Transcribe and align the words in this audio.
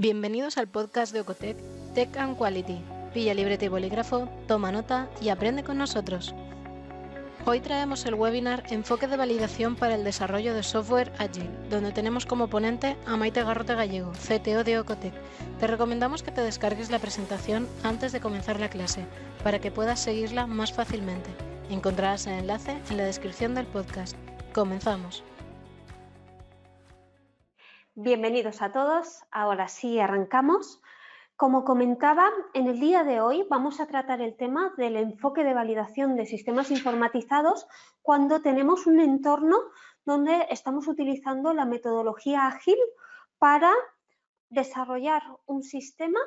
Bienvenidos 0.00 0.58
al 0.58 0.68
podcast 0.68 1.12
de 1.12 1.22
Ocotec 1.22 1.56
Tech 1.92 2.16
and 2.18 2.36
Quality. 2.36 2.80
Pilla 3.12 3.34
libreta 3.34 3.64
y 3.64 3.68
bolígrafo, 3.68 4.28
toma 4.46 4.70
nota 4.70 5.10
y 5.20 5.28
aprende 5.28 5.64
con 5.64 5.76
nosotros. 5.76 6.36
Hoy 7.44 7.58
traemos 7.58 8.06
el 8.06 8.14
webinar 8.14 8.62
Enfoque 8.70 9.08
de 9.08 9.16
validación 9.16 9.74
para 9.74 9.96
el 9.96 10.04
desarrollo 10.04 10.54
de 10.54 10.62
software 10.62 11.10
ágil, 11.18 11.50
donde 11.68 11.90
tenemos 11.90 12.26
como 12.26 12.46
ponente 12.46 12.96
a 13.06 13.16
Maite 13.16 13.42
Garrote 13.42 13.74
Gallego, 13.74 14.12
CTO 14.12 14.62
de 14.62 14.78
Ocotec. 14.78 15.14
Te 15.58 15.66
recomendamos 15.66 16.22
que 16.22 16.30
te 16.30 16.42
descargues 16.42 16.90
la 16.90 17.00
presentación 17.00 17.66
antes 17.82 18.12
de 18.12 18.20
comenzar 18.20 18.60
la 18.60 18.70
clase, 18.70 19.04
para 19.42 19.58
que 19.58 19.72
puedas 19.72 19.98
seguirla 19.98 20.46
más 20.46 20.72
fácilmente. 20.72 21.30
Encontrarás 21.70 22.28
el 22.28 22.34
enlace 22.34 22.78
en 22.88 22.98
la 22.98 23.04
descripción 23.04 23.56
del 23.56 23.66
podcast. 23.66 24.16
Comenzamos. 24.52 25.24
Bienvenidos 28.00 28.62
a 28.62 28.70
todos. 28.70 29.24
Ahora 29.32 29.66
sí, 29.66 29.98
arrancamos. 29.98 30.80
Como 31.34 31.64
comentaba, 31.64 32.30
en 32.54 32.68
el 32.68 32.78
día 32.78 33.02
de 33.02 33.20
hoy 33.20 33.44
vamos 33.50 33.80
a 33.80 33.88
tratar 33.88 34.20
el 34.20 34.36
tema 34.36 34.72
del 34.76 34.94
enfoque 34.94 35.42
de 35.42 35.52
validación 35.52 36.14
de 36.14 36.24
sistemas 36.24 36.70
informatizados 36.70 37.66
cuando 38.00 38.40
tenemos 38.40 38.86
un 38.86 39.00
entorno 39.00 39.58
donde 40.04 40.46
estamos 40.48 40.86
utilizando 40.86 41.52
la 41.52 41.64
metodología 41.64 42.46
ágil 42.46 42.76
para 43.36 43.72
desarrollar 44.48 45.24
un 45.46 45.64
sistema, 45.64 46.20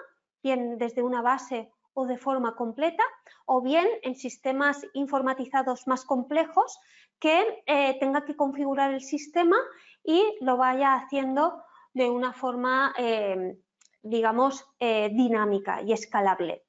bien 0.43 0.77
desde 0.77 1.03
una 1.03 1.21
base 1.21 1.71
o 1.93 2.05
de 2.05 2.17
forma 2.17 2.57
completa, 2.57 3.03
o 3.45 3.61
bien 3.61 3.87
en 4.01 4.15
sistemas 4.15 4.85
informatizados 4.91 5.87
más 5.87 6.03
complejos 6.03 6.77
que 7.17 7.63
eh, 7.65 7.97
tenga 7.99 8.25
que 8.25 8.35
configurar 8.35 8.93
el 8.93 9.01
sistema 9.01 9.55
y 10.03 10.37
lo 10.41 10.57
vaya 10.57 10.95
haciendo 10.95 11.63
de 11.93 12.09
una 12.09 12.33
forma, 12.33 12.93
eh, 12.97 13.57
digamos, 14.01 14.65
eh, 14.79 15.09
dinámica 15.13 15.81
y 15.81 15.93
escalable. 15.93 16.63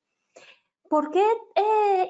¿Por 0.89 1.11
qué 1.11 1.25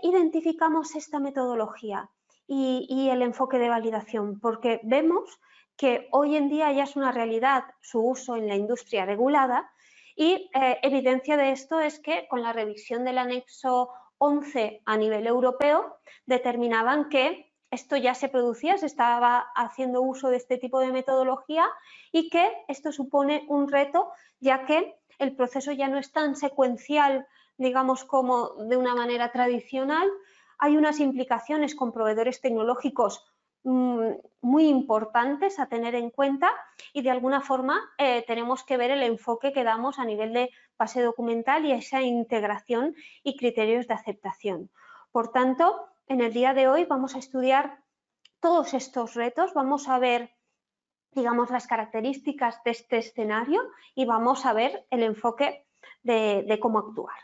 identificamos 0.03 0.97
esta 0.97 1.21
metodología 1.21 2.11
y, 2.49 3.09
el 3.11 3.23
enfoque 3.23 3.59
de 3.59 3.69
validación? 3.69 4.41
Porque 4.41 4.81
vemos 4.83 5.41
que 5.77 6.09
hoy 6.11 6.37
en 6.37 6.49
día 6.49 6.73
ya 6.73 6.85
es 6.85 6.97
una 6.97 7.13
realidad 7.13 7.65
su 7.81 8.01
uso 8.01 8.37
en 8.37 8.49
la 8.49 8.57
industria 8.57 9.07
regulada 9.07 9.71
y 10.17 10.51
eh, 10.55 10.79
evidencia 10.83 11.37
de 11.37 11.53
esto 11.53 11.81
es 11.81 11.99
que 12.01 12.27
con 12.29 12.43
la 12.43 12.53
revisión 12.53 13.05
del 13.05 13.19
anexo 13.19 13.91
11 14.19 14.83
a 14.85 14.97
nivel 14.97 15.27
europeo 15.27 15.99
determinaban 16.27 17.09
que 17.09 17.52
esto 17.73 17.97
ya 17.97 18.15
se 18.15 18.29
producía, 18.29 18.79
se 18.79 18.87
estaba 18.87 19.47
haciendo 19.57 20.03
uso 20.03 20.29
de 20.29 20.37
este 20.37 20.59
tipo 20.59 20.79
de 20.79 20.93
metodología 20.93 21.67
y 22.13 22.31
que 22.31 22.49
esto 22.69 22.93
supone 22.93 23.45
un 23.49 23.69
reto 23.69 24.13
ya 24.39 24.65
que 24.65 24.95
el 25.19 25.35
proceso 25.35 25.73
ya 25.73 25.89
no 25.89 25.99
es 25.99 26.13
tan 26.13 26.37
secuencial, 26.37 27.27
digamos, 27.57 28.05
como 28.05 28.51
de 28.65 28.77
una 28.77 28.95
manera 28.95 29.33
tradicional. 29.33 30.09
Hay 30.59 30.77
unas 30.77 31.01
implicaciones 31.01 31.75
con 31.75 31.93
proveedores 31.93 32.41
tecnológicos 32.41 33.25
Mm, 33.65 34.15
muy 34.41 34.67
importantes 34.67 35.61
a 35.61 35.67
tener 35.67 35.95
en 35.95 36.11
cuenta 36.11 36.51
y 36.93 37.03
de 37.03 37.11
alguna 37.11 37.41
forma 37.41 37.81
eh, 37.97 38.25
tenemos 38.27 38.65
que 38.65 38.77
ver 38.77 38.91
el 38.91 39.05
enfoque 39.05 39.53
que 39.53 39.63
damos 39.63 40.01
a 40.01 40.05
nivel 40.05 40.33
de 40.33 40.51
base 40.77 41.01
documental 41.01 41.65
y 41.65 41.71
esa 41.71 42.03
integración 42.03 42.97
y 43.23 43.37
criterios 43.37 43.87
de 43.87 43.95
aceptación. 43.95 44.71
Por 45.13 45.31
tanto, 45.31 45.92
en 46.07 46.21
el 46.21 46.33
día 46.33 46.55
de 46.55 46.69
hoy 46.69 46.85
vamos 46.85 47.15
a 47.15 47.19
estudiar 47.19 47.83
todos 48.41 48.75
estos 48.75 49.15
retos, 49.15 49.55
vamos 49.55 49.89
a 49.89 49.99
ver 49.99 50.35
digamos 51.13 51.51
las 51.51 51.67
características 51.67 52.63
de 52.65 52.71
este 52.71 52.99
escenario 52.99 53.63
y 53.95 54.07
vamos 54.07 54.47
a 54.47 54.55
ver 54.55 54.87
el 54.91 55.03
enfoque 55.03 55.67
de 56.03 56.59
cómo 56.61 56.79
actuar. 56.79 57.15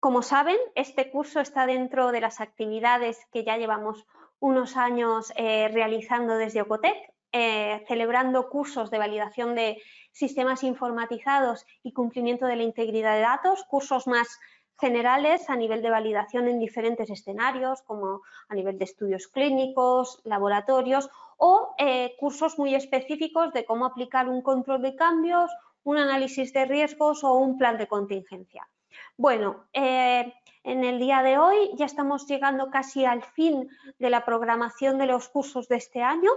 Como 0.00 0.22
saben, 0.22 0.58
este 0.76 1.10
curso 1.10 1.40
está 1.40 1.66
dentro 1.66 2.12
de 2.12 2.20
las 2.20 2.40
actividades 2.40 3.18
que 3.32 3.44
ya 3.44 3.56
llevamos 3.56 4.06
unos 4.38 4.76
años 4.76 5.32
eh, 5.34 5.68
realizando 5.68 6.36
desde 6.36 6.62
Ocotec, 6.62 6.96
eh, 7.32 7.84
celebrando 7.88 8.48
cursos 8.48 8.90
de 8.90 8.98
validación 8.98 9.56
de 9.56 9.82
sistemas 10.12 10.62
informatizados 10.62 11.66
y 11.82 11.92
cumplimiento 11.92 12.46
de 12.46 12.54
la 12.54 12.62
integridad 12.62 13.14
de 13.16 13.22
datos, 13.22 13.64
cursos 13.64 14.06
más 14.06 14.38
generales 14.78 15.50
a 15.50 15.56
nivel 15.56 15.82
de 15.82 15.90
validación 15.90 16.48
en 16.48 16.58
diferentes 16.58 17.10
escenarios, 17.10 17.82
como 17.82 18.22
a 18.48 18.54
nivel 18.54 18.78
de 18.78 18.84
estudios 18.84 19.26
clínicos, 19.28 20.20
laboratorios 20.24 21.10
o 21.36 21.74
eh, 21.78 22.14
cursos 22.18 22.58
muy 22.58 22.74
específicos 22.74 23.52
de 23.52 23.64
cómo 23.64 23.86
aplicar 23.86 24.28
un 24.28 24.42
control 24.42 24.82
de 24.82 24.94
cambios, 24.96 25.50
un 25.84 25.98
análisis 25.98 26.52
de 26.52 26.64
riesgos 26.64 27.24
o 27.24 27.34
un 27.34 27.58
plan 27.58 27.78
de 27.78 27.86
contingencia. 27.86 28.68
Bueno, 29.16 29.64
eh, 29.72 30.32
en 30.64 30.84
el 30.84 30.98
día 30.98 31.22
de 31.22 31.38
hoy 31.38 31.70
ya 31.74 31.86
estamos 31.86 32.26
llegando 32.26 32.70
casi 32.70 33.04
al 33.04 33.22
fin 33.22 33.68
de 33.98 34.10
la 34.10 34.24
programación 34.24 34.98
de 34.98 35.06
los 35.06 35.28
cursos 35.28 35.68
de 35.68 35.76
este 35.76 36.02
año. 36.02 36.30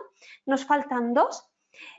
Nos 0.45 0.65
faltan 0.65 1.13
dos. 1.13 1.50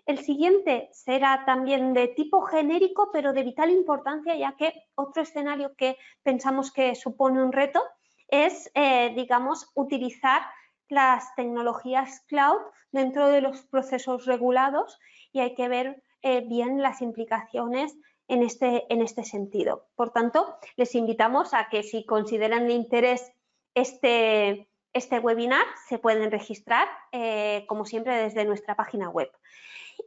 El 0.06 0.18
siguiente 0.18 0.88
será 0.92 1.44
también 1.46 1.92
de 1.92 2.08
tipo 2.08 2.42
genérico, 2.42 3.10
pero 3.12 3.32
de 3.32 3.42
vital 3.42 3.70
importancia, 3.70 4.34
ya 4.36 4.56
que 4.56 4.72
otro 4.94 5.22
escenario 5.22 5.74
que 5.76 5.96
pensamos 6.22 6.72
que 6.72 6.94
supone 6.94 7.42
un 7.42 7.52
reto 7.52 7.82
es, 8.28 8.70
eh, 8.74 9.12
digamos, 9.14 9.70
utilizar 9.74 10.42
las 10.88 11.34
tecnologías 11.36 12.20
cloud 12.28 12.60
dentro 12.90 13.28
de 13.28 13.40
los 13.40 13.62
procesos 13.62 14.26
regulados 14.26 14.98
y 15.32 15.40
hay 15.40 15.54
que 15.54 15.68
ver 15.68 16.02
eh, 16.22 16.42
bien 16.46 16.82
las 16.82 17.02
implicaciones 17.02 17.96
en 18.28 18.42
este, 18.42 18.86
en 18.92 19.02
este 19.02 19.24
sentido. 19.24 19.88
Por 19.94 20.10
tanto, 20.10 20.56
les 20.76 20.94
invitamos 20.94 21.54
a 21.54 21.68
que 21.68 21.82
si 21.82 22.04
consideran 22.06 22.66
de 22.66 22.74
interés 22.74 23.32
este, 23.74 24.68
este 24.92 25.18
webinar, 25.18 25.64
se 25.88 25.98
pueden 25.98 26.30
registrar, 26.30 26.88
eh, 27.12 27.64
como 27.66 27.84
siempre, 27.84 28.16
desde 28.16 28.44
nuestra 28.44 28.76
página 28.76 29.08
web. 29.08 29.30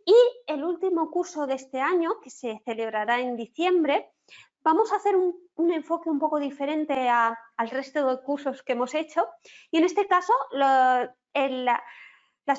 Y 0.05 0.15
el 0.47 0.63
último 0.63 1.09
curso 1.09 1.47
de 1.47 1.55
este 1.55 1.81
año, 1.81 2.19
que 2.21 2.29
se 2.29 2.61
celebrará 2.65 3.19
en 3.19 3.35
diciembre, 3.35 4.11
vamos 4.63 4.91
a 4.91 4.97
hacer 4.97 5.15
un, 5.15 5.35
enfoque 5.71 6.09
un 6.09 6.19
poco 6.19 6.39
diferente 6.39 7.09
al 7.09 7.69
resto 7.69 8.07
de 8.07 8.23
cursos 8.23 8.63
que 8.63 8.73
hemos 8.73 8.93
hecho. 8.93 9.27
Y 9.71 9.77
en 9.77 9.85
este 9.85 10.07
caso, 10.07 10.33
las 10.51 11.09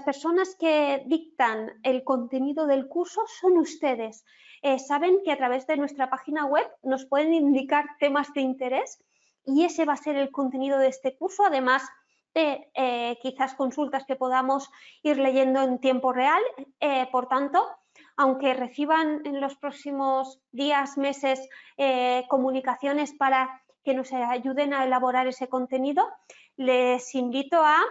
personas 0.04 0.56
que 0.58 1.02
dictan 1.06 1.72
el 1.82 2.04
contenido 2.04 2.66
del 2.66 2.88
curso 2.88 3.22
son 3.40 3.58
ustedes. 3.58 4.24
Eh, 4.62 4.78
saben 4.78 5.20
que 5.24 5.32
a 5.32 5.36
través 5.36 5.66
de 5.66 5.76
nuestra 5.76 6.10
página 6.10 6.46
web 6.46 6.66
nos 6.82 7.06
pueden 7.06 7.34
indicar 7.34 7.84
temas 8.00 8.32
de 8.32 8.40
interés 8.40 9.04
y 9.44 9.64
ese 9.64 9.84
va 9.84 9.92
a 9.92 9.96
ser 9.96 10.16
el 10.16 10.32
contenido 10.32 10.78
de 10.78 10.88
este 10.88 11.16
curso, 11.16 11.44
además 11.44 11.82
eh, 12.36 13.18
quizás 13.22 13.54
consultas 13.54 14.04
que 14.04 14.16
podamos 14.16 14.70
ir 15.02 15.18
leyendo 15.18 15.62
en 15.62 15.78
tiempo 15.78 16.12
real. 16.12 16.42
Eh, 16.80 17.08
por 17.10 17.28
tanto, 17.28 17.66
aunque 18.16 18.54
reciban 18.54 19.22
en 19.24 19.40
los 19.40 19.56
próximos 19.56 20.40
días, 20.52 20.98
meses, 20.98 21.48
comunicaciones 22.28 23.12
para 23.14 23.62
que 23.84 23.94
nos 23.94 24.12
ayuden 24.12 24.74
a 24.74 24.84
elaborar 24.84 25.26
ese 25.26 25.48
contenido, 25.48 26.06
les 26.56 27.14
invito 27.14 27.62
a 27.62 27.82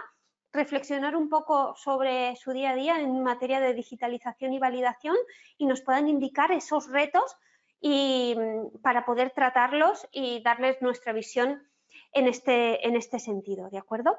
reflexionar 0.52 1.14
un 1.16 1.28
poco 1.28 1.74
sobre 1.76 2.34
su 2.36 2.52
día 2.52 2.70
a 2.70 2.74
día 2.74 3.00
en 3.00 3.22
materia 3.22 3.60
de 3.60 3.74
digitalización 3.74 4.52
y 4.52 4.58
validación 4.58 5.16
y 5.58 5.66
nos 5.66 5.82
puedan 5.82 6.08
indicar 6.08 6.50
esos 6.50 6.88
retos 6.88 7.36
y, 7.80 8.34
mm, 8.36 8.80
para 8.82 9.04
poder 9.04 9.30
tratarlos 9.30 10.06
y 10.10 10.42
darles 10.42 10.80
nuestra 10.82 11.12
visión 11.12 11.68
en 12.12 12.26
este, 12.26 12.86
en 12.86 12.96
este 12.96 13.18
sentido, 13.18 13.68
¿de 13.70 13.78
acuerdo? 13.78 14.16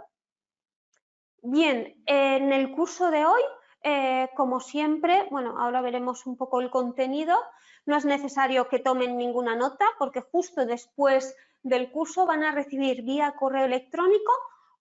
Bien, 1.42 1.96
en 2.06 2.52
el 2.52 2.72
curso 2.72 3.12
de 3.12 3.26
hoy, 3.26 3.42
eh, 3.84 4.30
como 4.36 4.60
siempre, 4.60 5.28
bueno, 5.30 5.56
ahora 5.60 5.82
veremos 5.82 6.26
un 6.26 6.36
poco 6.36 6.62
el 6.62 6.70
contenido. 6.70 7.38
No 7.86 7.96
es 7.96 8.06
necesario 8.06 8.68
que 8.68 8.80
tomen 8.80 9.18
ninguna 9.18 9.56
nota 9.56 9.86
porque 10.00 10.22
justo 10.22 10.66
después 10.66 11.36
del 11.64 11.92
curso 11.92 12.26
van 12.26 12.44
a 12.44 12.52
recibir 12.52 13.04
vía 13.04 13.36
correo 13.38 13.66
electrónico 13.66 14.32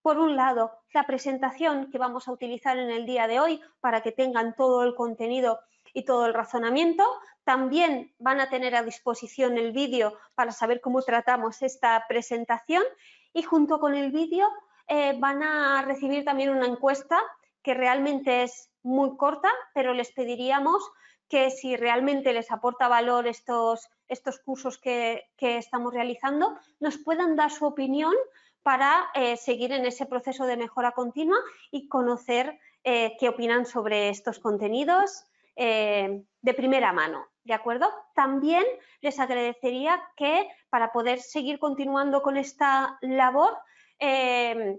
por 0.03 0.19
un 0.19 0.37
lado, 0.37 0.71
la 0.95 1.05
presentación 1.05 1.91
que 1.91 1.99
vamos 1.99 2.29
a 2.29 2.33
utilizar 2.33 2.79
en 2.79 2.91
el 2.91 3.07
día 3.07 3.27
de 3.27 3.41
hoy 3.41 3.61
para 3.81 4.03
que 4.03 4.13
tengan 4.13 4.55
todo 4.55 4.85
el 4.85 4.95
contenido 4.95 5.59
y 5.93 6.05
todo 6.05 6.27
el 6.27 6.35
razonamiento. 6.35 7.03
También 7.43 8.15
van 8.19 8.41
a 8.41 8.49
tener 8.49 8.77
a 8.77 8.85
disposición 8.85 9.59
el 9.59 9.73
vídeo 9.73 10.17
para 10.37 10.53
saber 10.53 10.81
cómo 10.81 11.03
tratamos 11.03 11.61
esta 11.61 12.05
presentación 12.09 12.85
y 13.33 13.43
junto 13.43 13.81
con 13.81 13.95
el 13.95 14.13
vídeo 14.13 14.49
eh, 14.89 15.15
van 15.19 15.43
a 15.43 15.83
recibir 15.83 16.25
también 16.25 16.51
una 16.51 16.67
encuesta 16.67 17.21
que 17.63 17.75
realmente 17.75 18.43
es 18.43 18.71
muy 18.83 19.17
corta, 19.17 19.51
pero 19.75 19.93
les 19.95 20.13
pediríamos 20.13 20.83
que 21.29 21.51
si 21.51 21.77
realmente 21.77 22.33
les 22.33 22.53
aporta 22.53 22.87
valor 22.87 23.27
estos, 23.27 23.89
estos 24.07 24.39
cursos 24.39 24.79
que, 24.79 25.25
que 25.37 25.59
estamos 25.59 25.93
realizando, 25.93 26.57
nos 26.79 26.99
puedan 26.99 27.35
dar 27.35 27.51
su 27.51 27.67
opinión 27.67 28.15
para 28.63 29.11
eh, 29.15 29.37
seguir 29.37 29.73
en 29.73 29.87
ese 29.87 30.07
proceso 30.07 30.47
de 30.47 30.57
mejora 30.57 30.93
continua 30.93 31.39
y 31.71 31.89
conocer 31.89 32.59
eh, 32.85 33.17
qué 33.19 33.29
opinan 33.29 33.67
sobre 33.67 34.09
estos 34.09 34.39
contenidos 34.39 35.25
de 35.57 36.55
primera 36.55 36.93
mano. 36.93 37.27
¿De 37.43 37.55
acuerdo? 37.55 37.89
También 38.15 38.63
les 39.01 39.19
agradecería 39.19 40.03
que 40.17 40.47
para 40.69 40.93
poder 40.93 41.21
seguir 41.21 41.59
continuando 41.59 42.21
con 42.21 42.37
esta 42.37 42.99
labor 43.01 43.57
eh, 43.99 44.79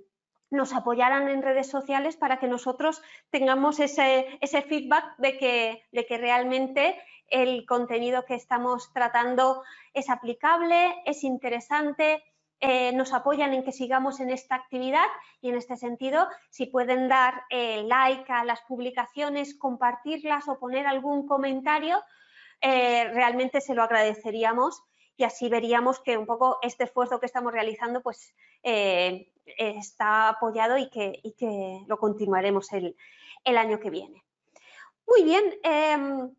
nos 0.49 0.73
apoyaran 0.73 1.27
en 1.27 1.41
redes 1.41 1.69
sociales 1.69 2.15
para 2.15 2.39
que 2.39 2.47
nosotros 2.47 3.01
tengamos 3.29 3.79
ese, 3.79 4.37
feedback 4.67 5.17
de 5.17 5.37
que, 5.37 5.83
de 5.91 6.05
que 6.05 6.17
realmente 6.17 6.99
el 7.29 7.65
contenido 7.65 8.25
que 8.25 8.35
estamos 8.35 8.91
tratando 8.93 9.63
es 9.93 10.09
aplicable, 10.09 10.95
es 11.05 11.23
interesante, 11.23 12.23
eh, 12.59 12.91
nos 12.93 13.13
apoyan 13.13 13.53
en 13.53 13.63
que 13.63 13.71
sigamos 13.71 14.19
en 14.19 14.29
esta 14.29 14.55
actividad 14.55 15.05
y 15.41 15.49
en 15.49 15.55
este 15.55 15.75
sentido, 15.75 16.27
si 16.49 16.65
pueden 16.65 17.07
dar 17.07 17.43
eh, 17.49 17.83
like 17.83 18.31
a 18.31 18.45
las 18.45 18.61
publicaciones, 18.61 19.55
compartirlas 19.57 20.47
o 20.47 20.57
poner 20.57 20.87
algún 20.87 21.27
comentario, 21.27 22.01
eh, 22.61 23.09
realmente 23.13 23.61
se 23.61 23.75
lo 23.75 23.83
agradeceríamos 23.83 24.81
y 25.17 25.23
así 25.23 25.49
veríamos 25.49 25.99
que 25.99 26.17
un 26.17 26.25
poco 26.25 26.59
este 26.61 26.85
esfuerzo 26.85 27.19
que 27.19 27.25
estamos 27.25 27.51
realizando 27.51 28.01
pues 28.01 28.33
está 28.63 30.29
apoyado 30.29 30.77
y 30.77 30.89
que, 30.89 31.21
que 31.37 31.81
lo 31.87 31.97
continuaremos 31.97 32.71
el, 32.73 32.95
el, 33.43 33.57
año 33.57 33.79
que 33.79 33.89
viene. 33.89 34.23
Muy 35.07 35.23
bien, 35.23 35.43
em, 35.63 36.35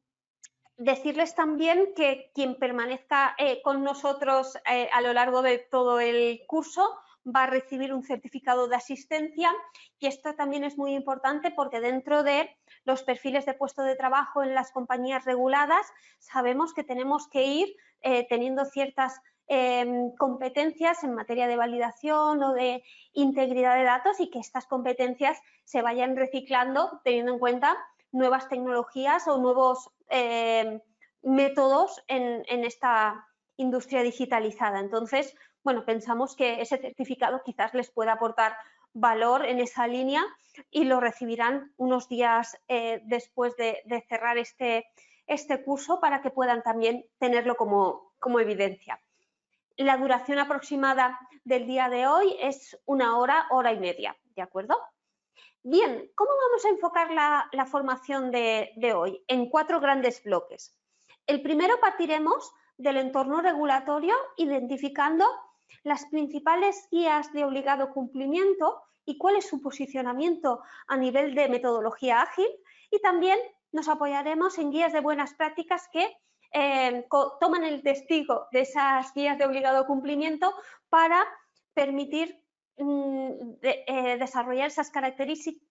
decirles 0.79 1.35
también 1.35 1.93
que 1.95 2.31
quien 2.35 2.55
permanezca 2.55 3.35
eh, 3.37 3.61
con 3.63 3.83
nosotros 3.83 4.57
eh, 4.71 4.89
a 4.93 5.01
lo 5.01 5.13
largo 5.13 5.43
de 5.43 5.59
todo 5.59 6.01
el 6.01 6.43
curso 6.47 6.99
va 7.35 7.45
a 7.45 7.47
recibir 7.47 7.93
un 7.93 8.03
certificado 8.03 8.69
de 8.69 8.77
asistencia 8.77 9.51
y 9.99 10.07
esto 10.07 10.35
también 10.35 10.65
es 10.65 10.79
muy 10.79 10.95
importante 10.95 11.51
porque 11.51 11.81
dentro 11.81 12.23
de 12.23 12.51
los 12.85 13.03
perfiles 13.03 13.47
de 13.47 13.55
puesto 13.55 13.83
de 13.83 13.97
trabajo 13.97 14.43
en 14.43 14.55
las 14.55 14.73
compañías 14.73 15.25
reguladas 15.25 15.87
sabemos 16.19 16.75
que 16.75 16.85
tenemos 16.85 17.29
que 17.29 17.45
ir 17.45 17.77
eh, 18.03 18.27
teniendo 18.29 18.65
ciertas 18.65 19.21
em, 19.47 20.15
competencias 20.17 21.05
en 21.05 21.15
materia 21.15 21.47
de 21.47 21.57
validación 21.57 22.43
o 22.43 22.53
de 22.53 22.83
integridad 23.13 23.77
de 23.77 23.85
datos 23.85 24.21
y 24.21 24.31
que 24.31 24.39
estas 24.39 24.67
competencias 24.67 25.39
se 25.65 25.83
vayan 25.83 26.17
reciclando 26.17 27.01
teniendo 27.05 27.33
en 27.33 27.39
cuenta 27.39 27.77
nuevas 28.13 28.49
tecnologías 28.49 29.29
o 29.29 29.39
nuevos 29.39 29.91
eh, 30.11 30.81
métodos 31.23 32.03
en, 32.07 32.65
esta 32.65 33.27
industria 33.57 34.03
digitalizada. 34.03 34.81
Entonces, 34.81 35.35
bueno, 35.63 35.85
pensamos 35.85 36.37
que 36.37 36.61
ese 36.61 36.79
certificado 36.79 37.43
quizás 37.45 37.75
les 37.75 37.91
pueda 37.91 38.13
aportar 38.13 38.57
valor 38.93 39.45
en 39.45 39.61
esa 39.61 39.87
línea 39.87 40.25
y 40.71 40.85
lo 40.85 41.01
recibirán 41.01 41.73
unos 41.77 42.09
días 42.09 42.59
eh, 42.69 43.01
después 43.05 43.57
de, 43.57 43.83
cerrar 44.09 44.39
este, 44.39 44.87
este, 45.27 45.63
curso 45.63 46.01
para 46.01 46.21
que 46.23 46.31
puedan 46.31 46.63
también 46.63 47.05
tenerlo 47.19 47.57
como, 47.57 48.13
como, 48.19 48.41
evidencia. 48.41 49.01
La 49.77 49.97
duración 49.97 50.39
aproximada 50.39 51.19
del 51.45 51.67
día 51.67 51.89
de 51.89 52.07
hoy 52.07 52.37
es 52.41 52.79
una 52.87 53.19
hora, 53.19 53.47
hora 53.51 53.73
y 53.73 53.79
media, 53.79 54.17
¿de 54.35 54.43
acuerdo? 54.43 54.77
Bien, 55.63 56.11
¿cómo 56.15 56.31
vamos 56.47 56.65
a 56.65 56.69
enfocar 56.69 57.11
la, 57.13 57.67
formación 57.67 58.31
de, 58.31 58.93
hoy? 58.95 59.23
En 59.27 59.51
cuatro 59.51 59.81
grandes 59.81 60.23
bloques. 60.23 60.75
El 61.27 61.43
primero 61.43 61.79
partiremos 61.81 62.55
del 62.77 62.97
entorno 62.97 63.43
regulatorio, 63.43 64.15
identificando 64.37 65.27
las 65.83 66.07
principales 66.07 66.89
guías 66.91 67.33
de 67.33 67.45
obligado 67.45 67.93
cumplimiento 67.93 68.83
y 69.05 69.19
cuál 69.19 69.37
es 69.37 69.47
su 69.47 69.63
posicionamiento 69.63 70.63
a 70.87 70.97
nivel 70.97 71.35
de 71.35 71.49
metodología 71.49 72.23
ágil. 72.23 72.49
Y 72.91 73.01
también 73.01 73.39
nos 73.73 73.89
apoyaremos 73.89 74.59
en 74.59 74.71
guías 74.71 74.93
de 74.93 75.01
buenas 75.01 75.35
prácticas 75.35 75.89
que 75.93 76.17
eh, 76.53 77.07
toman 77.41 77.65
el 77.65 77.83
testigo 77.83 78.47
de 78.53 78.61
esas 78.61 79.13
guías 79.15 79.39
de 79.39 79.45
obligado 79.45 79.87
cumplimiento 79.87 80.55
para 80.89 81.25
permitir 81.75 82.43
Mm, 82.79 83.59
eh, 83.61 84.17
desarrollar 84.19 84.69
esas 84.69 84.91
características, 84.91 85.67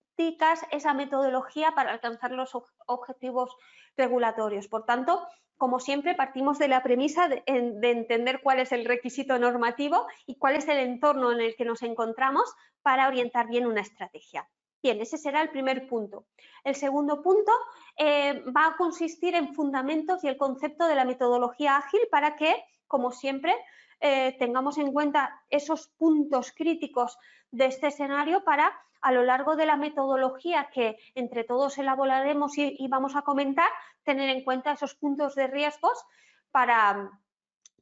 esa 0.72 0.94
metodología 0.94 1.74
para 1.74 1.92
alcanzar 1.92 2.32
los 2.32 2.52
objetivos 2.86 3.56
regulatorios. 3.96 4.68
Por 4.68 4.86
tanto, 4.86 5.28
como 5.58 5.80
siempre, 5.80 6.16
partimos 6.16 6.60
de 6.60 6.68
la 6.68 6.84
premisa 6.84 7.28
de, 7.28 7.44
entender 7.46 8.42
cuál 8.44 8.60
es 8.60 8.72
el 8.72 8.86
requisito 8.86 9.40
normativo 9.40 10.08
y 10.26 10.36
cuál 10.38 10.56
es 10.56 10.68
el 10.68 10.78
entorno 10.78 11.32
en 11.32 11.42
el 11.42 11.56
que 11.56 11.66
nos 11.66 11.82
encontramos 11.82 12.54
para 12.82 13.08
orientar 13.08 13.48
bien 13.48 13.66
una 13.66 13.82
estrategia. 13.82 14.48
Bien, 14.84 15.02
ese 15.02 15.18
será 15.18 15.42
el 15.42 15.50
primer 15.50 15.88
punto. 15.88 16.28
El 16.64 16.76
segundo 16.76 17.24
punto 17.24 17.52
eh, 17.98 18.44
va 18.56 18.68
a 18.68 18.78
consistir 18.78 19.34
en 19.34 19.56
fundamentos 19.56 20.24
y 20.24 20.28
el 20.28 20.38
concepto 20.38 20.88
de 20.88 20.96
la 20.96 21.06
metodología 21.06 21.78
ágil 21.78 22.02
para 22.12 22.36
que, 22.36 22.56
como 22.88 23.12
siempre, 23.12 23.56
eh, 24.00 24.36
tengamos 24.38 24.78
en 24.78 24.94
cuenta 24.94 25.44
esos 25.50 25.88
puntos 25.88 26.52
críticos 26.52 27.18
de 27.50 27.66
este 27.66 27.88
escenario 27.88 28.44
para 28.44 28.72
a 29.02 29.12
lo 29.12 29.24
largo 29.24 29.56
de 29.56 29.66
la 29.66 29.78
metodología 29.78 30.70
que 30.72 30.98
entre 31.16 31.44
todos 31.44 31.78
elaboraremos 31.78 32.58
y, 32.58 32.88
vamos 32.88 33.16
a 33.16 33.22
comentar, 33.22 33.70
tener 34.04 34.30
en 34.30 34.44
cuenta 34.44 34.74
esos 34.74 34.96
puntos 34.96 35.36
de 35.36 35.48
riesgos 35.48 36.04
para, 36.52 37.12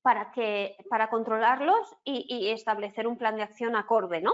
para, 0.01 0.31
que, 0.31 0.77
para 0.89 1.09
controlarlos 1.09 1.95
y, 2.03 2.49
establecer 2.49 3.07
un 3.07 3.17
plan 3.17 3.35
de 3.35 3.43
acción 3.43 3.75
acorde. 3.75 4.21
¿no? 4.21 4.33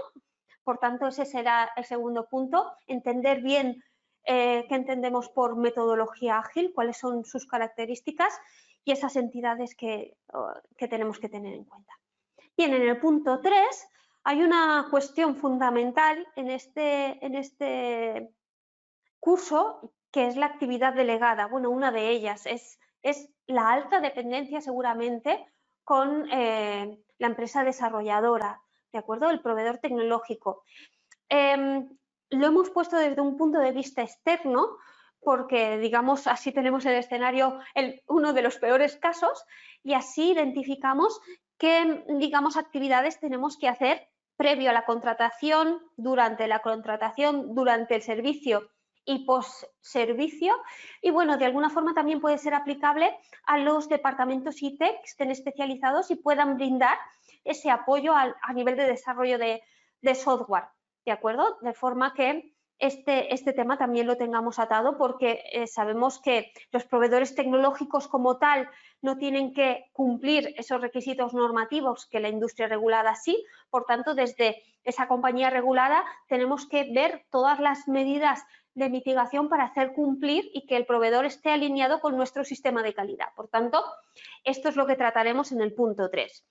Por 0.64 0.78
tanto, 0.78 1.08
ese 1.08 1.24
será 1.24 1.70
el 1.76 1.84
segundo 1.84 2.28
punto, 2.28 2.72
entender 2.86 3.40
bien 3.42 3.82
eh, 4.24 4.64
qué 4.68 4.74
entendemos 4.76 5.28
por 5.28 5.56
metodología 5.56 6.38
ágil, 6.38 6.72
cuáles 6.74 6.96
son 6.96 7.24
sus 7.24 7.46
características 7.46 8.38
y 8.84 8.92
esas 8.92 9.16
entidades 9.16 9.74
que, 9.74 10.16
tenemos 10.76 11.18
que 11.18 11.28
tener 11.28 11.54
en 11.54 11.64
cuenta. 11.64 11.92
Bien, 12.56 12.74
en 12.74 12.82
el 12.82 12.98
punto 13.00 13.40
3 13.40 13.88
hay 14.24 14.42
una 14.42 14.86
cuestión 14.90 15.36
fundamental 15.36 16.26
en 16.36 16.50
este, 16.50 17.24
en 17.24 17.34
este 17.34 18.30
curso 19.18 19.92
que 20.10 20.26
es 20.26 20.36
la 20.36 20.46
actividad 20.46 20.94
delegada. 20.94 21.46
Bueno, 21.46 21.70
una 21.70 21.90
de 21.90 22.10
ellas 22.10 22.46
es, 22.46 22.78
la 23.46 23.70
alta 23.70 24.00
dependencia 24.00 24.60
seguramente 24.60 25.44
con 25.82 26.30
eh, 26.30 27.02
la 27.18 27.26
empresa 27.26 27.64
desarrolladora, 27.64 28.60
¿de 28.92 28.98
acuerdo? 28.98 29.30
El 29.30 29.40
proveedor 29.40 29.78
tecnológico. 29.78 30.62
Em, 31.28 31.88
lo 32.30 32.46
hemos 32.46 32.70
puesto 32.70 32.96
desde 32.96 33.20
un 33.20 33.36
punto 33.36 33.58
de 33.58 33.72
vista 33.72 34.02
externo 34.02 34.76
porque, 35.20 35.78
digamos, 35.78 36.26
así 36.26 36.52
tenemos 36.52 36.84
el 36.84 36.94
escenario, 36.94 37.58
uno 38.06 38.32
de 38.32 38.42
los 38.42 38.58
peores 38.58 38.96
casos, 38.96 39.44
y 39.84 39.94
así 39.94 40.32
identificamos 40.32 41.20
qué, 41.62 42.04
digamos, 42.08 42.56
actividades 42.56 43.20
tenemos 43.20 43.56
que 43.56 43.68
hacer 43.68 44.08
previo 44.36 44.70
a 44.70 44.72
la 44.72 44.84
contratación, 44.84 45.80
durante 45.96 46.48
la 46.48 46.58
contratación, 46.58 47.54
durante 47.54 47.94
el 47.94 48.02
servicio 48.02 48.68
y 49.04 49.24
post-servicio. 49.24 50.56
Y 51.00 51.10
bueno, 51.10 51.36
de 51.36 51.44
alguna 51.44 51.70
forma 51.70 51.94
también 51.94 52.20
puede 52.20 52.38
ser 52.38 52.54
aplicable 52.54 53.16
a 53.44 53.58
los 53.58 53.88
departamentos 53.88 54.60
IT 54.60 54.80
que 54.80 54.98
estén 55.04 55.30
especializados 55.30 56.10
y 56.10 56.16
puedan 56.16 56.56
brindar 56.56 56.98
ese 57.44 57.70
apoyo 57.70 58.12
a, 58.12 58.34
nivel 58.52 58.76
de 58.76 58.88
desarrollo 58.88 59.38
de, 59.38 59.62
de 60.00 60.14
software, 60.16 60.64
¿de 61.04 61.12
acuerdo? 61.12 61.58
De 61.60 61.74
forma 61.74 62.12
que 62.12 62.56
este, 62.78 63.32
este, 63.32 63.52
tema 63.52 63.78
también 63.78 64.06
lo 64.06 64.16
tengamos 64.16 64.58
atado 64.58 64.98
porque 64.98 65.44
eh, 65.52 65.66
sabemos 65.66 66.20
que 66.20 66.52
los 66.72 66.84
proveedores 66.84 67.34
tecnológicos 67.34 68.08
como 68.08 68.38
tal 68.38 68.68
no 69.00 69.18
tienen 69.18 69.54
que 69.54 69.86
cumplir 69.92 70.54
esos 70.56 70.80
requisitos 70.80 71.34
normativos 71.34 72.06
que 72.06 72.20
la 72.20 72.28
industria 72.28 72.68
regulada 72.68 73.14
sí. 73.14 73.44
Por 73.70 73.84
tanto, 73.84 74.14
desde 74.14 74.62
esa 74.84 75.06
compañía 75.08 75.50
regulada 75.50 76.04
tenemos 76.28 76.66
que 76.66 76.90
ver 76.92 77.24
todas 77.30 77.60
las 77.60 77.86
medidas 77.88 78.44
de 78.74 78.88
mitigación 78.88 79.48
para 79.48 79.64
hacer 79.64 79.92
cumplir 79.92 80.50
y 80.52 80.66
que 80.66 80.76
el 80.76 80.86
proveedor 80.86 81.24
esté 81.24 81.50
alineado 81.50 82.00
con 82.00 82.16
nuestro 82.16 82.44
sistema 82.44 82.82
de 82.82 82.94
calidad. 82.94 83.28
Por 83.36 83.48
tanto, 83.48 83.84
esto 84.44 84.68
es 84.68 84.76
lo 84.76 84.86
que 84.86 84.96
trataremos 84.96 85.52
en 85.52 85.60
el 85.60 85.74
punto 85.74 86.10
3. 86.10 86.44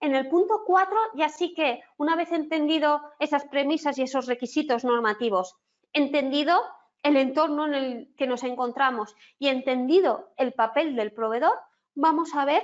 En 0.00 0.14
el 0.14 0.28
punto 0.28 0.62
4 0.66 0.96
ya 1.14 1.28
sí 1.28 1.54
que, 1.54 1.82
una 1.96 2.16
vez 2.16 2.32
entendido 2.32 3.00
esas 3.18 3.44
premisas 3.46 3.98
y 3.98 4.02
esos 4.02 4.26
requisitos 4.26 4.84
normativos 4.84 5.56
entendido 5.96 6.60
el 7.02 7.16
entorno 7.16 7.66
en 7.66 7.74
el 7.74 8.14
que 8.16 8.26
nos 8.26 8.42
encontramos 8.42 9.14
y 9.38 9.48
entendido 9.48 10.32
el 10.36 10.52
papel 10.52 10.94
del 10.94 11.12
proveedor, 11.12 11.58
vamos 11.94 12.34
a 12.34 12.44
ver, 12.44 12.62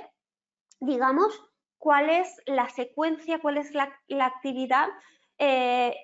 digamos, 0.79 1.33
cuál 1.77 2.09
es 2.09 2.41
la 2.45 2.69
secuencia, 2.69 3.39
cuál 3.39 3.57
es 3.57 3.73
la, 3.73 3.91
actividad 4.25 4.87
eh, 5.39 5.95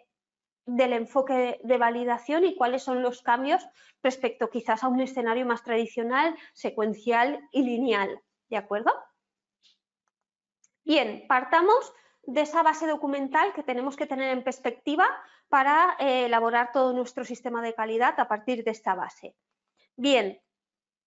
del 0.66 0.94
enfoque 0.94 1.60
de, 1.64 1.78
validación 1.78 2.46
y 2.46 2.56
cuáles 2.56 2.84
son 2.84 3.04
los 3.04 3.22
cambios 3.22 3.66
respecto 4.02 4.50
quizás 4.50 4.84
a 4.84 4.88
un 4.88 5.02
escenario 5.02 5.46
más 5.46 5.64
tradicional, 5.64 6.36
secuencial 6.54 7.40
y 7.52 7.64
lineal. 7.64 8.22
¿De 8.50 8.58
acuerdo? 8.58 8.92
Bien, 10.84 11.26
partamos 11.28 11.94
de 12.24 12.42
esa 12.42 12.64
base 12.64 12.88
documental 12.88 13.54
que 13.54 13.64
tenemos 13.64 13.96
que 13.96 14.08
tener 14.08 14.30
en 14.30 14.44
perspectiva 14.44 15.08
para 15.48 15.96
eh, 16.00 16.26
elaborar 16.26 16.72
todo 16.72 16.94
nuestro 16.94 17.26
sistema 17.26 17.62
de 17.62 17.74
calidad 17.74 18.20
a 18.20 18.28
partir 18.28 18.64
de 18.64 18.72
esta 18.72 18.96
base. 18.96 19.36
Bien, 19.96 20.40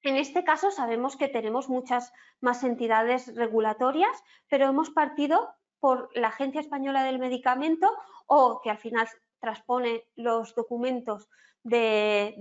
En 0.04 0.16
este 0.16 0.42
caso 0.42 0.70
sabemos 0.72 1.16
que 1.16 1.28
tenemos 1.28 1.68
muchas 1.68 2.12
más 2.40 2.64
entidades 2.64 3.34
regulatorias, 3.36 4.22
pero 4.48 4.66
hemos 4.66 4.90
partido 4.90 5.54
por 5.78 6.10
la 6.14 6.28
Agencia 6.28 6.60
Española 6.60 7.04
del 7.04 7.20
Medicamento 7.20 7.88
o 8.26 8.60
que 8.62 8.70
al 8.70 8.78
final 8.78 9.08
transpone 9.38 10.04
los 10.16 10.54
documentos 10.54 11.28
de, 11.62 12.34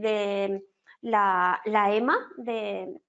la, 1.01 1.61
EMA, 1.65 2.17
de, 2.37 2.99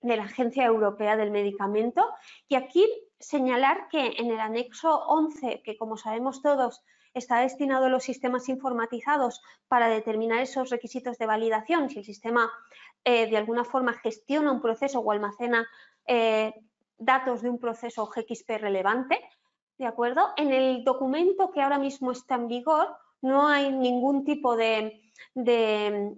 de 0.00 0.16
la 0.16 0.24
Agencia 0.24 0.64
Europea 0.64 1.16
del 1.16 1.30
Medicamento. 1.30 2.14
Y 2.48 2.54
aquí 2.54 2.86
señalar 3.18 3.88
que 3.88 4.14
en 4.18 4.30
el 4.30 4.40
anexo 4.40 5.06
11, 5.06 5.62
que 5.64 5.76
como 5.76 5.96
sabemos 5.96 6.42
todos 6.42 6.82
está 7.14 7.40
destinado 7.40 7.86
a 7.86 7.88
los 7.88 8.04
sistemas 8.04 8.48
informatizados 8.48 9.40
para 9.68 9.88
determinar 9.88 10.40
esos 10.40 10.70
requisitos 10.70 11.16
de 11.16 11.26
validación, 11.26 11.88
si 11.88 11.98
el 11.98 12.04
sistema 12.04 12.50
eh, 13.04 13.28
de 13.28 13.36
alguna 13.36 13.64
forma 13.64 13.94
gestiona 13.94 14.52
un 14.52 14.60
proceso 14.60 15.00
o 15.00 15.10
almacena 15.10 15.66
eh, 16.06 16.52
datos 16.98 17.42
de 17.42 17.48
un 17.48 17.58
proceso 17.58 18.06
GXP 18.06 18.58
relevante, 18.58 19.18
¿de 19.78 19.86
acuerdo? 19.86 20.30
En 20.36 20.52
el 20.52 20.84
documento 20.84 21.50
que 21.50 21.62
ahora 21.62 21.78
mismo 21.78 22.12
está 22.12 22.34
en 22.34 22.48
vigor 22.48 22.96
no 23.22 23.48
hay 23.48 23.72
ningún 23.72 24.24
tipo 24.24 24.56
de, 24.56 25.02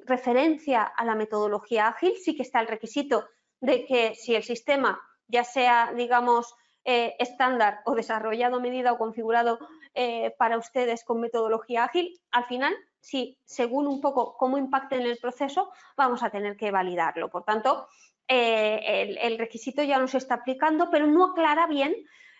referencia 0.05 0.83
a 0.83 1.05
la 1.05 1.15
metodología 1.15 1.89
ágil, 1.89 2.15
sí 2.17 2.37
que 2.37 2.43
está 2.43 2.61
el 2.61 2.67
requisito 2.67 3.29
de 3.61 3.85
que 3.85 4.15
si 4.15 4.35
el 4.35 4.43
sistema 4.43 5.01
ya 5.29 5.45
sea, 5.45 5.93
digamos, 5.95 6.55
eh, 6.91 7.17
estándar 7.19 7.83
o 7.85 7.95
desarrollado 7.95 8.63
medida 8.63 8.93
o 8.93 8.97
configurado 8.97 9.59
eh, 9.93 10.35
para 10.39 10.57
ustedes 10.57 11.05
con 11.05 11.21
metodología 11.21 11.85
ágil, 11.85 12.19
al 12.31 12.47
final, 12.47 12.75
sí, 12.99 13.39
según 13.45 13.87
un 13.87 14.01
poco 14.01 14.39
cómo 14.39 14.57
impacte 14.57 14.95
en 14.97 15.03
el 15.03 15.19
proceso, 15.19 15.71
vamos 15.99 16.23
a 16.23 16.31
tener 16.31 16.57
que 16.57 16.71
validarlo. 16.71 17.29
Por 17.29 17.45
tanto, 17.45 17.89
eh, 18.27 19.19
el, 19.21 19.37
requisito 19.37 19.83
ya 19.83 19.99
nos 19.99 20.15
está 20.15 20.37
aplicando, 20.37 20.89
pero 20.91 21.07
no 21.07 21.27
aclara 21.27 21.67
bien 21.67 21.95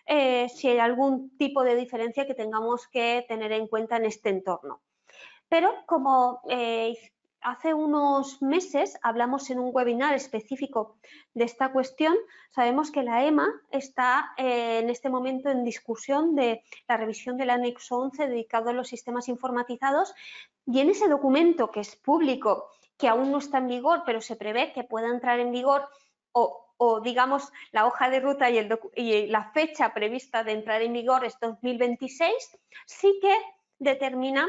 si 0.07 0.67
hay 0.67 0.79
algún 0.79 1.37
tipo 1.37 1.63
de 1.63 1.75
diferencia 1.75 2.25
que 2.25 2.33
tengamos 2.33 2.87
que 2.87 3.23
tener 3.27 3.51
en 3.51 3.67
cuenta 3.67 3.97
en 3.97 4.05
este 4.05 4.29
entorno. 4.29 4.81
Pero 5.47 5.71
como 5.85 6.41
hace 7.41 7.73
unos 7.73 8.41
meses 8.41 8.97
hablamos 9.01 9.49
en 9.49 9.59
un 9.59 9.71
webinar 9.73 10.13
específico 10.13 10.97
de 11.33 11.45
esta 11.45 11.71
cuestión. 11.71 12.15
Sabemos 12.51 12.91
que 12.91 13.03
la 13.03 13.25
EMA 13.25 13.47
está 13.71 14.33
eh, 14.37 14.79
en 14.79 14.89
este 14.89 15.09
momento 15.09 15.49
en 15.49 15.63
discusión 15.63 16.35
de 16.35 16.63
la 16.87 16.97
revisión 16.97 17.37
del 17.37 17.49
anexo 17.49 17.97
11 17.97 18.27
dedicado 18.27 18.69
a 18.69 18.73
los 18.73 18.87
sistemas 18.87 19.29
informatizados 19.29 20.13
y 20.65 20.79
en 20.79 20.89
ese 20.89 21.07
documento 21.07 21.71
que 21.71 21.79
es 21.79 21.95
público, 21.95 22.69
que 22.97 23.07
aún 23.07 23.31
no 23.31 23.37
está 23.37 23.59
en 23.59 23.67
vigor, 23.67 24.03
pero 24.05 24.21
se 24.21 24.35
prevé 24.35 24.73
que 24.73 24.83
pueda 24.83 25.07
entrar 25.07 25.39
en 25.39 25.51
vigor 25.51 25.87
o, 26.31 27.01
digamos 27.03 27.51
la 27.71 27.85
hoja 27.85 28.09
de 28.09 28.21
ruta 28.21 28.49
y, 28.49 28.59
y 28.95 29.27
la 29.27 29.51
fecha 29.51 29.93
prevista 29.93 30.43
de 30.43 30.53
entrar 30.53 30.81
en 30.81 30.93
vigor 30.93 31.25
es 31.25 31.37
2026, 31.41 32.31
sí 32.85 33.19
que 33.21 33.35
determina 33.79 34.47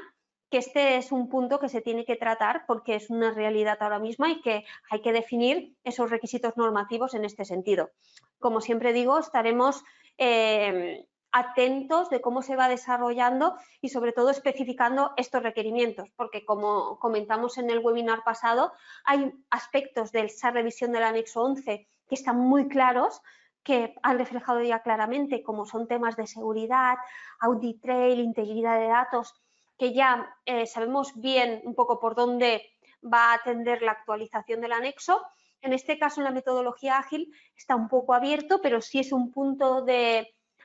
que 0.50 0.58
este 0.58 0.96
es 0.96 1.12
un 1.12 1.28
punto 1.28 1.60
que 1.60 1.68
se 1.68 1.80
tiene 1.80 2.04
que 2.04 2.16
tratar 2.16 2.64
porque 2.66 2.96
es 2.96 3.08
una 3.08 3.30
realidad 3.30 3.78
ahora 3.80 3.98
mismo 3.98 4.26
y 4.26 4.40
que 4.40 4.64
hay 4.90 5.00
que 5.00 5.12
definir 5.12 5.76
esos 5.84 6.10
requisitos 6.10 6.56
normativos 6.56 7.14
en 7.14 7.24
este 7.24 7.44
sentido. 7.44 7.90
Como 8.38 8.60
siempre 8.60 8.92
digo, 8.92 9.18
estaremos 9.18 9.84
eh, 10.18 11.06
atentos 11.32 12.10
de 12.10 12.20
cómo 12.20 12.42
se 12.42 12.56
va 12.56 12.68
desarrollando 12.68 13.56
y 13.80 13.90
sobre 13.90 14.12
todo 14.12 14.30
especificando 14.30 15.12
estos 15.16 15.42
requerimientos, 15.42 16.08
porque 16.16 16.44
como 16.44 16.98
comentamos 16.98 17.58
en 17.58 17.70
el 17.70 17.78
webinar 17.78 18.24
pasado, 18.24 18.72
hay 19.04 19.32
aspectos 19.50 20.10
de 20.10 20.24
esa 20.24 20.50
revisión 20.50 20.92
del 20.92 21.04
anexo 21.04 21.42
11 21.42 21.86
que 22.08 22.14
están 22.14 22.38
muy 22.38 22.66
claros, 22.66 23.22
que 23.62 23.94
han 24.02 24.18
reflejado 24.18 24.62
ya 24.62 24.82
claramente, 24.82 25.42
como 25.42 25.66
son 25.66 25.86
temas 25.86 26.16
de 26.16 26.26
seguridad, 26.26 26.96
audit 27.38 27.80
trail, 27.80 28.18
integridad 28.18 28.80
de 28.80 28.88
datos, 28.88 29.40
que 29.80 29.94
ya 29.94 30.36
eh, 30.44 30.66
sabemos 30.66 31.18
bien 31.18 31.62
un 31.64 31.74
poco 31.74 31.98
por 31.98 32.14
dónde 32.14 32.70
va 33.02 33.30
a 33.30 33.36
atender 33.36 33.80
la 33.80 33.92
actualización 33.92 34.60
del 34.60 34.72
anexo. 34.72 35.22
En 35.62 35.72
este 35.72 35.98
caso, 35.98 36.20
en 36.20 36.26
la 36.26 36.32
metodología 36.32 36.98
ágil 36.98 37.34
está 37.56 37.76
un 37.76 37.88
poco 37.88 38.12
abierto, 38.12 38.60
pero 38.60 38.82
sí 38.82 38.98
es 38.98 39.10
un 39.10 39.32
punto 39.32 39.86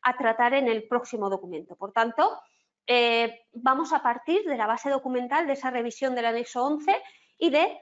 a 0.01 0.17
tratar 0.17 0.53
en 0.53 0.67
el 0.67 0.85
próximo 0.89 1.29
documento. 1.29 1.77
Por 1.77 1.93
tanto, 1.93 2.41
eh, 2.85 3.45
vamos 3.53 3.93
a 3.93 4.03
partir 4.03 4.43
de 4.43 4.57
la 4.57 4.67
base 4.67 4.89
documental 4.89 5.47
de 5.47 5.53
esa 5.53 5.71
revisión 5.71 6.13
del 6.13 6.25
anexo 6.25 6.65
11 6.65 7.01
y 7.37 7.51
de 7.51 7.79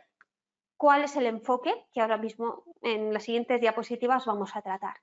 cuál 0.78 1.04
es 1.04 1.16
el 1.16 1.26
enfoque 1.26 1.74
que 1.92 2.02
ahora 2.02 2.18
mismo 2.18 2.64
en 2.84 3.12
las 3.12 3.24
siguientes 3.24 3.60
diapositivas 3.60 4.28
vamos 4.28 4.56
a 4.56 4.62
tratar. 4.62 4.98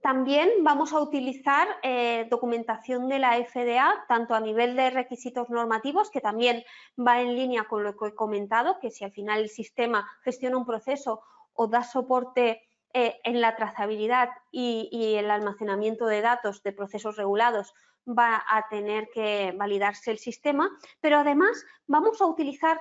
También 0.00 0.48
vamos 0.62 0.92
a 0.92 1.00
utilizar 1.00 1.66
eh, 1.82 2.26
documentación 2.30 3.08
de 3.08 3.18
la 3.18 3.34
FDA, 3.44 4.04
tanto 4.06 4.34
a 4.34 4.40
nivel 4.40 4.76
de 4.76 4.90
requisitos 4.90 5.50
normativos, 5.50 6.10
que 6.10 6.20
también 6.20 6.62
va 6.96 7.20
en 7.20 7.34
línea 7.34 7.64
con 7.64 7.82
lo 7.82 7.96
que 7.96 8.08
he 8.08 8.14
comentado, 8.14 8.78
que 8.78 8.92
si 8.92 9.04
al 9.04 9.10
final 9.12 9.40
el 9.40 9.48
sistema 9.48 10.08
gestiona 10.22 10.56
un 10.56 10.66
proceso 10.66 11.22
o 11.52 11.66
da 11.66 11.82
soporte 11.82 12.62
eh, 12.94 13.18
en 13.24 13.40
la 13.40 13.56
trazabilidad 13.56 14.30
y, 14.52 15.16
el 15.16 15.30
almacenamiento 15.30 16.06
de 16.06 16.20
datos 16.20 16.62
de 16.62 16.72
procesos 16.72 17.16
regulados, 17.16 17.74
va 18.06 18.42
a 18.48 18.68
tener 18.70 19.10
que 19.12 19.52
validarse 19.56 20.10
el 20.10 20.18
sistema, 20.18 20.70
pero 21.00 21.18
además 21.18 21.66
vamos 21.86 22.22
a 22.22 22.26
utilizar 22.26 22.80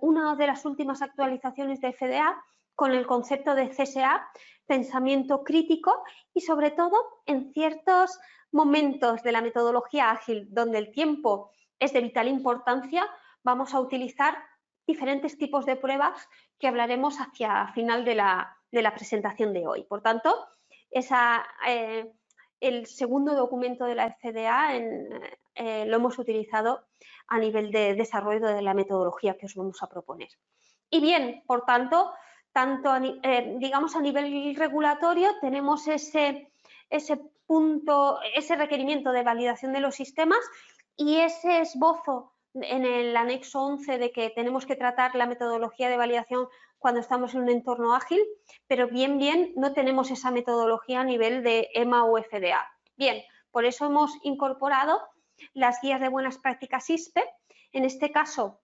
una 0.00 0.36
de 0.36 0.46
las 0.46 0.64
últimas 0.64 1.02
actualizaciones 1.02 1.80
de 1.80 1.92
FDA 1.92 2.40
con 2.78 2.92
el 2.92 3.08
concepto 3.08 3.56
de 3.56 3.70
CSA, 3.70 4.30
pensamiento 4.64 5.42
crítico 5.42 6.04
y 6.32 6.42
sobre 6.42 6.70
todo 6.70 6.94
en 7.26 7.52
ciertos 7.52 8.20
momentos 8.52 9.24
de 9.24 9.32
la 9.32 9.40
metodología 9.40 10.12
ágil 10.12 10.46
donde 10.48 10.78
el 10.78 10.92
tiempo 10.92 11.50
es 11.80 11.92
de 11.92 12.00
vital 12.00 12.28
importancia, 12.28 13.04
vamos 13.42 13.74
a 13.74 13.80
utilizar 13.80 14.38
diferentes 14.86 15.36
tipos 15.36 15.66
de 15.66 15.74
pruebas 15.74 16.28
que 16.56 16.68
hablaremos 16.68 17.16
hacia 17.18 17.66
final 17.74 18.04
de 18.04 18.14
la, 18.14 18.56
presentación 18.94 19.52
de 19.52 19.66
hoy. 19.66 19.82
Por 19.82 20.00
tanto, 20.00 20.46
eh, 20.92 22.12
el 22.60 22.86
segundo 22.86 23.34
documento 23.34 23.86
de 23.86 23.96
la 23.96 24.14
FDA 24.14 24.76
eh, 24.76 25.84
lo 25.84 25.96
hemos 25.96 26.16
utilizado 26.16 26.86
a 27.26 27.40
nivel 27.40 27.72
de 27.72 27.94
desarrollo 27.94 28.46
de 28.46 28.62
la 28.62 28.72
metodología 28.72 29.36
que 29.36 29.46
os 29.46 29.56
vamos 29.56 29.82
a 29.82 29.88
proponer. 29.88 30.28
Y 30.90 31.00
bien, 31.00 31.42
por 31.44 31.64
tanto, 31.64 32.12
tanto, 32.58 32.90
eh, 33.22 33.54
digamos, 33.60 33.94
a 33.94 34.00
nivel 34.00 34.56
regulatorio 34.56 35.28
tenemos 35.40 35.86
ese, 35.86 36.50
ese 36.90 37.16
punto, 37.46 38.18
ese 38.34 38.56
requerimiento 38.56 39.12
de 39.12 39.22
validación 39.22 39.72
de 39.72 39.78
los 39.78 39.94
sistemas 39.94 40.40
y 40.96 41.18
ese 41.18 41.60
esbozo 41.60 42.32
en 42.54 42.84
el 42.84 43.16
anexo 43.16 43.60
11 43.60 43.98
de 43.98 44.10
que 44.10 44.30
tenemos 44.30 44.66
que 44.66 44.74
tratar 44.74 45.14
la 45.14 45.26
metodología 45.26 45.88
de 45.88 45.98
validación 45.98 46.48
cuando 46.78 46.98
estamos 46.98 47.32
en 47.34 47.42
un 47.42 47.50
entorno 47.50 47.94
ágil, 47.94 48.20
pero 48.66 48.88
bien, 48.88 49.18
bien, 49.18 49.52
no 49.54 49.72
tenemos 49.72 50.10
esa 50.10 50.32
metodología 50.32 51.02
a 51.02 51.04
nivel 51.04 51.44
de 51.44 51.68
EMA 51.74 52.06
o 52.06 52.20
FDA. 52.20 52.68
Bien, 52.96 53.22
por 53.52 53.66
eso 53.66 53.86
hemos 53.86 54.10
incorporado 54.24 55.00
las 55.52 55.80
guías 55.80 56.00
de 56.00 56.08
buenas 56.08 56.38
prácticas 56.38 56.90
ISPE. 56.90 57.22
En 57.70 57.84
este 57.84 58.10
caso, 58.10 58.58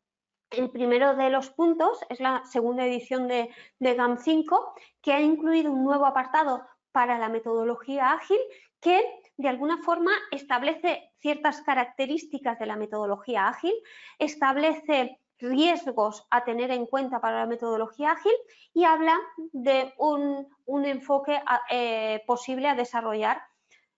el 0.59 0.71
primero 0.71 1.15
de 1.15 1.31
los 1.31 1.51
puntos 1.51 2.01
es 2.09 2.21
la 2.21 2.45
segunda 2.45 2.87
edición 2.87 3.29
de, 3.29 3.51
GAM 3.81 4.19
5, 4.19 4.75
que 5.03 5.13
ha 5.13 5.21
incluido 5.21 5.73
un 5.73 5.85
nuevo 5.85 6.07
apartado 6.07 6.63
para 6.93 7.19
la 7.19 7.29
metodología 7.29 8.13
ágil 8.13 8.39
que 8.81 9.03
de 9.37 9.49
alguna 9.49 9.79
forma 9.83 10.13
establece 10.31 11.11
ciertas 11.19 11.63
características 11.63 12.59
de 12.59 12.67
la 12.67 12.77
metodología 12.77 13.49
ágil, 13.49 13.75
establece 14.19 15.19
riesgos 15.39 16.27
a 16.31 16.45
tener 16.45 16.71
en 16.71 16.87
cuenta 16.87 17.21
para 17.21 17.41
la 17.41 17.47
metodología 17.47 18.13
ágil 18.13 18.35
y 18.73 18.85
habla 18.85 19.19
de 19.53 19.93
un, 19.99 20.47
enfoque 20.85 21.41
eh, 21.71 22.23
posible 22.27 22.69
a 22.69 22.75
desarrollar 22.75 23.43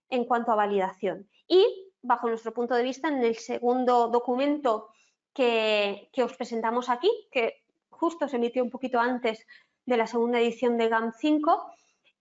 en 0.09 0.25
cuanto 0.25 0.53
a 0.53 0.57
validación. 0.57 1.29
Y 1.47 1.93
bajo 2.01 2.29
nuestro 2.29 2.55
punto 2.55 2.75
de 2.75 2.83
vista, 2.83 3.09
en 3.09 3.23
el 3.23 3.37
segundo 3.37 4.09
documento 4.09 4.91
que, 5.37 6.09
os 6.25 6.33
presentamos 6.33 6.89
aquí, 6.89 7.11
que 7.31 7.63
justo 7.91 8.27
se 8.27 8.37
emitió 8.37 8.65
un 8.65 8.71
poquito 8.71 8.99
antes 8.99 9.47
de 9.85 9.97
la 9.99 10.07
segunda 10.07 10.41
edición 10.41 10.79
de 10.79 10.89
GAM 10.89 11.13
5 11.13 11.73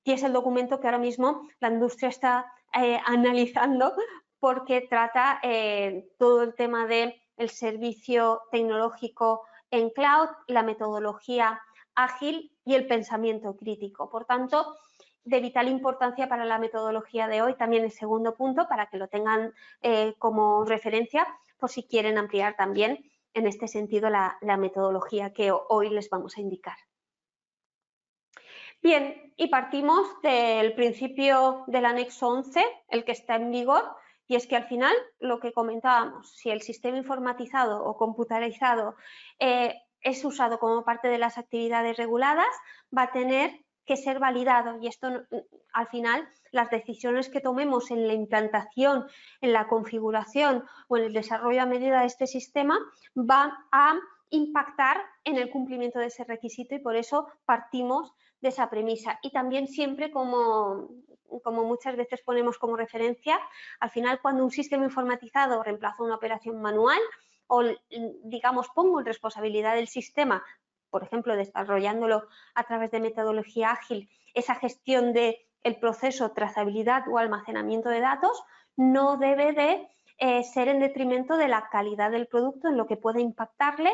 y 0.04 0.12
es 0.12 0.22
el 0.24 0.34
documento 0.34 0.80
que 0.80 0.88
ahora 0.88 1.00
mismo 1.00 1.48
la 1.62 1.70
industria 1.70 2.10
está 2.10 2.54
eh, 2.74 3.00
analizando 3.06 3.94
porque 4.40 4.82
trata 4.82 5.40
eh, 5.42 6.10
todo 6.20 6.44
el 6.44 6.54
tema 6.54 6.86
del 6.86 7.16
el 7.38 7.50
servicio 7.50 8.44
tecnológico 8.52 9.44
en 9.72 9.90
cloud, 9.90 10.30
la 10.48 10.64
metodología 10.64 11.60
ágil 11.96 12.52
y 12.64 12.76
el 12.76 12.88
pensamiento 12.88 13.58
crítico. 13.58 14.10
Por 14.10 14.26
tanto, 14.26 14.78
de 15.26 15.42
vital 15.42 15.68
importancia 15.68 16.30
para 16.30 16.46
la 16.46 16.60
metodología 16.60 17.28
de 17.28 17.42
hoy, 17.42 17.56
también 17.56 17.84
el 17.84 17.92
segundo 17.92 18.36
punto, 18.36 18.68
para 18.70 18.86
que 18.88 18.98
lo 18.98 19.08
tengan 19.08 19.54
eh, 19.82 20.14
como 20.18 20.64
referencia, 20.64 21.28
por 21.58 21.70
si 21.70 21.84
quieren 21.84 22.18
ampliar 22.18 22.56
también 22.56 23.12
en 23.34 23.48
este 23.48 23.68
sentido 23.68 24.10
la, 24.10 24.38
metodología 24.58 25.34
que 25.34 25.52
hoy 25.52 25.90
les 25.90 26.10
vamos 26.10 26.38
a 26.38 26.42
indicar. 26.42 26.78
Bien, 28.82 29.34
y 29.36 29.48
partimos 29.48 30.08
del 30.22 30.74
principio 30.74 31.64
del 31.68 31.86
anexo 31.86 32.28
11, 32.30 32.64
el 32.90 33.04
que 33.04 33.12
está 33.12 33.36
en 33.36 33.52
vigor, 33.52 33.84
y 34.28 34.36
es 34.36 34.48
que 34.48 34.56
al 34.56 34.68
final 34.68 34.96
lo 35.20 35.40
que 35.40 35.54
comentábamos, 35.54 36.32
si 36.36 36.50
el 36.50 36.62
sistema 36.62 36.98
informatizado 36.98 37.84
o 37.84 37.98
computarizado 37.98 38.96
eh, 39.40 39.76
es 40.02 40.24
usado 40.24 40.60
como 40.60 40.86
parte 40.86 41.08
de 41.08 41.18
las 41.18 41.38
actividades 41.38 41.98
reguladas, 41.98 42.48
va 42.96 43.04
a 43.04 43.12
tener 43.12 43.65
que 43.86 43.98
ser 43.98 44.20
validado 44.20 44.80
y 44.82 44.88
esto 44.88 45.08
al 45.74 45.88
final 45.88 46.28
las 46.52 46.70
decisiones 46.70 47.30
que 47.30 47.42
tomemos 47.42 47.92
en 47.92 48.08
la 48.08 48.14
implantación, 48.14 49.08
en 49.42 49.54
la 49.54 49.68
configuración 49.68 50.64
o 50.88 50.98
en 50.98 51.04
el 51.04 51.14
desarrollo 51.14 51.62
a 51.62 51.66
medida 51.66 52.00
de 52.00 52.08
este 52.08 52.28
sistema 52.28 52.80
van 53.14 53.52
a 53.72 54.00
impactar 54.30 55.02
en 55.24 55.38
el 55.38 55.50
cumplimiento 55.50 56.00
de 56.00 56.08
ese 56.08 56.24
requisito 56.24 56.76
y 56.76 56.80
por 56.80 56.96
eso 56.96 57.28
partimos 57.46 58.14
de 58.42 58.50
esa 58.50 58.70
premisa. 58.70 59.20
Y 59.22 59.32
también 59.32 59.68
siempre, 59.68 60.12
como, 60.12 60.90
como 61.44 61.64
muchas 61.64 61.96
veces 61.96 62.22
ponemos 62.22 62.58
como 62.58 62.76
referencia, 62.76 63.40
al 63.80 63.90
final 63.90 64.20
cuando 64.22 64.44
un 64.44 64.52
sistema 64.52 64.86
informatizado 64.86 65.64
reemplaza 65.64 66.04
una 66.04 66.16
operación 66.16 66.62
manual 66.62 67.00
o, 67.48 67.64
digamos, 68.24 68.68
pongo 68.74 69.00
en 69.00 69.06
responsabilidad 69.06 69.76
del 69.76 69.88
sistema, 69.88 70.44
por 70.90 71.04
ejemplo, 71.04 71.36
desarrollándolo 71.36 72.28
a 72.54 72.64
través 72.64 72.92
de 72.92 73.00
metodología 73.00 73.72
ágil, 73.72 74.10
esa 74.34 74.56
gestión 74.56 75.14
del 75.14 75.38
el 75.64 75.78
proceso, 75.78 76.32
trazabilidad 76.32 77.08
o 77.10 77.18
almacenamiento 77.18 77.90
de 77.90 78.00
datos, 78.00 78.44
no 78.78 79.18
debe 79.18 79.54
de 79.54 79.90
eh, 80.18 80.44
ser 80.44 80.68
en 80.68 80.80
detrimento 80.80 81.38
de 81.38 81.48
la 81.48 81.70
calidad 81.70 82.12
del 82.12 82.28
producto 82.28 82.70
en 82.70 82.78
lo 82.78 82.86
que 82.86 82.98
puede 82.98 83.22
impactarle 83.22 83.92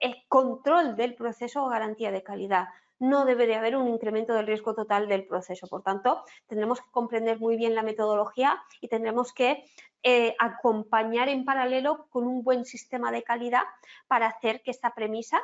el 0.00 0.16
control 0.28 0.96
del 0.96 1.14
proceso 1.14 1.64
o 1.64 1.68
garantía 1.68 2.10
de 2.10 2.22
calidad. 2.22 2.68
No 2.98 3.24
debe 3.24 3.46
de 3.46 3.54
haber 3.54 3.76
un 3.76 3.88
incremento 3.88 4.34
del 4.34 4.46
riesgo 4.46 4.74
total 4.74 5.08
del 5.08 5.26
proceso. 5.26 5.66
Por 5.68 5.82
tanto, 5.82 6.24
tendremos 6.46 6.80
que 6.80 6.90
comprender 6.90 7.38
muy 7.38 7.56
bien 7.56 7.74
la 7.74 7.82
metodología 7.82 8.60
y 8.80 8.88
tendremos 8.88 9.32
que 9.32 9.64
eh, 10.02 10.34
acompañar 10.40 11.28
en 11.28 11.44
paralelo 11.44 12.06
con 12.10 12.26
un 12.26 12.42
buen 12.42 12.64
sistema 12.64 13.12
de 13.12 13.22
calidad 13.22 13.62
para 14.08 14.26
hacer 14.26 14.62
que 14.62 14.72
esta 14.72 14.94
premisa, 14.94 15.40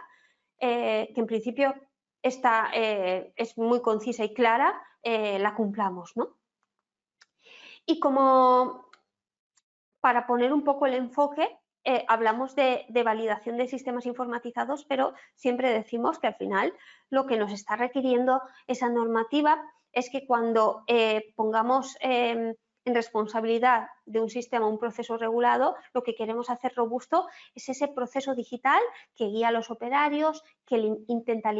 eh, 0.60 1.10
que 1.14 1.20
en 1.20 1.26
principio 1.26 1.74
está, 2.22 2.70
eh, 2.74 3.32
es 3.36 3.56
muy 3.58 3.80
concisa 3.80 4.24
y 4.24 4.34
clara, 4.34 4.82
la 5.04 5.54
cumplamos. 5.54 6.12
Y 7.86 7.98
como 7.98 8.90
para 10.00 10.26
poner 10.26 10.52
un 10.52 10.64
poco 10.64 10.84
el 10.84 10.94
enfoque, 10.94 11.58
eh, 11.84 12.04
hablamos 12.08 12.54
de, 12.54 12.84
validación 13.02 13.56
de 13.56 13.66
sistemas 13.66 14.04
informatizados, 14.04 14.84
pero 14.84 15.14
siempre 15.34 15.72
decimos 15.72 16.18
que 16.18 16.26
al 16.26 16.34
final 16.34 16.74
lo 17.08 17.26
que 17.26 17.38
nos 17.38 17.50
está 17.50 17.76
requiriendo 17.76 18.42
esa 18.66 18.90
normativa 18.90 19.58
es 19.92 20.10
que 20.10 20.26
cuando 20.26 20.82
eh, 20.86 21.32
pongamos 21.34 21.96
em, 22.00 22.54
en 22.88 22.94
responsabilidad 22.94 23.88
de 24.06 24.20
un 24.20 24.28
sistema 24.28 24.66
un 24.66 24.78
proceso 24.78 25.16
regulado, 25.16 25.76
lo 25.94 26.02
que 26.02 26.14
queremos 26.14 26.50
hacer 26.50 26.74
robusto 26.74 27.28
es 27.54 27.68
ese 27.68 27.88
proceso 27.88 28.34
digital 28.34 28.80
que 29.14 29.26
guía 29.26 29.48
a 29.48 29.52
los 29.52 29.70
operarios, 29.70 30.42
que 30.66 30.76
intenta 31.06 31.52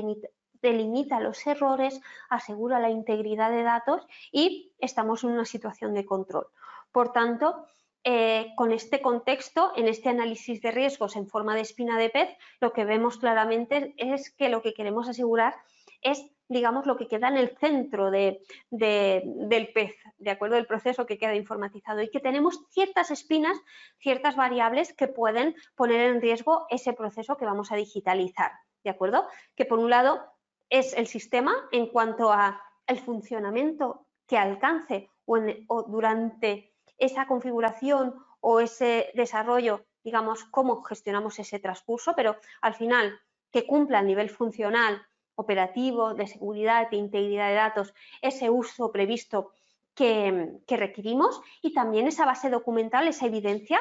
delimita 0.60 1.20
los 1.20 1.46
errores, 1.46 2.00
asegura 2.28 2.80
la 2.80 2.90
integridad 2.90 3.50
de 3.50 3.62
datos 3.62 4.06
y 4.32 4.72
estamos 4.78 5.22
en 5.22 5.30
una 5.30 5.44
situación 5.44 5.94
de 5.94 6.04
control. 6.04 6.48
Por 6.90 7.12
tanto, 7.12 7.66
eh, 8.04 8.52
con 8.56 8.72
este 8.72 9.00
contexto, 9.00 9.72
en 9.76 9.88
este 9.88 10.08
análisis 10.08 10.62
de 10.62 10.70
riesgos 10.70 11.16
en 11.16 11.26
forma 11.26 11.54
de 11.54 11.60
espina 11.60 11.98
de 11.98 12.10
pez, 12.10 12.28
lo 12.60 12.72
que 12.72 12.84
vemos 12.84 13.18
claramente 13.18 13.94
es 13.98 14.30
que 14.30 14.48
lo 14.48 14.62
que 14.62 14.74
queremos 14.74 15.08
asegurar 15.08 15.54
es, 16.00 16.24
digamos, 16.48 16.86
lo 16.86 16.96
que 16.96 17.06
queda 17.06 17.28
en 17.28 17.36
el 17.36 17.56
centro 17.58 18.10
del 18.10 18.40
pez, 18.70 19.94
de 20.18 20.30
acuerdo 20.30 20.56
del 20.56 20.66
proceso 20.66 21.06
que 21.06 21.18
queda 21.18 21.34
informatizado 21.34 22.02
y 22.02 22.10
que 22.10 22.20
tenemos 22.20 22.60
ciertas 22.70 23.10
espinas, 23.10 23.56
ciertas 23.98 24.34
variables 24.34 24.92
que 24.94 25.08
pueden 25.08 25.54
poner 25.76 26.00
en 26.10 26.20
riesgo 26.20 26.66
ese 26.70 26.94
proceso 26.94 27.36
que 27.36 27.44
vamos 27.44 27.70
a 27.70 27.76
digitalizar, 27.76 28.52
¿de 28.82 28.90
acuerdo? 28.90 29.26
Que 29.54 29.66
por 29.66 29.78
un 29.78 29.90
lado 29.90 30.22
es 30.70 30.94
el 30.94 31.06
sistema 31.06 31.54
en 31.70 31.86
cuanto 31.86 32.32
a 32.32 32.62
el 32.86 32.98
funcionamiento 32.98 34.06
que 34.26 34.38
alcance 34.38 35.10
o 35.24 35.82
durante 35.82 36.72
esa 36.96 37.26
configuración 37.26 38.14
o 38.40 38.60
ese 38.60 39.10
desarrollo, 39.14 39.84
digamos, 40.02 40.44
cómo 40.44 40.82
gestionamos 40.82 41.38
ese 41.38 41.58
transcurso, 41.58 42.14
pero 42.16 42.36
al 42.62 42.74
final 42.74 43.20
que 43.50 43.66
cumpla 43.66 43.98
a 43.98 44.02
nivel 44.02 44.30
funcional, 44.30 45.06
operativo, 45.38 46.14
de 46.14 46.26
seguridad, 46.26 46.90
de 46.90 46.96
integridad 46.96 47.48
de 47.48 47.54
datos, 47.54 47.94
ese 48.22 48.50
uso 48.50 48.90
previsto 48.90 49.52
que, 49.94 50.58
requerimos 50.68 51.40
y 51.62 51.72
también 51.72 52.06
esa 52.06 52.26
base 52.26 52.50
documental, 52.50 53.06
esa 53.06 53.26
evidencia 53.26 53.80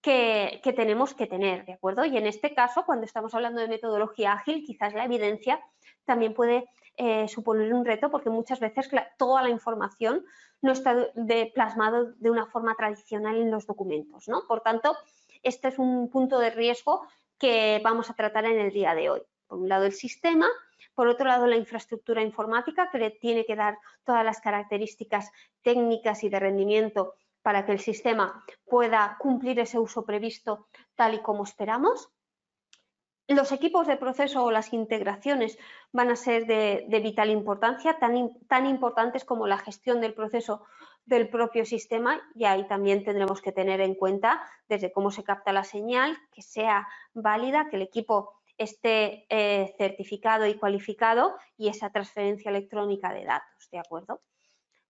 que, 0.00 0.60
que, 0.62 0.72
tenemos 0.72 1.14
que 1.14 1.26
tener, 1.26 1.64
¿de 1.66 1.74
acuerdo? 1.74 2.04
Y 2.04 2.16
en 2.16 2.26
este 2.26 2.52
caso, 2.54 2.84
cuando 2.84 3.04
estamos 3.04 3.34
hablando 3.34 3.60
de 3.60 3.68
metodología 3.68 4.32
ágil, 4.32 4.64
quizás 4.64 4.94
la 4.94 5.04
evidencia 5.04 5.60
también 6.04 6.34
puede 6.34 6.68
eh, 6.96 7.28
suponer 7.28 7.72
un 7.72 7.84
reto 7.84 8.10
porque 8.10 8.28
muchas 8.28 8.58
veces 8.58 8.90
toda 9.18 9.42
la 9.42 9.50
información 9.50 10.24
no 10.60 10.72
está 10.72 10.94
de, 11.14 11.52
de 12.16 12.30
una 12.30 12.46
forma 12.46 12.74
tradicional 12.74 13.36
en 13.36 13.52
los 13.52 13.66
documentos. 13.66 14.26
¿no? 14.26 14.42
Por 14.48 14.62
tanto, 14.62 14.96
este 15.44 15.68
es 15.68 15.78
un 15.78 16.10
punto 16.10 16.40
de 16.40 16.50
riesgo 16.50 17.06
que 17.38 17.80
vamos 17.84 18.10
a 18.10 18.14
tratar 18.14 18.46
en 18.46 18.58
el 18.58 18.72
día 18.72 18.96
de 18.96 19.10
hoy. 19.10 19.22
Por 19.46 19.58
un 19.58 19.68
lado, 19.68 19.84
el 19.86 19.92
sistema, 19.92 20.48
por 20.98 21.06
otro 21.06 21.28
lado, 21.28 21.46
la 21.46 21.54
infraestructura 21.54 22.22
informática, 22.22 22.90
que 22.90 22.98
le 22.98 23.10
tiene 23.12 23.46
que 23.46 23.54
dar 23.54 23.78
todas 24.02 24.24
las 24.24 24.40
características 24.40 25.30
técnicas 25.62 26.24
y 26.24 26.28
de 26.28 26.40
rendimiento 26.40 27.14
para 27.40 27.64
que 27.64 27.70
el 27.70 27.78
sistema 27.78 28.44
pueda 28.64 29.16
cumplir 29.20 29.60
ese 29.60 29.78
uso 29.78 30.04
previsto 30.04 30.66
tal 30.96 31.14
y 31.14 31.20
como 31.20 31.44
esperamos. 31.44 32.10
Los 33.28 33.52
equipos 33.52 33.86
de 33.86 33.96
proceso 33.96 34.42
o 34.42 34.50
las 34.50 34.72
integraciones 34.72 35.56
van 35.92 36.10
a 36.10 36.16
ser 36.16 36.46
de, 36.46 37.00
vital 37.00 37.30
importancia, 37.30 37.96
tan, 38.00 38.36
tan, 38.48 38.66
importantes 38.66 39.24
como 39.24 39.46
la 39.46 39.58
gestión 39.58 40.00
del 40.00 40.14
proceso 40.14 40.64
del 41.06 41.28
propio 41.28 41.64
sistema 41.64 42.20
y 42.34 42.44
ahí 42.44 42.66
también 42.66 43.04
tendremos 43.04 43.40
que 43.40 43.52
tener 43.52 43.80
en 43.82 43.94
cuenta 43.94 44.42
desde 44.68 44.90
cómo 44.90 45.12
se 45.12 45.22
capta 45.22 45.52
la 45.52 45.62
señal, 45.62 46.18
que 46.32 46.42
sea 46.42 46.88
válida, 47.14 47.68
que 47.70 47.76
el 47.76 47.82
equipo 47.82 48.37
esté 48.58 49.26
eh, 49.28 49.74
certificado 49.78 50.46
y 50.46 50.54
cualificado 50.54 51.36
y 51.56 51.68
esa 51.68 51.90
transferencia 51.90 52.50
electrónica 52.50 53.12
de 53.14 53.24
datos, 53.24 53.70
¿de 53.70 53.78
acuerdo? 53.78 54.20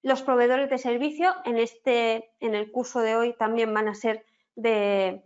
Los 0.02 0.22
proveedores 0.22 0.70
de 0.70 0.78
servicio 0.78 1.35
en, 1.44 1.59
este, 1.59 2.31
en 2.40 2.54
el 2.54 2.72
curso 2.72 3.00
de 3.00 3.16
hoy 3.16 3.37
también 3.37 3.72
van 3.74 3.88
a 3.88 3.94
ser 3.94 4.24
de, 4.54 5.22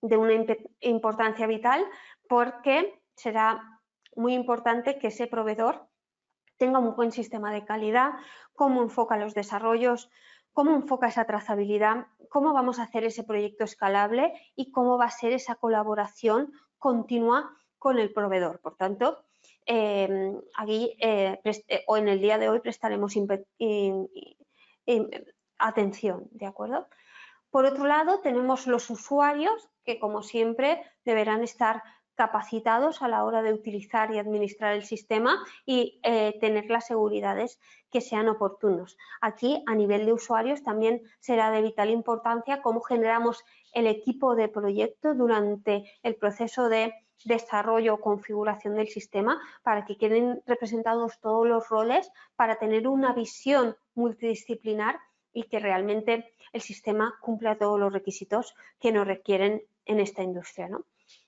de 0.00 0.16
una 0.16 0.34
importancia 0.80 1.46
vital 1.46 1.84
porque 2.28 3.02
será 3.16 3.80
muy 4.14 4.34
importante 4.34 4.98
que 4.98 5.08
ese 5.08 5.26
proveedor 5.26 5.88
tenga 6.56 6.78
un 6.78 6.94
buen 6.94 7.12
sistema 7.12 7.52
de 7.52 7.64
calidad, 7.64 8.12
cómo 8.54 8.82
enfoca 8.82 9.16
los 9.16 9.34
desarrollos, 9.34 10.10
cómo 10.52 10.74
enfoca 10.74 11.08
esa 11.08 11.24
trazabilidad, 11.24 12.06
cómo 12.28 12.52
vamos 12.52 12.78
a 12.78 12.84
hacer 12.84 13.04
ese 13.04 13.24
proyecto 13.24 13.64
escalable 13.64 14.32
y 14.54 14.70
cómo 14.70 14.96
va 14.96 15.06
a 15.06 15.10
ser 15.10 15.32
esa 15.32 15.56
colaboración 15.56 16.52
continua 16.78 17.56
con 17.84 17.98
el 17.98 18.14
proveedor. 18.14 18.60
Por 18.60 18.76
tanto, 18.76 19.26
eh, 19.66 20.08
aquí 20.56 20.96
eh, 20.98 21.38
eh, 21.44 21.84
o 21.86 21.98
en 21.98 22.08
el 22.08 22.18
día 22.18 22.38
de 22.38 22.48
hoy 22.48 22.60
prestaremos 22.60 23.14
atención, 25.58 26.28
¿de 26.30 26.46
acuerdo? 26.46 26.88
Por 27.50 27.66
otro 27.66 27.84
lado, 27.84 28.20
tenemos 28.20 28.66
los 28.66 28.88
usuarios 28.88 29.68
que, 29.84 29.98
como 29.98 30.22
siempre, 30.22 30.82
deberán 31.04 31.42
estar 31.42 31.82
capacitados 32.14 33.02
a 33.02 33.08
la 33.08 33.24
hora 33.24 33.42
de 33.42 33.52
utilizar 33.52 34.12
y 34.12 34.18
administrar 34.18 34.74
el 34.74 34.84
sistema 34.84 35.44
y 35.66 36.00
eh, 36.04 36.38
tener 36.40 36.70
las 36.70 36.86
seguridades 36.86 37.60
que 37.90 38.00
sean 38.00 38.28
oportunos. 38.28 38.96
Aquí, 39.20 39.62
a 39.66 39.74
nivel 39.74 40.06
de 40.06 40.12
usuarios, 40.12 40.62
también 40.62 41.02
será 41.20 41.50
de 41.50 41.62
vital 41.62 41.90
importancia 41.90 42.62
cómo 42.62 42.80
generamos 42.80 43.44
el 43.72 43.86
equipo 43.86 44.36
de 44.36 44.48
proyecto 44.48 45.14
durante 45.14 45.84
el 46.02 46.14
proceso 46.16 46.68
de 46.68 46.94
desarrollo 47.24 47.94
o 47.94 48.00
configuración 48.00 48.74
del 48.74 48.88
sistema 48.88 49.40
para 49.62 49.84
que 49.84 49.96
queden 49.96 50.42
representados 50.46 51.20
todos 51.20 51.46
los 51.46 51.68
roles 51.68 52.10
para 52.36 52.56
tener 52.56 52.88
una 52.88 53.12
visión 53.12 53.76
multidisciplinar 53.94 54.98
y 55.32 55.44
que 55.44 55.58
realmente 55.58 56.32
el 56.52 56.60
sistema 56.60 57.14
cumpla 57.20 57.58
todos 57.58 57.78
los 57.78 57.92
requisitos 57.92 58.54
que 58.80 58.92
nos 58.92 59.06
requieren 59.06 59.62
en 59.84 60.00
esta 60.00 60.22
industria. 60.22 60.68
¿no? 60.68 60.84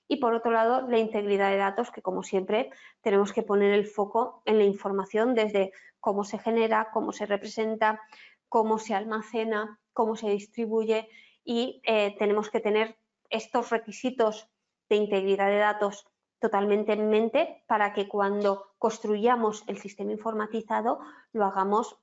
Y 0.07 0.17
por 0.17 0.33
otro 0.33 0.51
lado, 0.51 0.87
la 0.87 0.99
integridad 0.99 1.51
de 1.51 1.57
datos, 1.57 1.91
que 1.91 2.01
como 2.01 2.23
siempre 2.23 2.71
tenemos 3.01 3.33
que 3.33 3.43
poner 3.43 3.73
el 3.73 3.85
foco 3.85 4.41
en 4.45 4.57
la 4.57 4.63
información 4.63 5.35
desde 5.35 5.71
cómo 5.99 6.23
se 6.23 6.39
genera, 6.39 6.89
cómo 6.93 7.11
se 7.11 7.25
representa, 7.25 8.01
cómo 8.47 8.79
se 8.79 8.95
almacena, 8.95 9.79
cómo 9.93 10.15
se 10.15 10.29
distribuye 10.29 11.09
y 11.43 11.81
eh, 11.85 12.15
tenemos 12.17 12.49
que 12.49 12.59
tener 12.59 12.97
estos 13.29 13.69
requisitos 13.69 14.49
de 14.89 14.95
integridad 14.95 15.47
de 15.47 15.57
datos 15.57 16.07
totalmente 16.39 16.93
en 16.93 17.09
mente 17.09 17.63
para 17.67 17.93
que 17.93 18.07
cuando 18.07 18.73
construyamos 18.77 19.63
el 19.67 19.77
sistema 19.79 20.11
informatizado 20.11 20.99
lo 21.33 21.45
hagamos 21.45 21.97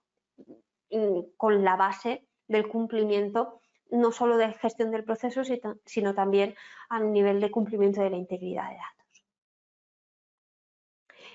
mm, 0.91 1.21
con 1.37 1.65
la 1.65 1.77
base 1.77 2.27
del 2.49 2.69
cumplimiento 2.69 3.61
no 3.91 4.11
solo 4.13 4.37
de 4.37 4.53
gestión 4.55 4.91
del 4.91 5.05
proceso, 5.05 5.43
sino 5.85 6.15
también 6.15 6.57
a 6.89 6.99
nivel 6.99 7.41
de 7.41 7.51
cumplimiento 7.51 8.01
de 8.01 8.11
la 8.11 8.17
integridad 8.17 8.71
de 8.71 8.77
datos. 8.77 9.05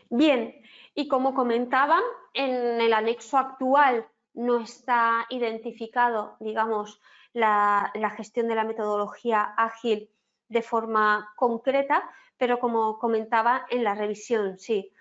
Bien, 0.09 0.62
y 0.95 1.07
como 1.07 1.33
comentaba, 1.33 1.99
en 2.33 2.81
el 2.81 2.93
anexo 2.93 3.38
actual 3.38 4.07
no 4.33 4.59
está 4.62 5.25
identificado, 5.29 6.35
digamos, 6.39 6.99
la, 7.33 7.91
gestión 8.17 8.47
de 8.47 8.55
la 8.55 8.63
metodología 8.63 9.41
ágil 9.41 10.09
de 10.49 10.62
forma 10.62 11.31
concreta, 11.35 12.09
pero 12.38 12.59
como 12.59 12.97
comentaba 12.99 13.65
en 13.69 13.83
la 13.83 13.95
revisión, 13.95 14.57
sí. 14.57 14.91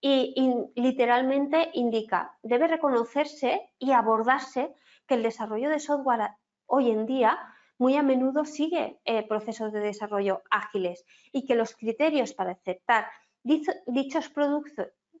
Y, 0.00 0.34
literalmente 0.74 1.70
indica, 1.74 2.36
debe 2.42 2.68
reconocerse 2.68 3.72
y 3.78 3.92
abordarse 3.92 4.74
que 5.06 5.14
el 5.14 5.22
desarrollo 5.22 5.70
de 5.70 5.80
software 5.80 6.30
hoy 6.66 6.90
en 6.90 7.06
día 7.06 7.38
muy 7.78 7.96
a 7.96 8.02
menudo 8.02 8.44
sigue 8.44 8.98
eh, 9.04 9.26
procesos 9.26 9.72
de 9.72 9.80
desarrollo 9.80 10.42
ágiles 10.50 11.04
y 11.32 11.46
que 11.46 11.54
los 11.54 11.74
criterios 11.74 12.32
para 12.32 12.52
aceptar 12.52 13.06
dichos 13.42 14.30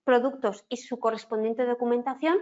productos 0.04 0.64
y 0.68 0.78
su 0.78 0.98
correspondiente 0.98 1.64
documentación 1.64 2.38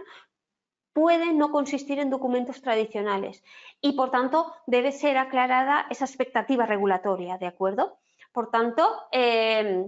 pueden 0.95 1.37
no 1.37 1.51
consistir 1.51 1.99
en 1.99 2.09
documentos 2.09 2.61
tradicionales 2.61 3.43
y, 3.81 3.97
por 3.97 4.11
tanto, 4.11 4.53
debe 4.65 4.93
ser 4.93 5.17
aclarada 5.17 5.87
esa 5.89 6.05
expectativa 6.05 6.65
regulatoria, 6.65 7.37
¿de 7.37 7.47
acuerdo? 7.47 7.99
Por 8.31 8.49
tanto, 8.49 9.03
eh, 9.11 9.87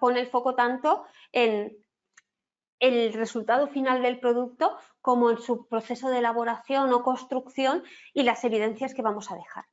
pone 0.00 0.20
el 0.20 0.28
foco 0.28 0.54
tanto 0.54 1.04
en 1.32 1.76
el 2.80 3.12
resultado 3.12 3.66
final 3.66 4.00
del 4.00 4.18
producto 4.18 4.78
como 5.02 5.28
en 5.28 5.38
su 5.38 5.66
proceso 5.66 6.08
de 6.08 6.20
elaboración 6.20 6.90
o 6.94 7.02
construcción 7.02 7.84
y 8.14 8.22
las 8.22 8.44
evidencias 8.44 8.94
que 8.94 9.02
vamos 9.02 9.30
a 9.30 9.36
dejar. 9.36 9.66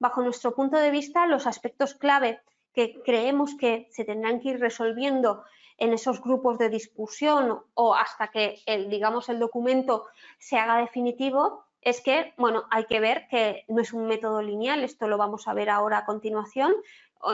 Bajo 0.00 0.20
nuestro 0.20 0.52
punto 0.52 0.78
de 0.78 0.90
vista, 0.90 1.28
los 1.28 1.46
aspectos 1.46 1.94
clave 1.94 2.40
que 2.74 3.00
creemos 3.04 3.54
que 3.54 3.86
se 3.92 4.04
tendrán 4.04 4.40
que 4.40 4.48
ir 4.48 4.58
resolviendo 4.58 5.44
en 5.78 5.92
esos 5.92 6.20
grupos 6.22 6.58
de 6.58 6.68
discusión 6.68 7.62
o 7.74 7.94
hasta 7.94 8.28
que 8.28 8.62
el, 8.66 8.88
digamos, 8.88 9.28
el 9.28 9.38
documento 9.38 10.06
se 10.38 10.58
haga 10.58 10.78
definitivo 10.78 11.64
es 11.80 12.00
que, 12.00 12.32
bueno, 12.36 12.64
hay 12.70 12.84
que 12.84 13.00
ver 13.00 13.26
que 13.28 13.64
no 13.68 13.82
es 13.82 13.92
un 13.92 14.06
método 14.06 14.40
lineal, 14.40 14.84
esto 14.84 15.08
lo 15.08 15.18
vamos 15.18 15.48
a 15.48 15.54
ver 15.54 15.68
ahora 15.68 15.98
a 15.98 16.04
continuación, 16.04 16.72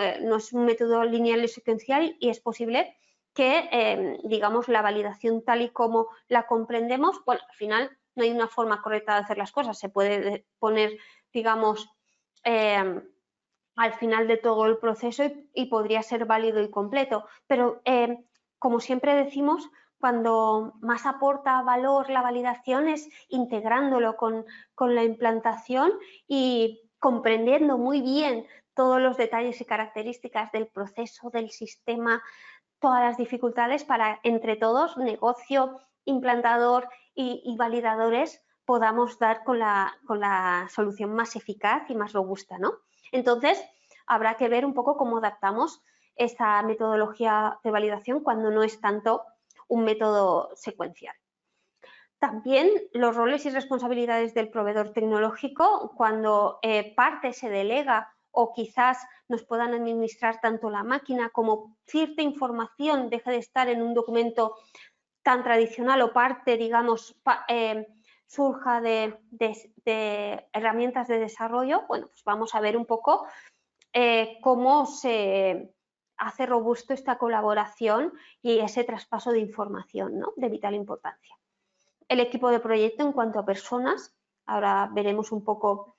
eh, 0.00 0.18
no 0.22 0.36
es 0.36 0.52
un 0.52 0.64
método 0.64 1.04
lineal 1.04 1.44
y 1.44 1.48
secuencial 1.48 2.16
y 2.18 2.30
es 2.30 2.40
posible 2.40 2.96
que, 3.34 3.68
em, 3.70 4.18
digamos, 4.24 4.68
la 4.68 4.82
validación 4.82 5.44
tal 5.44 5.62
y 5.62 5.68
como 5.68 6.08
la 6.28 6.46
comprendemos, 6.46 7.22
bueno, 7.24 7.42
al 7.48 7.56
final 7.56 7.96
no 8.16 8.24
hay 8.24 8.30
una 8.30 8.48
forma 8.48 8.82
correcta 8.82 9.14
de 9.14 9.20
hacer 9.20 9.38
las 9.38 9.52
cosas, 9.52 9.78
se 9.78 9.90
puede 9.90 10.46
poner, 10.58 10.96
digamos, 11.32 11.88
em, 12.42 13.02
al 13.78 13.94
final 13.94 14.26
de 14.26 14.36
todo 14.36 14.66
el 14.66 14.78
proceso 14.78 15.24
y, 15.54 15.66
podría 15.66 16.02
ser 16.02 16.26
válido 16.26 16.60
y 16.60 16.70
completo, 16.70 17.24
pero 17.46 17.80
em, 17.84 18.24
como 18.58 18.80
siempre 18.80 19.14
decimos, 19.14 19.70
cuando 20.00 20.74
más 20.80 21.06
aporta 21.06 21.62
valor 21.62 22.10
la 22.10 22.22
validación 22.22 22.88
es 22.88 23.08
integrándolo 23.28 24.16
con, 24.16 24.44
con, 24.74 24.94
la 24.94 25.04
implantación 25.04 25.92
y 26.26 26.90
comprendiendo 26.98 27.78
muy 27.78 28.00
bien 28.00 28.46
todos 28.74 29.00
los 29.00 29.16
detalles 29.16 29.60
y 29.60 29.64
características 29.64 30.52
del 30.52 30.66
proceso, 30.66 31.30
del 31.30 31.50
sistema, 31.50 32.22
todas 32.80 33.00
las 33.00 33.16
dificultades 33.16 33.84
para 33.84 34.20
entre 34.22 34.56
todos, 34.56 34.96
negocio, 34.96 35.80
implantador 36.04 36.88
y, 37.14 37.56
validadores, 37.56 38.42
podamos 38.64 39.18
dar 39.18 39.42
con 39.44 39.58
la, 39.58 39.92
con 40.06 40.20
la, 40.20 40.68
solución 40.70 41.12
más 41.14 41.34
eficaz 41.34 41.90
y 41.90 41.94
más 41.94 42.12
robusta. 42.12 42.58
¿no? 42.58 42.72
Entonces, 43.12 43.62
habrá 44.06 44.36
que 44.36 44.48
ver 44.48 44.64
un 44.64 44.74
poco 44.74 44.96
cómo 44.96 45.18
adaptamos 45.18 45.82
esta 46.16 46.62
metodología 46.62 47.58
de 47.62 47.70
validación 47.70 48.22
cuando 48.22 48.50
no 48.50 48.62
es 48.62 48.80
tanto 48.80 49.22
un 49.68 49.84
método 49.84 50.50
secuencial. 50.54 51.14
También 52.18 52.68
los 52.92 53.14
roles 53.14 53.46
y 53.46 53.50
responsabilidades 53.50 54.34
del 54.34 54.50
proveedor 54.50 54.92
tecnológico, 54.92 55.92
cuando 55.96 56.58
eh, 56.62 56.94
parte 56.96 57.32
se 57.32 57.48
delega 57.48 58.12
o 58.32 58.52
quizás 58.52 58.98
nos 59.28 59.44
puedan 59.44 59.72
administrar 59.72 60.40
tanto 60.40 60.68
la 60.70 60.82
máquina 60.82 61.30
como 61.30 61.76
cierta 61.86 62.22
información 62.22 63.08
deje 63.08 63.30
de 63.30 63.36
estar 63.36 63.68
en 63.68 63.82
un 63.82 63.94
documento 63.94 64.56
tan 65.22 65.44
tradicional 65.44 66.00
o 66.02 66.12
parte, 66.12 66.56
digamos, 66.56 67.14
eh, 67.48 67.86
surja 68.28 68.82
de, 68.82 69.18
herramientas 70.52 71.08
de 71.08 71.18
desarrollo, 71.18 71.84
bueno, 71.88 72.06
pues 72.08 72.22
vamos 72.24 72.54
a 72.54 72.60
ver 72.60 72.76
un 72.76 72.84
poco 72.84 73.26
eh, 73.92 74.38
cómo 74.42 74.84
se 74.86 75.72
hace 76.18 76.46
robusto 76.46 76.92
esta 76.92 77.16
colaboración 77.16 78.12
y 78.42 78.58
ese 78.58 78.84
traspaso 78.84 79.32
de 79.32 79.40
información 79.40 80.18
¿no? 80.18 80.32
de 80.36 80.48
vital 80.50 80.74
importancia. 80.74 81.36
El 82.06 82.20
equipo 82.20 82.50
de 82.50 82.60
proyecto 82.60 83.02
en 83.02 83.12
cuanto 83.12 83.38
a 83.38 83.46
personas, 83.46 84.14
ahora 84.44 84.90
veremos 84.92 85.32
un 85.32 85.42
poco 85.42 85.96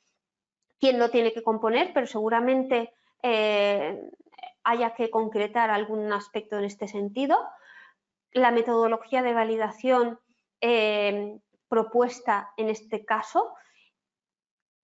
quién 0.79 0.99
lo 0.99 1.09
tiene 1.09 1.33
que 1.33 1.43
componer, 1.43 1.91
pero 1.93 2.05
seguramente 2.05 2.93
eh, 3.23 3.99
haya 4.63 4.93
que 4.93 5.09
concretar 5.09 5.71
algún 5.71 6.13
aspecto 6.13 6.59
en 6.59 6.65
este 6.65 6.87
sentido. 6.87 7.37
La 8.33 8.51
metodología 8.51 9.23
de 9.23 9.33
validación 9.33 10.19
eh, 10.61 11.39
propuesta 11.69 12.51
en 12.57 12.69
este 12.69 13.05
caso, 13.05 13.53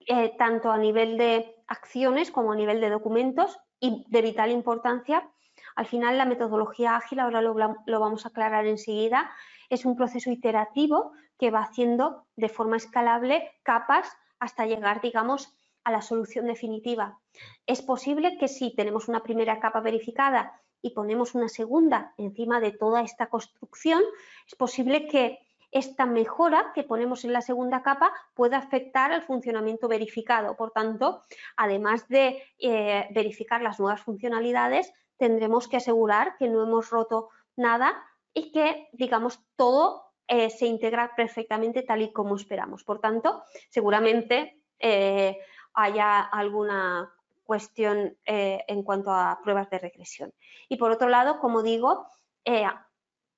eh, 0.08 0.36
tanto 0.38 0.72
a 0.72 0.78
nivel 0.78 1.18
de 1.18 1.56
acciones 1.68 2.32
como 2.32 2.52
a 2.52 2.56
nivel 2.56 2.80
de 2.80 2.90
documentos 2.90 3.60
y 3.80 4.06
de 4.08 4.22
vital 4.22 4.52
importancia. 4.52 5.30
Al 5.76 5.88
final, 5.88 6.18
la 6.18 6.26
metodología 6.26 6.96
ágil, 6.96 7.20
ahora 7.20 7.42
lo, 7.42 7.56
lo 7.86 8.00
vamos 8.00 8.26
a 8.26 8.30
aclarar 8.30 8.66
enseguida, 8.68 9.32
es 9.70 9.84
un 9.84 9.96
proceso 9.96 10.30
iterativo 10.30 11.12
que 11.40 11.52
va 11.52 11.62
haciendo 11.62 12.28
de 12.36 12.50
forma 12.50 12.78
escalable 12.78 13.52
capas 13.64 14.16
hasta 14.40 14.66
llegar, 14.66 15.02
digamos, 15.02 15.54
a 15.84 15.92
la 15.92 16.02
solución 16.02 16.46
definitiva. 16.46 17.20
Es 17.66 17.82
posible 17.82 18.38
que 18.38 18.48
si 18.48 18.76
tenemos 18.76 19.08
una 19.08 19.24
primera 19.24 19.60
capa 19.60 19.82
verificada 19.82 20.62
y 20.82 20.92
ponemos 20.92 21.36
una 21.36 21.50
segunda 21.50 22.14
encima 22.18 22.60
de 22.60 22.72
toda 22.72 23.02
esta 23.02 23.28
construcción, 23.28 24.02
es 24.48 24.56
posible 24.56 25.08
que 25.08 25.40
esta 25.76 26.06
mejora 26.06 26.72
que 26.74 26.84
ponemos 26.84 27.26
en 27.26 27.34
la 27.34 27.42
segunda 27.42 27.84
capa 27.84 28.14
pueda 28.34 28.58
afectar 28.58 29.12
al 29.12 29.24
funcionamiento 29.24 29.90
verificado. 29.90 30.56
Por 30.56 30.72
tanto, 30.72 31.22
además 31.58 32.08
de 32.08 32.42
eh, 32.60 33.10
verificar 33.12 33.62
las 33.62 33.78
nuevas 33.78 34.00
funcionalidades, 34.00 34.94
tendremos 35.18 35.68
que 35.68 35.76
asegurar 35.76 36.38
que 36.38 36.48
no 36.48 36.64
hemos 36.64 36.92
roto 36.92 37.28
nada 37.58 37.94
y 38.34 38.54
que, 38.54 38.88
digamos, 38.94 39.42
todo 39.58 40.14
eh, 40.30 40.50
se 40.50 40.66
integra 40.66 41.14
perfectamente 41.14 41.84
tal 41.84 42.04
y 42.04 42.14
como 42.14 42.38
esperamos. 42.38 42.86
Por 42.86 43.02
tanto, 43.02 43.44
seguramente 43.70 44.64
eh, 44.80 45.38
haya 45.74 46.22
alguna 46.22 47.14
cuestión 47.44 48.18
en 48.26 48.82
cuanto 48.82 49.12
a 49.12 49.40
pruebas 49.44 49.70
de 49.70 49.78
regresión. 49.78 50.34
Y 50.68 50.78
por 50.78 50.90
otro 50.90 51.10
lado, 51.10 51.40
como 51.40 51.62
digo, 51.62 52.08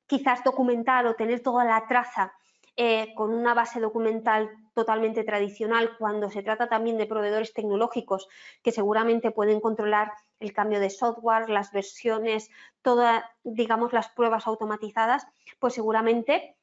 quizás 0.08 0.44
documentar 0.44 1.06
o 1.06 1.16
tener 1.16 1.42
toda 1.42 1.64
la 1.66 1.86
traza 1.88 2.34
eh, 2.76 3.14
con 3.16 3.34
una 3.34 3.54
base 3.54 3.80
documental 3.80 4.50
totalmente 4.74 5.24
tradicional 5.24 5.98
cuando 5.98 6.30
se 6.30 6.44
trata 6.44 6.70
también 6.70 6.98
de 6.98 7.08
proveedores 7.08 7.54
tecnológicos 7.54 8.28
que 8.62 8.72
seguramente 8.72 9.32
pueden 9.32 9.60
controlar 9.60 10.12
el 10.40 10.54
cambio 10.54 10.80
de 10.80 10.90
software, 10.90 11.50
las 11.50 11.72
versiones, 11.72 12.52
todas, 12.82 13.24
digamos, 13.44 13.94
las 13.94 14.10
pruebas 14.10 14.46
automatizadas, 14.46 15.26
pues 15.60 15.74
seguramente 15.74 16.56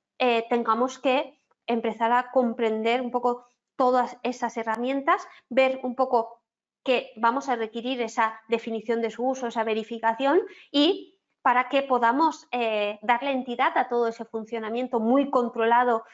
tengamos 0.48 1.00
que 1.00 1.40
empezar 1.66 2.12
a 2.12 2.30
comprender 2.30 3.00
un 3.00 3.11
poco 3.11 3.46
todas 3.76 4.16
esas 4.22 4.57
herramientas, 4.57 5.26
ver 5.48 5.80
un 5.83 5.94
poco 5.94 6.40
que 6.85 7.12
vamos 7.16 7.48
a 7.48 7.57
requerir 7.57 8.00
esa 8.02 8.40
definición 8.48 9.00
de 9.00 9.11
su 9.11 9.26
uso, 9.26 9.46
esa 9.46 9.64
verificación 9.64 10.42
y 10.70 11.13
para 11.44 11.68
que 11.68 11.83
podamos 11.83 12.48
eh, 12.52 12.98
darle 13.02 13.30
entidad 13.30 13.76
a 13.76 13.87
todo 13.87 14.09
ese 14.09 14.24
funcionamiento 14.24 14.98
muy 14.98 15.28
controlado 15.28 16.04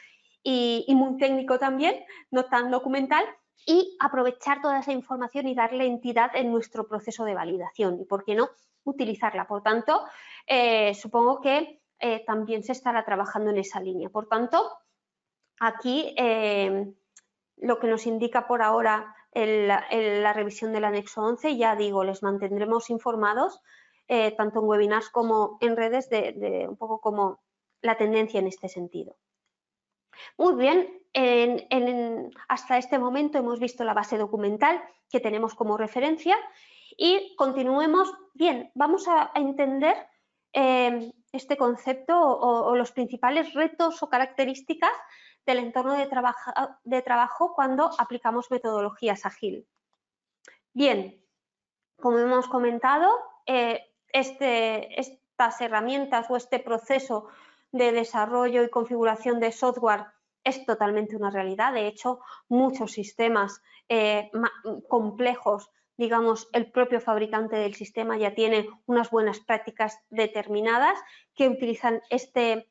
y, 0.43 0.85
muy 0.93 1.17
técnico 1.17 1.57
también, 1.57 2.03
no 2.31 2.43
tan 2.45 2.69
documental, 2.69 3.23
y 3.65 3.95
aprovechar 4.01 4.61
toda 4.61 4.79
esa 4.79 4.91
información 4.91 5.47
y 5.47 5.55
darle 5.55 5.85
entidad 5.85 6.35
en 6.35 6.51
nuestro 6.51 6.85
proceso 6.85 7.23
de 7.23 7.33
validación 7.33 8.01
y, 8.01 8.03
¿por 8.03 8.25
qué 8.25 8.35
no?, 8.35 8.49
utilizarla. 8.83 9.47
Por 9.47 9.63
tanto, 9.63 10.03
eh, 10.45 10.93
supongo 10.95 11.39
que 11.39 11.81
eh, 11.97 12.25
también 12.25 12.61
se 12.61 12.73
estará 12.73 13.05
trabajando 13.05 13.51
en 13.51 13.57
esa 13.59 13.79
línea. 13.79 14.09
Por 14.09 14.27
tanto, 14.27 14.69
aquí 15.61 16.13
lo 17.55 17.79
que 17.79 17.87
nos 17.87 18.05
indica 18.05 18.47
por 18.47 18.61
ahora 18.61 19.15
la 19.33 20.33
revisión 20.33 20.73
del 20.73 20.83
anexo 20.83 21.21
11, 21.21 21.55
ya 21.55 21.77
digo, 21.77 22.03
les 22.03 22.21
mantendremos 22.21 22.89
informados 22.89 23.61
eh, 24.13 24.31
tanto 24.35 24.59
en 24.59 24.65
webinars 24.65 25.09
como 25.09 25.57
en 25.61 25.77
redes, 25.77 26.09
de, 26.09 26.65
un 26.67 26.75
poco 26.75 26.99
como 26.99 27.39
la 27.81 27.95
tendencia 27.95 28.41
en 28.41 28.47
este 28.47 28.67
sentido. 28.67 29.15
Muy 30.37 30.55
bien, 30.55 31.01
hasta 32.49 32.77
este 32.77 32.99
momento 32.99 33.37
hemos 33.37 33.61
visto 33.61 33.85
la 33.85 33.93
base 33.93 34.17
documental 34.17 34.83
que 35.09 35.21
tenemos 35.21 35.55
como 35.55 35.77
referencia 35.77 36.35
y 36.97 37.37
continuemos. 37.37 38.13
Bien, 38.33 38.69
vamos 38.75 39.07
a, 39.07 39.31
entender 39.33 39.95
eh, 40.51 41.13
este 41.31 41.55
concepto 41.55 42.19
o, 42.19 42.75
los 42.75 42.91
principales 42.91 43.53
retos 43.53 44.03
o 44.03 44.09
características 44.09 44.91
del 45.45 45.59
entorno 45.59 45.93
de, 45.93 46.09
de 46.83 47.01
trabajo 47.01 47.53
cuando 47.55 47.89
aplicamos 47.97 48.51
metodologías 48.51 49.25
ágil. 49.25 49.65
Bien, 50.73 51.25
como 51.95 52.17
hemos 52.17 52.49
comentado, 52.49 53.09
eh, 53.45 53.90
este, 54.13 54.99
estas 54.99 55.61
herramientas 55.61 56.29
o 56.29 56.37
este 56.37 56.59
proceso 56.59 57.27
de 57.71 57.91
desarrollo 57.91 58.63
y 58.63 58.69
configuración 58.69 59.39
de 59.39 59.51
software 59.51 60.05
es 60.43 60.65
totalmente 60.65 61.15
una 61.15 61.29
realidad. 61.29 61.73
De 61.73 61.87
hecho, 61.87 62.19
muchos 62.49 62.91
sistemas 62.91 63.61
eh, 63.89 64.29
complejos, 64.87 65.69
digamos, 65.97 66.49
el 66.53 66.71
propio 66.71 66.99
fabricante 66.99 67.55
del 67.55 67.75
sistema 67.75 68.17
ya 68.17 68.33
tiene 68.33 68.67
unas 68.85 69.11
buenas 69.11 69.39
prácticas 69.39 69.99
determinadas 70.09 70.99
que 71.35 71.47
utilizan 71.47 72.01
este, 72.09 72.69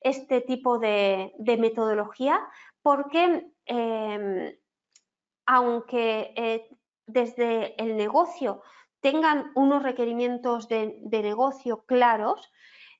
este 0.00 0.40
tipo 0.40 0.78
de, 0.78 1.32
metodología 1.58 2.40
porque 2.82 3.46
em, 3.66 4.56
aunque 5.46 6.32
eh, 6.36 6.68
desde 7.06 7.80
el 7.82 7.96
negocio 7.96 8.62
tengan 9.02 9.50
unos 9.56 9.82
requerimientos 9.82 10.68
de, 10.68 11.00
negocio 11.10 11.84
claros, 11.84 12.50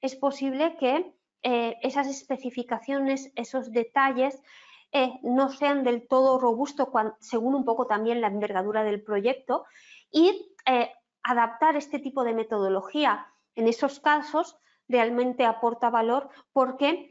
es 0.03 0.17
posible 0.17 0.77
que 0.77 1.15
eh, 1.43 1.77
esas 1.81 2.09
especificaciones, 2.09 3.33
esos 3.37 3.71
detalles, 3.71 4.43
eh, 4.91 5.13
no 5.23 5.49
sean 5.49 5.85
del 5.85 6.07
todo 6.07 6.39
robustos 6.39 6.89
según 7.21 7.55
un 7.55 7.65
poco 7.65 7.87
también 7.87 8.21
la 8.21 8.27
envergadura 8.27 8.83
del 8.83 9.03
proyecto 9.03 9.65
y 10.11 10.53
eh, 10.67 10.91
adaptar 11.23 11.77
este 11.77 11.99
tipo 11.99 12.25
de 12.25 12.35
metodología 12.35 13.27
en 13.55 13.69
esos 13.69 14.01
casos 14.01 14.59
realmente 14.89 15.47
aporta 15.47 15.89
valor 15.89 16.29
porque 16.53 17.09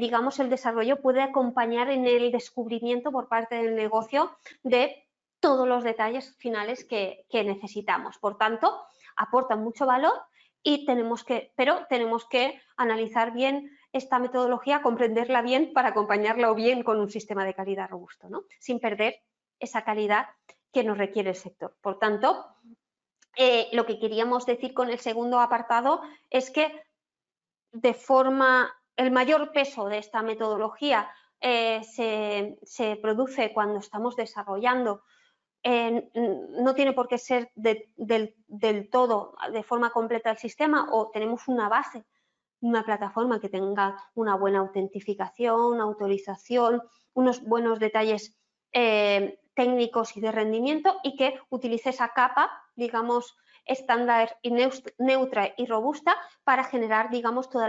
digamos 0.00 0.40
el 0.40 0.50
desarrollo 0.50 1.00
puede 1.00 1.22
acompañar 1.22 1.88
en 1.88 2.04
el 2.04 2.32
descubrimiento 2.32 3.12
por 3.12 3.28
parte 3.28 3.54
del 3.62 3.76
negocio 3.76 4.36
de 4.64 5.06
todos 5.42 5.68
los 5.68 5.84
detalles 5.84 6.34
finales 6.38 6.84
que, 6.84 7.26
necesitamos. 7.32 8.16
Por 8.16 8.38
tanto, 8.38 8.82
aportan 9.16 9.62
mucho 9.62 9.84
valor 9.84 10.14
y 10.62 10.86
tenemos 10.86 11.24
que, 11.24 11.52
pero 11.56 11.84
tenemos 11.88 12.24
que 12.26 12.62
analizar 12.76 13.32
bien 13.32 13.76
esta 13.92 14.18
metodología, 14.18 14.80
comprenderla 14.80 15.42
bien 15.42 15.72
para 15.74 15.88
acompañarla 15.88 16.50
bien 16.54 16.82
con 16.82 16.98
un 16.98 17.10
sistema 17.10 17.44
de 17.44 17.54
calidad 17.54 17.90
robusto, 17.90 18.30
¿no? 18.30 18.44
sin 18.60 18.80
perder 18.80 19.20
esa 19.58 19.84
calidad 19.84 20.28
que 20.72 20.84
nos 20.84 20.96
requiere 20.96 21.30
el 21.30 21.36
sector. 21.36 21.76
Por 21.82 21.98
tanto, 21.98 22.46
eh, 23.36 23.68
lo 23.72 23.84
que 23.84 23.98
queríamos 23.98 24.46
decir 24.46 24.72
con 24.72 24.88
el 24.88 25.00
segundo 25.00 25.40
apartado 25.40 26.00
es 26.30 26.50
que 26.50 26.82
de 27.72 27.94
forma, 27.94 28.72
el 28.96 29.10
mayor 29.10 29.50
peso 29.52 29.88
de 29.88 29.98
esta 29.98 30.22
metodología 30.22 31.10
eh, 31.40 31.82
se, 31.82 32.96
produce 33.02 33.52
cuando 33.52 33.80
estamos 33.80 34.14
desarrollando 34.14 35.02
no 35.64 36.74
tiene 36.74 36.92
por 36.92 37.08
qué 37.08 37.18
ser 37.18 37.50
del, 37.54 38.88
todo 38.90 39.34
de 39.52 39.62
forma 39.62 39.90
completa 39.90 40.30
el 40.30 40.38
sistema 40.38 40.88
o 40.90 41.10
tenemos 41.10 41.46
una 41.48 41.68
base, 41.68 42.04
una 42.60 42.84
plataforma 42.84 43.40
que 43.40 43.48
tenga 43.48 43.96
una 44.14 44.36
buena 44.36 44.60
autentificación, 44.60 45.80
autorización, 45.80 46.82
unos 47.14 47.42
buenos 47.44 47.78
detalles 47.78 48.36
eh, 48.72 49.38
técnicos 49.54 50.16
y 50.16 50.20
de 50.20 50.32
rendimiento 50.32 50.96
y 51.02 51.16
que 51.16 51.38
utilice 51.50 51.90
esa 51.90 52.08
capa, 52.08 52.50
digamos, 52.74 53.36
estándar 53.64 54.38
y 54.42 54.50
neutra 54.98 55.54
y 55.56 55.66
robusta 55.66 56.16
para 56.42 56.64
generar, 56.64 57.10
digamos, 57.10 57.50
todo 57.50 57.66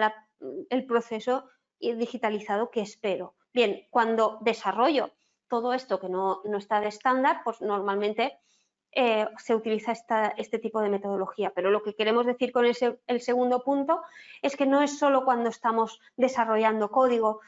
el 0.69 0.85
proceso 0.85 1.45
digitalizado 1.79 2.71
que 2.71 2.81
espero. 2.81 3.35
Bien, 3.53 3.85
cuando 3.91 4.39
desarrollo 4.41 5.11
todo 5.53 5.75
esto 5.75 5.99
que 5.99 6.09
no, 6.09 6.41
está 6.57 6.79
de 6.79 6.87
estándar, 6.87 7.41
pues 7.43 7.61
normalmente 7.61 8.39
eh, 8.91 9.27
se 9.37 9.53
utiliza 9.53 9.93
este 10.35 10.57
tipo 10.57 10.81
de 10.81 10.89
metodología. 10.89 11.51
Pero 11.53 11.69
lo 11.69 11.83
que 11.83 11.93
queremos 11.93 12.25
decir 12.25 12.51
con 12.51 12.65
el, 12.65 13.21
segundo 13.21 13.63
punto 13.63 14.01
es 14.41 14.55
que 14.57 14.65
no 14.65 14.81
es 14.81 14.97
solo 14.97 15.23
cuando 15.25 15.49
estamos 15.51 15.99
desarrollando 16.17 16.89
código, 16.89 17.41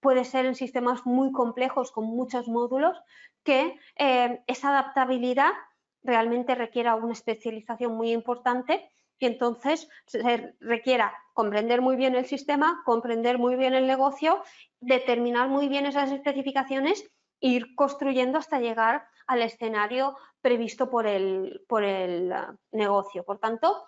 puede 0.00 0.24
ser 0.24 0.46
en 0.46 0.54
sistemas 0.54 1.04
muy 1.04 1.32
complejos 1.32 1.92
con 1.92 2.06
muchos 2.06 2.48
módulos 2.48 2.96
que 3.44 3.78
eh, 3.98 4.42
esa 4.46 4.70
adaptabilidad 4.70 5.52
realmente 6.02 6.54
requiera 6.54 6.94
una 6.94 7.12
especialización 7.12 7.94
muy 7.94 8.12
importante 8.12 8.88
y 9.18 9.26
entonces 9.26 9.86
se 10.06 10.54
requiera 10.60 11.12
comprender 11.34 11.82
muy 11.82 11.96
bien 11.96 12.14
el 12.14 12.24
sistema, 12.24 12.80
comprender 12.86 13.36
muy 13.36 13.56
bien 13.56 13.74
el 13.74 13.86
negocio, 13.86 14.42
determinar 14.80 15.50
muy 15.50 15.68
bien 15.68 15.84
esas 15.84 16.10
especificaciones 16.10 17.04
ir 17.40 17.74
construyendo 17.74 18.38
hasta 18.38 18.60
llegar 18.60 19.06
al 19.26 19.42
escenario 19.42 20.16
previsto 20.40 20.90
por 20.90 21.06
el, 21.06 21.64
por 21.68 21.84
el 21.84 22.32
ah, 22.32 22.56
negocio, 22.72 23.24
por 23.24 23.38
tanto, 23.38 23.86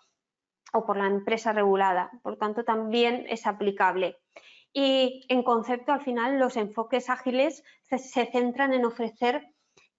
o 0.73 0.85
por 0.87 0.97
la 0.97 1.07
empresa 1.07 1.53
regulada. 1.53 2.11
Por 2.23 2.37
tanto, 2.37 2.65
también 2.65 3.27
es 3.29 3.47
aplicable. 3.47 4.19
Y 4.73 5.27
en 5.29 5.43
concepto, 5.43 5.93
al 5.93 6.01
final, 6.01 6.39
los 6.39 6.57
enfoques 6.57 7.11
ágiles 7.11 7.63
se, 7.83 7.99
centran 7.99 8.73
en 8.73 8.87
ofrecer 8.87 9.47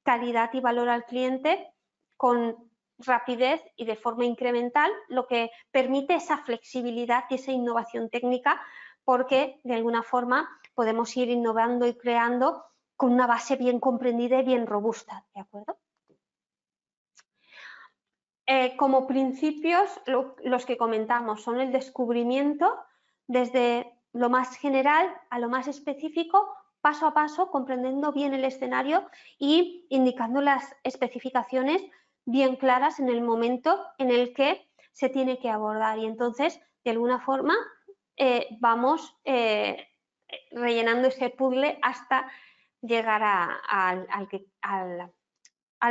calidad 0.02 0.50
y 0.54 0.60
valor 0.60 0.90
al 0.90 1.06
cliente 1.06 1.72
con 2.18 2.72
rapidez 2.98 3.62
y 3.76 3.86
de 3.86 3.96
forma 3.96 4.26
incremental, 4.26 4.92
lo 5.10 5.28
que 5.28 5.52
permite 5.72 6.16
esa 6.16 6.38
flexibilidad 6.38 7.26
y 7.30 7.36
esa 7.36 7.52
innovación 7.52 8.10
técnica, 8.10 8.62
porque 9.04 9.60
de 9.64 9.76
alguna 9.76 10.04
forma 10.04 10.50
podemos 10.74 11.16
ir 11.18 11.30
innovando 11.30 11.86
y 11.86 11.96
creando 11.96 12.64
con 12.96 13.12
una 13.12 13.28
base 13.28 13.56
bien 13.56 13.80
comprendida 13.80 14.40
y 14.40 14.44
bien 14.44 14.68
robusta, 14.68 15.26
¿de 15.34 15.42
acuerdo? 15.42 15.78
Eh, 18.46 18.76
como 18.76 19.08
principios, 19.08 19.90
los 20.06 20.66
que 20.66 20.78
comentamos 20.78 21.42
son 21.44 21.62
el 21.62 21.72
descubrimiento 21.72 22.78
desde 23.28 23.94
lo 24.12 24.30
más 24.30 24.58
general 24.58 25.10
a 25.30 25.40
lo 25.40 25.50
más 25.50 25.68
específico, 25.68 26.54
paso 26.82 27.08
a 27.08 27.14
paso, 27.14 27.50
comprendiendo 27.50 28.12
bien 28.12 28.34
el 28.34 28.44
escenario 28.44 29.10
y 29.40 29.86
indicando 29.90 30.42
las 30.42 30.76
especificaciones 30.84 31.82
bien 32.26 32.58
claras 32.58 33.00
en 33.00 33.10
el 33.10 33.22
momento 33.22 33.80
en 33.98 34.12
el 34.12 34.34
que 34.34 34.68
se 34.92 35.10
tiene 35.10 35.40
que 35.40 35.50
abordar. 35.50 35.98
Y 36.00 36.06
entonces, 36.06 36.60
de 36.84 36.92
alguna 36.92 37.20
forma, 37.20 37.56
eh, 38.18 38.48
vamos 38.60 39.16
eh, 39.24 39.88
rellenando 40.52 41.08
ese 41.08 41.30
puzzle 41.30 41.80
hasta 41.82 42.30
llegar 42.84 43.22
al, 43.24 45.12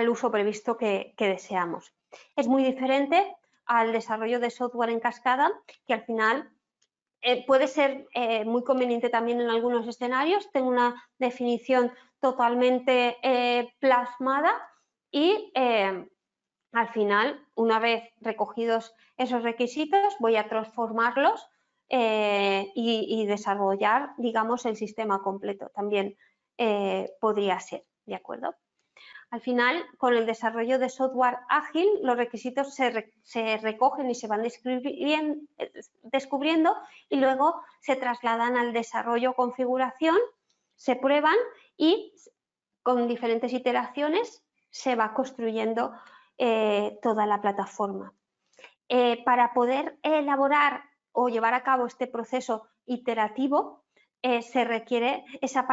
uso 0.09 0.31
previsto 0.31 0.76
que, 0.76 1.14
deseamos. 1.18 1.92
Es 2.37 2.46
muy 2.46 2.62
diferente 2.62 3.35
al 3.64 3.92
desarrollo 3.92 4.38
de 4.38 4.50
software 4.50 4.90
en 4.90 5.00
cascada, 5.00 5.50
que 5.87 5.94
al 5.94 6.05
final 6.05 6.50
eh, 7.22 7.44
puede 7.46 7.66
ser 7.66 8.07
eh, 8.14 8.44
muy 8.44 8.62
conveniente 8.62 9.09
también 9.09 9.40
en 9.40 9.48
algunos 9.48 9.88
escenarios, 9.88 10.50
tengo 10.52 10.68
una 10.68 11.02
definición 11.18 11.92
totalmente 12.20 13.16
eh, 13.22 13.72
plasmada 13.78 14.52
y 15.11 15.52
al 15.55 16.88
final, 16.88 17.46
una 17.55 17.78
vez 17.78 18.05
recogidos 18.20 18.94
esos 19.16 19.42
requisitos, 19.42 20.16
voy 20.20 20.37
a 20.37 20.48
transformarlos 20.48 21.48
y, 21.90 22.72
y, 22.74 23.26
desarrollar, 23.26 24.14
digamos, 24.16 24.64
el 24.64 24.76
sistema 24.76 25.20
completo. 25.20 25.70
También 25.74 26.16
eh, 26.64 27.16
podría 27.18 27.59
ser, 27.59 27.85
¿de 28.07 28.14
acuerdo? 28.14 28.55
Al 29.31 29.40
final, 29.40 29.85
con 29.98 30.14
el 30.14 30.27
desarrollo 30.27 30.79
de 30.79 30.88
software 30.88 31.38
ágil, 31.48 31.88
los 32.03 32.16
requisitos 32.16 32.72
se, 32.72 33.57
recogen 33.57 34.09
y 34.09 34.14
se 34.14 34.29
van 34.29 34.46
descubriendo 36.03 36.77
y 37.09 37.16
luego 37.16 37.61
se 37.81 37.96
trasladan 37.96 38.57
al 38.57 38.72
desarrollo 38.72 39.35
configuración, 39.35 40.16
se 40.77 40.94
prueban 40.94 41.35
y 41.77 42.14
con 42.85 43.09
diferentes 43.09 43.53
iteraciones 43.53 44.44
se 44.70 44.94
va 44.94 45.14
construyendo 45.14 45.92
eh, 46.38 46.96
toda 47.03 47.27
la 47.27 47.40
plataforma. 47.40 48.14
Eh, 48.88 49.20
para 49.25 49.53
poder 49.53 49.98
elaborar 50.05 50.85
o 51.11 51.29
llevar 51.29 51.55
a 51.55 51.64
cabo 51.64 51.87
este 51.87 52.07
proceso 52.07 52.68
iterativo, 52.87 53.82
eh, 54.23 54.43
se 54.43 54.65
requiere 54.65 55.25
esa, 55.41 55.67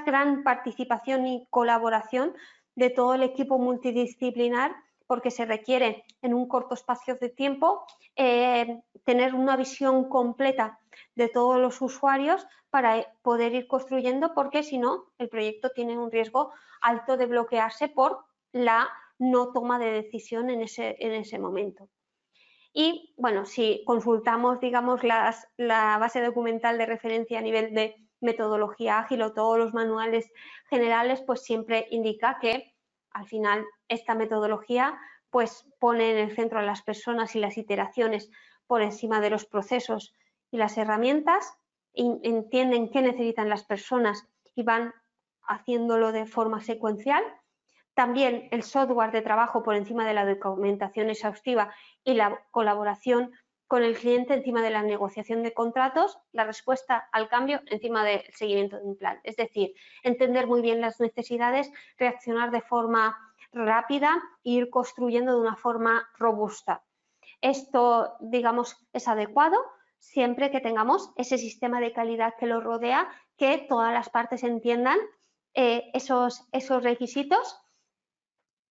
gran 0.00 0.42
participación 0.42 1.26
y 1.26 1.46
colaboración 1.50 2.34
de 2.74 2.90
todo 2.90 3.14
el 3.14 3.22
equipo 3.22 3.58
multidisciplinar 3.58 4.74
porque 5.06 5.30
se 5.30 5.44
requiere 5.44 6.04
en 6.22 6.34
un 6.34 6.48
corto 6.48 6.74
espacio 6.74 7.16
de 7.16 7.28
tiempo 7.28 7.84
eh, 8.16 8.80
tener 9.04 9.34
una 9.34 9.56
visión 9.56 10.08
completa 10.08 10.80
de 11.14 11.28
todos 11.28 11.60
los 11.60 11.80
usuarios 11.82 12.46
para 12.70 13.06
poder 13.22 13.54
ir 13.54 13.66
construyendo, 13.66 14.32
porque 14.34 14.62
si 14.62 14.78
no, 14.78 15.12
el 15.18 15.28
proyecto 15.28 15.70
tiene 15.70 15.98
un 15.98 16.10
riesgo 16.10 16.52
alto 16.80 17.16
de 17.16 17.26
bloquearse 17.26 17.88
por 17.88 18.24
la 18.52 18.88
no 19.18 19.52
toma 19.52 19.78
de 19.78 19.92
decisión 19.92 20.50
en 20.50 20.62
ese, 20.62 20.96
en 20.98 21.12
ese 21.12 21.38
momento. 21.38 21.88
Y 22.72 23.14
bueno, 23.18 23.44
si 23.44 23.82
consultamos, 23.84 24.60
digamos, 24.60 25.02
la 25.04 25.98
base 25.98 26.22
documental 26.22 26.78
de 26.78 26.86
referencia 26.86 27.38
a 27.38 27.42
nivel 27.42 27.74
de 27.74 27.96
metodología 28.20 29.00
ágil 29.00 29.22
o 29.22 29.34
todos 29.34 29.58
los 29.58 29.74
manuales 29.74 30.32
generales, 30.70 31.22
pues 31.26 31.42
siempre 31.42 31.86
indica 31.90 32.38
que 32.40 32.74
al 33.10 33.26
final 33.26 33.64
esta 33.88 34.14
metodología 34.14 34.98
pues 35.28 35.66
pone 35.78 36.12
en 36.12 36.18
el 36.18 36.34
centro 36.34 36.58
a 36.58 36.62
las 36.62 36.82
personas 36.82 37.34
y 37.34 37.40
las 37.40 37.58
iteraciones 37.58 38.30
por 38.66 38.82
encima 38.82 39.20
de 39.20 39.30
los 39.30 39.44
procesos 39.44 40.14
y 40.50 40.58
las 40.58 40.76
herramientas, 40.78 41.54
entienden 41.94 42.90
qué 42.90 43.02
necesitan 43.02 43.48
las 43.48 43.64
personas 43.64 44.26
y 44.54 44.62
van 44.62 44.94
haciéndolo 45.42 46.12
de 46.12 46.26
forma 46.26 46.60
secuencial. 46.60 47.22
También 47.94 48.48
el 48.50 48.62
software 48.62 49.12
de 49.12 49.22
trabajo 49.22 49.62
por 49.62 49.74
encima 49.74 50.06
de 50.06 50.14
la 50.14 50.26
documentación 50.26 51.10
exhaustiva 51.10 51.74
y 52.04 52.14
la 52.14 52.42
colaboración 52.50 53.32
con 53.66 53.82
el 53.82 53.96
cliente 53.96 54.34
encima 54.34 54.60
de 54.60 54.68
la 54.68 54.82
negociación 54.82 55.42
de 55.42 55.54
contratos, 55.54 56.18
la 56.32 56.44
respuesta 56.44 57.08
al 57.10 57.28
cambio 57.28 57.62
encima 57.66 58.04
del 58.04 58.22
seguimiento 58.34 58.76
de 58.76 58.84
un 58.84 58.96
plan. 58.96 59.18
Es 59.24 59.36
decir, 59.36 59.72
entender 60.02 60.46
muy 60.46 60.60
bien 60.60 60.82
las 60.82 61.00
necesidades, 61.00 61.72
reaccionar 61.96 62.50
de 62.50 62.60
forma 62.60 63.16
rápida 63.50 64.22
e 64.44 64.50
ir 64.50 64.70
construyendo 64.70 65.32
de 65.32 65.40
una 65.40 65.56
forma 65.56 66.06
robusta. 66.18 66.82
Esto, 67.40 68.16
digamos, 68.20 68.76
es 68.92 69.08
adecuado 69.08 69.56
siempre 69.98 70.50
que 70.50 70.60
tengamos 70.60 71.10
ese 71.16 71.38
sistema 71.38 71.80
de 71.80 71.92
calidad 71.92 72.34
que 72.38 72.46
lo 72.46 72.60
rodea, 72.60 73.08
que 73.36 73.56
todas 73.68 73.92
las 73.92 74.10
partes 74.10 74.42
entiendan 74.42 74.98
eh, 75.54 75.90
esos, 75.94 76.46
esos 76.52 76.82
requisitos, 76.82 77.61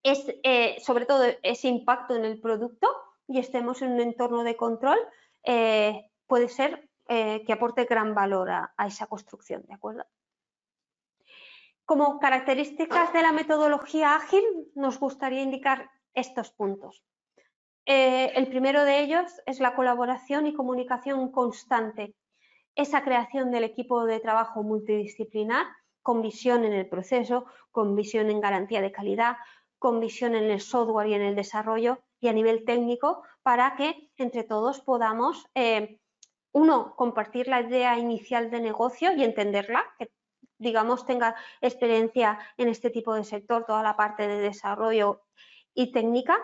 es, 0.04 0.26
eh, 0.44 0.78
sobre 0.82 1.06
todo 1.06 1.24
ese 1.44 1.68
impacto 1.68 2.16
en 2.16 2.26
el 2.26 2.40
producto 2.40 2.88
y 3.28 3.40
estemos 3.40 3.82
en 3.82 3.94
un 3.94 4.02
entorno 4.02 4.44
de 4.44 4.56
control, 4.56 4.98
eh, 5.44 6.10
puede 6.28 6.50
ser 6.50 6.90
eh, 7.08 7.44
que 7.46 7.54
aporte 7.54 7.86
gran 7.86 8.16
valor 8.16 8.50
a, 8.50 8.74
esa 8.88 9.08
construcción, 9.08 9.64
¿de 9.68 9.74
acuerdo? 9.74 10.06
Como 11.86 12.20
características 12.20 13.12
de 13.12 13.22
la 13.22 13.32
metodología 13.32 14.16
ágil, 14.16 14.44
nos 14.76 15.00
gustaría 15.00 15.42
indicar 15.42 15.90
estos 16.14 16.52
puntos. 16.52 17.04
El 17.84 18.48
primero 18.48 18.86
de 18.86 19.00
ellos 19.00 19.42
es 19.46 19.60
la 19.60 19.76
colaboración 19.76 20.46
y 20.46 20.54
comunicación 20.54 21.32
constante, 21.32 22.16
esa 22.76 23.04
creación 23.04 23.52
del 23.52 23.66
equipo 23.66 24.06
de 24.06 24.20
trabajo 24.20 24.64
multidisciplinar 24.64 25.66
con 26.02 26.22
visión 26.22 26.64
en 26.64 26.74
el 26.74 26.88
proceso, 26.88 27.46
con 27.72 27.96
visión 27.96 28.30
en 28.30 28.40
garantía 28.40 28.82
de 28.82 28.92
calidad, 28.92 29.38
con 29.82 30.00
visión 30.00 30.36
en 30.36 30.52
el 30.52 30.62
software 30.62 31.08
y 31.08 31.16
en 31.16 31.24
el 31.24 31.36
desarrollo 31.36 32.04
y 32.20 32.28
a 32.28 32.34
nivel 32.34 32.66
técnico 32.66 33.24
para 33.42 33.76
que 33.76 34.12
entre 34.16 34.44
todos 34.44 34.80
podamos, 34.80 35.48
eh, 35.56 35.98
uno, 36.52 36.96
compartir 36.96 37.48
la 37.48 37.62
idea 37.62 37.98
inicial 37.98 38.52
de 38.52 38.62
negocio 38.62 39.12
y 39.14 39.24
entenderla, 39.24 39.84
que 39.98 40.12
digamos 40.60 41.08
tenga 41.08 41.36
experiencia 41.62 42.38
en 42.58 42.68
este 42.68 42.92
tipo 42.92 43.16
de 43.16 43.24
sector, 43.24 43.66
toda 43.66 43.82
la 43.82 43.98
parte 43.98 44.28
de 44.28 44.38
desarrollo 44.38 45.24
y 45.74 45.92
técnica, 45.92 46.38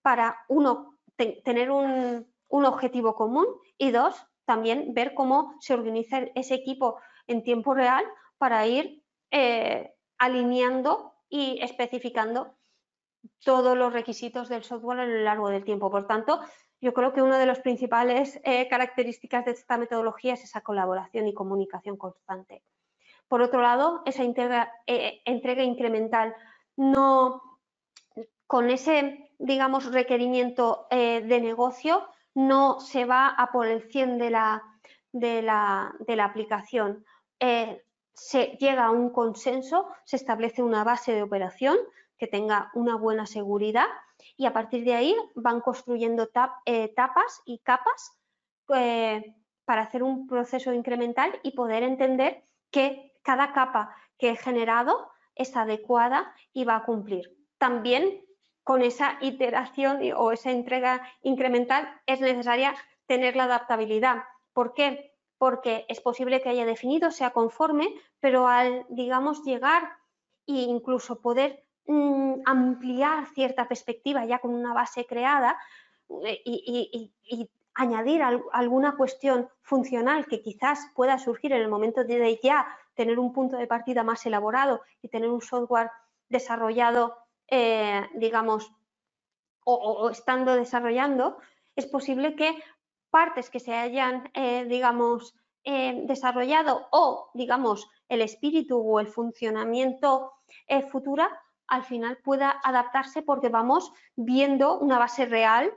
para 0.00 0.44
uno, 0.46 0.96
tener 1.16 1.72
un, 1.72 2.32
objetivo 2.48 3.16
común 3.16 3.46
y 3.76 3.90
dos, 3.90 4.14
también 4.44 4.94
ver 4.94 5.14
cómo 5.14 5.56
se 5.58 5.74
organiza 5.74 6.18
ese 6.36 6.54
equipo 6.54 7.00
en 7.26 7.42
tiempo 7.42 7.74
real 7.74 8.04
para 8.38 8.64
ir 8.68 9.02
eh, 9.32 9.92
alineando 10.16 11.14
y 11.28 11.58
especificando 11.60 12.54
todos 13.44 13.76
los 13.76 13.92
requisitos 13.92 14.48
del 14.48 14.64
software 14.64 15.00
a 15.00 15.06
lo 15.06 15.22
largo 15.22 15.48
del 15.48 15.64
tiempo. 15.64 15.90
Por 15.90 16.06
tanto, 16.06 16.40
yo 16.80 16.92
creo 16.92 17.12
que 17.12 17.22
una 17.22 17.38
de 17.38 17.46
las 17.46 17.60
principales 17.60 18.40
eh, 18.44 18.68
características 18.68 19.44
de 19.44 19.52
esta 19.52 19.78
metodología 19.78 20.34
es 20.34 20.44
esa 20.44 20.60
colaboración 20.60 21.26
y 21.26 21.34
comunicación 21.34 21.96
constante. 21.96 22.62
Por 23.28 23.40
otro 23.40 23.62
lado, 23.62 24.02
esa 24.04 24.22
eh, 24.22 25.22
entrega 25.24 25.62
incremental 25.62 26.34
no 26.76 27.40
con 28.46 28.68
ese, 28.68 29.30
digamos, 29.38 29.90
requerimiento 29.92 30.86
eh, 30.90 31.22
de 31.22 31.40
negocio 31.40 32.06
no 32.34 32.80
se 32.80 33.06
va 33.06 33.28
a 33.28 33.50
por 33.50 33.66
el 33.66 33.90
100 33.90 34.18
de 34.18 34.30
la, 34.30 34.62
de 35.12 35.40
la, 35.40 35.94
de 36.00 36.16
la 36.16 36.26
aplicación. 36.26 37.04
se 38.12 38.58
llega 38.60 38.84
a 38.84 38.90
un 38.90 39.10
consenso, 39.10 39.88
se 40.04 40.16
establece 40.16 40.62
una 40.62 40.84
base 40.84 41.14
de 41.14 41.22
operación 41.22 41.78
que 42.18 42.26
tenga 42.26 42.70
una 42.74 42.96
buena 42.96 43.26
seguridad 43.26 43.86
y 44.36 44.46
a 44.46 44.52
partir 44.52 44.84
de 44.84 44.94
ahí 44.94 45.16
van 45.34 45.60
construyendo 45.60 46.24
eh, 46.24 46.84
etapas 46.84 47.42
y 47.44 47.58
capas 47.58 48.18
eh, 48.74 49.34
para 49.64 49.82
hacer 49.82 50.02
un 50.02 50.26
proceso 50.26 50.72
incremental 50.72 51.38
y 51.42 51.52
poder 51.52 51.82
entender 51.82 52.44
que 52.70 53.12
cada 53.22 53.52
capa 53.52 53.94
que 54.18 54.30
he 54.30 54.36
generado 54.36 55.10
es 55.34 55.56
adecuada 55.56 56.32
y 56.52 56.64
va 56.64 56.76
a 56.76 56.84
cumplir. 56.84 57.36
También 57.58 58.24
con 58.62 58.82
esa 58.82 59.18
iteración 59.20 60.00
o 60.16 60.32
esa 60.32 60.50
entrega 60.50 61.06
incremental 61.22 61.88
es 62.06 62.20
necesaria 62.20 62.74
tener 63.06 63.36
la 63.36 63.44
adaptabilidad. 63.44 64.24
¿Por 64.52 64.74
qué? 64.74 65.12
Porque 65.38 65.84
es 65.88 66.00
posible 66.00 66.40
que 66.40 66.48
haya 66.48 66.64
definido, 66.64 67.10
sea 67.10 67.30
conforme, 67.30 67.88
pero 68.20 68.48
al, 68.48 68.86
digamos, 68.88 69.44
llegar 69.44 69.82
e 70.46 70.52
incluso 70.52 71.20
poder 71.20 71.63
Mm, 71.86 72.40
ampliar 72.46 73.26
cierta 73.34 73.68
perspectiva 73.68 74.24
ya 74.24 74.38
con 74.38 74.54
una 74.54 74.72
base 74.72 75.04
creada 75.04 75.58
eh, 76.24 76.40
y, 76.46 77.50
añadir 77.76 78.22
alguna 78.22 78.96
cuestión 78.96 79.48
funcional 79.60 80.26
que 80.26 80.40
quizás 80.40 80.78
pueda 80.94 81.18
surgir 81.18 81.52
en 81.52 81.60
el 81.60 81.68
momento 81.68 82.04
de 82.04 82.38
ya 82.40 82.68
tener 82.94 83.18
un 83.18 83.32
punto 83.32 83.56
de 83.56 83.66
partida 83.66 84.04
más 84.04 84.24
elaborado 84.26 84.82
y 85.02 85.08
tener 85.08 85.28
un 85.28 85.42
software 85.42 85.90
desarrollado, 86.28 87.18
eh, 87.48 88.06
digamos, 88.14 88.72
o, 89.64 90.08
estando 90.08 90.54
desarrollando, 90.54 91.38
es 91.74 91.86
posible 91.86 92.36
que 92.36 92.62
partes 93.10 93.50
que 93.50 93.58
se 93.58 93.74
hayan, 93.74 94.30
eh, 94.34 94.64
digamos, 94.66 95.34
desarrollado 95.64 96.86
o, 96.92 97.30
digamos, 97.34 97.88
el 98.08 98.22
espíritu 98.22 98.78
o 98.78 99.00
el 99.00 99.08
funcionamiento 99.08 100.32
futura 100.90 101.43
al 101.68 101.84
final 101.84 102.18
pueda 102.18 102.60
adaptarse 102.62 103.22
porque 103.22 103.48
vamos 103.48 103.92
viendo 104.16 104.78
una 104.78 104.98
base 104.98 105.26
real 105.26 105.72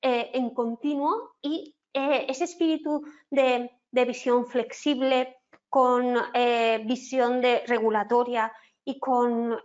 eh, 0.00 0.30
en 0.34 0.50
continuo 0.50 1.36
y 1.40 1.76
eh, 1.92 2.26
ese 2.28 2.44
espíritu 2.44 3.04
de, 3.30 3.70
visión 3.90 4.46
flexible 4.46 5.36
con 5.68 6.16
eh, 6.34 6.82
visión 6.84 7.40
de 7.40 7.62
regulatoria 7.66 8.52
y 8.84 8.98
con 8.98 9.58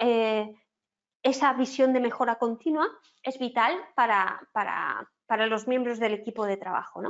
esa 1.23 1.53
visión 1.53 1.91
de 1.91 1.99
mejora 1.99 2.35
continua 2.35 2.87
es 3.23 3.39
vital 3.39 3.73
para, 3.95 4.47
para, 4.53 5.47
los 5.47 5.67
miembros 5.67 5.99
del 5.99 6.13
equipo 6.13 6.45
de 6.45 6.57
trabajo. 6.57 7.01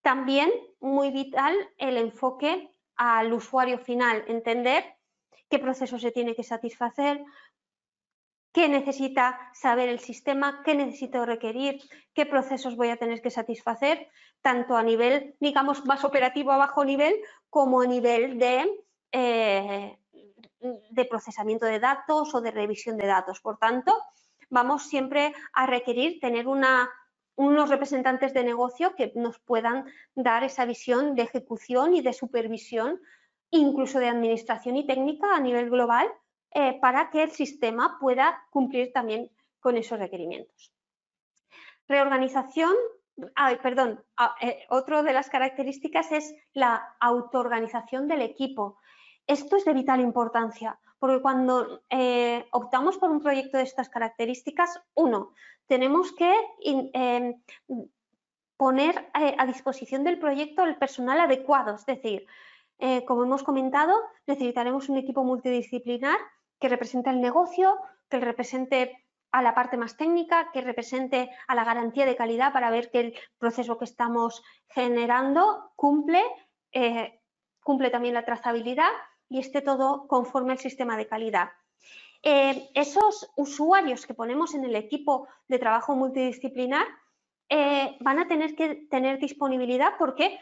También 0.00 0.50
muy 0.80 1.10
vital 1.10 1.54
el 1.76 1.98
enfoque 1.98 2.70
al 2.96 3.32
usuario 3.32 3.78
final, 3.78 4.24
entender 4.28 4.96
qué 5.50 5.58
proceso 5.58 5.98
se 5.98 6.10
tiene 6.10 6.34
que 6.34 6.42
satisfacer, 6.42 7.22
qué 8.52 8.68
necesita 8.68 9.38
saber 9.54 9.88
el 9.88 10.00
sistema, 10.00 10.62
qué 10.64 10.74
necesito 10.74 11.24
requerir, 11.24 11.80
qué 12.14 12.26
procesos 12.26 12.76
voy 12.76 12.88
a 12.88 12.96
tener 12.96 13.22
que 13.22 13.30
satisfacer, 13.30 14.08
tanto 14.42 14.76
a 14.76 14.82
nivel, 14.82 15.36
digamos, 15.40 15.84
más 15.84 16.04
operativo 16.04 16.52
a 16.52 16.56
bajo 16.56 16.84
nivel, 16.84 17.14
como 17.48 17.80
a 17.80 17.86
nivel 17.86 18.38
de, 18.38 18.68
eh, 19.12 19.96
procesamiento 21.08 21.66
de 21.66 21.78
datos 21.78 22.34
o 22.34 22.40
de 22.40 22.50
revisión 22.50 22.96
de 22.96 23.06
datos. 23.06 23.40
Por 23.40 23.58
tanto, 23.58 23.94
vamos 24.50 24.82
siempre 24.84 25.32
a 25.52 25.66
requerir 25.66 26.20
tener 26.20 26.46
unos 26.46 27.70
representantes 27.70 28.34
de 28.34 28.44
negocio 28.44 28.94
que 28.96 29.12
nos 29.14 29.38
puedan 29.38 29.86
dar 30.14 30.44
esa 30.44 30.64
visión 30.64 31.14
de 31.14 31.22
ejecución 31.22 31.94
y 31.94 32.02
de 32.02 32.12
supervisión, 32.12 33.00
incluso 33.50 33.98
de 33.98 34.08
administración 34.08 34.76
y 34.76 34.86
técnica 34.86 35.34
a 35.34 35.40
nivel 35.40 35.70
global, 35.70 36.12
eh, 36.52 36.80
para 36.80 37.10
que 37.10 37.22
el 37.22 37.30
sistema 37.30 37.96
pueda 38.00 38.42
cumplir 38.50 38.92
también 38.92 39.30
con 39.60 39.76
esos 39.76 40.00
requerimientos. 40.00 40.72
Reorganización, 41.86 42.74
perdón, 43.62 44.02
eh, 44.40 44.66
otra 44.68 45.04
de 45.04 45.12
las 45.12 45.30
características 45.30 46.10
es 46.10 46.34
la 46.52 46.96
autoorganización 46.98 48.08
del 48.08 48.22
equipo. 48.22 48.78
esto 49.28 49.56
es 49.56 49.64
de 49.64 49.74
vital 49.74 50.00
importancia, 50.00 50.76
porque 50.98 51.22
cuando 51.22 51.82
eh, 51.88 52.48
optamos 52.50 52.98
por 52.98 53.10
un 53.10 53.20
proyecto 53.20 53.58
de 53.58 53.62
estas 53.62 53.88
características, 53.88 54.80
uno, 54.94 55.32
tenemos 55.68 56.10
que 56.12 56.34
poner 58.56 59.08
a 59.12 59.46
disposición 59.46 60.02
del 60.02 60.18
proyecto 60.18 60.64
el 60.64 60.76
personal 60.76 61.20
adecuado, 61.20 61.76
es 61.76 61.86
decir, 61.86 62.26
como 63.06 63.22
hemos 63.22 63.44
comentado, 63.44 63.94
necesitaremos 64.26 64.88
un 64.88 64.96
equipo 64.96 65.22
multidisciplinar 65.22 66.18
que 66.60 66.68
represente 66.68 67.10
el 67.10 67.20
negocio, 67.20 67.78
que 68.08 68.20
represente 68.20 69.04
a 69.32 69.42
la 69.42 69.54
parte 69.54 69.76
más 69.76 69.96
técnica, 69.96 70.50
que 70.52 70.60
represente 70.60 71.30
a 71.48 71.54
la 71.54 71.64
garantía 71.64 72.06
de 72.06 72.16
calidad 72.16 72.52
para 72.52 72.70
ver 72.70 72.90
que 72.90 73.00
el 73.00 73.14
proceso 73.38 73.78
que 73.78 73.84
estamos 73.84 74.42
generando 74.68 75.72
cumple, 75.76 76.22
cumple 77.62 77.90
también 77.90 78.14
la 78.14 78.24
trazabilidad 78.24 78.90
y 79.28 79.38
esté 79.38 79.62
todo 79.62 80.08
conforme 80.08 80.52
al 80.52 80.58
sistema 80.58 80.96
de 80.96 81.06
calidad. 81.06 81.50
Eh, 82.22 82.68
esos 82.74 83.30
usuarios 83.36 84.06
que 84.06 84.12
ponemos 84.12 84.54
en 84.54 84.64
el 84.64 84.76
equipo 84.76 85.26
de 85.48 85.58
trabajo 85.58 85.96
multidisciplinar 85.96 86.86
eh, 87.48 87.96
van 88.00 88.18
a 88.18 88.28
tener 88.28 88.54
que 88.54 88.86
tener 88.90 89.18
disponibilidad 89.18 89.94
porque 89.98 90.38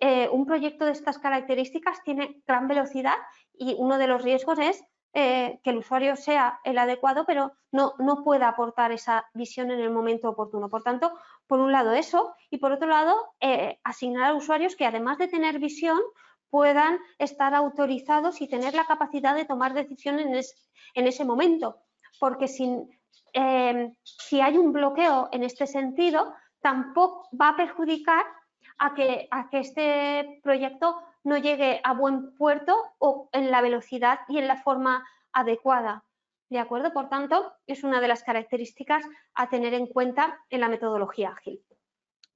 eh, 0.00 0.28
un 0.30 0.46
proyecto 0.46 0.86
de 0.86 0.92
estas 0.92 1.18
características 1.18 2.02
tiene 2.04 2.42
gran 2.46 2.68
velocidad 2.68 3.16
y 3.52 3.74
uno 3.78 3.98
de 3.98 4.06
los 4.06 4.22
riesgos 4.22 4.58
es 4.58 4.82
que 5.12 5.60
el 5.64 5.78
usuario 5.78 6.16
sea 6.16 6.60
el 6.64 6.78
adecuado, 6.78 7.24
pero 7.26 7.52
no, 7.72 7.94
no 7.98 8.22
pueda 8.22 8.48
aportar 8.48 8.92
esa 8.92 9.26
visión 9.34 9.70
en 9.70 9.80
el 9.80 9.90
momento 9.90 10.28
oportuno. 10.30 10.68
Por 10.68 10.82
tanto, 10.82 11.12
por 11.46 11.60
un 11.60 11.72
lado 11.72 11.92
eso 11.92 12.34
y 12.50 12.58
por 12.58 12.72
otro 12.72 12.88
lado, 12.88 13.34
asignar 13.82 14.30
a 14.30 14.34
usuarios 14.34 14.76
que 14.76 14.86
además 14.86 15.18
de 15.18 15.28
tener 15.28 15.58
visión, 15.58 15.98
puedan 16.50 16.98
estar 17.18 17.54
autorizados 17.54 18.40
y 18.40 18.48
tener 18.48 18.74
la 18.74 18.84
capacidad 18.84 19.34
de 19.34 19.44
tomar 19.44 19.72
decisiones 19.72 20.54
en, 20.94 21.06
ese 21.06 21.24
momento. 21.24 21.78
Porque 22.18 22.46
eh, 23.32 23.92
si 24.02 24.40
hay 24.40 24.58
un 24.58 24.72
bloqueo 24.72 25.28
en 25.32 25.44
este 25.44 25.66
sentido, 25.66 26.34
tampoco 26.60 27.28
va 27.40 27.50
a 27.50 27.56
perjudicar 27.56 28.26
a 28.78 28.94
que, 28.94 29.28
a 29.30 29.48
que 29.48 29.60
este 29.60 30.40
proyecto 30.42 31.00
no 31.24 31.36
llegue 31.36 31.80
a 31.84 31.94
buen 31.94 32.34
puerto 32.36 32.76
o 32.98 33.28
en 33.32 33.50
la 33.50 33.60
velocidad 33.60 34.20
y 34.28 34.38
en 34.38 34.48
la 34.48 34.56
forma 34.62 35.06
adecuada. 35.32 36.04
¿De 36.48 36.58
acuerdo? 36.58 36.92
Por 36.92 37.08
tanto, 37.08 37.52
es 37.66 37.84
una 37.84 38.00
de 38.00 38.08
las 38.08 38.24
características 38.24 39.04
a 39.34 39.48
tener 39.48 39.72
en 39.74 39.86
cuenta 39.86 40.38
en 40.50 40.60
la 40.60 40.68
metodología 40.68 41.30
ágil. 41.30 41.62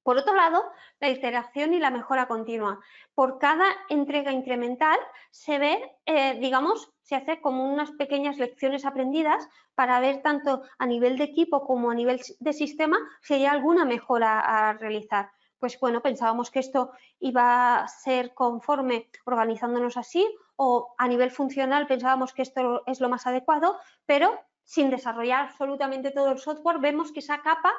Por 0.04 0.18
otro 0.18 0.34
lado, 0.34 0.62
la 1.00 1.08
iteración 1.08 1.72
y 1.72 1.78
la 1.78 1.90
mejora 1.90 2.28
continua. 2.28 2.78
Por 3.14 3.38
cada 3.38 3.64
entrega 3.88 4.32
incremental 4.32 4.98
se 5.30 5.58
ve, 5.58 5.96
eh, 6.04 6.38
digamos, 6.40 6.92
se 7.00 7.16
hace 7.16 7.40
como 7.40 7.64
unas 7.72 7.90
pequeñas 7.92 8.36
lecciones 8.36 8.84
aprendidas 8.84 9.48
para 9.74 9.98
ver 10.00 10.20
tanto 10.20 10.62
a 10.78 10.86
nivel 10.86 11.16
de 11.16 11.24
equipo 11.24 11.66
como 11.66 11.90
a 11.90 11.94
nivel 11.94 12.20
de 12.38 12.52
sistema 12.52 12.98
si 13.22 13.34
hay 13.34 13.46
alguna 13.46 13.86
mejora 13.86 14.40
a 14.40 14.74
realizar. 14.74 15.30
Pues 15.64 15.80
bueno, 15.80 16.02
pensábamos 16.02 16.50
que 16.50 16.58
esto 16.58 16.92
iba 17.20 17.80
a 17.80 17.88
ser 17.88 18.34
conforme 18.34 19.08
organizándonos 19.24 19.96
así 19.96 20.22
o 20.56 20.94
a 20.98 21.08
nivel 21.08 21.30
funcional 21.30 21.86
pensábamos 21.86 22.34
que 22.34 22.42
esto 22.42 22.82
es 22.84 23.00
lo 23.00 23.08
más 23.08 23.26
adecuado, 23.26 23.78
pero 24.04 24.38
sin 24.62 24.90
desarrollar 24.90 25.46
absolutamente 25.46 26.10
todo 26.10 26.32
el 26.32 26.38
software 26.38 26.80
vemos 26.80 27.12
que 27.12 27.20
esa 27.20 27.40
capa 27.40 27.72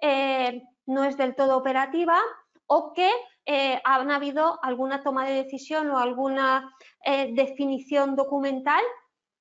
eh, 0.00 0.64
no 0.86 1.04
es 1.04 1.16
del 1.16 1.36
todo 1.36 1.56
operativa 1.56 2.18
o 2.66 2.92
que 2.92 3.08
eh, 3.46 3.80
han 3.84 4.10
habido 4.10 4.58
alguna 4.64 5.04
toma 5.04 5.24
de 5.24 5.34
decisión 5.34 5.92
o 5.92 5.98
alguna 6.00 6.74
eh, 7.04 7.30
definición 7.34 8.16
documental, 8.16 8.82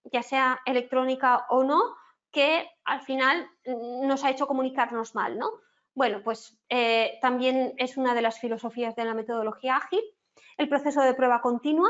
ya 0.04 0.22
sea 0.22 0.60
electrónica 0.68 1.48
o 1.50 1.64
no, 1.64 1.82
que 2.32 2.70
al 2.86 3.02
final 3.02 3.50
mm, 3.66 4.06
nos 4.06 4.24
ha 4.24 4.30
hecho 4.30 4.46
comunicarnos 4.46 5.16
mal, 5.16 5.40
¿no? 5.40 5.50
Bueno, 5.98 6.22
pues 6.24 6.56
también 7.24 7.74
es 7.78 7.98
una 7.98 8.14
de 8.14 8.22
las 8.22 8.40
filosofías 8.40 8.96
de 8.96 9.04
la 9.04 9.16
metodología 9.16 9.78
ágil. 9.78 10.04
El 10.56 10.70
proceso 10.70 11.02
de 11.02 11.16
prueba 11.16 11.42
continua, 11.42 11.90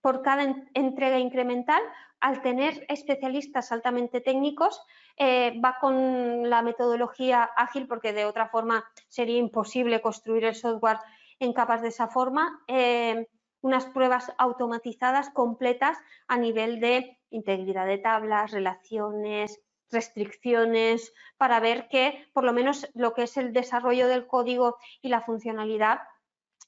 por 0.00 0.20
cada 0.22 0.42
entrega 0.74 1.20
incremental, 1.20 1.80
al 2.18 2.42
tener 2.42 2.84
especialistas 2.88 3.70
altamente 3.70 4.20
técnicos, 4.20 4.82
eh, 5.16 5.60
va 5.64 5.78
con 5.80 6.50
la 6.50 6.60
metodología 6.62 7.44
ágil 7.44 7.86
porque 7.86 8.12
de 8.12 8.24
otra 8.24 8.48
forma 8.48 8.84
sería 9.06 9.38
imposible 9.38 10.02
construir 10.02 10.44
el 10.44 10.56
software 10.56 10.98
en 11.38 11.52
capas 11.52 11.82
de 11.82 11.88
esa 11.88 12.08
forma. 12.08 12.64
Eh, 12.66 13.28
unas 13.60 13.86
pruebas 13.86 14.32
automatizadas 14.38 15.30
completas 15.30 15.98
a 16.26 16.36
nivel 16.36 16.80
de 16.80 17.16
integridad 17.30 17.86
de 17.86 17.98
tablas, 17.98 18.50
relaciones, 18.50 19.60
restricciones, 19.90 21.12
para 21.36 21.60
ver 21.60 21.88
que 21.88 22.28
por 22.32 22.44
lo 22.44 22.52
menos 22.52 22.88
lo 22.94 23.14
que 23.14 23.24
es 23.24 23.36
el 23.36 23.52
desarrollo 23.52 24.08
del 24.08 24.26
código 24.26 24.78
y 25.02 25.08
la 25.08 25.20
funcionalidad 25.20 26.00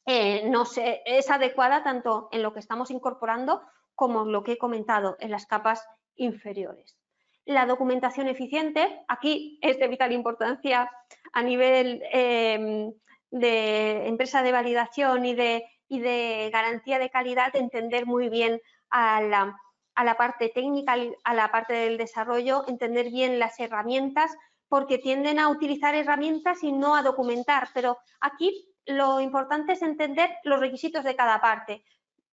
eh, 0.06 0.48
no 0.48 0.64
es 1.04 1.30
adecuada 1.30 1.82
tanto 1.82 2.28
en 2.32 2.42
lo 2.42 2.52
que 2.52 2.60
estamos 2.60 2.90
incorporando 2.90 3.62
como 3.94 4.24
lo 4.24 4.42
que 4.44 4.52
he 4.52 4.58
comentado 4.58 5.16
en 5.20 5.30
las 5.30 5.46
capas 5.46 5.86
inferiores. 6.16 6.96
La 7.44 7.66
documentación 7.66 8.28
eficiente, 8.28 9.04
aquí 9.08 9.58
es 9.62 9.78
de 9.78 9.88
vital 9.88 10.12
importancia 10.12 10.90
a 11.32 11.42
nivel 11.42 12.02
em, 12.12 12.92
de 13.30 14.06
empresa 14.06 14.42
de 14.42 14.52
validación 14.52 15.26
y 15.26 15.34
de, 15.34 15.64
de, 15.88 16.50
garantía 16.52 16.98
de 16.98 17.10
calidad, 17.10 17.56
entender 17.56 18.06
muy 18.06 18.28
bien 18.28 18.60
a 18.90 19.20
la, 19.22 19.58
a 19.98 20.04
la 20.04 20.16
parte 20.16 20.48
técnica, 20.50 20.94
a 21.24 21.34
la 21.34 21.50
parte 21.50 21.72
del 21.72 21.98
desarrollo, 21.98 22.62
entender 22.68 23.10
bien 23.10 23.40
las 23.40 23.58
herramientas, 23.58 24.30
porque 24.68 24.98
tienden 24.98 25.40
a 25.40 25.48
utilizar 25.48 25.96
herramientas 25.96 26.62
y 26.62 26.70
no 26.70 26.94
a 26.94 27.02
documentar, 27.02 27.68
pero 27.74 27.98
aquí 28.20 28.72
lo 28.86 29.20
importante 29.20 29.72
es 29.72 29.82
entender 29.82 30.30
los 30.44 30.60
requisitos 30.60 31.02
de 31.02 31.16
cada 31.16 31.40
parte. 31.40 31.82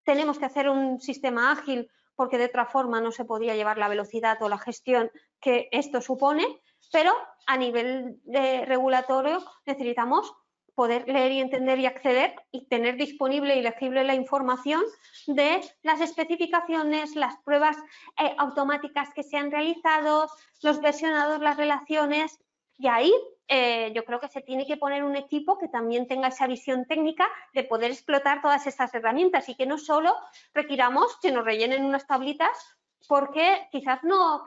Tenemos 0.04 0.38
que 0.38 0.46
hacer 0.46 0.70
un 0.70 1.02
sistema 1.02 1.52
ágil 1.52 1.90
porque 2.16 2.38
de 2.38 2.46
otra 2.46 2.68
forma 2.68 3.02
no 3.02 3.12
se 3.12 3.26
podría 3.26 3.56
llevar 3.56 3.80
la 3.80 3.88
velocidad 3.88 4.40
o 4.44 4.48
la 4.48 4.60
gestión 4.60 5.10
que 5.42 5.68
esto 5.72 6.02
supone, 6.02 6.46
pero 6.92 7.14
a 7.48 7.58
nivel 7.58 8.22
regulatorio 8.68 9.44
necesitamos 9.66 10.32
poder 10.76 11.08
leer 11.08 11.32
y 11.32 11.40
entender 11.40 11.80
y 11.80 11.86
acceder 11.86 12.36
y 12.52 12.68
tener 12.68 12.98
disponible 12.98 13.56
y 13.56 13.62
legible 13.62 14.04
la 14.04 14.14
información 14.14 14.84
de 15.28 15.62
las 15.82 16.02
especificaciones, 16.02 17.16
las 17.16 17.38
pruebas 17.38 17.78
eh, 18.22 18.36
automáticas 18.38 19.14
que 19.14 19.24
se 19.24 19.38
han 19.38 19.52
realizado, 19.52 20.30
los 20.62 20.82
versionados, 20.82 21.40
las 21.40 21.58
relaciones 21.58 22.38
y 22.78 22.88
ahí 22.88 23.14
eh, 23.48 23.92
yo 23.96 24.04
creo 24.06 24.20
que 24.20 24.28
se 24.28 24.42
tiene 24.42 24.66
que 24.66 24.78
poner 24.78 25.04
un 25.04 25.16
equipo 25.16 25.58
que 25.58 25.68
también 25.68 26.08
tenga 26.08 26.30
esa 26.30 26.48
visión 26.48 26.86
técnica 26.86 27.28
de 27.54 27.64
poder 27.64 27.92
explotar 27.92 28.42
todas 28.42 28.66
estas 28.66 28.94
herramientas 28.94 29.48
y 29.50 29.56
que 29.56 29.68
no 29.68 29.78
solo 29.78 30.16
requiramos 30.54 31.18
que 31.22 31.32
nos 31.32 31.46
rellenen 31.46 31.86
unas 31.86 32.08
tablitas 32.08 32.78
porque 33.08 33.68
quizás 33.72 34.04
no, 34.04 34.46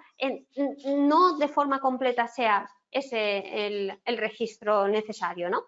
no 0.85 1.39
de 1.39 1.49
forma 1.49 1.81
completa 1.81 2.27
sea 2.27 2.69
ese 2.91 3.67
el, 4.05 4.19
registro 4.19 4.89
necesario. 4.89 5.49
¿no? 5.49 5.65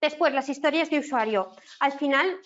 Después, 0.00 0.32
las 0.32 0.48
historias 0.48 0.90
de 0.90 0.98
usuario. 0.98 1.50
Al 1.80 1.92
final, 1.92 2.40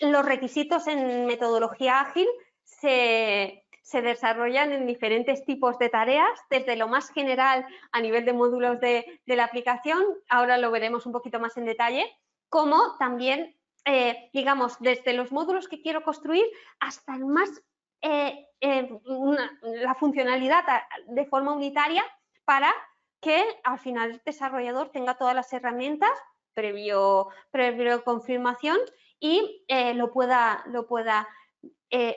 los 0.00 0.24
requisitos 0.24 0.86
en 0.86 1.26
metodología 1.26 2.00
ágil 2.00 2.28
se, 2.64 3.64
se 3.90 4.02
desarrollan 4.02 4.70
en 4.70 4.86
diferentes 4.86 5.44
tipos 5.44 5.76
de 5.78 5.88
tareas, 5.88 6.38
desde 6.48 6.76
lo 6.76 6.86
más 6.86 7.10
general 7.10 7.66
a 7.90 8.00
nivel 8.00 8.24
de 8.24 8.32
módulos 8.32 8.78
de, 8.78 9.20
la 9.26 9.44
aplicación, 9.44 10.04
ahora 10.28 10.58
lo 10.58 10.70
veremos 10.70 11.06
un 11.06 11.12
poquito 11.12 11.40
más 11.40 11.56
en 11.56 11.64
detalle, 11.64 12.06
como 12.48 12.96
también, 12.98 13.56
eh, 13.84 14.30
digamos, 14.32 14.78
desde 14.78 15.12
los 15.12 15.32
módulos 15.32 15.66
que 15.66 15.82
quiero 15.82 16.04
construir 16.04 16.44
hasta 16.78 17.16
el 17.16 17.26
más, 17.26 17.50
eh, 18.02 18.46
eh, 18.60 18.88
la 19.62 19.96
funcionalidad 19.96 20.62
de 21.08 21.26
forma 21.26 21.52
unitaria 21.52 22.04
para 22.44 22.72
que 23.20 23.42
al 23.64 23.80
final 23.80 24.12
el 24.12 24.22
desarrollador 24.24 24.90
tenga 24.90 25.18
todas 25.18 25.34
las 25.34 25.52
herramientas 25.52 26.12
previo, 26.60 27.28
previo 27.50 28.04
confirmación 28.04 28.78
y 29.18 29.64
lo 29.94 30.10
pueda, 30.12 30.62
lo 30.66 30.86
pueda 30.86 31.28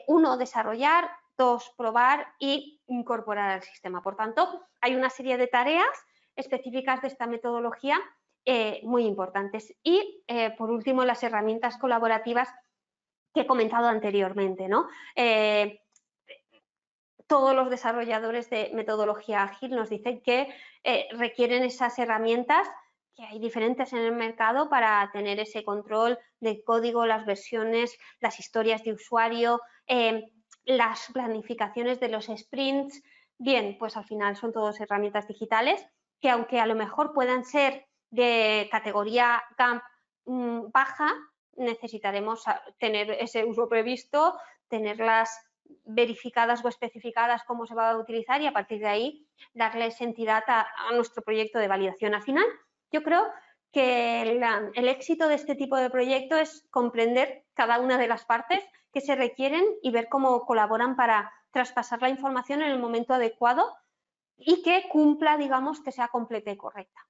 uno 0.08 0.38
desarrollar, 0.38 1.10
dos, 1.38 1.74
probar 1.78 2.28
y 2.40 2.82
incorporar 2.88 3.52
al 3.52 3.64
sistema. 3.64 4.02
Por 4.02 4.16
tanto, 4.16 4.66
hay 4.82 4.96
una 4.96 5.10
serie 5.10 5.38
de 5.38 5.48
tareas 5.48 6.06
específicas 6.36 7.02
de 7.02 7.08
esta 7.08 7.28
metodología 7.28 8.00
eh, 8.46 8.82
muy 8.84 9.06
importantes. 9.06 9.74
Y, 9.84 10.24
eh, 10.28 10.52
por 10.58 10.70
último, 10.70 11.06
las 11.06 11.24
herramientas 11.24 11.78
colaborativas 11.78 12.50
que 13.34 13.42
he 13.42 13.48
comentado 13.48 13.88
anteriormente. 13.88 14.68
¿no? 14.68 14.88
Eh, 15.16 15.82
todos 17.28 17.56
los 17.56 17.70
desarrolladores 17.70 18.50
de 18.50 18.72
metodología 18.74 19.44
ágil 19.44 19.72
nos 19.72 19.90
dicen 19.90 20.22
que 20.22 20.54
requieren 21.12 21.64
esas 21.64 21.98
herramientas 21.98 22.70
que 23.16 23.24
hay 23.24 23.40
diferentes 23.40 23.94
en 23.94 24.00
el 24.00 24.14
mercado 24.14 24.70
para 24.70 25.10
tener 25.12 25.40
ese 25.40 25.64
control 25.64 26.18
de 26.40 26.64
código, 26.64 27.06
las 27.06 27.26
versiones, 27.26 27.98
las 28.20 28.40
historias 28.40 28.84
de 28.84 28.94
usuario, 28.94 29.62
eh, 29.88 30.24
las 30.66 31.12
planificaciones 31.14 32.00
de 32.00 32.10
los 32.10 32.26
sprints. 32.26 33.04
Bien, 33.38 33.78
pues 33.78 33.98
al 33.98 34.06
final 34.06 34.36
son 34.36 34.54
todas 34.54 34.80
herramientas 34.80 35.28
digitales 35.28 35.86
que 36.24 36.30
aunque 36.30 36.62
a 36.62 36.66
lo 36.66 36.76
mejor 36.76 37.14
puedan 37.14 37.44
ser 37.44 37.86
de 38.10 38.70
categoría 38.72 39.44
GAMP 39.58 39.84
mm, 40.26 40.72
baja, 40.72 41.14
necesitaremos 41.58 42.46
tener 42.80 43.12
ese 43.12 43.44
uso 43.44 43.68
previsto, 43.68 44.40
tenerlas 44.70 45.38
verificadas 45.84 46.64
o 46.64 46.70
especificadas 46.70 47.44
cómo 47.44 47.66
se 47.66 47.76
va 47.76 47.92
a 47.92 47.98
utilizar 47.98 48.42
y 48.42 48.48
a 48.48 48.54
partir 48.54 48.80
de 48.80 48.88
ahí 48.88 49.28
darles 49.54 50.00
entidad 50.00 50.44
a, 50.48 50.66
nuestro 50.94 51.24
proyecto 51.24 51.60
de 51.60 51.68
validación. 51.68 52.14
Al 52.14 52.22
final, 52.22 52.46
yo 52.94 53.04
creo 53.04 53.26
que 53.72 54.22
el 54.22 54.88
éxito 54.88 55.28
de 55.28 55.34
este 55.34 55.56
tipo 55.56 55.76
de 55.78 55.90
proyecto 55.90 56.38
es 56.38 56.66
comprender 56.70 57.44
cada 57.56 57.80
una 57.80 57.98
de 57.98 58.08
las 58.08 58.24
partes 58.24 58.64
que 58.94 59.02
se 59.02 59.16
requieren 59.16 59.66
y 59.82 59.90
ver 59.90 60.08
cómo 60.10 60.46
colaboran 60.46 60.96
para 60.96 61.34
traspasar 61.50 62.02
la 62.04 62.10
información 62.10 62.62
en 62.62 62.70
el 62.70 62.80
momento 62.80 63.16
adecuado 63.16 63.76
y 64.38 64.62
que 64.62 64.88
cumpla, 64.90 65.38
digamos, 65.38 65.82
que 65.82 65.92
sea 65.92 66.08
completa 66.10 66.52
y 66.52 66.58
correcta. 66.58 67.02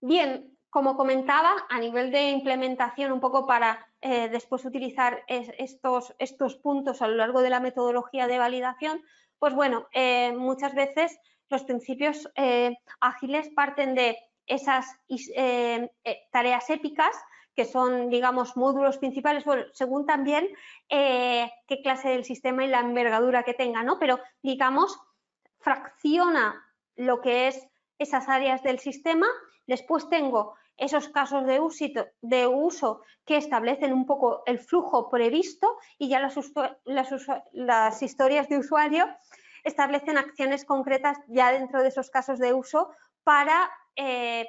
Bien, 0.00 0.56
como 0.70 0.96
comentaba, 0.96 1.52
a 1.68 1.80
nivel 1.80 2.12
de 2.12 2.30
implementación, 2.30 3.10
un 3.10 3.20
poco 3.20 3.48
para 3.48 3.84
eh, 4.00 4.28
después 4.28 4.64
utilizar 4.64 5.24
estos, 5.26 6.14
estos 6.20 6.54
puntos 6.54 7.02
a 7.02 7.08
lo 7.08 7.16
largo 7.16 7.42
de 7.42 7.50
la 7.50 7.58
metodología 7.58 8.28
de 8.28 8.38
validación, 8.38 9.02
pues 9.40 9.54
bueno, 9.54 9.88
eh, 9.92 10.32
muchas 10.36 10.74
veces 10.74 11.18
los 11.50 11.64
principios 11.64 12.30
eh, 12.36 12.76
ágiles 13.00 13.48
parten 13.50 13.94
de 13.94 14.16
esas 14.46 14.86
tareas 16.32 16.70
épicas 16.70 17.16
que 17.54 17.64
son, 17.64 18.10
digamos, 18.10 18.56
módulos 18.56 18.98
principales, 18.98 19.44
bueno, 19.44 19.64
según 19.72 20.06
también 20.06 20.48
qué 20.88 21.80
clase 21.82 22.08
del 22.08 22.24
sistema 22.24 22.64
y 22.64 22.68
la 22.68 22.80
envergadura 22.80 23.42
que 23.42 23.54
tenga, 23.54 23.82
¿no? 23.82 23.98
Pero, 23.98 24.18
digamos, 24.42 24.98
fracciona 25.60 26.64
lo 26.96 27.20
que 27.20 27.48
es 27.48 27.68
esas 27.98 28.28
áreas 28.28 28.62
del 28.62 28.78
sistema. 28.78 29.26
Después 29.66 30.08
tengo 30.08 30.54
esos 30.76 31.08
casos 31.08 31.44
de 31.46 32.46
uso, 32.46 33.02
que 33.26 33.36
establecen 33.36 33.92
un 33.92 34.06
poco 34.06 34.42
el 34.46 34.58
flujo 34.58 35.10
previsto 35.10 35.76
y 35.98 36.08
ya 36.08 36.20
las, 36.20 38.02
historias 38.02 38.48
de 38.48 38.58
usuario 38.58 39.06
establecen 39.64 40.18
acciones 40.18 40.64
concretas 40.64 41.18
ya 41.28 41.52
dentro 41.52 41.82
de 41.82 41.88
esos 41.88 42.10
casos 42.10 42.38
de 42.38 42.52
uso 42.52 42.90
para 43.24 43.70
eh, 43.96 44.46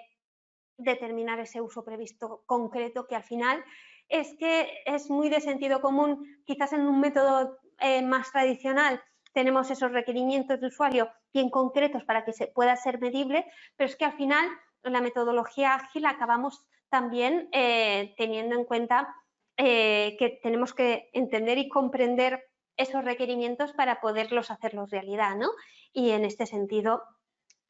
determinar 0.78 1.40
ese 1.40 1.62
uso 1.62 1.84
previsto 1.84 2.44
concreto 2.46 3.08
que 3.08 3.16
al 3.16 3.24
final 3.24 3.64
es 4.08 4.36
que 4.40 4.70
es 4.86 5.10
muy 5.10 5.30
de 5.30 5.42
sentido 5.42 5.82
común, 5.82 6.26
quizás 6.46 6.74
en 6.74 6.82
un 6.82 7.00
método 7.00 7.60
eh, 7.80 8.02
más 8.02 8.32
tradicional 8.32 9.02
tenemos 9.34 9.72
esos 9.72 9.92
requerimientos 9.92 10.60
de 10.60 10.68
usuario 10.68 11.10
bien 11.34 11.50
concretos 11.50 12.04
para 12.04 12.26
que 12.26 12.34
se 12.34 12.48
pueda 12.48 12.76
ser 12.76 13.00
medible, 13.00 13.46
pero 13.78 13.90
es 13.90 13.96
que 13.96 14.04
al 14.04 14.18
final 14.18 14.46
en 14.84 14.94
la 14.94 15.02
metodología 15.02 15.76
ágil 15.76 16.06
acabamos 16.06 16.66
también 16.90 17.48
eh, 17.54 18.14
teniendo 18.18 18.56
en 18.56 18.66
cuenta 18.66 19.16
que 19.58 20.40
tenemos 20.42 20.74
que 20.74 21.12
entender 21.14 21.60
y 21.60 21.70
comprender 21.70 22.51
esos 22.82 23.06
requerimientos 23.06 23.74
para 23.74 24.02
poderlos 24.02 24.52
hacerlos 24.52 24.92
realidad, 24.92 25.36
¿no? 25.36 25.50
Y 25.94 26.12
en 26.12 26.26
este 26.26 26.46
sentido, 26.46 27.04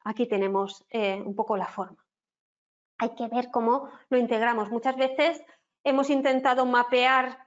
aquí 0.04 0.26
tenemos 0.26 0.84
eh, 0.90 1.22
un 1.24 1.34
poco 1.34 1.56
la 1.56 1.66
forma. 1.66 2.04
Hay 2.98 3.14
que 3.14 3.28
ver 3.28 3.50
cómo 3.50 3.88
lo 4.10 4.18
integramos. 4.18 4.70
Muchas 4.70 4.96
veces 4.96 5.42
hemos 5.84 6.10
intentado 6.10 6.66
mapear 6.66 7.38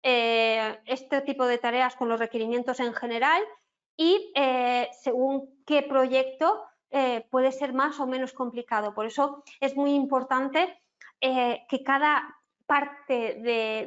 este 0.00 1.20
tipo 1.22 1.44
de 1.44 1.58
tareas 1.58 1.96
con 1.96 2.08
los 2.08 2.20
requerimientos 2.20 2.78
en 2.78 2.94
general 2.94 3.42
y 3.96 4.32
según 5.02 5.62
qué 5.66 5.82
proyecto 5.82 6.68
eh, 6.90 7.26
puede 7.30 7.52
ser 7.52 7.74
más 7.74 8.00
o 8.00 8.06
menos 8.06 8.32
complicado. 8.32 8.94
Por 8.94 9.06
eso 9.06 9.44
es 9.60 9.76
muy 9.76 9.94
importante 9.94 10.80
eh, 11.20 11.66
que 11.68 11.82
cada 11.82 12.37
parte 12.68 13.40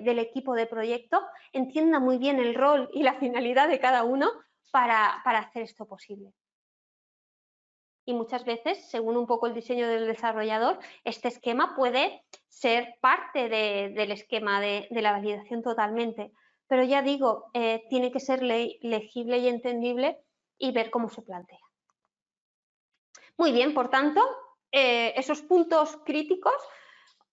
del 0.03 0.17
equipo 0.17 0.55
de 0.55 0.65
proyecto 0.65 1.21
entienda 1.53 1.99
muy 1.99 2.17
bien 2.17 2.39
el 2.39 2.55
rol 2.55 2.89
y 2.91 3.03
la 3.03 3.13
finalidad 3.13 3.69
de 3.69 3.79
cada 3.79 4.03
uno 4.03 4.31
para, 4.71 5.21
hacer 5.23 5.61
esto 5.61 5.85
posible. 5.85 6.33
Y 8.05 8.15
muchas 8.15 8.43
veces, 8.43 8.89
según 8.89 9.17
un 9.17 9.27
poco 9.27 9.45
el 9.45 9.53
diseño 9.53 9.87
del 9.87 10.07
desarrollador, 10.07 10.79
este 11.03 11.27
esquema 11.27 11.75
puede 11.75 12.25
ser 12.47 12.95
parte 13.01 13.49
del 13.49 14.11
esquema 14.11 14.59
de, 14.59 14.87
la 14.89 15.11
validación 15.11 15.61
totalmente. 15.61 16.31
Pero 16.67 16.83
ya 16.83 17.03
digo, 17.03 17.51
eh, 17.53 17.83
tiene 17.87 18.11
que 18.11 18.19
ser 18.19 18.41
legible 18.41 19.37
y 19.37 19.47
entendible 19.47 20.17
y 20.57 20.71
ver 20.71 20.89
cómo 20.89 21.07
se 21.09 21.21
plantea. 21.21 21.59
Muy 23.37 23.51
bien, 23.51 23.75
por 23.75 23.91
tanto, 23.91 24.21
eh, 24.71 25.13
esos 25.15 25.43
puntos 25.43 25.99
críticos 26.03 26.55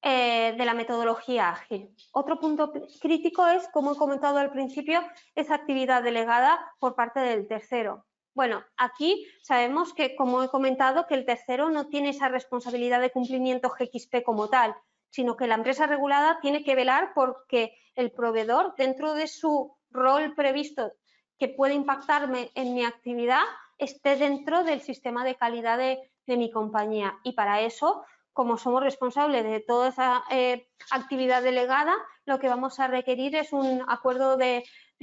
eh, 0.03 0.55
de 0.57 0.65
la 0.65 0.75
metodología 0.75 1.51
ágil. 1.51 1.95
Otro 2.13 2.39
punto 2.39 2.73
crítico 3.01 3.47
es, 3.47 3.69
como 3.69 3.93
he 3.93 3.97
comentado 3.97 4.39
al 4.39 4.53
principio, 4.53 5.01
esa 5.35 5.55
actividad 5.55 6.03
delegada 6.03 6.59
por 6.79 6.95
parte 6.95 7.21
del 7.21 7.49
tercero. 7.49 8.05
Bueno, 8.35 8.63
aquí 8.77 9.27
sabemos 9.43 9.93
que, 9.95 10.15
como 10.15 10.43
he 10.43 10.49
comentado, 10.49 11.07
que 11.07 11.15
el 11.15 11.27
tercero 11.27 11.71
no 11.71 11.89
tiene 11.89 12.11
esa 12.11 12.29
responsabilidad 12.29 13.01
de 13.01 13.11
cumplimiento 13.11 13.71
GXP 13.71 14.23
como 14.25 14.49
tal, 14.49 14.77
sino 15.11 15.37
que 15.37 15.47
la 15.49 15.57
empresa 15.57 15.87
regulada 15.87 16.39
tiene 16.41 16.63
que 16.63 16.77
velar 16.77 17.13
porque 17.15 17.77
el 17.97 18.13
proveedor, 18.13 18.75
dentro 18.77 19.15
de 19.15 19.27
su 19.27 19.77
rol 19.91 20.35
previsto 20.37 20.93
que 21.39 21.49
puede 21.49 21.75
impactarme 21.75 22.51
en 22.55 22.75
mi 22.75 22.85
actividad, 22.85 23.43
esté 23.79 24.17
dentro 24.17 24.65
del 24.65 24.81
sistema 24.83 25.25
de 25.25 25.37
calidad 25.37 25.79
de, 25.79 25.99
mi 26.27 26.51
compañía. 26.51 27.19
Y 27.23 27.33
para 27.33 27.63
eso, 27.63 28.05
como 28.39 28.57
somos 28.57 28.85
responsables 28.85 29.43
de 29.43 29.59
toda 29.59 29.89
esa 29.89 30.23
eh, 30.31 30.69
actividad 30.93 31.43
delegada, 31.43 31.93
lo 32.25 32.39
que 32.39 32.49
vamos 32.49 32.79
a 32.79 32.87
requerir 32.87 33.35
es 33.35 33.53
un 33.53 33.85
acuerdo 33.89 34.37
de, 34.37 34.63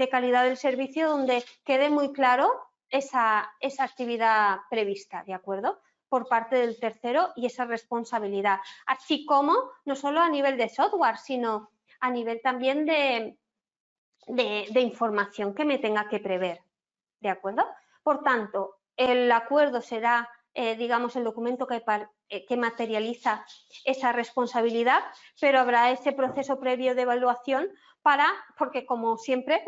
calidad 0.10 0.46
del 0.46 0.56
servicio 0.56 1.10
donde 1.10 1.44
quede 1.66 1.90
muy 1.90 2.14
claro 2.14 2.50
esa, 2.88 3.52
esa 3.60 3.84
actividad 3.84 4.60
prevista, 4.70 5.26
¿de 5.26 5.34
acuerdo? 5.34 5.82
por 6.08 6.30
parte 6.30 6.56
del 6.56 6.80
tercero 6.80 7.34
y 7.36 7.46
esa 7.46 7.66
responsabilidad, 7.66 8.60
así 8.86 9.26
como 9.26 9.54
no 9.84 9.98
solo 9.98 10.22
a 10.22 10.30
nivel 10.30 10.56
de 10.56 10.70
software, 10.70 11.18
sino 11.18 11.72
a 12.00 12.12
nivel 12.12 12.40
también 12.42 12.86
de, 12.86 13.38
de 14.28 14.80
información 14.80 15.54
que 15.54 15.66
me 15.66 15.78
tenga 15.78 16.08
que 16.08 16.20
prever, 16.20 16.62
¿de 17.20 17.30
acuerdo? 17.30 17.66
Por 18.02 18.24
tanto, 18.24 18.78
el 18.96 19.30
acuerdo 19.30 19.82
será, 19.82 20.30
eh, 20.58 20.78
digamos, 20.78 21.18
el 21.18 21.26
documento 21.26 21.68
eh, 22.30 22.46
que, 22.46 22.56
materializa 22.56 23.46
esa 23.84 24.14
responsabilidad, 24.14 25.02
pero 25.42 25.60
habrá 25.60 25.92
ese 25.92 26.14
proceso 26.14 26.62
previo 26.62 26.96
de 26.96 27.02
evaluación 27.02 27.68
para, 28.02 28.26
porque 28.58 28.86
como 28.86 29.18
siempre, 29.18 29.62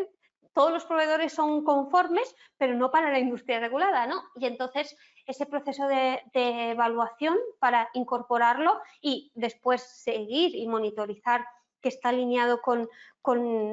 todos 0.54 0.72
los 0.72 0.86
proveedores 0.86 1.34
son 1.34 1.66
conformes, 1.66 2.34
pero 2.58 2.74
no 2.74 2.90
para 2.90 3.12
la 3.12 3.20
industria 3.20 3.60
regulada, 3.60 4.08
¿no? 4.08 4.24
Y 4.36 4.46
entonces 4.46 4.98
ese 5.26 5.46
proceso 5.46 5.90
de, 5.90 6.22
evaluación 6.34 7.38
para 7.60 7.90
incorporarlo 7.94 8.80
y 9.02 9.34
después 9.36 9.82
seguir 9.82 10.56
y 10.56 10.68
monitorizar 10.68 11.46
que 11.82 11.90
está 11.90 12.10
alineado 12.10 12.62
con, 12.62 12.88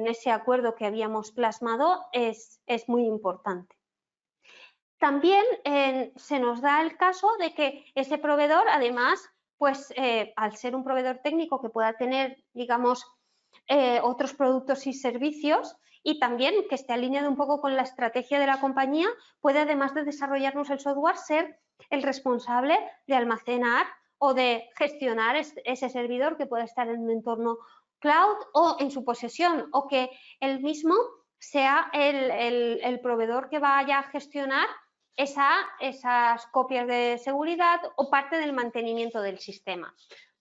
ese 0.05 0.31
acuerdo 0.31 0.75
que 0.75 0.85
habíamos 0.85 1.31
plasmado 1.31 2.01
es 2.11 2.59
muy 2.87 3.05
importante. 3.05 3.74
También 5.05 5.45
se 6.15 6.39
nos 6.39 6.61
da 6.61 6.81
el 6.81 6.97
caso 6.97 7.27
de 7.37 7.53
que 7.53 7.85
ese 7.93 8.17
proveedor, 8.17 8.63
además, 8.67 9.23
pues 9.55 9.93
eh, 9.95 10.33
al 10.35 10.57
ser 10.57 10.75
un 10.75 10.83
proveedor 10.83 11.19
técnico 11.19 11.61
que 11.61 11.69
pueda 11.69 11.93
tener, 11.93 12.43
digamos, 12.53 13.05
eh, 13.67 13.99
otros 14.01 14.33
productos 14.33 14.87
y 14.87 14.93
servicios 14.93 15.75
y 16.01 16.17
también 16.17 16.55
que 16.67 16.73
esté 16.73 16.93
alineado 16.93 17.29
un 17.29 17.35
poco 17.35 17.61
con 17.61 17.75
la 17.75 17.83
estrategia 17.83 18.39
de 18.39 18.47
la 18.47 18.59
compañía, 18.59 19.05
puede 19.41 19.59
además 19.59 19.93
de 19.93 20.05
desarrollarnos 20.05 20.71
el 20.71 20.79
software 20.79 21.17
ser 21.17 21.59
el 21.91 22.01
responsable 22.01 22.75
de 23.05 23.13
almacenar 23.13 23.85
o 24.17 24.33
de 24.33 24.71
gestionar 24.75 25.35
ese 25.35 25.89
servidor 25.89 26.35
que 26.35 26.47
pueda 26.47 26.63
estar 26.63 26.89
en 26.89 27.01
un 27.01 27.11
entorno 27.11 27.59
cloud 27.99 28.37
o 28.55 28.77
en 28.79 28.89
su 28.89 29.05
posesión 29.05 29.69
o 29.71 29.87
que 29.87 30.09
él 30.39 30.61
mismo 30.61 30.95
sea 31.37 31.91
el 31.93 32.99
proveedor 33.03 33.49
que 33.49 33.59
vaya 33.59 33.99
a 33.99 34.09
gestionar 34.09 34.65
esas 35.15 36.45
copias 36.47 36.87
de 36.87 37.17
seguridad 37.17 37.79
o 37.95 38.09
parte 38.09 38.37
del 38.37 38.53
mantenimiento 38.53 39.21
del 39.21 39.39
sistema. 39.39 39.93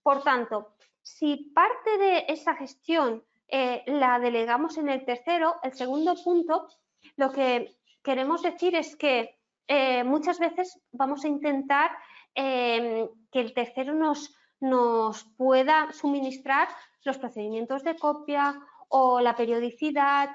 Por 0.02 0.22
tanto, 0.22 0.74
si 1.02 1.52
parte 1.54 1.98
de 1.98 2.24
esa 2.28 2.54
gestión 2.54 3.24
eh, 3.48 3.82
la 3.86 4.18
delegamos 4.18 4.78
en 4.78 4.88
el 4.88 5.04
tercero, 5.04 5.56
el 5.62 5.74
segundo 5.74 6.14
punto, 6.22 6.68
lo 7.16 7.30
que 7.30 7.76
queremos 8.02 8.42
decir 8.42 8.74
es 8.74 8.96
que 8.96 9.38
eh, 9.68 10.04
muchas 10.04 10.38
veces 10.38 10.80
vamos 10.92 11.24
a 11.24 11.28
intentar 11.28 11.90
em, 12.34 13.08
que 13.30 13.40
el 13.40 13.54
tercero 13.54 13.94
nos, 13.94 14.34
nos 14.60 15.24
pueda 15.36 15.92
suministrar 15.92 16.68
los 17.04 17.18
procedimientos 17.18 17.82
de 17.82 17.96
copia 17.96 18.60
o 18.88 19.20
la 19.20 19.36
periodicidad. 19.36 20.30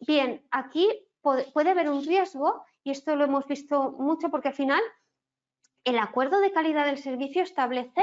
Bien, 0.00 0.46
aquí 0.50 0.88
puede, 1.20 1.70
haber 1.70 1.88
un 1.88 2.04
riesgo 2.04 2.64
y 2.84 2.90
esto 2.90 3.16
lo 3.16 3.24
hemos 3.24 3.46
visto 3.46 3.92
mucho 3.92 4.30
porque 4.30 4.48
al 4.48 4.54
final 4.54 4.80
el 5.84 5.98
acuerdo 5.98 6.40
de 6.40 6.52
calidad 6.52 6.86
del 6.86 6.98
servicio 6.98 7.42
establece 7.42 8.02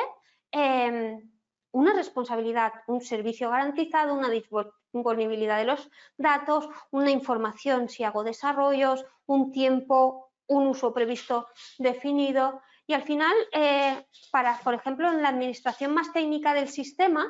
em, 0.52 1.32
una 1.72 1.94
responsabilidad, 1.94 2.74
un 2.88 3.02
servicio 3.02 3.50
garantizado, 3.50 4.14
una 4.14 4.30
disponibilidad 4.30 5.58
de 5.58 5.66
los 5.66 5.90
datos, 6.18 6.70
una 6.92 7.12
información 7.12 7.90
si 7.90 8.04
hago 8.04 8.24
desarrollos, 8.24 9.06
un 9.26 9.52
tiempo, 9.52 10.32
un 10.48 10.68
uso 10.68 10.94
previsto 10.94 11.48
definido 11.78 12.62
y 12.88 12.94
al 12.94 13.04
final, 13.04 13.36
eh, 13.52 14.06
para, 14.32 14.58
por 14.60 14.74
ejemplo, 14.74 15.12
en 15.12 15.22
la 15.22 15.30
administración 15.30 15.94
más 15.94 16.14
técnica 16.14 16.54
del 16.54 16.70
sistema, 16.70 17.28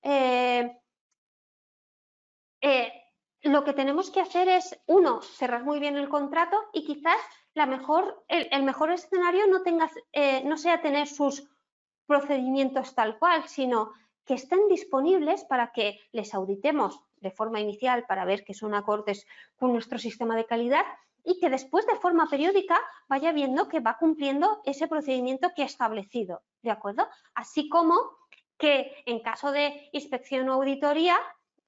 eh, 0.00 0.78
eh, 2.60 3.01
lo 3.42 3.64
que 3.64 3.72
tenemos 3.72 4.10
que 4.10 4.20
hacer 4.20 4.48
es, 4.48 4.78
uno, 4.86 5.22
cerrar 5.22 5.64
muy 5.64 5.80
bien 5.80 5.96
el 5.96 6.08
contrato 6.08 6.56
y 6.72 6.84
quizás 6.84 7.16
la 7.54 7.66
mejor, 7.66 8.24
el, 8.28 8.62
mejor 8.62 8.92
escenario 8.92 9.46
no, 9.48 9.62
tenga, 9.62 9.90
no 10.44 10.56
sea 10.56 10.80
tener 10.80 11.06
sus 11.06 11.48
procedimientos 12.06 12.94
tal 12.94 13.18
cual, 13.18 13.48
sino 13.48 13.92
que 14.24 14.34
estén 14.34 14.68
disponibles 14.68 15.44
para 15.44 15.72
que 15.72 15.98
les 16.12 16.34
auditemos 16.34 17.00
de 17.20 17.30
forma 17.30 17.60
inicial 17.60 18.04
para 18.06 18.24
ver 18.24 18.44
que 18.44 18.54
son 18.54 18.74
acordes 18.74 19.26
con 19.56 19.72
nuestro 19.72 19.98
sistema 19.98 20.36
de 20.36 20.46
calidad 20.46 20.84
y 21.24 21.38
que 21.38 21.50
después 21.50 21.86
de 21.86 21.96
forma 21.96 22.28
periódica 22.28 22.80
vaya 23.08 23.32
viendo 23.32 23.68
que 23.68 23.80
va 23.80 23.98
cumpliendo 23.98 24.60
ese 24.64 24.88
procedimiento 24.88 25.50
que 25.54 25.62
ha 25.62 25.66
establecido, 25.66 26.42
¿de 26.62 26.70
acuerdo? 26.70 27.08
Así 27.34 27.68
como 27.68 27.94
que 28.58 28.92
en 29.06 29.20
caso 29.20 29.52
de 29.52 29.88
inspección 29.92 30.48
o 30.48 30.54
auditoría, 30.54 31.16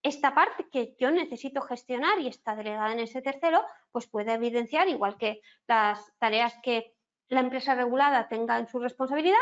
esta 0.05 0.35
parte 0.35 0.69
que 0.71 0.95
yo 1.01 1.11
necesito 1.11 1.63
gestionar 1.63 2.21
y 2.21 2.29
está 2.29 2.55
delegada 2.55 2.93
en 2.93 3.01
ese 3.01 3.23
tercero, 3.23 3.65
pues 3.91 4.07
puede 4.07 4.35
evidenciar, 4.35 4.87
igual 4.89 5.17
que 5.17 5.41
las 5.67 5.99
tareas 6.19 6.55
que 6.63 6.95
la 7.29 7.41
empresa 7.41 7.75
regulada 7.75 8.29
tenga 8.29 8.59
en 8.59 8.69
su 8.69 8.79
responsabilidad, 8.79 9.39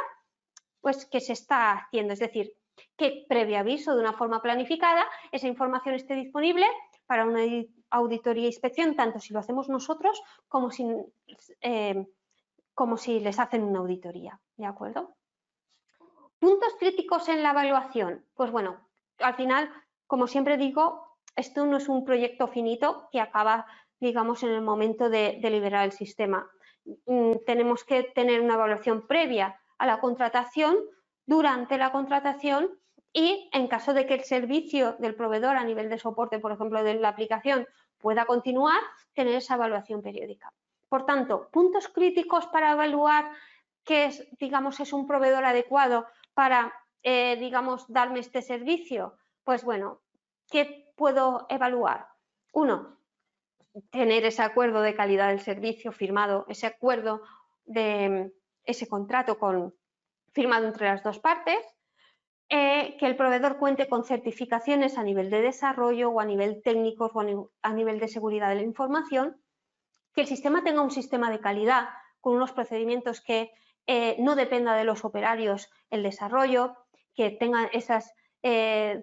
pues 0.81 1.05
que 1.07 1.21
se 1.21 1.33
está 1.33 1.73
haciendo. 1.73 2.13
Es 2.13 2.21
decir, 2.21 2.53
que 2.97 3.27
previo 3.29 3.59
aviso 3.59 3.95
de 3.95 4.03
una 4.03 4.13
forma 4.13 4.41
planificada, 4.41 5.05
esa 5.33 5.49
información 5.49 5.97
esté 5.97 6.15
disponible 6.15 6.67
para 7.07 7.27
una 7.27 7.41
auditoría 7.91 8.45
e 8.45 8.55
inspección, 8.55 8.95
tanto 8.95 9.19
si 9.19 9.35
lo 9.35 9.41
hacemos 9.41 9.69
nosotros 9.69 10.23
como 10.47 10.71
si, 10.71 10.87
eh, 11.61 12.07
como 12.73 12.97
si 12.97 13.19
les 13.19 13.41
hacen 13.41 13.65
una 13.65 13.81
auditoría. 13.81 14.41
¿De 14.57 14.67
acuerdo? 14.67 15.17
Puntos 16.39 16.75
críticos 16.79 17.29
en 17.29 17.43
la 17.43 17.51
evaluación. 17.51 18.25
Pues 18.35 18.53
bueno, 18.53 18.89
al 19.19 19.35
final, 19.35 19.69
como 20.13 20.27
siempre 20.27 20.59
digo, 20.59 21.09
esto 21.37 21.65
no 21.65 21.79
es 21.79 21.89
un 21.89 22.05
proyecto 22.05 22.47
finito 22.47 23.09
que 23.11 23.19
acaba, 23.19 23.65
digamos, 23.99 24.43
en 24.43 24.51
el 24.51 24.61
momento 24.61 25.09
de, 25.09 25.41
liberar 25.43 25.87
el 25.87 25.93
sistema. 25.93 26.51
Mm, 27.07 27.37
tenemos 27.47 27.83
que 27.83 28.03
tener 28.03 28.43
una 28.43 28.53
evaluación 28.53 29.07
previa 29.07 29.59
a 29.79 29.87
la 29.87 30.01
contratación, 30.01 30.77
durante 31.25 31.79
la 31.79 31.93
contratación 31.93 32.69
y 33.11 33.49
en 33.55 33.69
caso 33.69 33.95
de 33.95 34.05
que 34.05 34.13
el 34.13 34.25
servicio 34.25 34.97
del 34.99 35.15
proveedor 35.15 35.57
a 35.57 35.65
nivel 35.65 35.89
de 35.89 35.99
soporte, 35.99 36.39
por 36.39 36.53
ejemplo, 36.53 36.85
de 36.85 36.93
la 36.97 37.09
aplicación 37.09 37.67
pueda 37.97 38.27
continuar, 38.27 38.83
tener 39.15 39.37
esa 39.37 39.55
evaluación 39.55 40.03
periódica. 40.03 40.53
Por 40.91 41.07
tanto, 41.07 41.49
puntos 41.51 41.89
críticos 41.89 42.47
para 42.49 42.73
evaluar 42.73 43.31
que 43.83 44.05
es, 44.05 44.29
digamos, 44.39 44.79
es 44.79 44.93
un 44.93 45.07
proveedor 45.07 45.47
adecuado 45.47 46.05
para, 46.35 46.71
eh, 47.03 47.39
digamos, 47.41 47.91
darme 47.91 48.21
este 48.21 48.43
servicio. 48.43 49.17
Pues 49.45 49.65
bueno, 49.65 50.01
¿qué 50.51 50.93
puedo 50.97 51.47
evaluar? 51.49 52.09
Uno, 52.53 52.99
tener 53.91 54.25
ese 54.25 54.43
acuerdo 54.43 54.83
de 54.83 54.95
calidad 54.95 55.29
del 55.29 55.41
servicio 55.41 55.93
firmado, 55.93 56.47
ese 56.49 56.67
acuerdo 56.67 57.23
de 57.65 58.33
ese 58.65 58.87
contrato 58.87 59.39
con, 59.39 59.75
firmado 60.33 60.67
entre 60.67 60.87
las 60.87 61.03
dos 61.03 61.19
partes. 61.19 61.59
Eh, 62.55 62.99
que 62.99 63.07
el 63.07 63.17
proveedor 63.17 63.57
cuente 63.57 63.89
con 63.89 64.05
certificaciones 64.05 64.99
a 64.99 65.03
nivel 65.03 65.31
de 65.31 65.41
desarrollo 65.41 66.11
o 66.11 66.21
a 66.21 66.27
nivel 66.27 66.61
técnico 66.63 67.11
o 67.15 67.21
a 67.63 67.73
nivel 67.73 67.99
de 67.99 68.09
seguridad 68.09 68.51
de 68.51 68.57
la 68.57 68.63
información, 68.63 69.41
que 70.13 70.21
el 70.21 70.27
sistema 70.27 70.63
tenga 70.63 70.83
un 70.83 70.91
sistema 70.91 71.31
de 71.31 71.41
calidad 71.41 71.89
con 72.21 72.35
unos 72.37 72.53
procedimientos 72.53 73.23
que 73.23 73.53
eh, 73.87 74.17
no 74.19 74.37
dependa 74.37 74.77
de 74.77 74.85
los 74.85 75.03
operarios 75.03 75.71
el 75.89 76.03
desarrollo, 76.03 76.77
que 77.15 77.31
tenga 77.31 77.65
esos 77.73 78.05
eh, 78.43 79.03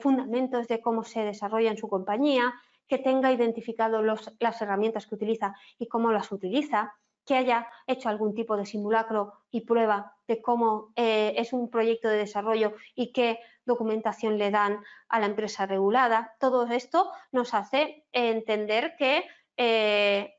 fundamentos 0.00 0.66
de 0.66 0.80
cómo 0.80 1.04
se 1.04 1.20
desarrolla 1.20 1.70
en 1.70 1.76
su 1.76 1.88
compañía, 1.88 2.54
que 2.88 2.98
tenga 2.98 3.30
identificado 3.30 4.02
las 4.02 4.62
herramientas 4.62 5.06
que 5.06 5.14
utiliza 5.14 5.54
y 5.78 5.86
cómo 5.88 6.10
las 6.10 6.32
utiliza, 6.32 6.94
que 7.28 7.36
haya 7.36 7.68
hecho 7.86 8.08
algún 8.08 8.34
tipo 8.34 8.56
de 8.56 8.64
simulacro 8.64 9.34
y 9.50 9.60
prueba 9.60 10.16
de 10.26 10.40
cómo 10.40 10.92
eh, 10.96 11.34
es 11.36 11.52
un 11.52 11.68
proyecto 11.68 12.08
de 12.08 12.16
desarrollo 12.16 12.72
y 12.94 13.12
qué 13.12 13.38
documentación 13.66 14.38
le 14.38 14.50
dan 14.50 14.82
a 15.10 15.20
la 15.20 15.26
empresa 15.26 15.66
regulada. 15.66 16.34
Todo 16.40 16.66
esto 16.68 17.12
nos 17.30 17.52
hace 17.52 18.06
entender 18.12 18.96
que 18.96 19.26
eh, 19.58 20.36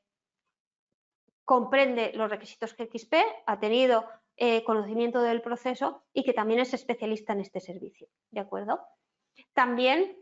comprende 1.45 2.11
los 2.15 2.31
requisitos 2.31 2.73
que 2.73 2.89
XP 2.91 3.13
ha 3.45 3.59
tenido 3.59 4.05
eh, 4.37 4.63
conocimiento 4.63 5.21
del 5.21 5.43
proceso 5.43 6.01
y 6.11 6.23
que 6.23 6.33
también 6.33 6.59
es 6.59 6.73
especialista 6.73 7.33
en 7.33 7.41
este 7.41 7.59
servicio. 7.59 8.07
¿De 8.31 8.39
acuerdo? 8.39 8.79
También 9.53 10.17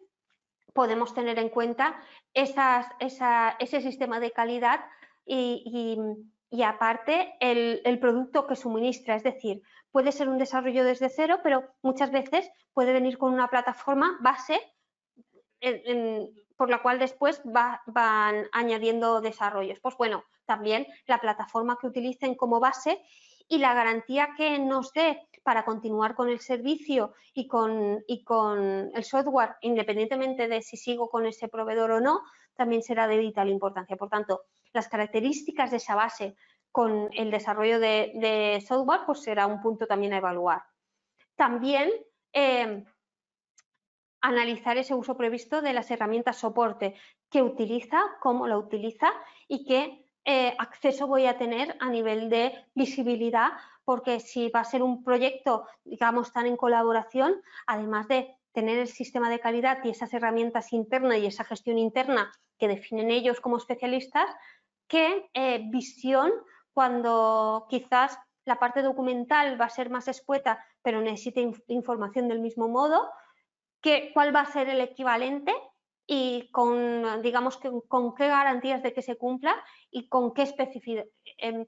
podemos 0.74 1.14
tener 1.14 1.40
en 1.40 1.50
cuenta 1.50 2.00
ese 2.34 3.82
sistema 3.82 4.20
de 4.20 4.32
calidad 4.32 4.82
y 5.26 6.64
aparte 6.64 7.36
el, 7.40 8.00
producto 8.00 8.48
que 8.48 8.56
suministra. 8.56 9.16
Es 9.16 9.24
decir, 9.24 9.62
puede 9.92 10.12
ser 10.12 10.30
un 10.30 10.38
desarrollo 10.38 10.84
desde 10.84 11.10
cero, 11.10 11.40
pero 11.44 11.64
muchas 11.82 12.12
veces 12.12 12.50
puede 12.74 12.94
venir 12.94 13.18
con 13.18 13.34
una 13.34 13.50
plataforma 13.50 14.18
base 14.22 14.60
por 16.56 16.70
la 16.70 16.82
cual 16.82 17.00
después 17.00 17.42
van 17.44 18.46
añadiendo 18.52 19.22
desarrollos. 19.22 19.80
Pues 19.80 19.96
bueno, 19.98 20.24
también 20.46 20.88
la 21.06 21.20
plataforma 21.20 21.78
que 21.80 21.88
utilicen 21.88 22.36
como 22.36 22.60
base 22.60 23.02
y 23.48 23.60
la 23.60 23.74
garantía 23.74 24.30
que 24.36 24.60
nos 24.60 24.92
dé 24.94 25.28
para 25.48 25.64
continuar 25.64 26.14
con 26.14 26.28
el 26.28 26.42
servicio 26.42 27.14
y 27.34 27.48
con, 27.48 28.04
y 28.06 28.26
con 28.26 28.92
el 28.94 29.04
software, 29.06 29.56
independientemente 29.62 30.50
de 30.50 30.62
si 30.62 30.76
sigo 30.76 31.10
con 31.10 31.26
ese 31.26 31.48
proveedor 31.48 31.92
o 31.92 32.02
no, 32.02 32.24
también 32.54 32.84
será 32.84 33.08
de 33.08 33.18
vital 33.18 33.48
importancia. 33.48 33.96
Por 33.96 34.10
tanto, 34.10 34.42
las 34.74 34.90
características 34.90 35.72
de 35.72 35.78
esa 35.78 35.96
base 35.96 36.36
con 36.70 37.08
el 37.14 37.32
desarrollo 37.32 37.80
de, 37.80 38.62
software, 38.68 39.06
pues 39.06 39.22
será 39.22 39.48
un 39.48 39.62
punto 39.62 39.88
también 39.88 40.12
a 40.12 40.18
evaluar. 40.18 40.64
También 41.38 41.92
em, 42.34 42.84
analizar 44.20 44.78
ese 44.78 44.96
uso 44.96 45.16
previsto 45.16 45.62
de 45.62 45.72
las 45.72 45.90
herramientas 45.90 46.36
soporte 46.36 46.96
que 47.30 47.42
utiliza, 47.42 48.04
cómo 48.20 48.48
lo 48.48 48.60
utiliza 48.60 49.14
y 49.48 49.64
qué 49.64 50.12
eh, 50.26 50.54
acceso 50.60 51.08
voy 51.08 51.26
a 51.26 51.38
tener 51.38 51.78
a 51.80 51.90
nivel 51.90 52.30
de 52.30 52.52
visibilidad, 52.76 53.52
porque 53.88 54.20
si 54.20 54.50
va 54.50 54.60
a 54.60 54.66
ser 54.66 54.84
un 54.84 55.02
proyecto, 55.02 55.66
digamos, 55.86 56.34
tan 56.34 56.46
en 56.46 56.58
colaboración, 56.58 57.42
además 57.66 58.10
de 58.10 58.36
tener 58.52 58.80
el 58.80 58.90
sistema 58.90 59.30
de 59.30 59.40
calidad 59.40 59.80
y 59.82 59.92
esas 59.92 60.14
herramientas 60.14 60.74
internas 60.74 61.20
y 61.20 61.26
esa 61.26 61.46
gestión 61.46 61.78
interna 61.78 62.30
que 62.60 62.68
definen 62.68 63.12
ellos 63.12 63.40
como 63.40 63.56
especialistas, 63.56 64.30
qué 64.90 65.30
eh, 65.34 65.62
visión 65.72 66.34
cuando 66.74 67.66
quizás 67.70 68.20
la 68.44 68.60
parte 68.60 68.82
documental 68.82 69.60
va 69.60 69.66
a 69.66 69.70
ser 69.70 69.90
más 69.90 70.10
escueta, 70.10 70.62
pero 70.82 71.00
necesita 71.00 71.40
información 71.68 72.28
del 72.28 72.42
mismo 72.42 72.68
modo, 72.68 73.10
cuál 74.14 74.36
va 74.36 74.42
a 74.42 74.52
ser 74.52 74.68
el 74.68 74.82
equivalente 74.82 75.56
y 76.06 76.50
con, 76.52 77.22
digamos, 77.22 77.58
con 77.88 78.16
qué 78.16 78.28
garantías 78.28 78.84
de 78.84 78.92
que 78.92 79.02
se 79.02 79.16
cumpla 79.16 79.56
y 79.90 80.10
con 80.10 80.34
qué 80.34 80.44
em, 81.38 81.66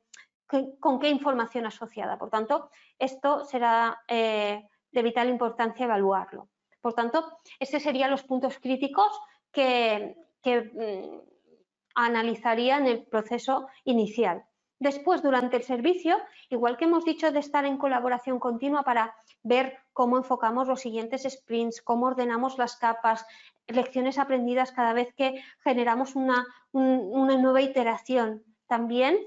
con 0.79 0.99
qué 0.99 1.09
información 1.09 1.65
asociada. 1.65 2.17
Por 2.17 2.29
tanto, 2.29 2.69
esto 2.97 3.45
será 3.45 4.01
eh, 4.07 4.67
de 4.91 5.03
vital 5.03 5.29
importancia 5.29 5.85
evaluarlo. 5.85 6.49
Por 6.81 6.93
tanto, 6.93 7.39
estos 7.59 7.83
serían 7.83 8.09
los 8.09 8.23
puntos 8.23 8.57
críticos 8.59 9.11
que, 9.51 10.15
mm, 10.43 11.19
analizaría 11.95 12.77
en 12.77 12.85
el 12.87 13.03
proceso 13.03 13.67
inicial. 13.83 14.45
Después, 14.79 15.21
durante 15.21 15.57
el 15.57 15.63
servicio, 15.63 16.17
igual 16.49 16.77
que 16.77 16.85
hemos 16.85 17.03
dicho 17.03 17.31
de 17.31 17.39
estar 17.39 17.65
en 17.65 17.77
colaboración 17.77 18.39
continua 18.39 18.83
para 18.83 19.13
ver 19.43 19.77
cómo 19.91 20.17
enfocamos 20.17 20.67
los 20.69 20.79
siguientes 20.79 21.23
sprints, 21.29 21.81
cómo 21.81 22.05
ordenamos 22.05 22.57
las 22.57 22.77
capas, 22.77 23.25
lecciones 23.67 24.17
aprendidas 24.17 24.71
cada 24.71 24.93
vez 24.93 25.13
que 25.13 25.43
generamos 25.63 26.15
una 26.15 26.45
nueva 26.71 27.61
iteración. 27.61 28.45
También 28.67 29.17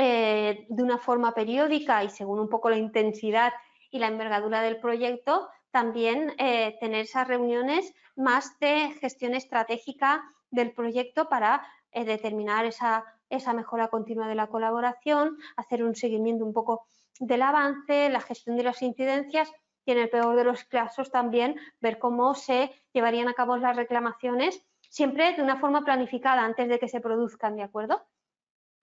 eh, 0.00 0.64
de 0.68 0.82
una 0.84 0.98
forma 0.98 1.34
periódica 1.34 2.04
y 2.04 2.08
según 2.08 2.38
un 2.38 2.48
poco 2.48 2.70
la 2.70 2.76
intensidad 2.76 3.52
y 3.90 3.98
la 3.98 4.06
envergadura 4.06 4.62
del 4.62 4.78
proyecto, 4.78 5.48
también 5.72 6.34
eh, 6.38 6.76
tener 6.78 7.00
esas 7.00 7.26
reuniones 7.26 7.92
más 8.14 8.56
de 8.60 8.92
gestión 9.00 9.34
estratégica 9.34 10.22
del 10.52 10.72
proyecto 10.72 11.28
para 11.28 11.66
eh, 11.90 12.04
determinar 12.04 12.64
esa, 12.64 13.04
esa 13.28 13.52
mejora 13.52 13.88
continua 13.88 14.28
de 14.28 14.36
la 14.36 14.46
colaboración, 14.46 15.36
hacer 15.56 15.82
un 15.82 15.96
seguimiento 15.96 16.44
un 16.44 16.52
poco 16.52 16.86
del 17.18 17.42
avance, 17.42 18.08
la 18.08 18.20
gestión 18.20 18.56
de 18.56 18.62
las 18.62 18.80
incidencias 18.82 19.50
y 19.84 19.90
en 19.90 19.98
el 19.98 20.10
peor 20.10 20.36
de 20.36 20.44
los 20.44 20.62
casos 20.62 21.10
también 21.10 21.56
ver 21.80 21.98
cómo 21.98 22.36
se 22.36 22.70
llevarían 22.92 23.26
a 23.26 23.34
cabo 23.34 23.56
las 23.56 23.74
reclamaciones, 23.74 24.64
siempre 24.90 25.34
de 25.34 25.42
una 25.42 25.56
forma 25.56 25.84
planificada 25.84 26.44
antes 26.44 26.68
de 26.68 26.78
que 26.78 26.86
se 26.86 27.00
produzcan, 27.00 27.56
¿de 27.56 27.64
acuerdo? 27.64 28.06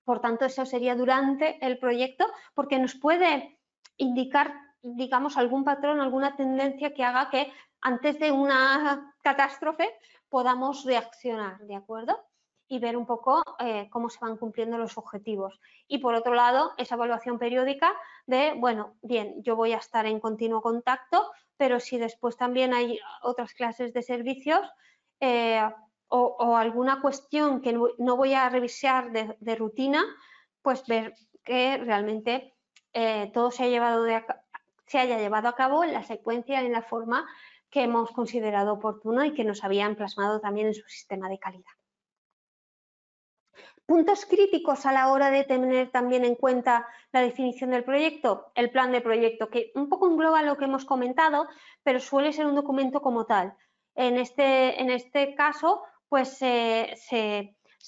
Por 0.06 0.22
tanto, 0.22 0.45
eso 0.45 0.66
sería 0.66 0.95
durante 0.95 1.58
el 1.66 1.78
proyecto 1.80 2.26
porque 2.53 2.80
nos 2.80 2.95
puede 2.95 3.60
indicar, 3.97 4.53
digamos, 4.82 5.36
algún 5.36 5.64
patrón, 5.64 5.99
alguna 5.99 6.36
tendencia 6.36 6.93
que 6.93 7.03
haga 7.03 7.30
que 7.30 7.51
antes 7.82 8.20
de 8.20 8.32
una 8.32 9.16
catástrofe 9.22 9.89
podamos 10.30 10.86
reaccionar, 10.86 11.60
¿de 11.60 11.76
acuerdo? 11.76 12.20
Y 12.68 12.80
ver 12.80 12.97
un 12.97 13.06
poco 13.06 13.43
eh, 13.60 13.88
cómo 13.91 14.10
se 14.10 14.20
van 14.20 14.38
cumpliendo 14.38 14.78
los 14.78 14.97
objetivos. 14.97 15.60
Y 15.88 15.99
por 15.99 16.16
otro 16.16 16.34
lado, 16.34 16.74
esa 16.78 16.95
evaluación 16.95 17.38
periódica 17.38 17.93
de, 18.26 18.53
bueno, 18.58 18.95
bien, 19.01 19.41
yo 19.43 19.56
voy 19.56 19.74
a 19.74 19.78
estar 19.78 20.06
en 20.06 20.20
continuo 20.20 20.62
contacto, 20.62 21.32
pero 21.58 21.80
si 21.80 21.97
después 21.97 22.38
también 22.38 22.74
hay 22.74 22.99
otras 23.22 23.53
clases 23.53 23.93
de 23.93 24.01
servicios, 24.01 24.68
eh, 25.20 25.62
o, 26.08 26.56
alguna 26.56 27.01
cuestión 27.01 27.62
que 27.62 27.74
no 27.74 28.16
voy 28.16 28.34
a 28.34 28.49
revisar 28.49 29.12
de, 29.12 29.56
rutina, 29.56 30.03
pues 30.62 30.86
ver 30.88 31.14
que 31.43 31.78
realmente 31.78 32.53
eh, 32.93 33.32
todo 33.34 33.51
se, 33.51 33.64
ha 33.64 33.68
llevado 33.68 34.06
se 34.88 34.99
haya 34.99 35.18
llevado 35.18 35.47
a 35.47 35.56
cabo 35.56 35.84
en 35.84 35.93
la 35.93 36.03
secuencia, 36.03 36.62
en 36.62 36.72
la 36.72 36.82
forma 36.82 37.28
que 37.70 37.84
hemos 37.84 38.12
considerado 38.12 38.74
oportuno 38.74 39.26
y 39.26 39.34
que 39.34 39.43
nos 39.43 39.64
habían 39.64 39.95
plasmado 39.95 40.39
también 40.39 40.68
en 40.68 40.74
su 40.74 40.88
sistema 40.88 41.28
de 41.28 41.39
calidad. 41.39 41.72
Puntos 43.86 44.26
críticos 44.26 44.86
a 44.86 44.91
la 44.91 45.12
hora 45.12 45.30
de 45.30 45.43
tener 45.43 45.91
también 45.91 46.26
en 46.26 46.36
cuenta 46.36 46.88
la 47.12 47.22
definición 47.22 47.70
del 47.70 47.84
proyecto, 47.84 48.51
el 48.56 48.72
plan 48.72 48.91
de 48.91 49.01
proyecto, 49.01 49.49
que 49.49 49.72
un 49.76 49.89
poco 49.89 50.10
engloba 50.10 50.41
lo 50.41 50.58
que 50.58 50.66
hemos 50.66 50.86
comentado, 50.86 51.47
pero 51.84 51.99
suele 51.99 52.34
ser 52.34 52.47
un 52.47 52.56
documento 52.56 53.01
como 53.01 53.26
tal. 53.26 53.56
En 53.93 54.18
este, 54.18 54.82
en 54.82 54.89
este 54.89 55.36
caso, 55.36 55.84
pues 56.10 56.38
se, 56.38 56.95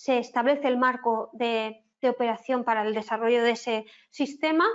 establece 0.06 0.68
el 0.68 0.78
marco 0.78 1.30
de, 1.34 1.84
operación 2.04 2.64
para 2.64 2.84
el 2.84 2.94
desarrollo 2.94 3.44
de 3.44 3.52
ese 3.52 3.86
sistema, 4.12 4.66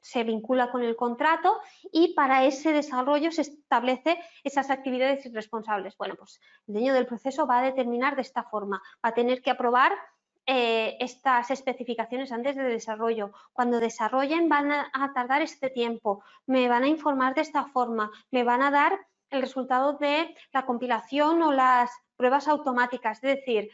se 0.00 0.24
vincula 0.24 0.70
con 0.70 0.82
el 0.82 0.96
contrato 0.96 1.60
y 1.92 2.14
para 2.14 2.44
ese 2.44 2.72
desarrollo 2.72 3.30
se 3.30 3.42
establece 3.42 4.18
esas 4.42 4.70
actividades 4.70 5.26
y 5.26 5.30
responsables. 5.30 5.98
Bueno, 5.98 6.14
pues 6.16 6.40
el 6.66 6.74
dueño 6.74 6.94
del 6.94 7.06
proceso 7.06 7.46
va 7.46 7.58
a 7.58 7.62
determinar 7.62 8.16
de 8.16 8.22
esta 8.22 8.44
forma, 8.44 8.80
va 9.04 9.10
a 9.10 9.14
tener 9.14 9.42
que 9.42 9.50
aprobar 9.50 9.92
eh, 10.50 10.96
estas 11.00 11.50
especificaciones 11.50 12.32
antes 12.32 12.56
de 12.56 12.62
desarrollo. 12.62 13.32
Cuando 13.52 13.80
desarrollen 13.80 14.48
van 14.48 14.72
a, 14.72 15.12
tardar 15.14 15.42
este 15.42 15.68
tiempo, 15.68 16.24
me 16.46 16.68
van 16.68 16.84
a 16.84 16.88
informar 16.88 17.34
de 17.34 17.42
esta 17.42 17.66
forma, 17.66 18.10
me 18.30 18.44
van 18.44 18.62
a 18.62 18.70
dar 18.70 18.98
el 19.28 19.42
resultado 19.42 19.98
de 19.98 20.34
la 20.54 20.64
compilación 20.64 21.42
o 21.42 21.52
las 21.52 21.90
pruebas 22.18 22.48
automáticas. 22.48 23.24
Es 23.24 23.36
decir, 23.36 23.70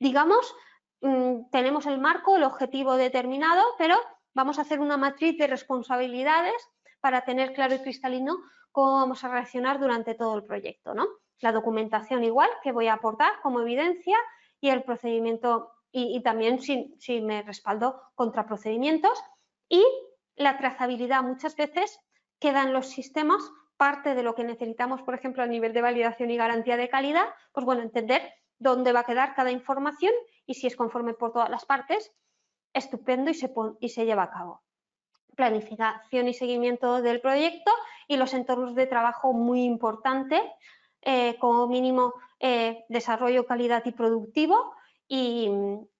digamos, 0.00 0.56
mm, 1.02 1.50
tenemos 1.52 1.86
el 1.86 2.00
marco, 2.00 2.36
el 2.36 2.42
objetivo 2.42 2.96
determinado, 2.96 3.62
pero 3.78 3.96
vamos 4.34 4.58
a 4.58 4.62
hacer 4.62 4.80
una 4.80 4.96
matriz 4.96 5.38
de 5.38 5.46
responsabilidades 5.46 6.60
para 7.00 7.24
tener 7.24 7.52
claro 7.52 7.74
y 7.74 7.78
cristalino 7.78 8.38
cómo 8.72 8.94
vamos 8.94 9.22
a 9.22 9.28
reaccionar 9.28 9.78
durante 9.78 10.14
todo 10.14 10.36
el 10.36 10.42
proyecto. 10.42 10.94
¿no? 10.94 11.06
La 11.40 11.52
documentación 11.52 12.24
igual 12.24 12.50
que 12.62 12.72
voy 12.72 12.88
a 12.88 12.94
aportar 12.94 13.32
como 13.42 13.60
evidencia 13.60 14.18
y 14.60 14.70
el 14.70 14.82
procedimiento 14.82 15.70
y, 15.96 16.20
también 16.24 16.58
si, 16.60 17.20
me 17.20 17.42
respaldo 17.42 18.02
contra 18.16 18.46
procedimientos 18.46 19.22
y 19.68 19.84
la 20.34 20.58
trazabilidad 20.58 21.22
muchas 21.22 21.54
veces 21.54 22.00
queda 22.40 22.64
en 22.64 22.72
los 22.72 22.88
sistemas 22.88 23.48
parte 23.84 24.14
de 24.14 24.22
lo 24.22 24.34
que 24.34 24.44
necesitamos, 24.44 25.02
por 25.02 25.14
ejemplo, 25.14 25.42
a 25.42 25.46
nivel 25.46 25.74
de 25.74 25.82
validación 25.82 26.30
y 26.30 26.38
garantía 26.38 26.78
de 26.78 26.88
calidad, 26.88 27.26
pues 27.52 27.66
bueno, 27.66 27.82
entender 27.82 28.22
dónde 28.58 28.92
va 28.92 29.00
a 29.00 29.04
quedar 29.04 29.34
cada 29.34 29.50
información 29.50 30.14
y 30.46 30.54
si 30.54 30.66
es 30.66 30.74
conforme 30.74 31.12
por 31.12 31.34
todas 31.34 31.50
las 31.50 31.66
partes, 31.66 32.10
estupendo 32.72 33.30
y 33.30 33.34
se, 33.34 33.52
y 33.80 33.90
se 33.90 34.06
lleva 34.06 34.22
a 34.22 34.30
cabo. 34.30 34.62
Planificación 35.36 36.28
y 36.28 36.32
seguimiento 36.32 37.02
del 37.02 37.20
proyecto 37.20 37.70
y 38.08 38.16
los 38.16 38.32
entornos 38.32 38.74
de 38.74 38.86
trabajo 38.86 39.34
muy 39.34 39.64
importante, 39.64 40.40
eh, 41.02 41.36
como 41.38 41.66
mínimo 41.66 42.14
eh, 42.40 42.86
desarrollo, 42.88 43.44
calidad 43.44 43.82
y 43.84 43.92
productivo 43.92 44.74
y, 45.06 45.50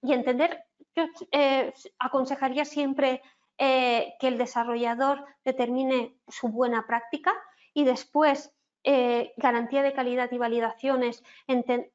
entender, 0.01 0.65
yo 0.97 1.05
eh, 1.33 1.75
aconsejaría 1.99 2.65
siempre 2.65 3.21
que 3.57 4.17
el 4.27 4.37
desarrollador 4.37 5.25
determine 5.45 6.17
su 6.27 6.49
buena 6.49 6.87
práctica, 6.89 7.33
y 7.75 7.85
después 7.85 8.53
eh, 8.85 9.33
garantía 9.37 9.83
de 9.83 9.93
calidad 9.93 10.31
y 10.31 10.39
validaciones 10.39 11.23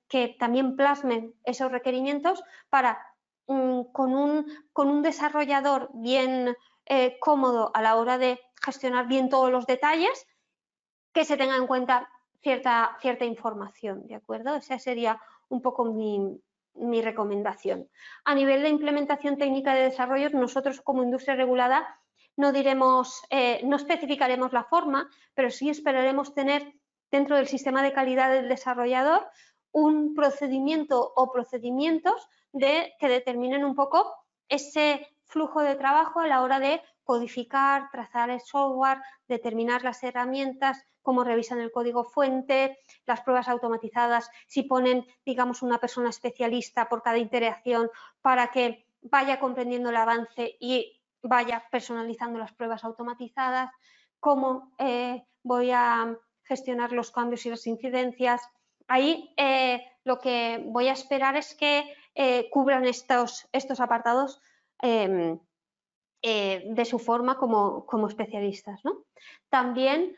que 0.07 0.35
también 0.39 0.75
plasmen 0.75 1.33
esos 1.43 1.71
requerimientos 1.71 2.43
para 2.69 2.99
mm, 3.47 3.83
con, 3.91 4.15
un, 4.15 4.45
con, 4.73 4.89
un, 4.89 5.01
desarrollador 5.01 5.89
bien 5.93 6.55
eh, 6.85 7.17
cómodo 7.19 7.71
a 7.73 7.81
la 7.81 7.95
hora 7.95 8.17
de 8.17 8.39
gestionar 8.61 9.07
bien 9.07 9.29
todos 9.29 9.51
los 9.51 9.67
detalles, 9.67 10.27
que 11.13 11.25
se 11.25 11.37
tenga 11.37 11.55
en 11.55 11.67
cuenta 11.67 12.09
cierta, 12.41 12.97
cierta 13.01 13.25
información, 13.25 14.07
¿de 14.07 14.15
acuerdo? 14.15 14.55
Esa 14.55 14.79
sería 14.79 15.21
un 15.47 15.61
poco 15.61 15.85
mi, 15.85 16.41
mi 16.73 17.01
recomendación. 17.01 17.87
A 18.25 18.33
nivel 18.33 18.63
de 18.63 18.69
implementación 18.69 19.37
técnica 19.37 19.73
de 19.73 19.83
desarrollo, 19.83 20.29
nosotros 20.31 20.81
como 20.81 21.03
industria 21.03 21.35
regulada 21.35 21.98
no 22.39 22.53
diremos, 22.53 23.21
eh, 23.29 23.59
no 23.65 23.75
especificaremos 23.75 24.53
la 24.53 24.63
forma, 24.63 25.09
pero 25.33 25.51
sí 25.51 25.69
esperaremos 25.69 26.33
tener 26.33 26.73
dentro 27.11 27.35
del 27.35 27.49
sistema 27.49 27.83
de 27.83 27.91
calidad 27.91 28.31
del 28.31 28.47
desarrollador 28.47 29.27
un 29.73 30.13
procedimiento 30.15 31.11
o 31.17 31.33
procedimientos 31.33 32.29
de, 32.53 32.93
que 32.97 33.09
determinen 33.09 33.65
un 33.65 33.75
poco 33.75 34.15
ese 34.47 35.05
flujo 35.25 35.61
de 35.61 35.75
trabajo 35.75 36.21
a 36.21 36.27
la 36.27 36.41
hora 36.41 36.61
de 36.61 36.81
codificar, 37.03 37.91
trazar 37.91 38.29
el 38.29 38.39
software, 38.39 38.99
determinar 39.27 39.83
las 39.83 40.01
herramientas, 40.01 40.81
cómo 41.01 41.25
revisan 41.25 41.59
el 41.59 41.73
código 41.73 42.05
fuente, 42.05 42.79
las 43.05 43.19
pruebas 43.19 43.49
automatizadas, 43.49 44.31
si 44.47 44.63
ponen, 44.63 45.05
digamos, 45.25 45.61
una 45.61 45.79
persona 45.79 46.09
especialista 46.09 46.87
por 46.87 47.03
cada 47.03 47.17
interacción 47.17 47.91
para 48.21 48.49
que 48.51 48.87
vaya 49.01 49.41
comprendiendo 49.41 49.89
el 49.89 49.97
avance 49.97 50.55
y 50.61 50.98
vaya 51.21 51.63
personalizando 51.71 52.39
las 52.39 52.53
pruebas 52.53 52.83
automatizadas, 52.83 53.71
cómo 54.19 54.73
eh, 54.77 55.23
voy 55.43 55.71
a 55.71 56.17
gestionar 56.43 56.91
los 56.91 57.11
cambios 57.11 57.45
y 57.45 57.49
las 57.49 57.67
incidencias. 57.67 58.41
Ahí 58.87 59.33
eh, 59.37 59.83
lo 60.03 60.19
que 60.19 60.63
voy 60.65 60.87
a 60.87 60.93
esperar 60.93 61.35
es 61.35 61.55
que 61.55 61.93
eh, 62.15 62.49
cubran 62.51 62.85
estos, 62.85 63.47
estos 63.51 63.79
apartados 63.79 64.41
em, 64.81 65.39
de 66.21 66.85
su 66.85 66.99
forma 66.99 67.37
como, 67.37 67.85
como 67.85 68.07
especialistas. 68.07 68.83
¿no? 68.83 69.05
También 69.49 70.15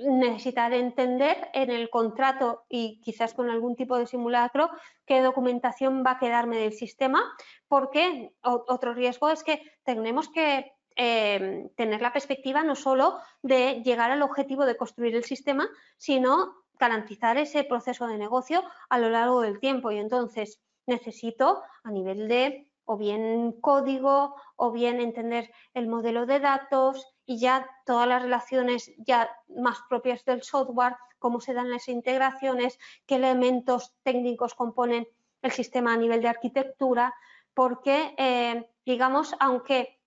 necesitar 0.00 0.72
entender 0.72 1.50
en 1.52 1.70
el 1.70 1.90
contrato 1.90 2.64
y 2.68 3.00
quizás 3.00 3.34
con 3.34 3.50
algún 3.50 3.76
tipo 3.76 3.96
de 3.98 4.06
simulacro 4.06 4.70
qué 5.06 5.20
documentación 5.20 6.02
va 6.06 6.12
a 6.12 6.18
quedarme 6.18 6.58
del 6.58 6.72
sistema, 6.72 7.22
porque 7.68 8.32
otro 8.42 8.94
riesgo 8.94 9.30
es 9.30 9.44
que 9.44 9.62
tenemos 9.84 10.28
que 10.28 10.72
em, 10.96 11.68
tener 11.76 12.02
la 12.02 12.12
perspectiva 12.12 12.62
no 12.62 12.74
solo 12.74 13.18
de 13.42 13.82
llegar 13.84 14.10
al 14.10 14.22
objetivo 14.22 14.64
de 14.64 14.76
construir 14.76 15.14
el 15.14 15.24
sistema, 15.24 15.68
sino 15.96 16.54
garantizar 16.78 17.36
ese 17.36 17.64
proceso 17.64 18.06
de 18.06 18.18
negocio 18.18 18.62
a 18.88 18.98
lo 18.98 19.10
largo 19.10 19.42
del 19.42 19.60
tiempo. 19.60 19.92
Y 19.92 19.98
entonces 19.98 20.60
necesito 20.86 21.62
a 21.84 21.90
nivel 21.90 22.26
de 22.28 22.70
o 22.84 22.96
bien 22.96 23.52
código 23.60 24.34
o 24.56 24.72
bien 24.72 25.00
entender 25.00 25.52
el 25.74 25.86
modelo 25.86 26.26
de 26.26 26.40
datos 26.40 27.06
y 27.30 27.38
ya 27.38 27.70
todas 27.86 28.08
las 28.08 28.22
relaciones 28.22 28.92
ya 28.98 29.30
más 29.56 29.78
propias 29.88 30.24
del 30.24 30.42
software, 30.42 30.96
cómo 31.20 31.40
se 31.40 31.54
dan 31.54 31.70
las 31.70 31.86
integraciones, 31.86 32.76
qué 33.06 33.14
elementos 33.14 33.94
técnicos 34.02 34.54
componen 34.54 35.06
el 35.40 35.52
sistema 35.52 35.94
a 35.94 35.96
nivel 35.96 36.22
de 36.22 36.28
arquitectura, 36.28 37.14
porque, 37.54 38.16
eh, 38.18 38.68
digamos, 38.84 39.36
aunque 39.38 40.00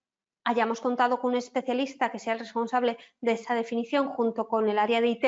hayamos 0.43 0.81
contado 0.81 1.21
con 1.21 1.31
un 1.31 1.37
especialista 1.37 2.11
que 2.11 2.19
sea 2.19 2.33
el 2.33 2.39
responsable 2.39 2.97
de 3.21 3.31
esa 3.31 3.55
definición 3.55 4.09
junto 4.09 4.49
con 4.49 4.67
el 4.67 4.77
área 4.77 4.99
de 4.99 5.07
IT 5.07 5.25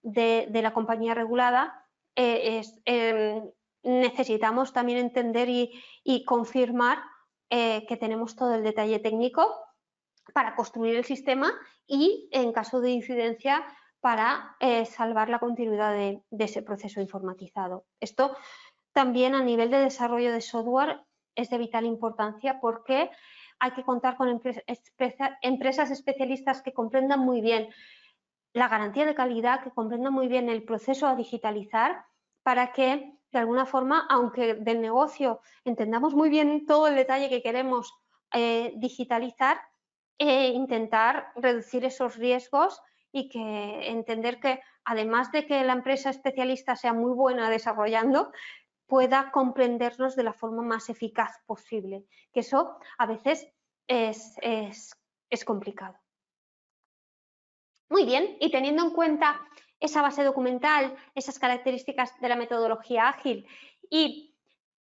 de, 0.00 0.62
la 0.62 0.72
compañía 0.72 1.12
regulada, 1.12 1.86
eh, 2.16 2.62
em, 2.86 3.50
necesitamos 3.82 4.72
también 4.72 4.98
entender 4.98 5.50
y, 5.50 6.24
confirmar 6.24 7.00
eh, 7.50 7.84
que 7.86 7.98
tenemos 7.98 8.34
todo 8.34 8.54
el 8.54 8.62
detalle 8.62 8.98
técnico 8.98 9.67
para 10.32 10.54
construir 10.54 10.96
el 10.96 11.04
sistema 11.04 11.52
y 11.86 12.28
en 12.32 12.52
caso 12.52 12.80
de 12.80 12.90
incidencia 12.90 13.64
para 14.00 14.56
eh, 14.60 14.84
salvar 14.84 15.28
la 15.28 15.38
continuidad 15.38 15.92
de, 15.92 16.22
ese 16.38 16.62
proceso 16.62 17.00
informatizado. 17.00 17.84
Esto 18.00 18.36
también 18.92 19.34
a 19.34 19.42
nivel 19.42 19.70
de 19.70 19.78
desarrollo 19.78 20.32
de 20.32 20.40
software 20.40 21.00
es 21.34 21.50
de 21.50 21.58
vital 21.58 21.84
importancia 21.84 22.60
porque 22.60 23.10
hay 23.58 23.72
que 23.72 23.82
contar 23.82 24.16
con 24.16 24.28
empresas 24.28 25.90
especialistas 25.90 26.62
que 26.62 26.72
comprendan 26.72 27.20
muy 27.20 27.40
bien 27.40 27.68
la 28.52 28.68
garantía 28.68 29.04
de 29.04 29.14
calidad, 29.14 29.62
que 29.62 29.70
comprendan 29.70 30.12
muy 30.12 30.28
bien 30.28 30.48
el 30.48 30.64
proceso 30.64 31.06
a 31.06 31.16
digitalizar 31.16 32.04
para 32.42 32.72
que 32.72 33.18
de 33.30 33.38
alguna 33.38 33.66
forma, 33.66 34.06
aunque 34.08 34.54
del 34.54 34.80
negocio 34.80 35.40
entendamos 35.64 36.14
muy 36.14 36.30
bien 36.30 36.66
todo 36.66 36.86
el 36.86 36.94
detalle 36.94 37.28
que 37.28 37.42
queremos 37.42 37.92
eh, 38.32 38.72
digitalizar, 38.76 39.60
e 40.18 40.48
intentar 40.48 41.32
reducir 41.36 41.84
esos 41.84 42.16
riesgos 42.16 42.80
y 43.12 43.28
que 43.28 43.88
entender 43.88 44.40
que 44.40 44.60
además 44.84 45.32
de 45.32 45.46
que 45.46 45.64
la 45.64 45.72
empresa 45.72 46.10
especialista 46.10 46.76
sea 46.76 46.92
muy 46.92 47.12
buena 47.12 47.48
desarrollando, 47.50 48.32
pueda 48.86 49.30
comprendernos 49.30 50.16
de 50.16 50.24
la 50.24 50.32
forma 50.32 50.62
más 50.62 50.88
eficaz 50.88 51.38
posible, 51.46 52.06
que 52.32 52.40
eso 52.40 52.78
a 52.96 53.06
veces 53.06 53.46
es, 53.86 54.34
es 54.40 55.44
complicado. 55.44 55.98
Muy 57.90 58.04
bien, 58.04 58.36
y 58.40 58.50
teniendo 58.50 58.82
en 58.82 58.90
cuenta 58.90 59.40
esa 59.80 60.02
base 60.02 60.24
documental, 60.24 60.96
esas 61.14 61.38
características 61.38 62.18
de 62.20 62.28
la 62.28 62.36
metodología 62.36 63.08
ágil 63.08 63.46
y 63.90 64.27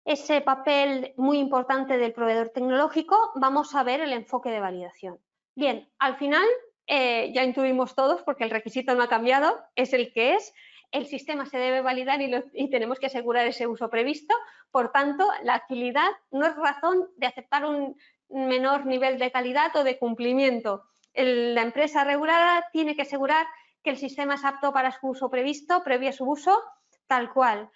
ese 0.08 0.40
papel 0.40 1.14
muy 1.18 1.38
importante 1.38 1.98
del 1.98 2.14
proveedor 2.14 2.50
tecnológico, 2.50 3.34
vamos 3.36 3.76
a 3.76 3.84
ver 3.84 4.00
el 4.00 4.14
enfoque 4.14 4.50
de 4.50 4.62
validación. 4.62 5.20
Bien, 5.54 5.90
al 6.00 6.16
final 6.16 6.46
eh, 6.88 7.34
ya 7.34 7.44
intuimos 7.44 7.94
todos, 7.94 8.24
porque 8.24 8.46
el 8.46 8.50
requisito 8.50 8.96
no 8.96 9.04
ha 9.04 9.10
cambiado, 9.10 9.62
es 9.76 9.92
el 9.92 10.14
que 10.14 10.36
es, 10.36 10.54
el 10.92 11.08
sistema 11.08 11.46
se 11.46 11.58
debe 11.58 11.82
validar 11.82 12.22
y, 12.22 12.70
tenemos 12.70 13.00
que 13.00 13.08
asegurar 13.08 13.48
ese 13.48 13.68
uso 13.68 13.90
previsto, 13.90 14.34
por 14.72 14.94
tanto, 14.94 15.28
la 15.44 15.56
agilidad 15.56 16.10
no 16.32 16.46
es 16.46 16.56
razón 16.56 17.10
de 17.18 17.28
aceptar 17.28 17.66
un 17.66 17.98
menor 18.30 18.86
nivel 18.86 19.20
de 19.20 19.30
calidad 19.30 19.76
o 19.76 19.84
de 19.84 20.00
cumplimiento. 20.00 20.86
la 21.16 21.64
empresa 21.64 22.06
regulada 22.06 22.66
tiene 22.72 22.96
que 22.96 23.02
asegurar 23.02 23.46
que 23.84 23.90
el 23.90 23.98
sistema 23.98 24.36
es 24.36 24.46
apto 24.46 24.72
para 24.72 24.98
su 24.98 25.08
uso 25.08 25.30
previsto, 25.30 25.84
previo 25.84 26.10
a 26.10 26.14
su 26.14 26.24
uso, 26.24 26.64
tal 27.08 27.34
cual. 27.34 27.70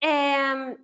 Em, 0.00 0.76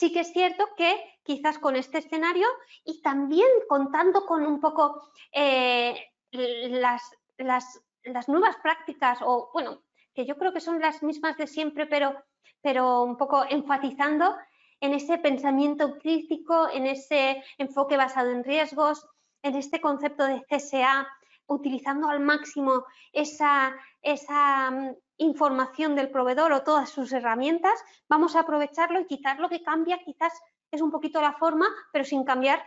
sí 0.00 0.10
que 0.10 0.20
es 0.20 0.32
cierto 0.32 0.66
que 0.78 0.98
quizás 1.22 1.58
con 1.58 1.76
este 1.76 1.98
escenario 1.98 2.48
y 2.86 3.02
también 3.02 3.48
contando 3.68 4.24
con 4.24 4.46
un 4.46 4.58
poco 4.58 5.12
eh, 5.30 5.94
las, 6.32 7.02
las, 7.36 7.82
nuevas 8.26 8.56
prácticas 8.62 9.18
o, 9.20 9.50
bueno, 9.52 9.82
que 10.14 10.24
yo 10.24 10.38
creo 10.38 10.54
que 10.54 10.62
son 10.62 10.80
las 10.80 11.02
mismas 11.02 11.36
de 11.36 11.46
siempre, 11.46 11.84
pero, 11.86 12.14
pero 12.62 13.02
un 13.02 13.18
poco 13.18 13.44
enfatizando 13.46 14.34
en 14.80 14.94
ese 14.94 15.18
pensamiento 15.18 15.98
crítico, 15.98 16.70
en 16.72 16.86
ese 16.86 17.44
enfoque 17.58 17.98
basado 17.98 18.30
en 18.30 18.42
riesgos, 18.42 19.06
en 19.42 19.54
este 19.54 19.82
concepto 19.82 20.24
de 20.24 20.42
CSA, 20.48 21.06
utilizando 21.46 22.08
al 22.08 22.20
máximo 22.20 22.86
esa, 23.12 23.76
esa 24.00 24.70
mm, 24.70 24.94
información 25.20 25.94
del 25.94 26.10
proveedor 26.10 26.52
o 26.52 26.62
todas 26.62 26.88
sus 26.88 27.12
herramientas, 27.12 27.78
vamos 28.08 28.34
a 28.34 28.40
aprovecharlo 28.40 29.00
y 29.00 29.06
quizás 29.06 29.38
lo 29.38 29.50
que 29.50 29.62
cambia 29.62 29.98
quizás 29.98 30.32
es 30.70 30.80
un 30.80 30.90
poquito 30.90 31.20
la 31.20 31.34
forma, 31.34 31.66
pero 31.92 32.04
sin 32.04 32.24
cambiar 32.24 32.64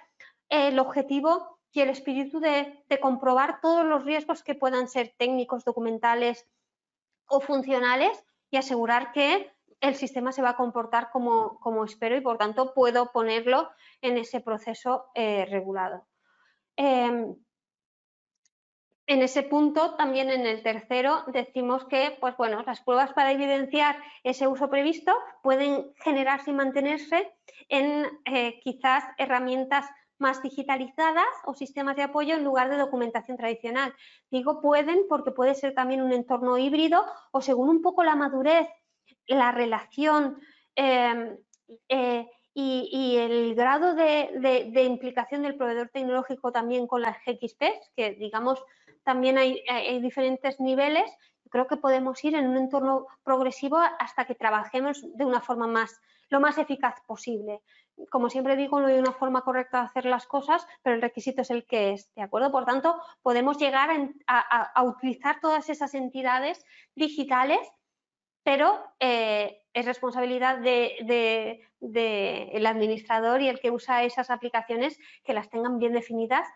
el 0.50 0.78
objetivo 0.78 1.60
y 1.72 1.82
el 1.82 1.90
espíritu 1.90 2.40
de, 2.40 2.86
comprobar 3.02 3.60
todos 3.60 3.84
los 3.86 4.06
riesgos 4.06 4.44
que 4.44 4.54
puedan 4.54 4.88
ser 4.88 5.16
técnicos, 5.18 5.66
documentales 5.66 6.48
o 7.26 7.42
funcionales 7.42 8.24
y 8.52 8.58
asegurar 8.58 9.12
que 9.12 9.52
el 9.82 9.96
sistema 9.96 10.32
se 10.32 10.44
va 10.44 10.50
a 10.50 10.56
comportar 10.56 11.10
como, 11.12 11.60
espero 11.86 12.16
y 12.16 12.22
por 12.22 12.38
tanto 12.38 12.76
puedo 12.76 13.12
ponerlo 13.12 13.72
en 14.02 14.18
ese 14.18 14.42
proceso 14.42 15.08
eh, 15.16 15.46
regulado. 15.50 16.06
Em, 16.76 17.36
en 19.06 19.22
ese 19.22 19.44
punto, 19.44 19.96
también 19.96 20.30
en 20.30 20.46
el 20.46 20.64
tercero, 20.64 21.24
decimos 21.28 21.86
que 21.86 22.18
pues 22.22 22.38
bueno, 22.38 22.64
las 22.66 22.82
pruebas 22.82 23.12
para 23.14 23.32
evidenciar 23.32 23.98
ese 24.24 24.48
uso 24.48 24.70
previsto 24.70 25.14
pueden 25.42 25.94
generarse 26.04 26.52
y 26.52 26.54
mantenerse 26.54 27.34
en 27.68 28.06
eh, 28.26 28.60
quizás 28.62 29.04
herramientas 29.18 29.86
más 30.20 30.42
digitalizadas 30.42 31.28
o 31.46 31.54
sistemas 31.54 31.98
de 31.98 32.04
apoyo 32.04 32.36
en 32.36 32.46
lugar 32.46 32.70
de 32.70 32.78
documentación 32.78 33.36
tradicional. 33.36 33.94
Digo 34.32 34.62
pueden 34.62 35.06
porque 35.10 35.32
puede 35.32 35.54
ser 35.54 35.74
también 35.74 36.02
un 36.02 36.14
entorno 36.14 36.58
híbrido 36.58 37.06
o 37.32 37.42
según 37.42 37.70
un 37.70 37.82
poco 37.82 38.04
la 38.04 38.16
madurez, 38.16 38.68
la 39.28 39.52
relación 39.52 40.40
em, 40.76 41.38
eh, 41.90 42.26
y, 42.56 43.18
el 43.18 43.56
grado 43.56 43.96
de, 43.96 44.84
implicación 44.84 45.42
del 45.42 45.56
proveedor 45.56 45.90
tecnológico 45.90 46.52
también 46.52 46.86
con 46.86 47.02
las 47.02 47.18
GXPs, 47.26 47.92
que 47.96 48.12
digamos 48.12 48.64
también 49.04 49.38
hay, 49.38 49.64
diferentes 50.02 50.60
niveles. 50.60 51.10
Creo 51.50 51.68
que 51.68 51.78
podemos 51.78 52.24
ir 52.24 52.36
en 52.36 52.48
un 52.48 52.58
entorno 52.58 53.08
progresivo 53.24 53.78
hasta 53.78 54.26
que 54.26 54.36
trabajemos 54.36 55.06
de 55.16 55.26
una 55.26 55.42
forma 55.42 55.68
más, 55.68 56.00
lo 56.30 56.40
más 56.40 56.58
eficaz 56.58 56.96
posible. 57.06 57.62
Como 58.10 58.30
siempre 58.30 58.56
digo, 58.56 58.80
no 58.80 58.88
hay 58.88 58.98
una 58.98 59.12
forma 59.12 59.42
correcta 59.42 59.80
de 59.80 59.86
hacer 59.86 60.06
las 60.06 60.26
cosas, 60.26 60.66
pero 60.82 60.96
el 60.96 61.02
requisito 61.02 61.42
es 61.42 61.52
el 61.52 61.66
que 61.66 61.94
es, 61.94 62.14
¿de 62.16 62.24
acuerdo? 62.24 62.52
Por 62.52 62.66
tanto, 62.66 63.00
podemos 63.22 63.58
llegar 63.58 63.90
a, 64.28 64.84
utilizar 64.84 65.40
todas 65.42 65.70
esas 65.70 65.94
entidades 65.94 66.66
digitales, 66.96 67.60
pero 68.44 68.84
eh, 69.00 69.63
es 69.74 69.86
responsabilidad 69.86 70.60
del 70.60 71.60
de, 71.80 72.64
administrador 72.66 73.42
y 73.42 73.50
el 73.50 73.60
que 73.60 73.72
usa 73.72 74.04
esas 74.04 74.30
aplicaciones 74.30 75.00
que 75.24 75.34
las 75.34 75.50
tengan 75.50 75.80
bien 75.80 75.94
definidas 75.94 76.48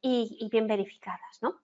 y, 0.00 0.48
bien 0.50 0.66
verificadas, 0.66 1.42
¿no? 1.42 1.60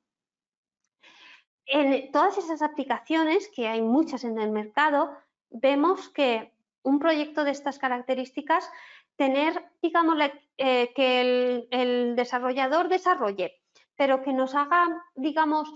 en 1.66 2.12
todas 2.12 2.36
esas 2.38 2.62
aplicaciones, 2.62 3.48
que 3.54 3.68
hay 3.68 3.80
muchas 3.80 4.24
en 4.24 4.38
el 4.38 4.50
mercado, 4.50 5.16
vemos 5.50 6.08
que 6.10 6.52
un 6.82 6.98
proyecto 6.98 7.44
de 7.44 7.52
estas 7.52 7.78
características, 7.78 8.70
tener, 9.16 9.64
digamos, 9.80 10.18
eh, 10.58 10.92
que 10.94 11.66
el, 11.70 12.16
desarrollador 12.16 12.88
desarrolle, 12.88 13.60
pero 13.96 14.22
que 14.22 14.32
nos 14.32 14.54
haga, 14.54 14.86
digamos, 15.14 15.72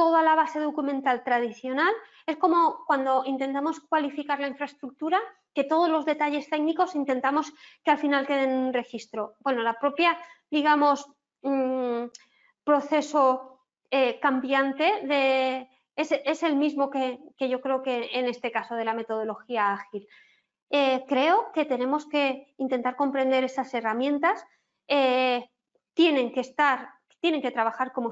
toda 0.00 0.22
la 0.22 0.34
base 0.34 0.58
documental 0.60 1.22
tradicional, 1.22 1.92
es 2.24 2.38
como 2.38 2.86
cuando 2.86 3.22
intentamos 3.26 3.80
cualificar 3.80 4.40
la 4.40 4.48
infraestructura, 4.48 5.20
que 5.52 5.62
todos 5.62 5.90
los 5.90 6.06
detalles 6.06 6.48
técnicos 6.48 6.94
intentamos 6.94 7.52
que 7.84 7.90
al 7.90 7.98
final 7.98 8.26
queden 8.26 8.50
en 8.50 8.72
registro. 8.72 9.34
Bueno, 9.40 9.62
la 9.62 9.74
propia, 9.74 10.16
digamos, 10.50 11.06
mm, 11.42 12.04
proceso 12.64 13.60
eh, 13.90 14.18
cambiante 14.20 15.06
de, 15.06 15.68
es, 15.94 16.42
el 16.44 16.56
mismo 16.56 16.88
que, 16.88 17.18
yo 17.38 17.60
creo 17.60 17.82
que 17.82 18.08
en 18.14 18.24
este 18.24 18.50
caso 18.50 18.76
de 18.76 18.86
la 18.86 18.94
metodología 18.94 19.74
ágil. 19.74 20.08
Eh, 20.70 21.04
creo 21.08 21.52
que 21.52 21.66
tenemos 21.66 22.06
que 22.06 22.54
intentar 22.56 22.96
comprender 22.96 23.44
esas 23.44 23.74
herramientas, 23.74 24.46
eh, 24.88 25.50
tienen 25.92 26.32
que 26.32 26.40
estar, 26.40 26.88
tienen 27.20 27.42
que 27.42 27.50
trabajar 27.50 27.92
como, 27.92 28.10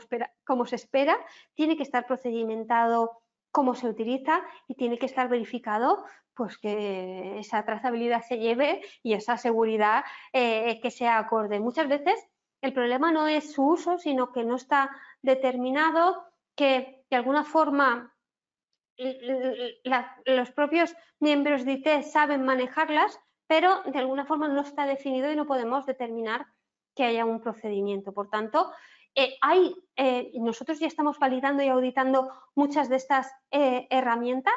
se 0.66 0.76
espera, 0.76 1.18
tiene 1.54 1.76
que 1.76 1.82
estar 1.82 2.06
procedimentado 2.06 3.22
cómo 3.50 3.74
se 3.74 3.88
utiliza 3.88 4.42
y 4.66 4.74
tiene 4.74 4.98
que 4.98 5.06
estar 5.06 5.28
verificado 5.28 6.04
pues 6.34 6.56
que 6.58 7.38
esa 7.40 7.64
trazabilidad 7.64 8.22
se 8.22 8.38
lleve 8.38 8.82
y 9.02 9.14
esa 9.14 9.36
seguridad 9.36 10.04
que 10.32 10.90
sea 10.90 11.18
acorde. 11.18 11.58
Muchas 11.58 11.88
veces 11.88 12.28
el 12.60 12.72
problema 12.72 13.10
no 13.10 13.26
es 13.26 13.52
su 13.52 13.66
uso, 13.66 13.98
sino 13.98 14.30
que 14.32 14.44
no 14.44 14.56
está 14.56 14.90
determinado, 15.22 16.24
que 16.54 17.04
de 17.10 17.16
alguna 17.16 17.44
forma 17.44 18.14
los 20.26 20.50
propios 20.52 20.94
miembros 21.18 21.64
de 21.64 21.72
IT 21.72 22.02
saben 22.02 22.44
manejarlas, 22.44 23.20
pero 23.46 23.82
de 23.84 23.98
alguna 23.98 24.26
forma 24.26 24.46
no 24.46 24.60
está 24.60 24.86
definido 24.86 25.32
y 25.32 25.36
no 25.36 25.46
podemos 25.46 25.86
determinar 25.86 26.46
que 26.94 27.04
haya 27.04 27.24
un 27.24 27.40
procedimiento. 27.40 28.12
Por 28.12 28.28
tanto, 28.28 28.72
eh, 29.20 29.36
hay, 29.40 29.74
eh, 29.96 30.30
nosotros 30.34 30.78
ya 30.78 30.86
estamos 30.86 31.18
validando 31.18 31.60
y 31.64 31.68
auditando 31.68 32.30
muchas 32.54 32.88
de 32.88 32.94
estas 32.94 33.28
eh, 33.50 33.88
herramientas 33.90 34.54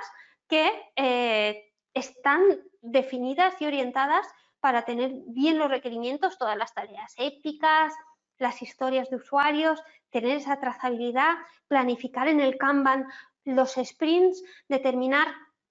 que 0.47 1.73
están 1.95 2.43
definidas 2.81 3.59
y 3.59 3.65
orientadas 3.65 4.27
para 4.59 4.83
tener 4.83 5.13
bien 5.29 5.57
los 5.57 5.71
requerimientos, 5.71 6.37
todas 6.37 6.55
las 6.57 6.75
tareas 6.75 7.15
éticas, 7.17 7.91
las 8.37 8.61
historias 8.61 9.09
de 9.09 9.15
usuarios, 9.15 9.81
tener 10.11 10.37
esa 10.37 10.59
trazabilidad, 10.59 11.37
planificar 11.67 12.27
en 12.27 12.39
el 12.39 12.59
Kanban 12.59 13.07
los 13.45 13.73
sprints, 13.83 14.43
determinar 14.67 15.27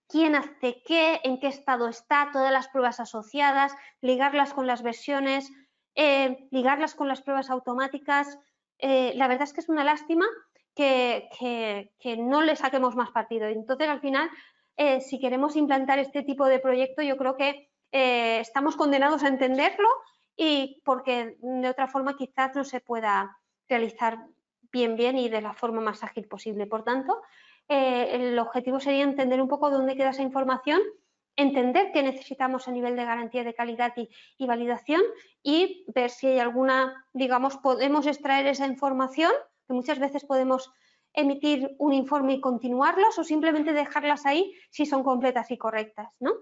quién 0.08 0.34
hace 0.34 0.82
qué, 0.84 1.20
en 1.22 1.38
qué 1.38 1.46
estado 1.46 1.88
está, 1.88 2.30
todas 2.32 2.50
las 2.50 2.66
pruebas 2.66 2.98
asociadas, 2.98 3.72
ligarlas 4.00 4.52
con 4.52 4.66
las 4.66 4.82
versiones, 4.82 5.52
ligarlas 6.50 6.96
con 6.96 7.06
las 7.06 7.22
pruebas 7.22 7.50
automáticas. 7.50 8.36
Eh, 8.80 9.12
la 9.16 9.28
verdad 9.28 9.44
es 9.44 9.52
que 9.52 9.60
es 9.60 9.68
una 9.68 9.84
lástima 9.84 10.26
que, 10.74 11.88
no 12.18 12.42
le 12.42 12.56
saquemos 12.56 12.96
más 12.96 13.10
partido. 13.10 13.46
Entonces, 13.46 13.88
al 13.88 14.00
final, 14.00 14.30
eh, 14.76 15.00
si 15.00 15.20
queremos 15.20 15.56
implantar 15.56 15.98
este 15.98 16.22
tipo 16.22 16.46
de 16.46 16.58
proyecto, 16.58 17.02
yo 17.02 17.16
creo 17.16 17.36
que 17.36 17.68
estamos 17.92 18.76
condenados 18.76 19.24
a 19.24 19.28
entenderlo 19.28 19.88
y 20.36 20.80
porque 20.84 21.36
de 21.40 21.68
otra 21.68 21.88
forma 21.88 22.16
quizás 22.16 22.54
no 22.54 22.62
se 22.62 22.80
pueda 22.80 23.36
realizar 23.68 24.26
bien, 24.70 24.94
bien 24.94 25.18
y 25.18 25.28
de 25.28 25.40
la 25.40 25.54
forma 25.54 25.80
más 25.80 26.04
ágil 26.04 26.28
posible. 26.28 26.66
Por 26.66 26.84
tanto, 26.84 27.20
el 27.66 28.38
objetivo 28.38 28.78
sería 28.78 29.02
entender 29.02 29.42
un 29.42 29.48
poco 29.48 29.70
dónde 29.70 29.96
queda 29.96 30.10
esa 30.10 30.22
información 30.22 30.80
entender 31.36 31.90
qué 31.92 32.02
necesitamos 32.02 32.68
a 32.68 32.72
nivel 32.72 32.96
de 32.96 33.04
garantía 33.04 33.44
de 33.44 33.54
calidad 33.54 33.94
y, 33.96 34.46
validación 34.46 35.00
y 35.42 35.84
ver 35.94 36.10
si 36.10 36.26
hay 36.26 36.38
alguna, 36.38 37.06
digamos, 37.12 37.56
podemos 37.56 38.06
extraer 38.06 38.46
esa 38.46 38.66
información, 38.66 39.32
que 39.66 39.74
muchas 39.74 39.98
veces 39.98 40.24
podemos 40.24 40.72
emitir 41.12 41.74
un 41.78 41.92
informe 41.92 42.34
y 42.34 42.40
continuarlos 42.40 43.18
o 43.18 43.24
simplemente 43.24 43.72
dejarlas 43.72 44.26
ahí 44.26 44.54
si 44.70 44.86
son 44.86 45.02
completas 45.02 45.50
y 45.50 45.58
correctas, 45.58 46.08
¿no? 46.20 46.32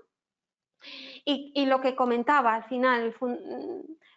Y, 1.25 1.67
lo 1.67 1.81
que 1.81 1.97
comentaba 1.97 2.55
al 2.55 2.65
final, 2.65 3.15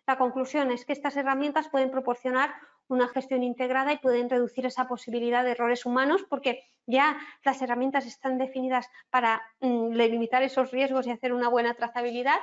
la 0.07 0.17
conclusión 0.17 0.71
es 0.71 0.85
que 0.85 0.93
estas 0.93 1.17
herramientas 1.17 1.69
pueden 1.69 1.91
proporcionar 1.91 2.53
una 2.91 3.07
gestión 3.07 3.43
integrada 3.43 3.93
y 3.93 3.97
pueden 3.97 4.29
reducir 4.29 4.65
esa 4.65 4.87
posibilidad 4.87 5.43
de 5.43 5.51
errores 5.51 5.85
humanos 5.85 6.25
porque 6.29 6.63
ya 6.85 7.17
las 7.43 7.61
herramientas 7.61 8.05
están 8.05 8.37
definidas 8.37 8.87
para 9.09 9.41
mm, 9.61 9.93
limitar 9.93 10.43
esos 10.43 10.71
riesgos 10.71 11.07
y 11.07 11.11
hacer 11.11 11.33
una 11.33 11.49
buena 11.49 11.73
trazabilidad 11.73 12.39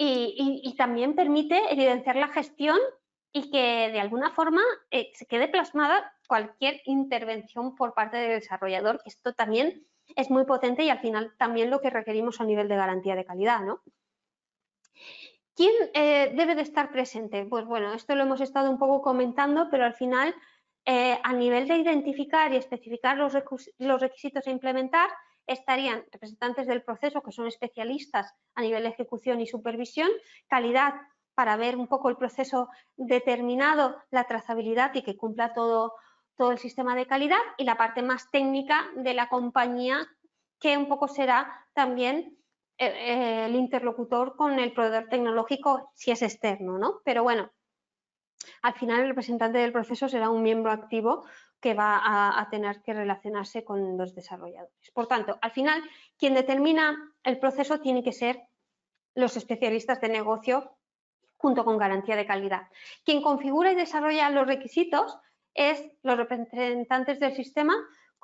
y, 0.00 0.74
también 0.78 1.16
permite 1.16 1.60
evidenciar 1.72 2.14
la 2.14 2.28
gestión 2.28 2.78
y 3.32 3.50
que 3.50 3.90
de 3.90 4.00
alguna 4.00 4.30
forma 4.30 4.62
eh, 4.92 5.10
se 5.14 5.26
quede 5.26 5.48
plasmada 5.48 6.12
cualquier 6.28 6.80
intervención 6.84 7.74
por 7.74 7.94
parte 7.94 8.16
del 8.16 8.40
desarrollador. 8.40 9.02
Esto 9.04 9.34
también 9.34 9.86
es 10.14 10.30
muy 10.30 10.44
potente 10.44 10.84
y 10.84 10.90
al 10.90 11.00
final 11.00 11.34
también 11.36 11.70
lo 11.70 11.80
que 11.80 11.90
requerimos 11.90 12.40
a 12.40 12.44
nivel 12.44 12.68
de 12.68 12.76
garantía 12.76 13.16
de 13.16 13.24
calidad. 13.24 13.60
¿no? 13.60 13.82
¿Quién 15.58 15.74
eh, 15.92 16.30
debe 16.36 16.54
de 16.54 16.62
estar 16.62 16.92
presente? 16.92 17.44
Pues 17.44 17.64
bueno, 17.64 17.92
esto 17.92 18.14
lo 18.14 18.22
hemos 18.22 18.40
estado 18.40 18.70
un 18.70 18.78
poco 18.78 19.02
comentando, 19.02 19.66
pero 19.72 19.84
al 19.84 19.94
final, 19.94 20.32
eh, 20.84 21.18
a 21.20 21.32
nivel 21.32 21.66
de 21.66 21.78
identificar 21.78 22.52
y 22.52 22.56
especificar 22.58 23.16
los, 23.16 23.32
requisitos 24.00 24.46
a 24.46 24.50
implementar, 24.52 25.10
estarían 25.48 26.04
representantes 26.12 26.68
del 26.68 26.84
proceso, 26.84 27.24
que 27.24 27.32
son 27.32 27.48
especialistas 27.48 28.32
a 28.54 28.62
nivel 28.62 28.84
de 28.84 28.90
ejecución 28.90 29.40
y 29.40 29.48
supervisión, 29.48 30.08
calidad 30.46 30.94
para 31.34 31.56
ver 31.56 31.76
un 31.76 31.88
poco 31.88 32.08
el 32.08 32.16
proceso 32.16 32.68
determinado, 32.96 33.96
la 34.12 34.28
trazabilidad 34.28 34.94
y 34.94 35.02
que 35.02 35.16
cumpla 35.16 35.54
todo, 35.54 35.94
todo 36.36 36.52
el 36.52 36.58
sistema 36.58 36.94
de 36.94 37.06
calidad, 37.08 37.42
y 37.56 37.64
la 37.64 37.76
parte 37.76 38.02
más 38.02 38.30
técnica 38.30 38.88
de 38.94 39.12
la 39.12 39.28
compañía, 39.28 40.06
que 40.60 40.78
un 40.78 40.86
poco 40.86 41.08
será 41.08 41.66
también 41.74 42.38
el 42.78 43.54
interlocutor 43.54 44.36
con 44.36 44.58
el 44.58 44.72
proveedor 44.72 45.08
tecnológico 45.08 45.90
si 45.94 46.12
es 46.12 46.22
externo, 46.22 46.78
¿no? 46.78 47.00
Pero 47.04 47.22
bueno, 47.22 47.50
al 48.62 48.74
final 48.74 49.00
el 49.00 49.08
representante 49.08 49.58
del 49.58 49.72
proceso 49.72 50.08
será 50.08 50.30
un 50.30 50.42
miembro 50.42 50.70
activo 50.70 51.24
que 51.60 51.74
va 51.74 52.00
a, 52.40 52.48
tener 52.50 52.82
que 52.82 52.94
relacionarse 52.94 53.64
con 53.64 53.96
los 53.96 54.14
desarrolladores. 54.14 54.90
Por 54.92 55.08
tanto, 55.08 55.38
al 55.42 55.50
final, 55.50 55.82
quien 56.16 56.34
determina 56.34 57.12
el 57.24 57.40
proceso 57.40 57.80
tiene 57.80 58.04
que 58.04 58.12
ser 58.12 58.42
los 59.14 59.36
especialistas 59.36 60.00
de 60.00 60.08
negocio 60.08 60.76
junto 61.36 61.64
con 61.64 61.78
garantía 61.78 62.14
de 62.14 62.26
calidad. 62.26 62.68
Quien 63.04 63.22
configura 63.22 63.72
y 63.72 63.74
desarrolla 63.74 64.30
los 64.30 64.46
requisitos 64.46 65.18
es 65.54 65.84
los 66.02 66.16
representantes 66.16 67.18
del 67.18 67.34
sistema 67.34 67.74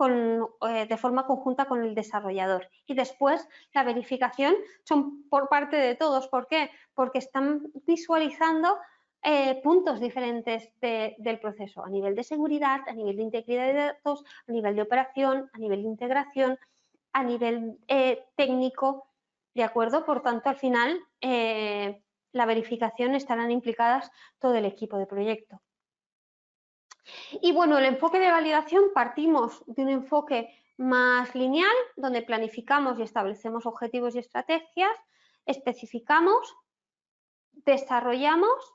eh, 0.00 0.86
de 0.88 0.96
forma 0.96 1.26
conjunta 1.26 1.66
con 1.66 1.84
el 1.84 1.94
desarrollador. 1.94 2.68
Y 2.86 2.94
después 2.94 3.48
la 3.72 3.84
verificación 3.84 4.54
son 4.82 5.28
por 5.28 5.48
parte 5.48 5.76
de 5.76 5.94
todos. 5.94 6.28
¿Por 6.28 6.48
qué? 6.48 6.70
Porque 6.94 7.18
están 7.18 7.62
visualizando 7.86 8.76
eh, 9.22 9.60
puntos 9.62 10.00
diferentes 10.00 10.72
del 10.80 11.40
proceso 11.40 11.84
a 11.84 11.88
nivel 11.88 12.14
de 12.14 12.24
seguridad, 12.24 12.80
a 12.86 12.92
nivel 12.92 13.16
de 13.16 13.22
integridad 13.22 13.66
de 13.66 13.74
datos, 13.74 14.24
a 14.48 14.52
nivel 14.52 14.74
de 14.74 14.82
operación, 14.82 15.48
a 15.52 15.58
nivel 15.58 15.82
de 15.82 15.88
integración, 15.88 16.58
a 17.12 17.22
nivel 17.22 17.78
eh, 17.88 18.24
técnico. 18.36 19.06
¿De 19.54 19.62
acuerdo? 19.62 20.04
Por 20.04 20.20
tanto, 20.20 20.48
al 20.48 20.56
final, 20.56 20.98
la 21.20 22.46
verificación 22.46 23.14
estarán 23.14 23.52
implicadas 23.52 24.10
todo 24.40 24.56
el 24.56 24.64
equipo 24.64 24.98
de 24.98 25.06
proyecto. 25.06 25.60
Y 27.40 27.52
bueno, 27.52 27.78
el 27.78 27.84
enfoque 27.84 28.18
de 28.18 28.30
validación 28.30 28.84
partimos 28.94 29.62
de 29.66 29.82
un 29.82 29.88
enfoque 29.90 30.54
más 30.76 31.34
lineal, 31.34 31.74
donde 31.96 32.22
planificamos 32.22 32.98
y 32.98 33.02
establecemos 33.02 33.66
objetivos 33.66 34.14
y 34.14 34.18
estrategias, 34.18 34.92
especificamos, 35.46 36.56
desarrollamos, 37.52 38.74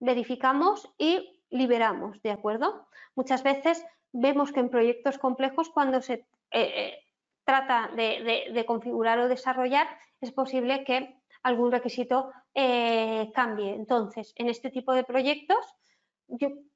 verificamos 0.00 0.90
y 0.98 1.42
liberamos, 1.50 2.20
¿de 2.22 2.30
acuerdo? 2.30 2.86
Muchas 3.14 3.42
veces 3.42 3.84
vemos 4.12 4.52
que 4.52 4.60
en 4.60 4.70
proyectos 4.70 5.18
complejos, 5.18 5.70
cuando 5.70 6.00
se 6.00 6.14
eh, 6.14 6.26
eh, 6.52 6.98
trata 7.44 7.90
de, 7.94 8.64
configurar 8.66 9.18
o 9.18 9.28
desarrollar, 9.28 9.86
es 10.20 10.32
posible 10.32 10.84
que 10.84 11.20
algún 11.42 11.70
requisito 11.70 12.32
eh, 12.54 13.30
cambie. 13.34 13.74
Entonces, 13.74 14.32
en 14.36 14.48
este 14.48 14.70
tipo 14.70 14.92
de 14.94 15.04
proyectos, 15.04 15.74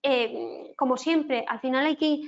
eh, 0.02 0.74
como 0.76 0.96
siempre, 0.96 1.44
al 1.48 1.60
final 1.60 1.86
hay 1.86 1.96
que 1.96 2.22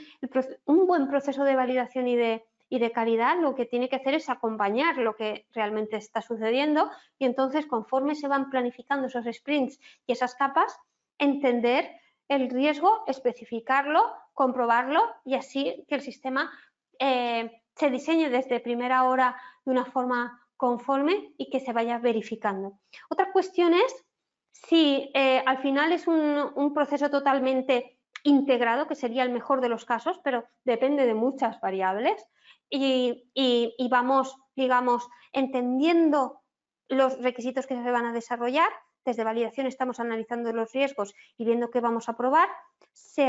un 0.64 0.86
buen 0.86 1.08
proceso 1.08 1.44
de 1.44 1.56
validación 1.56 2.08
y 2.08 2.16
de, 2.16 2.44
y 2.68 2.78
de 2.78 2.92
calidad 2.92 3.38
lo 3.40 3.54
que 3.54 3.66
tiene 3.66 3.88
que 3.88 3.96
hacer 3.96 4.14
es 4.14 4.28
acompañar 4.28 4.98
lo 4.98 5.16
que 5.16 5.46
realmente 5.52 5.96
está 5.96 6.22
sucediendo 6.22 6.90
y 7.18 7.26
entonces 7.26 7.66
conforme 7.66 8.14
se 8.14 8.28
van 8.28 8.50
planificando 8.50 9.06
esos 9.06 9.26
sprints 9.30 9.78
y 10.06 10.12
esas 10.12 10.34
capas, 10.34 10.78
entender 11.18 11.90
el 12.28 12.48
riesgo, 12.48 13.02
especificarlo, 13.06 14.02
comprobarlo 14.34 15.02
y 15.24 15.34
así 15.34 15.84
que 15.88 15.96
el 15.96 16.00
sistema 16.00 16.50
eh, 16.98 17.62
se 17.74 17.90
diseñe 17.90 18.30
desde 18.30 18.60
primera 18.60 19.04
hora 19.04 19.36
de 19.64 19.72
una 19.72 19.84
forma 19.84 20.40
conforme 20.56 21.34
y 21.38 21.50
que 21.50 21.60
se 21.60 21.72
vaya 21.72 21.98
verificando. 21.98 22.78
Otra 23.08 23.32
cuestión 23.32 23.74
es 23.74 24.04
Sí, 24.52 25.10
eh, 25.14 25.42
al 25.46 25.58
final 25.58 25.92
es 25.92 26.06
un, 26.06 26.72
proceso 26.74 27.10
totalmente 27.10 27.98
integrado, 28.22 28.86
que 28.86 28.94
sería 28.94 29.22
el 29.22 29.30
mejor 29.30 29.60
de 29.60 29.68
los 29.68 29.84
casos, 29.84 30.20
pero 30.22 30.44
depende 30.64 31.06
de 31.06 31.14
muchas 31.14 31.60
variables. 31.60 32.24
Y, 32.68 33.88
vamos, 33.90 34.36
digamos, 34.54 35.08
entendiendo 35.32 36.42
los 36.88 37.20
requisitos 37.20 37.66
que 37.66 37.74
se 37.74 37.90
van 37.90 38.06
a 38.06 38.12
desarrollar. 38.12 38.70
Desde 39.04 39.24
validación 39.24 39.66
estamos 39.66 39.98
analizando 39.98 40.52
los 40.52 40.72
riesgos 40.72 41.14
y 41.36 41.44
viendo 41.44 41.70
qué 41.70 41.80
vamos 41.80 42.08
a 42.08 42.16
probar. 42.16 42.48
Se, 42.92 43.28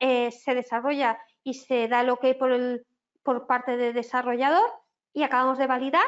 eh, 0.00 0.30
desarrolla 0.46 1.18
y 1.42 1.54
se 1.54 1.88
da 1.88 2.00
el 2.00 2.10
ok 2.10 2.26
por, 2.38 2.52
por 3.22 3.46
parte 3.46 3.76
del 3.76 3.94
desarrollador 3.94 4.68
y 5.12 5.22
acabamos 5.22 5.58
de 5.58 5.66
validar 5.66 6.06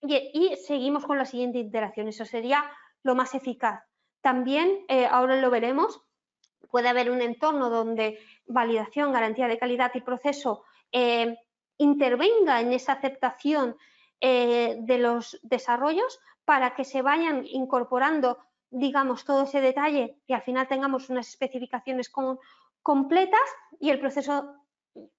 y, 0.00 0.14
y 0.32 0.56
seguimos 0.56 1.04
con 1.04 1.18
la 1.18 1.24
siguiente 1.24 1.58
iteración. 1.58 2.08
Eso 2.08 2.24
sería 2.24 2.64
lo 3.02 3.14
más 3.14 3.34
eficaz. 3.34 3.85
También, 4.26 4.84
eh, 4.88 5.06
ahora 5.06 5.40
lo 5.40 5.50
veremos, 5.50 6.02
puede 6.68 6.88
haber 6.88 7.12
un 7.12 7.22
entorno 7.22 7.70
donde 7.70 8.18
validación, 8.44 9.12
garantía 9.12 9.46
de 9.46 9.56
calidad 9.56 9.92
y 9.94 10.00
proceso 10.00 10.64
eh, 10.90 11.38
intervenga 11.78 12.60
en 12.60 12.72
esa 12.72 12.94
aceptación 12.94 13.76
eh, 14.20 14.78
de 14.80 14.98
los 14.98 15.38
desarrollos 15.44 16.18
para 16.44 16.74
que 16.74 16.82
se 16.82 17.02
vayan 17.02 17.46
incorporando, 17.46 18.38
digamos, 18.68 19.24
todo 19.24 19.44
ese 19.44 19.60
detalle 19.60 20.16
y 20.26 20.32
al 20.32 20.42
final 20.42 20.66
tengamos 20.66 21.08
unas 21.08 21.28
especificaciones 21.28 22.10
completas 22.82 23.48
y 23.78 23.90
el 23.90 24.00
proceso 24.00 24.56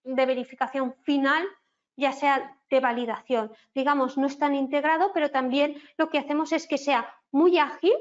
de 0.03 0.25
verificación 0.25 0.95
final 1.03 1.47
ya 1.95 2.11
sea 2.11 2.59
de 2.69 2.81
validación. 2.81 3.53
Digamos, 3.73 4.17
no 4.17 4.27
es 4.27 4.37
tan 4.37 4.53
integrado, 4.53 5.11
pero 5.13 5.31
también 5.31 5.81
lo 5.97 6.09
que 6.09 6.17
hacemos 6.17 6.51
es 6.51 6.67
que 6.67 6.77
sea 6.77 7.15
muy 7.31 7.57
ágil, 7.57 7.93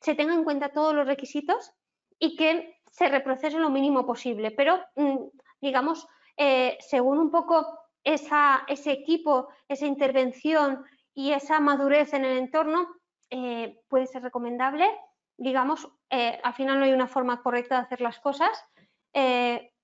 se 0.00 0.14
tengan 0.14 0.38
en 0.38 0.44
cuenta 0.44 0.70
todos 0.70 0.94
los 0.94 1.06
requisitos 1.06 1.72
y 2.18 2.36
que 2.36 2.80
se 2.90 3.08
reprocese 3.08 3.58
lo 3.58 3.70
mínimo 3.70 4.06
posible. 4.06 4.50
Pero, 4.50 4.80
mm, 4.96 5.16
digamos, 5.60 6.06
eh, 6.36 6.78
según 6.80 7.18
un 7.18 7.30
poco 7.30 7.78
ese 8.02 8.92
equipo, 8.92 9.48
esa 9.68 9.86
intervención 9.86 10.84
y 11.14 11.32
esa 11.32 11.60
madurez 11.60 12.14
en 12.14 12.24
el 12.24 12.38
entorno, 12.38 12.88
eh, 13.30 13.78
puede 13.88 14.06
ser 14.06 14.22
recomendable. 14.22 14.90
Digamos, 15.36 15.88
eh, 16.08 16.40
al 16.42 16.54
final 16.54 16.78
no 16.78 16.84
hay 16.84 16.92
una 16.92 17.06
forma 17.06 17.42
correcta 17.42 17.76
de 17.76 17.82
hacer 17.82 18.00
las 18.00 18.18
cosas 18.20 18.50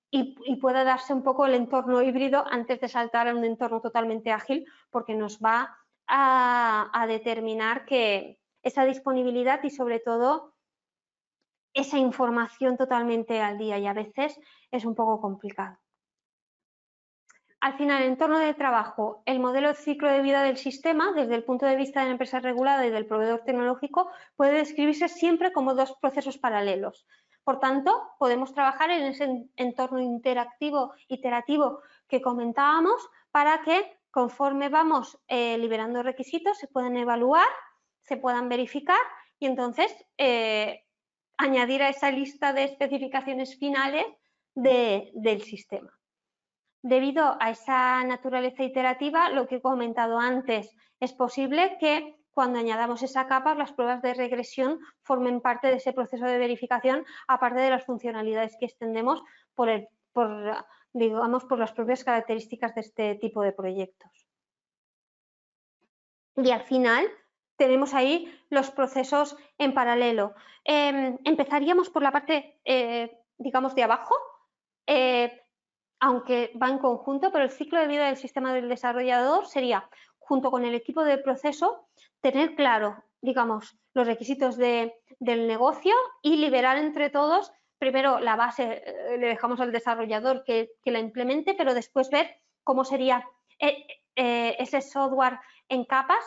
y, 0.09 0.55
puede 0.55 0.83
darse 0.83 1.13
un 1.13 1.21
poco 1.21 1.45
el 1.45 1.53
entorno 1.53 2.01
híbrido 2.01 2.43
antes 2.49 2.79
de 2.79 2.87
saltar 2.87 3.27
a 3.27 3.35
un 3.35 3.43
entorno 3.43 3.81
totalmente 3.81 4.31
ágil, 4.31 4.65
porque 4.89 5.13
nos 5.13 5.39
va 5.39 5.77
a, 6.07 7.05
determinar 7.07 7.85
que 7.85 8.39
esa 8.67 8.85
disponibilidad 8.85 9.63
y 9.63 9.69
sobre 9.69 9.99
todo 9.99 10.53
esa 11.73 11.97
información 11.97 12.77
totalmente 12.77 13.41
al 13.41 13.57
día 13.57 13.77
y 13.77 13.87
a 13.87 13.93
veces 13.93 14.39
es 14.71 14.85
un 14.85 14.95
poco 14.95 15.21
complicado. 15.21 15.77
Al 17.59 17.75
final, 17.75 18.03
entorno 18.03 18.37
de 18.37 18.53
trabajo, 18.53 19.23
el 19.25 19.39
modelo 19.39 19.69
de 19.69 19.75
ciclo 19.75 20.11
de 20.11 20.21
vida 20.21 20.43
del 20.43 20.57
sistema, 20.57 21.11
desde 21.13 21.35
el 21.35 21.43
punto 21.43 21.65
de 21.65 21.75
vista 21.75 21.99
de 21.99 22.05
la 22.07 22.11
empresa 22.11 22.39
regulada 22.39 22.85
y 22.85 22.91
del 22.91 23.07
proveedor 23.07 23.41
tecnológico, 23.45 24.11
puede 24.35 24.53
describirse 24.53 25.09
siempre 25.09 25.51
como 25.51 25.73
dos 25.73 25.95
procesos 25.99 26.37
paralelos. 26.37 27.07
Por 27.43 27.59
tanto, 27.59 28.11
podemos 28.19 28.53
trabajar 28.53 28.91
en 28.91 29.03
ese 29.03 29.49
entorno 29.55 29.99
interactivo, 29.99 30.93
iterativo 31.07 31.81
que 32.07 32.21
comentábamos, 32.21 33.09
para 33.31 33.61
que 33.61 33.97
conforme 34.11 34.69
vamos 34.69 35.19
eh, 35.27 35.57
liberando 35.57 36.03
requisitos 36.03 36.57
se 36.57 36.67
puedan 36.67 36.97
evaluar, 36.97 37.47
se 38.07 38.17
puedan 38.17 38.49
verificar 38.49 38.99
y 39.39 39.45
entonces 39.45 39.93
eh, 40.17 40.83
añadir 41.37 41.83
a 41.83 41.89
esa 41.89 42.09
lista 42.11 42.53
de 42.53 42.63
especificaciones 42.63 43.57
finales 43.57 44.05
del 44.55 45.41
sistema. 45.43 45.91
Debido 46.81 47.37
a 47.39 47.51
esa 47.51 48.03
naturaleza 48.03 48.63
iterativa, 48.63 49.29
lo 49.29 49.47
que 49.47 49.55
he 49.55 49.61
comentado 49.61 50.19
antes, 50.19 50.75
es 50.99 51.13
posible 51.13 51.77
que 51.79 52.15
cuando 52.31 52.59
añadamos 52.59 53.03
esa 53.03 53.27
capa, 53.27 53.55
las 53.55 53.73
pruebas 53.73 54.01
de 54.01 54.13
regresión 54.13 54.79
formen 55.01 55.41
parte 55.41 55.67
de 55.67 55.75
ese 55.75 55.93
proceso 55.93 56.25
de 56.25 56.37
verificación, 56.37 57.05
aparte 57.27 57.59
de 57.59 57.69
las 57.69 57.85
funcionalidades 57.85 58.55
que 58.59 58.65
extendemos 58.65 59.21
digamos, 60.93 61.45
por 61.45 61.59
las 61.59 61.73
propias 61.73 62.03
características 62.03 62.73
de 62.73 62.81
este 62.81 63.15
tipo 63.15 63.41
de 63.41 63.51
proyectos. 63.51 64.27
Y 66.35 66.51
al 66.51 66.63
final 66.63 67.07
tenemos 67.57 67.93
ahí 67.93 68.31
los 68.49 68.71
procesos 68.71 69.35
en 69.57 69.73
paralelo. 69.73 70.35
Em, 70.63 71.17
empezaríamos 71.23 71.89
por 71.89 72.03
la 72.03 72.11
parte, 72.11 72.59
eh, 72.63 73.19
digamos, 73.37 73.75
de 73.75 73.83
abajo. 73.83 74.15
Eh, 74.85 75.43
aunque 75.99 76.51
va 76.61 76.69
en 76.69 76.77
conjunto, 76.77 77.31
pero 77.31 77.43
el 77.43 77.49
ciclo 77.49 77.79
de 77.79 77.87
vida 77.87 78.05
del 78.05 78.17
sistema 78.17 78.53
del 78.53 78.69
desarrollador 78.69 79.47
sería, 79.47 79.89
junto 80.19 80.51
con 80.51 80.63
el 80.63 80.75
equipo 80.75 81.03
de 81.03 81.17
proceso, 81.17 81.87
tener 82.21 82.55
claro, 82.55 83.03
digamos, 83.21 83.75
los 83.95 84.05
requisitos 84.05 84.57
del 84.57 84.93
negocio 85.19 85.95
y 86.21 86.37
liberar 86.37 86.77
entre 86.77 87.09
todos, 87.09 87.51
primero 87.79 88.19
la 88.19 88.35
base 88.35 88.83
eh, 88.85 89.17
le 89.17 89.27
dejamos 89.27 89.59
al 89.59 89.71
desarrollador 89.71 90.43
que, 90.43 90.69
la 90.85 90.99
implemente, 90.99 91.55
pero 91.55 91.73
después 91.73 92.11
ver 92.11 92.35
cómo 92.63 92.85
sería 92.85 93.27
ese 94.15 94.81
software 94.81 95.39
en 95.69 95.83
capas, 95.85 96.23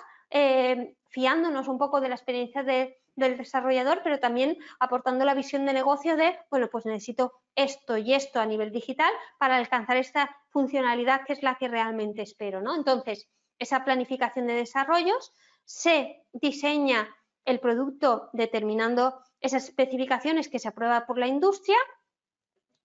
fiándonos 1.08 1.68
un 1.68 1.78
poco 1.78 2.00
de 2.00 2.08
la 2.08 2.14
experiencia 2.14 2.62
de, 2.62 3.00
del 3.16 3.36
desarrollador, 3.36 4.00
pero 4.02 4.18
también 4.18 4.58
aportando 4.78 5.24
la 5.24 5.34
visión 5.34 5.66
de 5.66 5.72
negocio 5.72 6.16
de, 6.16 6.38
bueno, 6.50 6.68
pues 6.70 6.86
necesito 6.86 7.32
esto 7.54 7.96
y 7.96 8.14
esto 8.14 8.40
a 8.40 8.46
nivel 8.46 8.70
digital 8.70 9.12
para 9.38 9.56
alcanzar 9.56 9.96
esta 9.96 10.36
funcionalidad 10.48 11.24
que 11.24 11.34
es 11.34 11.42
la 11.42 11.56
que 11.56 11.68
realmente 11.68 12.22
espero, 12.22 12.60
¿no? 12.62 12.74
Entonces, 12.74 13.28
esa 13.58 13.84
planificación 13.84 14.46
de 14.46 14.54
desarrollos 14.54 15.32
se 15.64 16.24
diseña 16.32 17.08
el 17.44 17.60
producto 17.60 18.30
determinando 18.32 19.20
esas 19.40 19.64
especificaciones 19.64 20.48
que 20.48 20.58
se 20.58 20.68
aprueba 20.68 21.06
por 21.06 21.18
la 21.18 21.26
industria 21.26 21.78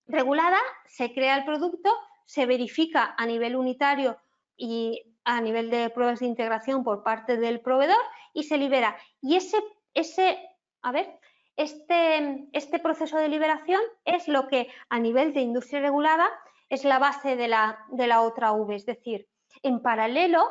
regulada, 0.07 0.59
se 0.87 1.13
crea 1.13 1.37
el 1.37 1.45
producto, 1.45 1.91
se 2.25 2.45
verifica 2.45 3.15
a 3.17 3.25
nivel 3.25 3.55
unitario 3.55 4.17
y 4.57 5.14
a 5.25 5.41
nivel 5.41 5.69
de 5.69 5.89
pruebas 5.89 6.19
de 6.19 6.27
integración 6.27 6.83
por 6.83 7.03
parte 7.03 7.37
del 7.37 7.59
proveedor 7.59 8.01
y 8.33 8.43
se 8.43 8.57
libera. 8.57 8.95
Y 9.21 9.35
ese 9.35 9.57
ese, 9.95 10.37
a 10.83 10.91
ver, 10.91 11.19
este, 11.55 12.47
este 12.51 12.79
proceso 12.79 13.17
de 13.17 13.29
liberación 13.29 13.81
es 14.03 14.27
lo 14.27 14.47
que 14.47 14.67
a 14.89 14.99
nivel 14.99 15.33
de 15.33 15.41
industria 15.41 15.79
regulada 15.79 16.27
es 16.69 16.83
la 16.83 16.99
base 16.99 17.35
de 17.35 17.47
la, 17.47 17.79
de 17.89 18.07
la 18.07 18.21
otra 18.21 18.51
V. 18.51 18.75
Es 18.75 18.85
decir, 18.85 19.27
en 19.63 19.81
paralelo 19.81 20.47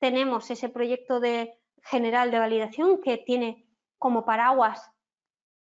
tenemos 0.00 0.50
ese 0.50 0.68
proyecto 0.70 1.20
de 1.20 1.60
general 1.82 2.30
de 2.30 2.38
validación 2.38 3.00
que 3.00 3.18
tiene 3.18 3.68
como 3.98 4.24
paraguas 4.24 4.90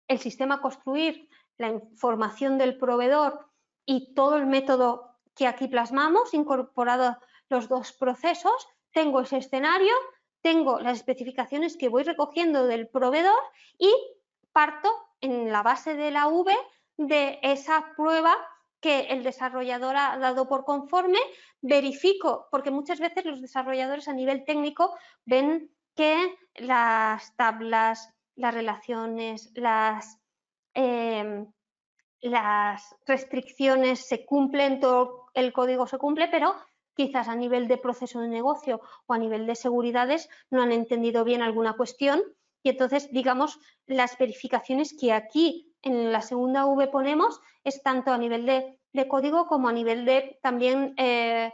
el 0.08 0.20
sistema 0.20 0.62
construir, 0.62 1.30
la 1.58 1.70
información 1.70 2.58
del 2.58 2.78
proveedor 2.78 3.48
y 3.86 4.14
todo 4.14 4.38
el 4.38 4.46
método 4.46 5.18
que 5.36 5.48
aquí 5.48 5.68
plasmamos, 5.68 6.34
incorporado 6.34 7.18
los 7.54 7.70
dos 7.70 7.94
procesos, 7.94 8.68
tengo 8.92 9.22
ese 9.22 9.38
escenario 9.38 9.94
tengo 10.44 10.80
las 10.80 10.98
especificaciones 10.98 11.78
que 11.78 11.90
voy 11.90 12.04
recogiendo 12.04 12.68
del 12.68 12.90
proveedor 12.90 13.40
y 13.80 13.90
parto 14.52 14.90
en 15.22 15.52
la 15.52 15.64
base 15.64 15.96
de 15.96 16.12
la 16.12 16.28
V 16.28 16.54
de 16.98 17.40
esa 17.42 17.94
prueba 17.96 18.36
que 18.82 19.08
el 19.12 19.24
desarrollador 19.24 19.96
ha 19.96 20.18
dado 20.18 20.50
por 20.50 20.66
conforme, 20.66 21.18
verifico, 21.62 22.48
porque 22.52 22.72
muchas 22.72 23.00
veces 23.00 23.24
los 23.24 23.42
desarrolladores 23.42 24.10
a 24.10 24.14
nivel 24.14 24.44
técnico 24.44 24.94
ven 25.26 25.72
que 25.96 26.36
las 26.56 27.34
tablas, 27.38 28.14
las 28.36 28.54
relaciones, 28.54 29.50
las, 29.56 30.20
em, 30.74 31.50
las 32.20 32.94
restricciones 33.08 34.06
se 34.06 34.26
cumplen, 34.26 34.82
todo 34.82 35.28
el 35.34 35.54
código 35.54 35.88
se 35.88 35.98
cumple, 35.98 36.28
pero 36.28 36.54
quizás 36.96 37.28
a 37.28 37.36
nivel 37.36 37.68
de 37.68 37.78
proceso 37.78 38.22
de 38.22 38.28
negocio 38.28 38.82
o 39.06 39.14
a 39.14 39.18
nivel 39.18 39.46
de 39.48 39.56
seguridades 39.56 40.30
no 40.50 40.62
han 40.62 40.72
entendido 40.72 41.24
bien 41.24 41.42
alguna 41.42 41.74
cuestión 41.74 42.22
y 42.64 42.70
entonces, 42.70 43.12
digamos, 43.12 43.60
las 43.86 44.18
verificaciones 44.18 44.96
que 44.98 45.12
aquí 45.12 45.76
en 45.82 46.14
la 46.14 46.22
segunda 46.22 46.66
V 46.66 46.88
ponemos 46.88 47.42
es 47.66 47.84
tanto 47.84 48.12
a 48.14 48.18
nivel 48.18 48.46
de, 48.46 49.08
código 49.08 49.48
como 49.48 49.68
a 49.68 49.74
nivel 49.74 50.06
de 50.06 50.40
también 50.42 50.94
eh, 50.98 51.52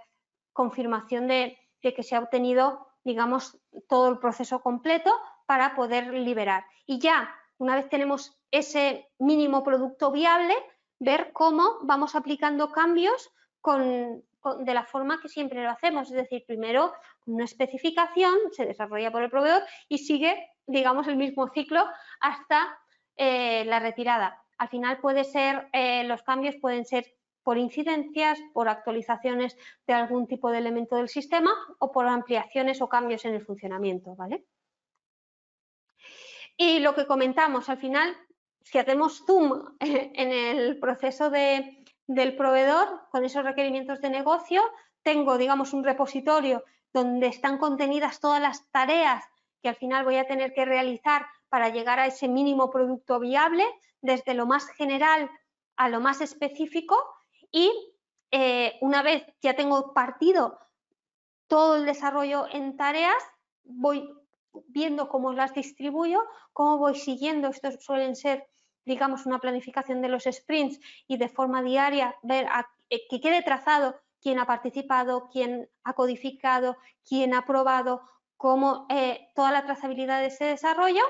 confirmación 0.54 1.28
de, 1.28 1.58
de 1.82 1.94
que 1.96 2.04
se 2.04 2.16
ha 2.16 2.20
obtenido, 2.20 2.88
digamos, 3.04 3.60
todo 3.88 4.10
el 4.10 4.20
proceso 4.20 4.62
completo 4.62 5.12
para 5.48 5.76
poder 5.76 6.14
liberar. 6.14 6.64
Y 6.86 7.00
ya, 7.00 7.34
una 7.58 7.76
vez 7.76 7.90
tenemos 7.90 8.40
ese 8.52 9.10
mínimo 9.18 9.64
producto 9.64 10.12
viable, 10.12 10.54
ver 11.00 11.32
cómo 11.34 11.80
vamos 11.82 12.14
aplicando 12.14 12.72
cambios 12.72 13.32
con, 13.62 14.24
de 14.60 14.74
la 14.74 14.86
forma 14.86 15.20
que 15.22 15.30
siempre 15.30 15.64
lo 15.64 15.70
hacemos, 15.70 16.10
es 16.10 16.16
decir, 16.16 16.44
primero 16.46 16.94
una 17.26 17.46
especificación 17.46 18.36
se 18.52 18.66
desarrolla 18.66 19.12
por 19.12 19.24
el 19.24 19.30
proveedor 19.30 19.64
y 19.88 20.00
sigue, 20.00 20.52
digamos, 20.66 21.08
el 21.08 21.18
mismo 21.18 21.50
ciclo 21.50 21.86
hasta 22.22 22.78
eh, 23.18 23.66
la 23.66 23.80
retirada. 23.80 24.42
Al 24.58 24.70
final 24.70 25.00
puede 25.00 25.24
ser, 25.24 25.68
eh, 25.74 26.04
los 26.06 26.24
cambios 26.24 26.56
pueden 26.58 26.86
ser 26.86 27.14
por 27.44 27.58
incidencias, 27.58 28.40
por 28.54 28.70
actualizaciones 28.70 29.58
de 29.88 29.94
algún 29.94 30.28
tipo 30.28 30.52
de 30.52 30.60
elemento 30.60 30.96
del 30.96 31.10
sistema 31.10 31.52
o 31.80 31.92
por 31.92 32.08
ampliaciones 32.08 32.82
o 32.82 32.90
cambios 32.90 33.26
en 33.26 33.34
el 33.36 33.46
funcionamiento, 33.46 34.16
¿vale? 34.16 34.46
Y 36.58 36.80
lo 36.80 36.94
que 36.94 37.08
comentamos, 37.08 37.70
al 37.70 37.78
final, 37.78 38.16
si 38.62 38.78
hacemos 38.78 39.24
zoom 39.26 39.76
en 39.80 40.32
el 40.32 40.80
proceso 40.80 41.30
de, 41.30 41.79
del 42.10 42.36
proveedor 42.36 43.02
con 43.12 43.24
esos 43.24 43.44
requerimientos 43.44 44.02
de 44.02 44.10
negocio. 44.10 44.64
Tengo, 45.04 45.38
digamos, 45.38 45.74
un 45.74 45.84
repositorio 45.84 46.64
donde 46.92 47.28
están 47.28 47.60
contenidas 47.60 48.20
todas 48.20 48.42
las 48.42 48.68
tareas 48.72 49.24
que 49.62 49.70
al 49.70 49.76
final 49.76 50.06
voy 50.06 50.18
a 50.18 50.26
tener 50.26 50.54
que 50.54 50.66
realizar 50.66 51.28
para 51.50 51.70
llegar 51.70 52.00
a 52.00 52.08
ese 52.08 52.28
mínimo 52.28 52.72
producto 52.72 53.20
viable, 53.20 53.64
desde 54.02 54.34
lo 54.34 54.48
más 54.48 54.68
general 54.70 55.30
a 55.76 55.88
lo 55.88 56.00
más 56.00 56.20
específico 56.22 56.98
y 57.52 57.72
eh, 58.32 58.78
una 58.82 59.04
vez 59.04 59.24
ya 59.42 59.56
tengo 59.56 59.94
partido 59.94 60.60
todo 61.48 61.76
el 61.76 61.86
desarrollo 61.86 62.48
en 62.52 62.76
tareas, 62.76 63.24
voy 63.64 64.10
viendo 64.68 65.10
cómo 65.10 65.32
las 65.34 65.54
distribuyo, 65.54 66.24
cómo 66.54 66.80
voy 66.80 66.96
siguiendo, 66.96 67.50
estos 67.50 67.84
suelen 67.84 68.16
ser 68.16 68.48
digamos, 68.90 69.28
una 69.28 69.40
planificación 69.40 70.02
de 70.02 70.10
los 70.10 70.24
sprints 70.24 70.80
y 71.08 71.18
de 71.18 71.30
forma 71.30 71.62
diaria 71.62 72.16
ver 72.24 72.48
eh, 72.90 73.08
que 73.08 73.22
quede 73.22 73.44
trazado 73.44 74.02
quién 74.20 74.40
ha 74.40 74.48
participado, 74.48 75.30
quién 75.32 75.70
ha 75.84 75.94
codificado, 75.94 76.76
quién 77.08 77.36
ha 77.36 77.46
probado, 77.46 78.02
cómo 78.36 78.88
eh, 78.90 79.30
toda 79.36 79.52
la 79.52 79.64
trazabilidad 79.64 80.22
de 80.22 80.28
ese 80.28 80.46
desarrollo, 80.46 81.04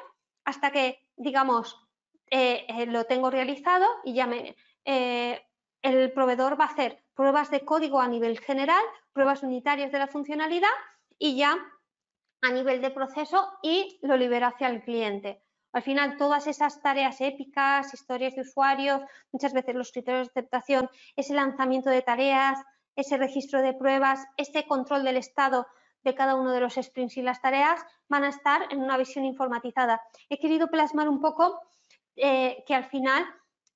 hasta 0.43 0.71
que, 0.71 0.99
digamos, 1.15 1.87
eh, 2.29 2.67
lo 2.87 3.05
tengo 3.05 3.31
realizado 3.31 3.87
y 4.03 4.13
ya 4.13 4.27
me, 4.27 4.55
el 5.81 6.11
proveedor 6.11 6.59
va 6.59 6.65
a 6.65 6.73
hacer 6.73 7.01
pruebas 7.15 7.49
de 7.49 7.61
código 7.61 8.01
a 8.01 8.07
nivel 8.07 8.39
general, 8.39 8.83
pruebas 9.13 9.41
unitarias 9.41 9.91
de 9.91 9.99
la 9.99 10.07
funcionalidad 10.07 10.75
y 11.17 11.37
ya 11.37 11.57
a 12.41 12.51
nivel 12.51 12.81
de 12.81 12.91
proceso 12.91 13.49
y 13.63 13.99
lo 14.01 14.17
libera 14.17 14.47
hacia 14.47 14.67
el 14.67 14.83
cliente. 14.83 15.41
Al 15.71 15.83
final, 15.83 16.17
todas 16.17 16.47
esas 16.47 16.81
tareas 16.81 17.21
épicas, 17.21 17.93
historias 17.93 18.35
de 18.35 18.41
usuarios, 18.41 19.01
muchas 19.31 19.53
veces 19.53 19.75
los 19.75 19.91
criterios 19.91 20.27
de 20.27 20.31
aceptación, 20.39 20.89
ese 21.15 21.33
lanzamiento 21.33 21.89
de 21.89 22.01
tareas, 22.01 22.59
ese 22.95 23.17
registro 23.17 23.61
de 23.61 23.73
pruebas, 23.73 24.25
ese 24.37 24.65
control 24.65 25.03
del 25.03 25.17
estado 25.17 25.67
de 26.03 26.15
cada 26.15 26.35
uno 26.35 26.51
de 26.51 26.61
los 26.61 26.75
sprints 26.75 27.17
y 27.17 27.21
las 27.21 27.41
tareas 27.41 27.81
van 28.07 28.23
a 28.23 28.29
estar 28.29 28.61
en 28.71 28.81
una 28.81 28.97
visión 28.97 29.25
informatizada. 29.25 30.01
He 30.29 30.39
querido 30.39 30.67
plasmar 30.67 31.09
un 31.09 31.19
poco 31.19 31.59
eh, 32.15 32.63
que 32.65 32.75
al 32.75 32.85
final 32.85 33.25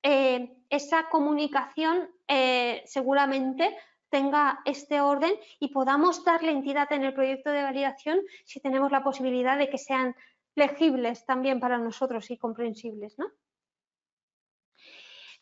eh, 0.02 0.56
esa 0.68 1.08
comunicación 1.08 2.10
eh, 2.28 2.82
seguramente 2.86 3.76
tenga 4.10 4.60
este 4.64 5.00
orden 5.00 5.32
y 5.58 5.68
podamos 5.68 6.24
darle 6.24 6.52
entidad 6.52 6.92
en 6.92 7.02
el 7.02 7.14
proyecto 7.14 7.50
de 7.50 7.62
validación 7.62 8.20
si 8.44 8.60
tenemos 8.60 8.92
la 8.92 9.02
posibilidad 9.02 9.58
de 9.58 9.68
que 9.68 9.78
sean 9.78 10.14
legibles 10.54 11.24
también 11.26 11.60
para 11.60 11.78
nosotros 11.78 12.30
y 12.30 12.38
comprensibles. 12.38 13.18
¿no? 13.18 13.26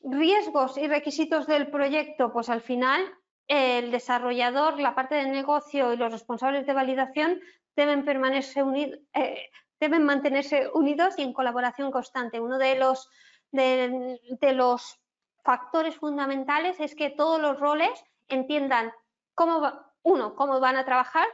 Riesgos 0.02 0.78
y 0.78 0.89
requisitos 0.89 1.47
del 1.47 1.70
proyecto, 1.70 2.32
pues 2.32 2.48
al 2.48 2.60
final 2.60 3.02
el 3.48 3.90
desarrollador, 3.90 4.80
la 4.80 4.94
parte 4.94 5.14
de 5.16 5.26
negocio 5.28 5.93
y 5.93 5.97
los 5.97 6.10
responsables 6.10 6.66
de 6.66 6.72
validación 6.72 7.40
deben, 7.76 8.05
permanecer 8.05 8.64
eh, 9.14 9.51
deben 9.78 10.05
mantenerse 10.05 10.70
unidos 10.74 11.14
y 11.18 11.22
en 11.22 11.32
colaboración 11.32 11.90
constante. 11.90 12.40
Uno 12.40 12.59
de 12.59 12.76
los, 12.76 13.10
de, 13.51 14.18
los 14.52 15.01
factores 15.43 15.97
fundamentales 15.97 16.78
es 16.80 16.94
que 16.94 17.10
todos 17.10 17.40
los 17.40 17.59
roles 17.59 17.90
entiendan 18.28 18.93
cómo, 19.34 19.72
uno, 20.02 20.34
cómo 20.34 20.60
van 20.60 20.76
a 20.76 20.84
trabajar, 20.84 21.26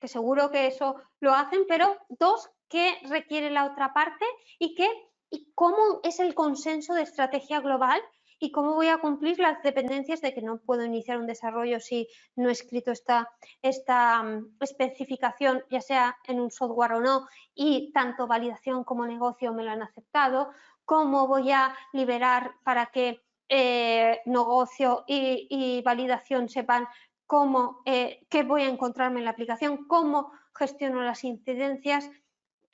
que 0.00 0.08
seguro 0.08 0.50
que 0.50 0.66
eso 0.68 0.96
lo 1.20 1.34
hacen, 1.34 1.64
pero 1.66 1.96
dos, 2.08 2.50
qué 2.68 2.96
requiere 3.08 3.50
la 3.50 3.66
otra 3.66 3.92
parte 3.92 4.24
y, 4.58 4.74
qué, 4.74 4.88
y 5.30 5.52
cómo 5.54 6.00
es 6.02 6.20
el 6.20 6.34
consenso 6.34 6.94
de 6.94 7.02
estrategia 7.02 7.60
global 7.60 8.00
y 8.38 8.52
cómo 8.52 8.74
voy 8.74 8.88
a 8.88 8.98
cumplir 8.98 9.38
las 9.38 9.62
dependencias 9.62 10.20
de 10.20 10.34
que 10.34 10.42
no 10.42 10.58
puedo 10.58 10.84
iniciar 10.84 11.18
un 11.18 11.26
desarrollo 11.26 11.80
si 11.80 12.08
no 12.34 12.48
he 12.48 12.52
escrito 12.52 12.90
esta, 12.90 13.30
esta 13.62 14.22
mm, 14.22 14.56
especificación, 14.60 15.64
ya 15.70 15.80
sea 15.80 16.18
en 16.24 16.40
un 16.40 16.50
software 16.50 16.92
o 16.92 17.00
no, 17.00 17.26
y 17.54 17.92
tanto 17.92 18.26
validación 18.26 18.84
como 18.84 19.06
negocio 19.06 19.54
me 19.54 19.64
lo 19.64 19.70
han 19.70 19.82
aceptado, 19.82 20.50
cómo 20.84 21.26
voy 21.26 21.50
a 21.50 21.74
liberar 21.92 22.54
para 22.62 22.86
que 22.86 23.22
eh, 23.48 24.20
negocio 24.26 25.04
y, 25.06 25.80
validación 25.84 26.48
sepan 26.48 26.86
cómo, 27.26 27.82
eh, 27.86 28.26
qué 28.28 28.42
voy 28.42 28.62
a 28.62 28.68
encontrarme 28.68 29.20
en 29.20 29.24
la 29.24 29.30
aplicación, 29.32 29.86
cómo 29.86 30.32
gestiono 30.54 31.02
las 31.02 31.22
incidencias. 31.24 32.10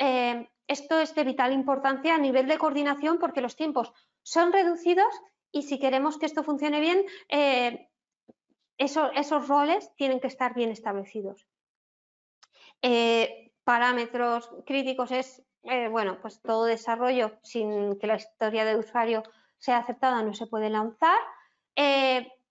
Eh, 0.04 0.50
esto 0.66 0.98
es 0.98 1.14
de 1.14 1.22
vital 1.22 1.52
importancia 1.52 2.16
a 2.16 2.18
nivel 2.18 2.48
de 2.48 2.58
coordinación 2.58 3.18
porque 3.18 3.40
los 3.40 3.54
tiempos 3.54 3.92
son 4.24 4.52
reducidos 4.52 5.14
y 5.52 5.62
si 5.62 5.78
queremos 5.78 6.18
que 6.18 6.26
esto 6.26 6.42
funcione 6.42 6.80
bien, 6.80 7.04
eh, 7.28 7.88
esos 8.78 9.46
roles 9.46 9.94
tienen 9.94 10.18
que 10.18 10.26
estar 10.26 10.54
bien 10.54 10.70
establecidos. 10.70 11.46
Eh, 12.80 13.52
parámetros 13.62 14.50
críticos 14.66 15.12
es, 15.12 15.40
bueno, 15.62 16.18
pues 16.20 16.42
todo 16.42 16.64
desarrollo 16.64 17.38
sin 17.44 17.96
que 18.00 18.08
la 18.08 18.16
historia 18.16 18.64
de 18.64 18.76
usuario 18.76 19.22
sea 19.58 19.78
aceptada 19.78 20.20
no 20.24 20.34
se 20.34 20.48
puede 20.48 20.68
lanzar. 20.68 21.18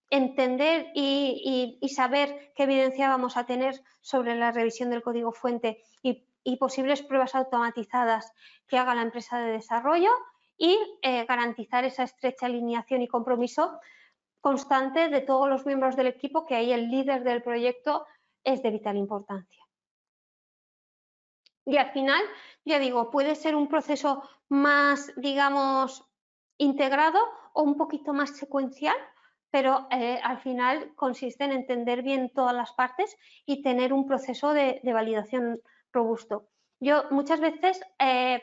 entender 0.10 0.92
y, 0.96 1.80
saber 1.94 2.54
qué 2.56 2.64
evidencia 2.64 3.10
vamos 3.10 3.36
a 3.36 3.46
tener 3.46 3.84
sobre 4.00 4.36
la 4.36 4.52
revisión 4.52 4.90
del 4.90 5.02
código 5.02 5.34
fuente 5.34 5.84
y 6.02 6.26
posibles 6.58 7.02
pruebas 7.04 7.36
automatizadas 7.36 8.32
que 8.68 8.78
haga 8.78 8.96
la 8.96 9.04
empresa 9.04 9.40
de 9.40 9.52
desarrollo 9.52 10.12
y 10.58 10.78
eh, 11.02 11.26
garantizar 11.26 11.86
esa 11.86 12.04
estrecha 12.04 12.46
alineación 12.46 13.02
y 13.02 13.08
compromiso 13.08 13.80
constante 14.42 15.10
de 15.10 15.22
todos 15.22 15.48
los 15.48 15.66
miembros 15.66 15.96
del 15.96 16.08
equipo, 16.08 16.46
que 16.46 16.56
ahí 16.56 16.74
el 16.74 16.90
líder 16.90 17.24
del 17.24 17.44
proyecto 17.44 18.06
es 18.44 18.62
de 18.64 18.72
vital 18.72 18.98
importancia. 18.98 19.64
Y 21.66 21.78
al 21.78 21.92
final, 21.92 22.22
ya 22.66 22.80
digo, 22.80 23.12
puede 23.12 23.36
ser 23.36 23.56
un 23.56 23.68
proceso 23.68 24.24
más, 24.50 25.14
digamos, 25.16 26.04
integrado 26.58 27.20
o 27.54 27.62
un 27.62 27.78
poquito 27.78 28.14
más 28.14 28.32
secuencial, 28.32 28.96
pero 29.52 29.88
eh, 29.92 30.20
al 30.24 30.40
final 30.40 30.94
consiste 30.96 31.44
en 31.44 31.52
entender 31.52 32.02
bien 32.02 32.32
todas 32.34 32.56
las 32.56 32.72
partes 32.74 33.16
y 33.46 33.62
tener 33.62 33.94
un 33.94 34.08
proceso 34.08 34.54
de, 34.54 34.82
validación 34.84 35.62
robusto. 35.92 36.48
Yo 36.80 37.04
muchas 37.12 37.40
veces 37.40 37.80
eh, 38.00 38.42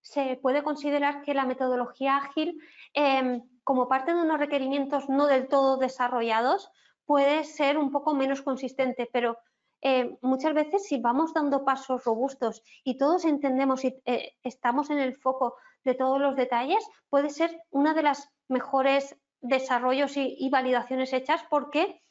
se 0.00 0.38
puede 0.42 0.62
considerar 0.62 1.22
que 1.22 1.34
la 1.34 1.44
metodología 1.44 2.16
ágil, 2.16 2.60
em, 2.94 3.42
como 3.62 3.88
parte 3.88 4.14
de 4.14 4.20
unos 4.20 4.38
requerimientos 4.38 5.08
no 5.08 5.26
del 5.26 5.48
todo 5.48 5.76
desarrollados, 5.76 6.70
puede 7.04 7.44
ser 7.44 7.78
un 7.78 7.90
poco 7.90 8.14
menos 8.14 8.42
consistente, 8.42 9.08
pero 9.12 9.38
eh, 9.80 10.18
muchas 10.22 10.54
veces 10.54 10.86
si 10.86 11.00
vamos 11.00 11.32
dando 11.32 11.64
pasos 11.64 12.04
robustos 12.04 12.62
y 12.82 12.98
todos 12.98 13.24
entendemos 13.24 13.84
y 13.84 14.00
eh, 14.06 14.34
estamos 14.42 14.90
en 14.90 14.98
el 14.98 15.14
foco 15.14 15.56
de 15.84 15.94
todos 15.94 16.20
los 16.20 16.34
detalles, 16.36 16.84
puede 17.08 17.30
ser 17.30 17.62
una 17.70 17.94
de 17.94 18.02
las 18.02 18.28
mejores 18.48 19.16
desarrollos 19.40 20.16
y, 20.16 20.48
validaciones 20.50 21.12
hechas 21.12 21.44
porque, 21.48 22.02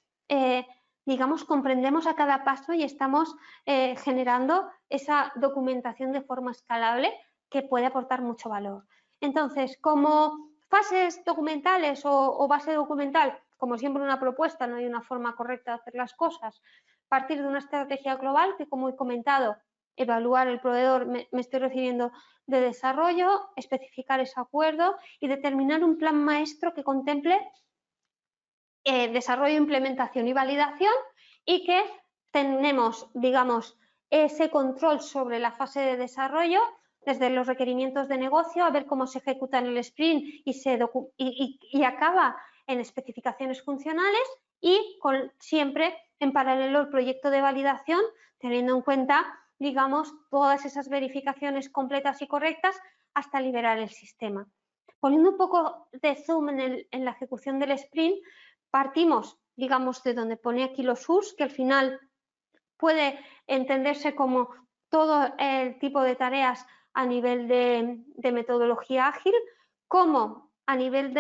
digamos, 1.07 1.43
comprendemos 1.43 2.05
a 2.05 2.13
cada 2.13 2.43
paso 2.43 2.73
y 2.73 2.83
estamos 2.83 3.35
generando 3.65 4.69
esa 4.89 5.31
documentación 5.35 6.11
de 6.11 6.21
forma 6.21 6.51
escalable 6.51 7.11
que 7.49 7.63
puede 7.63 7.87
aportar 7.87 8.21
mucho 8.21 8.49
valor. 8.49 8.85
Entonces, 9.21 9.77
como 9.81 10.51
fases 10.69 11.23
documentales 11.25 12.01
o, 12.05 12.47
base 12.47 12.73
documental, 12.73 13.39
como 13.57 13.77
siempre 13.77 14.03
una 14.03 14.19
propuesta, 14.19 14.67
no 14.67 14.75
hay 14.75 14.85
una 14.85 15.01
forma 15.01 15.35
correcta 15.35 15.71
de 15.71 15.77
hacer 15.77 15.95
las 15.95 16.13
cosas, 16.13 16.61
partir 17.07 17.41
de 17.41 17.47
una 17.47 17.59
estrategia 17.59 18.15
global 18.15 18.55
que, 18.57 18.67
como 18.67 18.89
he 18.89 18.95
comentado, 18.95 19.57
evaluar 19.95 20.47
el 20.47 20.59
proveedor 20.59 21.05
me, 21.05 21.27
estoy 21.31 21.59
recibiendo 21.59 22.11
de 22.45 22.61
desarrollo, 22.61 23.49
especificar 23.55 24.19
ese 24.19 24.39
acuerdo 24.39 24.95
y 25.19 25.27
determinar 25.27 25.83
un 25.83 25.97
plan 25.97 26.23
maestro 26.23 26.73
que 26.73 26.83
contemple 26.83 27.39
eh, 28.89 29.09
desarrollo, 29.09 29.57
implementación 29.57 30.29
y 30.29 30.33
validación 30.33 30.93
y 31.43 31.65
que 31.65 31.83
tenemos, 32.31 33.09
digamos, 33.13 33.77
ese 34.09 34.49
control 34.49 35.01
sobre 35.01 35.39
la 35.39 35.51
fase 35.51 35.81
de 35.81 35.97
desarrollo 35.97 36.61
desde 37.05 37.29
los 37.29 37.47
requerimientos 37.47 38.07
de 38.07 38.17
negocio 38.17 38.63
a 38.63 38.69
ver 38.69 38.85
cómo 38.85 39.05
se 39.05 39.19
ejecuta 39.19 39.59
en 39.59 39.65
el 39.65 39.77
sprint 39.79 40.23
y, 40.45 40.53
se 40.53 40.79
y, 41.17 41.83
acaba 41.83 42.37
en 42.65 42.79
especificaciones 42.79 43.61
funcionales 43.61 44.23
y 44.61 44.97
con, 45.01 45.33
siempre 45.37 45.93
en 46.21 46.31
paralelo 46.31 46.79
el 46.79 46.87
proyecto 46.87 47.29
de 47.29 47.41
validación 47.41 47.99
teniendo 48.39 48.73
en 48.73 48.83
cuenta, 48.83 49.25
digamos, 49.59 50.13
todas 50.29 50.63
esas 50.63 50.87
verificaciones 50.87 51.69
completas 51.69 52.21
y 52.21 52.27
correctas 52.27 52.79
hasta 53.13 53.41
liberar 53.41 53.79
el 53.79 53.89
sistema. 53.89 54.47
Poniendo 55.01 55.31
un 55.31 55.37
poco 55.37 55.89
de 55.91 56.15
zoom 56.15 56.49
en, 56.51 56.87
en 56.89 57.03
la 57.03 57.11
ejecución 57.11 57.59
del 57.59 57.71
sprint, 57.71 58.15
partimos, 58.71 59.37
digamos, 59.55 60.03
de 60.03 60.13
donde 60.13 60.37
pone 60.37 60.63
aquí 60.63 60.83
los 60.83 61.07
US, 61.09 61.33
que 61.35 61.43
al 61.43 61.51
final 61.51 61.99
puede 62.77 63.19
entenderse 63.47 64.15
como 64.15 64.49
todo 64.89 65.33
el 65.37 65.79
tipo 65.79 66.01
de 66.01 66.15
tareas 66.15 66.65
a 66.93 67.05
nivel 67.05 67.47
de, 67.47 68.31
metodología 68.31 69.07
ágil, 69.07 69.33
como 69.87 70.51
a 70.65 70.75
nivel 70.75 71.13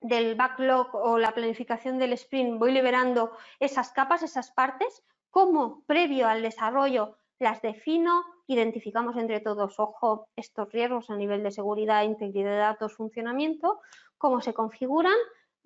del 0.00 0.34
backlog 0.34 0.94
o 0.94 1.18
la 1.18 1.32
planificación 1.32 1.98
del 1.98 2.12
sprint 2.14 2.58
voy 2.58 2.72
liberando 2.72 3.36
esas 3.60 3.92
capas, 3.92 4.22
esas 4.22 4.50
partes, 4.50 5.02
como 5.30 5.84
previo 5.86 6.28
al 6.28 6.42
desarrollo 6.42 7.18
las 7.38 7.62
defino, 7.62 8.24
identificamos 8.46 9.16
entre 9.16 9.40
todos, 9.40 9.78
ojo, 9.78 10.28
estos 10.36 10.70
riesgos 10.72 11.10
a 11.10 11.16
nivel 11.16 11.42
de 11.42 11.50
seguridad, 11.50 12.04
integridad 12.04 12.50
de 12.50 12.56
datos, 12.56 12.94
funcionamiento, 12.94 13.80
cómo 14.18 14.40
se 14.40 14.54
configuran, 14.54 15.16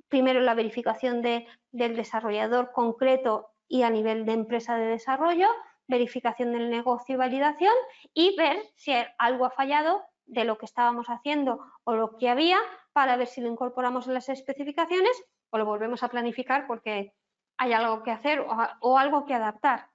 primero 0.08 0.40
la 0.40 0.54
verificación 0.54 1.22
del 1.22 1.96
desarrollador 1.96 2.72
concreto 2.72 3.50
y 3.68 3.82
a 3.82 3.90
nivel 3.90 4.24
de 4.24 4.32
empresa 4.32 4.76
de 4.76 4.86
desarrollo, 4.86 5.48
verificación 5.86 6.52
del 6.52 6.70
negocio 6.70 7.14
y 7.14 7.18
validación 7.18 7.74
y 8.14 8.36
ver 8.36 8.58
si 8.76 8.92
algo 9.18 9.46
ha 9.46 9.50
fallado 9.50 10.02
de 10.26 10.44
lo 10.44 10.58
que 10.58 10.66
estábamos 10.66 11.06
haciendo 11.08 11.64
o 11.84 11.94
lo 11.94 12.16
que 12.16 12.28
había 12.28 12.58
para 12.92 13.16
ver 13.16 13.26
si 13.26 13.40
lo 13.40 13.48
incorporamos 13.48 14.06
en 14.06 14.14
las 14.14 14.28
especificaciones 14.28 15.24
o 15.50 15.58
lo 15.58 15.64
volvemos 15.64 16.02
a 16.02 16.08
planificar 16.08 16.66
porque 16.66 17.14
hay 17.56 17.72
algo 17.72 18.02
que 18.02 18.10
hacer 18.10 18.44
o, 18.80 18.98
algo 18.98 19.24
que 19.24 19.34
adaptar. 19.34 19.88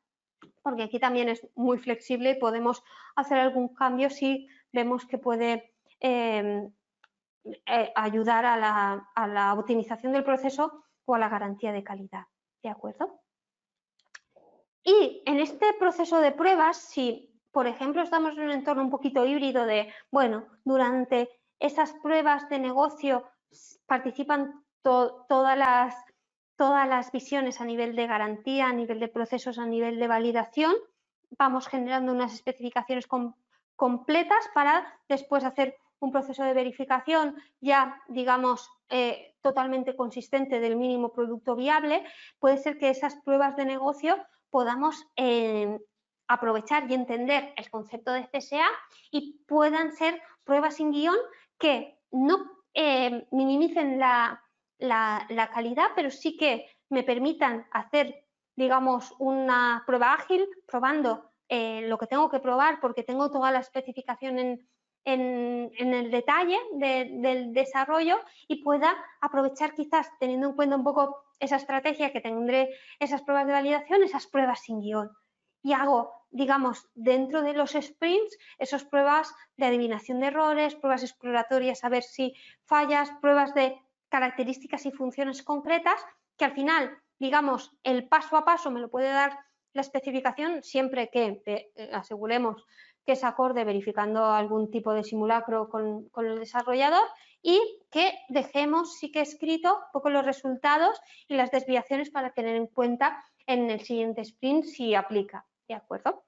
Porque 0.62 0.84
aquí 0.84 1.00
también 1.00 1.30
es 1.30 1.48
muy 1.56 1.78
flexible 1.78 2.32
y 2.32 2.40
podemos 2.40 2.84
hacer 3.16 3.38
algún 3.38 3.74
cambio 3.74 4.10
si 4.10 4.48
vemos 4.72 5.06
que 5.06 5.18
puede 5.18 5.74
em, 6.00 6.74
eh, 7.44 7.92
ayudar 7.96 8.46
a 8.46 8.58
la, 8.58 9.10
a 9.16 9.28
la 9.28 9.54
optimización 9.54 10.14
del 10.14 10.24
proceso 10.24 10.86
o 11.06 11.16
a 11.16 11.20
la 11.20 11.30
garantía 11.30 11.72
de 11.72 11.84
calidad. 11.84 12.26
¿De 12.62 12.70
acuerdo? 12.70 13.20
Y 14.84 15.22
en 15.26 15.40
este 15.40 15.74
proceso 15.74 16.20
de 16.20 16.32
pruebas, 16.32 16.78
si 16.78 17.30
por 17.52 17.68
ejemplo 17.68 18.02
estamos 18.02 18.38
en 18.38 18.46
un 18.46 18.52
entorno 18.52 18.84
un 18.84 18.90
poquito 18.90 19.26
híbrido 19.26 19.66
de, 19.66 19.94
bueno, 20.12 20.48
durante 20.66 21.30
esas 21.60 21.94
pruebas 22.02 22.50
de 22.50 22.60
negocio 22.60 23.26
participan 23.86 24.64
todas, 24.82 25.58
las, 25.58 25.96
todas 26.58 26.88
las 26.88 27.12
visiones 27.12 27.62
a 27.62 27.66
nivel 27.66 27.96
de 27.96 28.08
garantía, 28.08 28.68
a 28.68 28.74
nivel 28.74 29.00
de 29.00 29.08
procesos, 29.08 29.60
a 29.60 29.66
nivel 29.66 30.00
de 30.00 30.08
validación, 30.08 30.74
vamos 31.38 31.68
generando 31.68 32.12
unas 32.12 32.34
especificaciones 32.34 33.08
completas 33.76 34.50
para 34.54 35.00
después 35.08 35.44
hacer 35.44 35.78
un 36.04 36.12
proceso 36.12 36.44
de 36.44 36.54
verificación 36.54 37.36
ya, 37.62 38.02
digamos, 38.10 38.70
eh, 38.90 39.36
totalmente 39.42 39.96
consistente 39.96 40.60
del 40.60 40.76
mínimo 40.76 41.14
producto 41.14 41.56
viable, 41.56 42.04
puede 42.40 42.58
ser 42.58 42.78
que 42.78 42.90
esas 42.90 43.16
pruebas 43.24 43.56
de 43.56 43.66
negocio 43.66 44.18
podamos 44.50 45.08
eh, 45.16 45.80
aprovechar 46.28 46.90
y 46.90 46.94
entender 46.94 47.54
el 47.56 47.70
concepto 47.70 48.12
de 48.12 48.28
CSA 48.28 48.68
y 49.12 49.40
puedan 49.48 49.94
ser 49.94 50.22
pruebas 50.44 50.76
sin 50.76 50.92
guion 50.92 51.16
que 51.58 51.98
no 52.12 52.52
eh, 52.74 53.26
minimicen 53.32 53.98
la, 53.98 54.40
calidad, 55.54 55.88
pero 55.96 56.12
sí 56.12 56.36
que 56.36 56.68
me 56.90 57.04
permitan 57.04 57.66
hacer, 57.72 58.26
digamos, 58.58 59.14
una 59.20 59.84
prueba 59.86 60.14
ágil, 60.14 60.46
probando 60.68 61.32
eh, 61.48 61.88
lo 61.88 61.98
que 61.98 62.08
tengo 62.08 62.30
que 62.30 62.40
probar 62.40 62.82
porque 62.82 63.04
tengo 63.04 63.32
toda 63.32 63.52
la 63.52 63.60
especificación 63.60 64.40
en, 64.40 64.68
el 65.06 66.12
detalle 66.12 66.58
del 66.74 67.54
desarrollo 67.54 68.20
y 68.48 68.64
pueda 68.64 68.96
aprovechar 69.22 69.74
quizás 69.74 70.10
teniendo 70.20 70.48
en 70.48 70.56
cuenta 70.56 70.76
un 70.76 70.84
poco 70.84 71.24
esa 71.40 71.58
estrategia 71.58 72.12
que 72.12 72.22
tendré 72.22 72.70
esas 73.00 73.22
pruebas 73.22 73.46
de 73.46 73.54
validación, 73.54 74.04
esas 74.04 74.28
pruebas 74.28 74.62
sin 74.62 74.82
guion. 74.82 75.12
Y 75.62 75.74
hago, 75.74 76.12
digamos, 76.30 76.90
dentro 76.94 77.42
de 77.42 77.54
los 77.54 77.72
sprints, 77.72 78.38
esas 78.58 78.84
pruebas 78.84 79.34
de 79.58 79.66
adivinación 79.66 80.20
de 80.20 80.28
errores, 80.28 80.76
pruebas 80.76 81.04
exploratorias 81.04 81.84
a 81.84 81.90
ver 81.90 82.04
si 82.04 82.34
fallas, 82.66 83.12
pruebas 83.22 83.54
de 83.54 83.80
características 84.10 84.86
y 84.86 84.92
funciones 84.92 85.42
concretas, 85.44 86.06
que 86.38 86.46
al 86.46 86.54
final, 86.54 86.98
digamos, 87.18 87.76
el 87.84 88.08
paso 88.08 88.38
a 88.38 88.46
paso 88.46 88.72
me 88.72 88.80
lo 88.80 88.90
puede 88.90 89.10
dar 89.10 89.38
la 89.74 89.82
especificación 89.82 90.64
siempre 90.64 91.10
que 91.10 91.42
eh, 91.46 91.90
aseguremos 91.94 92.64
que 93.06 93.14
es 93.14 93.24
acorde 93.24 93.64
verificando 93.64 94.26
algún 94.26 94.72
tipo 94.72 94.94
de 94.94 95.04
simulacro 95.04 95.70
con, 95.70 96.10
con, 96.10 96.26
el 96.26 96.40
desarrollador 96.40 97.04
y 97.42 97.60
que 97.92 98.14
dejemos 98.30 98.98
sí 98.98 99.12
que 99.12 99.22
escrito 99.22 99.76
un 99.76 99.92
poco 99.92 100.10
los 100.10 100.26
resultados 100.26 101.00
y 101.28 101.36
las 101.36 101.52
desviaciones 101.52 102.10
para 102.10 102.32
tener 102.32 102.56
en 102.56 102.68
cuenta 102.68 103.24
en 103.46 103.70
el 103.70 103.82
siguiente 103.82 104.22
sprint 104.22 104.66
si 104.66 104.96
aplica. 104.96 105.46
¿de 105.68 105.76
acuerdo? 105.76 106.24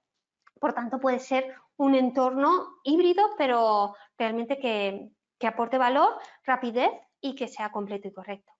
Por 0.59 0.73
tanto, 0.73 0.99
puede 0.99 1.19
ser 1.19 1.55
un 1.77 1.95
entorno 1.95 2.79
híbrido, 2.83 3.23
pero 3.37 3.95
realmente 4.17 4.59
que, 4.59 5.11
aporte 5.47 5.77
valor, 5.77 6.17
rapidez 6.43 6.89
y 7.21 7.35
que 7.35 7.47
sea 7.47 7.71
completo 7.71 8.07
y 8.07 8.13
correcto. 8.13 8.51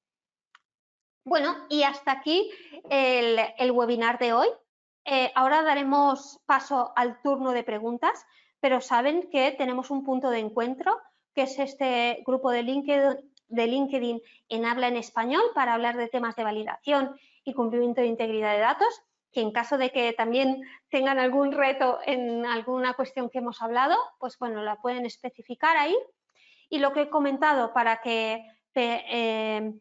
Bueno, 1.23 1.65
y 1.67 1.81
hasta 1.81 2.11
aquí 2.11 2.51
el, 2.89 3.71
webinar 3.71 4.19
de 4.19 4.33
hoy. 4.33 4.47
Eh, 5.05 5.31
ahora 5.35 5.61
daremos 5.61 6.41
paso 6.45 6.91
al 6.95 7.21
turno 7.21 7.51
de 7.51 7.63
preguntas, 7.63 8.25
pero 8.59 8.81
saben 8.81 9.29
que 9.29 9.51
tenemos 9.51 9.91
un 9.91 10.03
punto 10.03 10.29
de 10.29 10.39
encuentro, 10.39 10.99
que 11.33 11.43
es 11.43 11.59
este 11.59 12.23
grupo 12.25 12.49
de 12.49 12.63
LinkedIn, 12.63 14.21
en 14.49 14.65
habla 14.65 14.87
en 14.87 14.97
español 14.97 15.43
para 15.53 15.75
hablar 15.75 15.95
de 15.97 16.07
temas 16.07 16.35
de 16.35 16.43
validación 16.43 17.15
y 17.43 17.53
cumplimiento 17.53 18.01
de 18.01 18.07
integridad 18.07 18.53
de 18.53 18.59
datos 18.59 19.03
que 19.35 19.41
en 19.41 19.51
caso 19.51 19.77
de 19.77 19.91
que 19.91 20.13
también 20.13 20.63
tengan 20.89 21.19
algún 21.19 21.51
reto 21.51 21.99
en 22.05 22.45
alguna 22.45 22.93
cuestión 22.93 23.29
que 23.29 23.39
hemos 23.39 23.61
hablado, 23.61 23.97
pues 24.17 24.39
bueno, 24.39 24.63
la 24.63 24.77
pueden 24.77 25.05
especificar 25.05 25.75
ahí. 25.75 25.93
Y 26.69 26.79
lo 26.79 26.93
que 26.93 27.01
he 27.01 27.09
comentado 27.09 27.73
para 27.73 27.99
que 27.99 28.45
eh, 28.75 29.73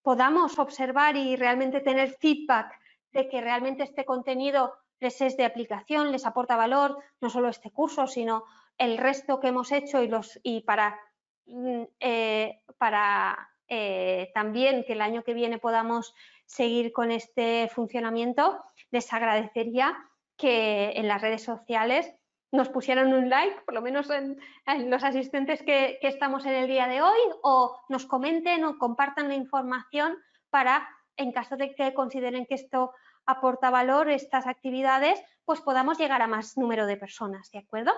podamos 0.00 0.58
observar 0.58 1.14
y 1.16 1.36
realmente 1.36 1.80
tener 1.80 2.16
feedback 2.20 2.72
de 3.12 3.28
que 3.28 3.40
realmente 3.40 3.82
este 3.82 4.04
contenido 4.04 4.74
les 5.00 5.20
es 5.20 5.36
de 5.36 5.44
aplicación, 5.44 6.12
les 6.12 6.26
aporta 6.26 6.56
valor, 6.56 6.98
no 7.20 7.28
solo 7.28 7.48
este 7.48 7.70
curso, 7.70 8.06
sino 8.06 8.44
el 8.78 8.98
resto 8.98 9.40
que 9.40 9.48
hemos 9.48 9.72
hecho 9.72 10.02
y, 10.02 10.08
los, 10.08 10.38
y 10.42 10.62
para, 10.62 10.98
mm, 11.46 11.82
eh, 12.00 12.60
para 12.78 13.50
eh, 13.68 14.30
también 14.34 14.84
que 14.84 14.92
el 14.92 15.00
año 15.00 15.24
que 15.24 15.34
viene 15.34 15.58
podamos 15.58 16.14
seguir 16.46 16.92
con 16.92 17.10
este 17.10 17.68
funcionamiento, 17.68 18.62
les 18.90 19.12
agradecería 19.12 19.96
que 20.36 20.92
en 20.96 21.08
las 21.08 21.22
redes 21.22 21.42
sociales 21.42 22.14
nos 22.50 22.68
pusieran 22.68 23.14
un 23.14 23.30
like, 23.30 23.62
por 23.62 23.74
lo 23.74 23.80
menos 23.80 24.10
en, 24.10 24.38
los 24.90 25.02
asistentes 25.02 25.62
que, 25.62 25.98
estamos 26.02 26.44
en 26.44 26.52
el 26.52 26.68
día 26.68 26.86
de 26.86 27.00
hoy, 27.00 27.18
o 27.42 27.80
nos 27.88 28.04
comenten 28.06 28.64
o 28.64 28.76
compartan 28.78 29.28
la 29.28 29.34
información 29.34 30.18
para, 30.50 30.86
en 31.16 31.32
caso 31.32 31.56
de 31.56 31.74
que 31.74 31.94
consideren 31.94 32.46
que 32.46 32.54
esto 32.54 32.92
aporta 33.26 33.70
valor, 33.70 34.10
estas 34.10 34.46
actividades, 34.46 35.22
pues 35.44 35.60
podamos 35.60 35.98
llegar 35.98 36.22
a 36.22 36.26
más 36.26 36.56
número 36.56 36.86
de 36.86 36.96
personas, 36.96 37.50
¿de 37.50 37.58
acuerdo? 37.58 37.92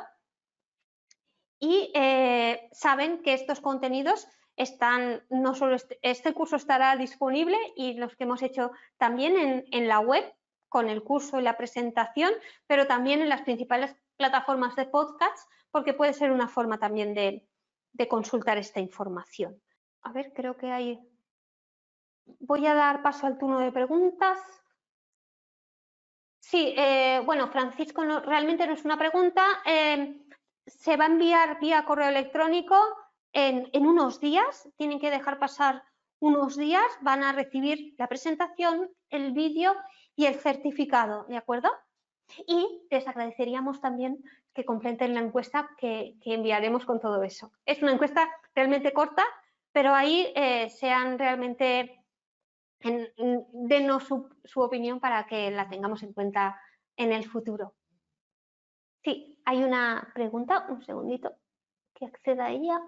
Y 1.58 1.90
eh, 1.94 2.68
saben 2.72 3.22
que 3.22 3.34
estos 3.34 3.60
contenidos 3.60 4.26
están, 4.56 5.22
no 5.30 5.54
solo 5.54 5.74
este, 5.74 5.98
este, 6.02 6.32
curso 6.32 6.56
estará 6.56 6.96
disponible 6.96 7.56
y 7.76 7.94
los 7.94 8.14
que 8.16 8.24
hemos 8.24 8.42
hecho 8.42 8.70
también 8.98 9.64
en, 9.70 9.88
la 9.88 10.00
web 10.00 10.24
con 10.68 10.88
el 10.88 11.02
curso 11.02 11.40
y 11.40 11.42
la 11.42 11.56
presentación, 11.56 12.32
pero 12.66 12.86
también 12.86 13.20
en 13.20 13.28
las 13.28 13.42
principales 13.42 13.96
plataformas 14.16 14.76
de 14.76 14.86
podcast, 14.86 15.48
porque 15.70 15.94
puede 15.94 16.12
ser 16.12 16.30
una 16.30 16.48
forma 16.48 16.78
también 16.78 17.14
de, 17.14 17.48
consultar 18.08 18.58
esta 18.58 18.80
información. 18.80 19.60
A 20.02 20.12
ver, 20.12 20.32
creo 20.34 20.56
que 20.56 20.70
hay... 20.70 21.00
Voy 22.40 22.66
a 22.66 22.74
dar 22.74 23.02
paso 23.02 23.26
al 23.26 23.38
turno 23.38 23.58
de 23.60 23.72
preguntas. 23.72 24.38
Sí, 26.40 26.74
eh, 26.76 27.22
bueno, 27.24 27.48
Francisco, 27.48 28.02
realmente 28.20 28.66
no 28.66 28.74
es 28.74 28.84
una 28.84 28.98
pregunta. 28.98 29.44
Eh, 29.64 30.24
se 30.66 30.96
va 30.96 31.04
a 31.04 31.08
enviar 31.08 31.58
vía 31.60 31.84
correo 31.84 32.08
electrónico 32.08 32.76
en, 33.32 33.86
unos 33.86 34.20
días, 34.20 34.68
tienen 34.76 35.00
que 35.00 35.10
dejar 35.10 35.38
pasar 35.38 35.82
unos 36.20 36.56
días, 36.56 36.84
van 37.00 37.22
a 37.22 37.32
recibir 37.32 37.94
la 37.98 38.06
presentación, 38.06 38.88
el 39.10 39.32
vídeo 39.32 39.74
y 40.14 40.26
el 40.26 40.36
certificado, 40.36 41.24
¿de 41.24 41.36
acuerdo? 41.36 41.70
Y 42.46 42.86
les 42.90 43.06
agradeceríamos 43.06 43.80
también 43.80 44.22
que 44.54 44.64
completen 44.64 45.14
la 45.14 45.20
encuesta 45.20 45.68
que, 45.76 46.14
enviaremos 46.24 46.86
con 46.86 47.00
todo 47.00 47.22
eso. 47.24 47.50
Es 47.66 47.82
una 47.82 47.92
encuesta 47.92 48.30
realmente 48.54 48.92
corta, 48.92 49.24
pero 49.72 49.92
ahí 49.92 50.32
eh, 50.36 50.70
sean 50.70 51.18
realmente, 51.18 52.03
denos 52.84 54.04
su, 54.04 54.60
opinión 54.60 55.00
para 55.00 55.26
que 55.26 55.50
la 55.50 55.68
tengamos 55.68 56.02
en 56.02 56.12
cuenta 56.12 56.60
en 56.96 57.12
el 57.12 57.24
futuro. 57.24 57.74
Sí, 59.02 59.38
hay 59.44 59.62
una 59.62 60.10
pregunta, 60.14 60.66
un 60.68 60.82
segundito, 60.82 61.32
que 61.94 62.06
acceda 62.06 62.46
a 62.46 62.50
ella. 62.50 62.80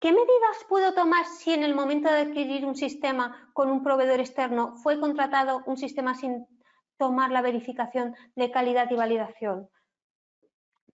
¿Qué 0.00 0.12
medidas 0.12 0.64
puedo 0.68 0.94
tomar 0.94 1.26
si 1.26 1.52
en 1.52 1.62
el 1.62 1.74
momento 1.74 2.10
de 2.10 2.20
adquirir 2.20 2.64
un 2.64 2.74
sistema 2.74 3.50
con 3.52 3.70
un 3.70 3.82
proveedor 3.82 4.20
externo 4.20 4.76
fue 4.76 4.98
contratado 4.98 5.62
un 5.66 5.76
sistema 5.76 6.14
sin 6.14 6.46
tomar 6.96 7.30
la 7.30 7.42
verificación 7.42 8.14
de 8.34 8.50
calidad 8.50 8.90
y 8.90 8.96
validación? 8.96 9.68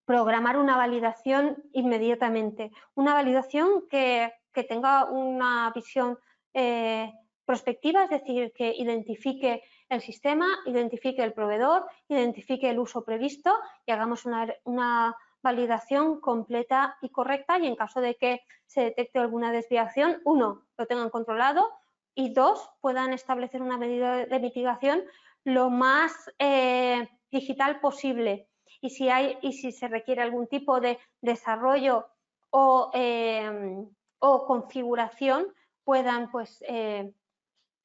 Programar 0.05 0.59
una 0.59 0.77
validación 0.77 1.63
inmediatamente, 1.73 2.73
una 2.95 3.15
validación 3.15 3.87
que, 3.89 4.33
tenga 4.69 5.05
una 5.05 5.71
visión 5.75 6.19
eh, 6.57 7.13
prospectiva, 7.45 8.05
es 8.05 8.11
decir, 8.11 8.53
que 8.57 8.75
identifique 8.75 9.63
el 9.89 10.01
sistema, 10.01 10.47
identifique 10.67 11.23
el 11.23 11.33
proveedor, 11.33 11.87
identifique 12.09 12.69
el 12.69 12.79
uso 12.79 13.05
previsto 13.05 13.53
y 13.87 13.93
hagamos 13.93 14.25
una 14.25 15.17
validación 15.43 16.21
completa 16.21 16.97
y 17.01 17.11
correcta 17.11 17.59
y 17.59 17.67
en 17.69 17.77
caso 17.77 18.01
de 18.01 18.17
que 18.17 18.41
se 18.67 18.81
detecte 18.81 19.21
alguna 19.21 19.53
desviación, 19.53 20.21
uno, 20.25 20.63
lo 20.77 20.87
tengan 20.87 21.11
controlado 21.11 21.71
y 22.17 22.33
dos, 22.33 22.69
puedan 22.81 23.13
establecer 23.13 23.63
una 23.63 23.79
medida 23.79 24.27
de 24.27 24.41
mitigación 24.41 25.05
lo 25.45 25.71
más 25.71 26.13
eh, 26.41 27.09
digital 27.31 27.79
posible. 27.79 28.49
Y 28.81 28.91
si, 28.91 29.09
hay, 29.09 29.39
y 29.43 29.53
si 29.53 29.71
se 29.71 29.87
requiere 29.87 30.23
algún 30.23 30.49
tipo 30.49 30.81
de 30.81 30.99
desarrollo 31.21 32.07
o, 32.51 32.91
eh, 32.95 33.87
o 34.19 34.47
configuración, 34.47 35.47
puedan 35.87 36.31
pues, 36.31 36.63
eh, 36.69 37.15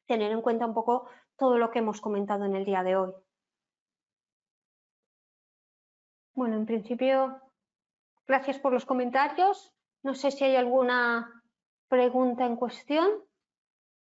tener 0.08 0.34
en 0.34 0.42
cuenta 0.42 0.66
un 0.66 0.74
poco 0.74 1.08
todo 1.38 1.58
lo 1.58 1.72
que 1.72 1.80
hemos 1.80 2.02
comentado 2.02 2.44
en 2.44 2.56
el 2.58 2.66
día 2.66 2.84
de 2.84 2.98
hoy. 2.98 3.14
Bueno, 6.34 6.58
en 6.58 6.66
principio 6.66 7.42
Gracias 8.32 8.60
por 8.60 8.72
los 8.72 8.86
comentarios. 8.86 9.74
No 10.04 10.14
sé 10.14 10.32
si 10.32 10.46
hay 10.46 10.56
alguna 10.56 11.44
pregunta 11.90 12.46
en 12.46 12.56
cuestión. 12.56 13.10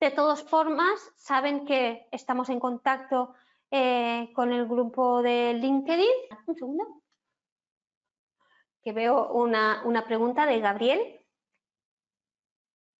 De 0.02 0.12
todas 0.12 0.44
formas, 0.44 1.14
saben 1.16 1.66
que 1.66 2.06
estamos 2.12 2.50
en 2.50 2.60
contacto 2.60 3.34
eh, 3.72 4.30
con 4.36 4.52
el 4.52 4.68
grupo 4.68 5.22
de 5.22 5.54
LinkedIn. 5.54 6.06
Un 6.48 6.56
segundo. 6.56 7.02
Que 8.84 8.92
veo 8.92 9.32
una, 9.32 9.84
una 9.86 10.06
pregunta 10.06 10.46
de 10.46 10.60
Gabriel. 10.60 11.19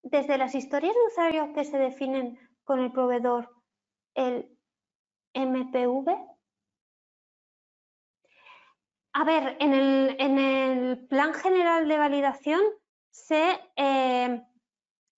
Desde 0.04 0.38
las 0.38 0.56
historias 0.56 0.94
de 0.94 1.08
usuario 1.08 1.54
que 1.54 1.66
se 1.66 1.78
definen 1.78 2.40
con 2.64 2.80
el 2.80 2.92
proveedor, 2.92 3.50
el 4.16 4.58
MPV 5.34 6.30
A 9.14 9.24
ver, 9.24 9.58
en 9.60 9.74
el, 9.74 11.08
plan 11.08 11.34
general 11.34 11.88
de 11.88 11.98
validación 11.98 12.62
se, 13.10 13.60
eh, 13.76 14.42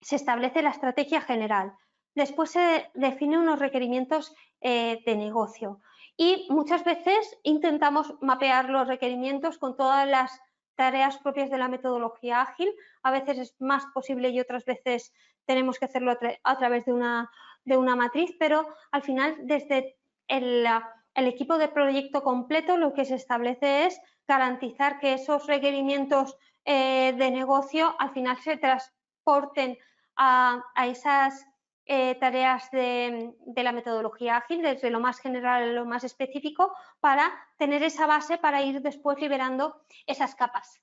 se, 0.02 0.16
establece 0.16 0.62
la 0.62 0.72
estrategia 0.72 1.22
general. 1.22 1.76
Después 2.16 2.52
se 2.52 2.90
definen 2.94 3.42
unos 3.42 3.60
requerimientos 3.60 4.34
eh, 4.62 5.02
de 5.06 5.16
negocio 5.16 5.82
y 6.18 6.48
muchas 6.50 6.84
veces 6.84 7.38
intentamos 7.44 8.16
mapear 8.22 8.70
los 8.70 8.88
requerimientos 8.88 9.58
con 9.58 9.76
todas 9.76 10.08
las 10.08 10.40
tareas 10.82 11.20
propias 11.20 11.52
de 11.52 11.60
la 11.60 11.68
metodología 11.68 12.42
ágil. 12.42 12.74
A 13.04 13.12
veces 13.12 13.38
es 13.38 13.56
más 13.60 13.86
posible 13.94 14.30
y 14.30 14.40
otras 14.40 14.66
veces 14.66 15.14
tenemos 15.46 15.78
que 15.78 15.86
hacerlo 15.86 16.18
a, 16.44 16.58
través 16.58 16.86
de 16.86 16.94
una, 16.94 17.30
de 17.66 17.78
una, 17.78 17.96
matriz, 17.96 18.36
pero 18.40 18.68
al 18.92 19.04
final 19.04 19.36
desde 19.44 19.96
el, 20.28 20.66
equipo 21.14 21.60
de 21.60 21.68
proyecto 21.68 22.24
completo 22.24 22.78
lo 22.78 22.94
que 22.94 23.06
se 23.06 23.14
establece 23.14 23.86
es 23.86 24.02
garantizar 24.28 24.98
que 25.00 25.14
esos 25.14 25.46
requerimientos 25.46 26.36
eh, 26.66 27.14
de 27.16 27.30
negocio 27.30 27.96
al 28.00 28.10
final 28.10 28.38
se 28.38 28.58
transporten 28.58 29.78
a, 30.18 30.64
esas 30.84 31.46
eh, 31.86 32.16
tareas 32.16 32.70
de, 32.72 33.34
de, 33.46 33.64
la 33.64 33.72
metodología 33.72 34.38
ágil, 34.38 34.62
desde 34.62 34.90
lo 34.90 35.00
más 35.00 35.20
general 35.20 35.64
a 35.64 35.74
lo 35.74 35.86
más 35.86 36.04
específico, 36.04 36.74
para 37.00 37.32
tener 37.58 37.84
esa 37.84 38.08
base 38.08 38.38
para 38.38 38.62
ir 38.62 38.82
después 38.82 39.20
liberando 39.20 39.82
esas 40.06 40.36
capas. 40.36 40.82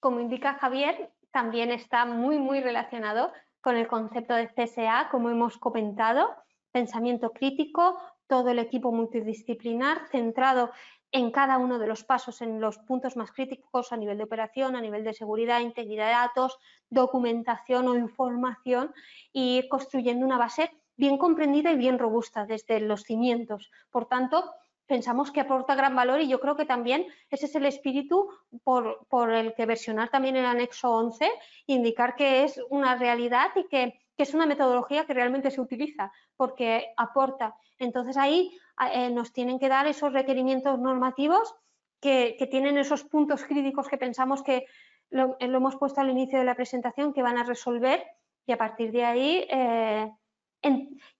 Como 0.00 0.20
indica 0.20 0.54
Javier, 0.54 1.12
también 1.30 1.72
está 1.72 2.04
muy, 2.04 2.38
muy 2.38 2.60
relacionado 2.60 3.32
con 3.60 3.76
el 3.76 3.88
concepto 3.88 4.34
de 4.34 4.48
CSA, 4.48 5.08
como 5.10 5.30
hemos 5.30 5.56
comentado, 5.56 6.34
pensamiento 6.72 7.32
crítico, 7.32 7.98
todo 8.32 8.48
el 8.48 8.58
equipo 8.58 8.92
multidisciplinar 8.92 10.08
centrado 10.10 10.70
en 11.10 11.30
cada 11.30 11.58
uno 11.58 11.78
de 11.78 11.86
los 11.86 12.02
pasos, 12.02 12.40
en 12.40 12.62
los 12.62 12.78
puntos 12.78 13.14
más 13.14 13.30
críticos 13.30 13.92
a 13.92 13.98
nivel 13.98 14.16
de 14.16 14.24
operación, 14.24 14.74
a 14.74 14.80
nivel 14.80 15.04
de 15.04 15.12
seguridad, 15.12 15.60
integridad 15.60 16.06
de 16.06 16.12
datos, 16.12 16.58
documentación 16.88 17.88
o 17.88 17.94
información 17.94 18.94
y 19.34 19.68
construyendo 19.68 20.24
una 20.24 20.38
base 20.38 20.70
bien 20.96 21.18
comprendida 21.18 21.72
y 21.72 21.76
bien 21.76 21.98
robusta 21.98 22.46
desde 22.46 22.80
los 22.80 23.02
cimientos. 23.02 23.70
Por 23.90 24.06
tanto, 24.06 24.50
pensamos 24.86 25.30
que 25.30 25.40
aporta 25.42 25.74
gran 25.74 25.94
valor 25.94 26.22
y 26.22 26.28
yo 26.28 26.40
creo 26.40 26.56
que 26.56 26.64
también 26.64 27.06
ese 27.28 27.44
es 27.44 27.54
el 27.54 27.66
espíritu 27.66 28.30
por, 28.64 29.30
el 29.30 29.52
que 29.52 29.66
versionar 29.66 30.08
también 30.08 30.36
el 30.36 30.46
anexo 30.46 30.90
11, 30.90 31.30
indicar 31.66 32.16
que 32.16 32.44
es 32.44 32.58
una 32.70 32.96
realidad 32.96 33.50
y 33.56 33.68
que, 33.68 34.00
es 34.16 34.34
una 34.34 34.46
metodología 34.46 35.04
que 35.04 35.14
realmente 35.14 35.50
se 35.50 35.60
utiliza 35.60 36.12
porque 36.42 36.92
aporta. 36.96 37.54
Entonces 37.78 38.16
ahí 38.16 38.50
eh, 38.92 39.10
nos 39.10 39.32
tienen 39.32 39.60
que 39.60 39.68
dar 39.68 39.86
esos 39.86 40.12
requerimientos 40.12 40.76
normativos 40.76 41.54
que, 42.00 42.36
tienen 42.50 42.78
esos 42.78 43.04
puntos 43.04 43.44
críticos 43.44 43.86
que 43.86 43.96
pensamos 43.96 44.42
que 44.42 44.66
lo, 45.08 45.36
hemos 45.38 45.76
puesto 45.76 46.00
al 46.00 46.10
inicio 46.10 46.40
de 46.40 46.44
la 46.44 46.56
presentación 46.56 47.12
que 47.12 47.22
van 47.22 47.38
a 47.38 47.44
resolver 47.44 48.04
y 48.44 48.50
a 48.50 48.58
partir 48.58 48.90
de 48.90 49.04
ahí 49.04 49.46
eh, 49.50 50.10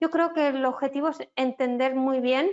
yo 0.01 0.11
creo 0.11 0.33
que 0.33 0.49
el 0.49 0.65
objetivo 0.65 1.11
es 1.11 1.19
entender 1.37 1.95
muy 1.95 2.19
bien 2.19 2.51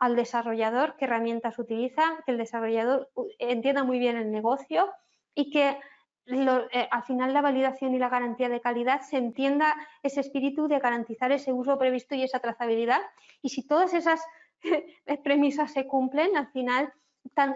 al 0.00 0.16
desarrollador 0.16 0.96
qué 0.96 1.04
herramientas 1.04 1.60
utiliza, 1.60 2.02
que 2.26 2.32
el 2.32 2.38
desarrollador 2.38 3.08
entienda 3.38 3.84
muy 3.84 4.00
bien 4.00 4.16
el 4.16 4.32
negocio 4.32 4.90
y 5.32 5.52
que 5.52 5.78
eh, 6.26 6.88
al 6.90 7.02
final 7.04 7.32
la 7.34 7.42
validación 7.42 7.94
y 7.94 7.98
la 7.98 8.08
garantía 8.08 8.48
de 8.48 8.60
calidad 8.60 9.00
se 9.02 9.16
entienda 9.16 9.74
ese 10.02 10.20
espíritu 10.20 10.68
de 10.68 10.78
garantizar 10.78 11.32
ese 11.32 11.52
uso 11.52 11.78
previsto 11.78 12.14
y 12.14 12.22
esa 12.22 12.40
trazabilidad. 12.40 13.00
Y 13.42 13.50
si 13.50 13.66
todas 13.66 13.94
esas 13.94 14.24
premisas 15.24 15.72
se 15.72 15.86
cumplen, 15.86 16.36
al 16.36 16.48
final 16.48 16.92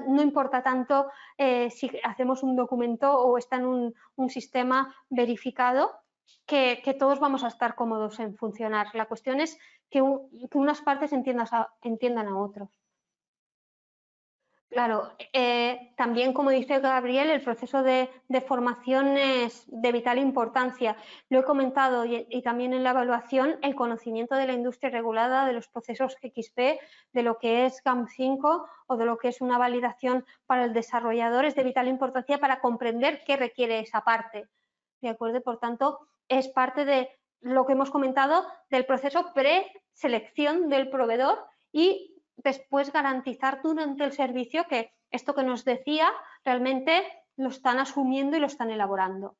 no 0.06 0.22
importa 0.22 0.62
tanto 0.62 1.10
eh, 1.38 1.70
si 1.70 1.90
hacemos 2.02 2.42
un 2.42 2.56
documento 2.56 3.18
o 3.18 3.38
está 3.38 3.56
en 3.56 3.66
un, 4.16 4.30
sistema 4.30 4.94
verificado, 5.08 5.92
que, 6.46 6.96
todos 6.98 7.20
vamos 7.20 7.44
a 7.44 7.48
estar 7.48 7.74
cómodos 7.74 8.18
en 8.20 8.36
funcionar. 8.36 8.88
La 8.94 9.06
cuestión 9.06 9.40
es 9.40 9.58
que, 9.90 10.02
unas 10.02 10.80
partes 10.82 11.12
entiendan 11.12 12.28
a 12.28 12.38
otros. 12.38 12.68
Claro, 14.74 15.12
eh, 15.32 15.92
también 15.96 16.32
como 16.32 16.50
dice 16.50 16.80
Gabriel, 16.80 17.30
el 17.30 17.42
proceso 17.42 17.84
de, 17.84 18.10
formación 18.44 19.16
es 19.16 19.62
de 19.68 19.92
vital 19.92 20.18
importancia. 20.18 20.96
Lo 21.28 21.38
he 21.38 21.44
comentado 21.44 22.04
y, 22.04 22.42
también 22.42 22.74
en 22.74 22.82
la 22.82 22.90
evaluación, 22.90 23.56
el 23.62 23.76
conocimiento 23.76 24.34
de 24.34 24.48
la 24.48 24.52
industria 24.52 24.90
regulada, 24.90 25.46
de 25.46 25.52
los 25.52 25.68
procesos 25.68 26.16
XP, 26.20 26.80
de 27.12 27.22
lo 27.22 27.38
que 27.38 27.66
es 27.66 27.84
GAM5 27.84 28.66
o 28.88 28.96
de 28.96 29.04
lo 29.04 29.16
que 29.16 29.28
es 29.28 29.40
una 29.40 29.58
validación 29.58 30.26
para 30.44 30.64
el 30.64 30.72
desarrollador 30.72 31.44
es 31.44 31.54
de 31.54 31.62
vital 31.62 31.86
importancia 31.86 32.38
para 32.38 32.60
comprender 32.60 33.22
qué 33.24 33.36
requiere 33.36 33.78
esa 33.78 34.00
parte. 34.00 34.48
¿De 35.00 35.08
acuerdo? 35.08 35.40
Por 35.40 35.60
tanto, 35.60 36.00
es 36.26 36.48
parte 36.48 36.84
de 36.84 37.10
lo 37.40 37.64
que 37.64 37.74
hemos 37.74 37.92
comentado 37.92 38.44
del 38.70 38.86
proceso 38.86 39.32
pre-selección 39.34 40.68
del 40.68 40.90
proveedor 40.90 41.46
y 41.70 42.13
después 42.36 42.92
garantizar 42.92 43.60
durante 43.62 44.04
el 44.04 44.12
servicio 44.12 44.66
que 44.68 44.92
esto 45.10 45.34
que 45.34 45.44
nos 45.44 45.64
decía 45.64 46.08
realmente 46.44 47.02
lo 47.36 47.48
están 47.48 47.78
asumiendo 47.78 48.36
y 48.36 48.40
lo 48.40 48.46
están 48.46 48.70
elaborando. 48.70 49.36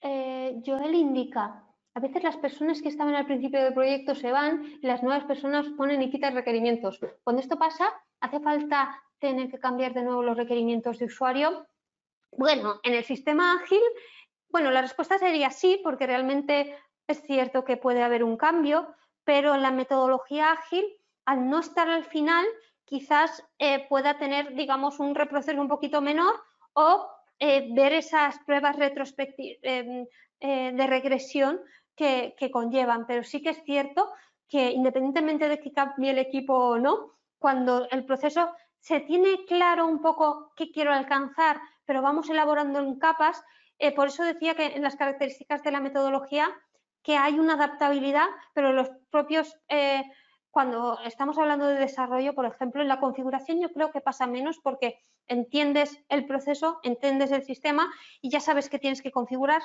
Eh, 0.00 0.60
Joel 0.64 0.94
indica, 0.94 1.64
a 1.94 2.00
veces 2.00 2.22
las 2.22 2.36
personas 2.36 2.82
que 2.82 2.88
estaban 2.88 3.14
al 3.14 3.26
principio 3.26 3.62
del 3.62 3.74
proyecto 3.74 4.14
se 4.14 4.32
van 4.32 4.64
y 4.80 4.86
las 4.86 5.02
nuevas 5.02 5.24
personas 5.24 5.66
ponen 5.76 6.02
y 6.02 6.10
quitan 6.10 6.34
requerimientos. 6.34 7.00
Cuando 7.24 7.40
esto 7.40 7.58
pasa, 7.58 7.92
¿hace 8.20 8.40
falta 8.40 9.02
tener 9.18 9.50
que 9.50 9.58
cambiar 9.58 9.94
de 9.94 10.02
nuevo 10.02 10.22
los 10.22 10.36
requerimientos 10.36 10.98
de 10.98 11.06
usuario? 11.06 11.66
Bueno, 12.32 12.80
en 12.82 12.94
el 12.94 13.04
sistema 13.04 13.54
ágil 13.54 13.80
bueno, 14.56 14.70
la 14.70 14.82
respuesta 14.82 15.18
sería 15.18 15.50
sí, 15.50 15.80
porque 15.82 16.06
realmente 16.06 16.74
es 17.06 17.20
cierto 17.22 17.64
que 17.64 17.76
puede 17.76 18.02
haber 18.02 18.24
un 18.24 18.36
cambio, 18.36 18.94
pero 19.24 19.54
en 19.54 19.62
la 19.62 19.70
metodología 19.70 20.52
ágil, 20.52 20.84
al 21.26 21.50
no 21.50 21.58
estar 21.58 21.88
al 21.88 22.04
final, 22.04 22.46
quizás 22.86 23.44
eh, 23.58 23.86
pueda 23.88 24.16
tener, 24.16 24.54
digamos, 24.54 25.00
un 25.00 25.14
reproceso 25.14 25.60
un 25.60 25.68
poquito 25.68 26.00
menor 26.00 26.34
o 26.72 27.10
eh, 27.38 27.68
ver 27.74 27.92
esas 27.92 28.38
pruebas 28.46 28.76
retrospectivas 28.76 29.58
eh, 30.40 30.72
de 30.72 30.86
regresión 30.86 31.60
que, 31.94 32.34
conllevan. 32.52 33.06
Pero 33.06 33.24
sí 33.24 33.42
que 33.42 33.50
es 33.50 33.62
cierto 33.64 34.12
que 34.48 34.70
independientemente 34.70 35.48
de 35.48 35.58
que 35.58 35.72
cambie 35.72 36.12
el 36.12 36.18
equipo 36.18 36.54
o 36.54 36.78
no, 36.78 37.18
cuando 37.38 37.88
el 37.90 38.04
proceso 38.04 38.52
se 38.78 39.00
tiene 39.00 39.44
claro 39.46 39.86
un 39.86 40.00
poco 40.00 40.52
qué 40.56 40.70
quiero 40.70 40.92
alcanzar, 40.92 41.60
pero 41.84 42.02
vamos 42.02 42.30
elaborando 42.30 42.78
en 42.78 42.98
capas, 42.98 43.42
por 43.96 44.06
eso 44.06 44.22
decía 44.22 44.54
que 44.54 44.66
en 44.66 44.82
las 44.82 44.94
características 44.94 45.62
de 45.64 45.72
la 45.72 45.80
metodología 45.80 46.48
que 47.02 47.16
hay 47.16 47.38
una 47.38 47.54
adaptabilidad, 47.54 48.26
pero 48.54 48.72
los 48.72 48.88
propios, 49.10 49.56
cuando 50.56 50.98
estamos 51.04 51.36
hablando 51.36 51.66
de 51.66 51.74
desarrollo, 51.74 52.34
por 52.34 52.46
ejemplo, 52.46 52.80
en 52.80 52.88
la 52.88 52.98
configuración 52.98 53.60
yo 53.60 53.70
creo 53.74 53.90
que 53.90 54.00
pasa 54.00 54.26
menos 54.26 54.58
porque 54.58 54.98
entiendes 55.26 56.02
el 56.08 56.24
proceso, 56.24 56.80
entiendes 56.82 57.30
el 57.30 57.44
sistema 57.44 57.92
y 58.22 58.30
ya 58.30 58.40
sabes 58.40 58.70
que 58.70 58.78
tienes 58.78 59.02
que 59.02 59.10
configurar 59.10 59.60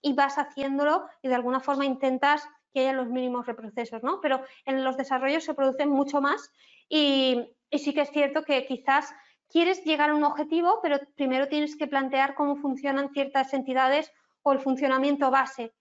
y 0.00 0.14
vas 0.14 0.38
haciéndolo 0.38 1.04
y 1.20 1.28
de 1.28 1.34
alguna 1.34 1.60
forma 1.60 1.84
intentas 1.84 2.48
que 2.72 2.80
haya 2.80 2.94
los 2.94 3.10
mínimos 3.10 3.44
reprocesos, 3.44 4.02
¿no? 4.02 4.22
Pero 4.22 4.42
en 4.64 4.82
los 4.82 4.96
desarrollos 4.96 5.44
se 5.44 5.52
producen 5.52 5.90
mucho 5.90 6.22
más 6.22 6.50
y, 6.88 7.52
y 7.68 7.78
sí 7.78 7.92
que 7.92 8.00
es 8.00 8.10
cierto 8.10 8.42
que 8.42 8.64
quizás 8.64 9.12
quieres 9.46 9.84
llegar 9.84 10.08
a 10.08 10.14
un 10.14 10.24
objetivo, 10.24 10.80
pero 10.82 11.00
primero 11.16 11.48
tienes 11.48 11.76
que 11.76 11.86
plantear 11.86 12.34
cómo 12.34 12.56
funcionan 12.56 13.12
ciertas 13.12 13.52
entidades 13.52 14.10
o 14.40 14.54
el 14.54 14.60
funcionamiento 14.60 15.30
base. 15.30 15.74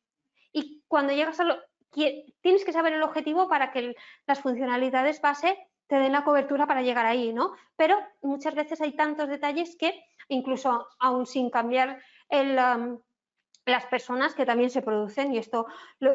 Y 0.52 0.84
cuando 0.90 1.14
llegas 1.14 1.40
a 1.40 1.46
lo, 1.46 1.56
tienes 1.92 2.66
que 2.66 2.74
saber 2.74 2.94
el 2.94 3.04
objetivo 3.04 3.48
para 3.48 3.72
que 3.72 3.96
las 4.28 4.42
funcionalidades 4.42 5.22
base 5.22 5.58
te 5.88 5.96
den 5.96 6.12
la 6.12 6.24
cobertura 6.24 6.68
para 6.68 6.84
llegar 6.84 7.06
ahí, 7.06 7.34
¿no? 7.34 7.54
Pero 7.76 7.98
muchas 8.22 8.54
veces 8.54 8.80
hay 8.82 8.96
tantos 8.96 9.28
detalles 9.28 9.76
que 9.76 10.06
incluso 10.28 10.88
aún 11.00 11.26
sin 11.26 11.50
cambiar 11.50 12.00
las 12.30 13.86
personas 13.88 14.36
que 14.36 14.46
también 14.46 14.70
se 14.70 14.84
producen, 14.84 15.34
y 15.34 15.40
esto 15.40 15.66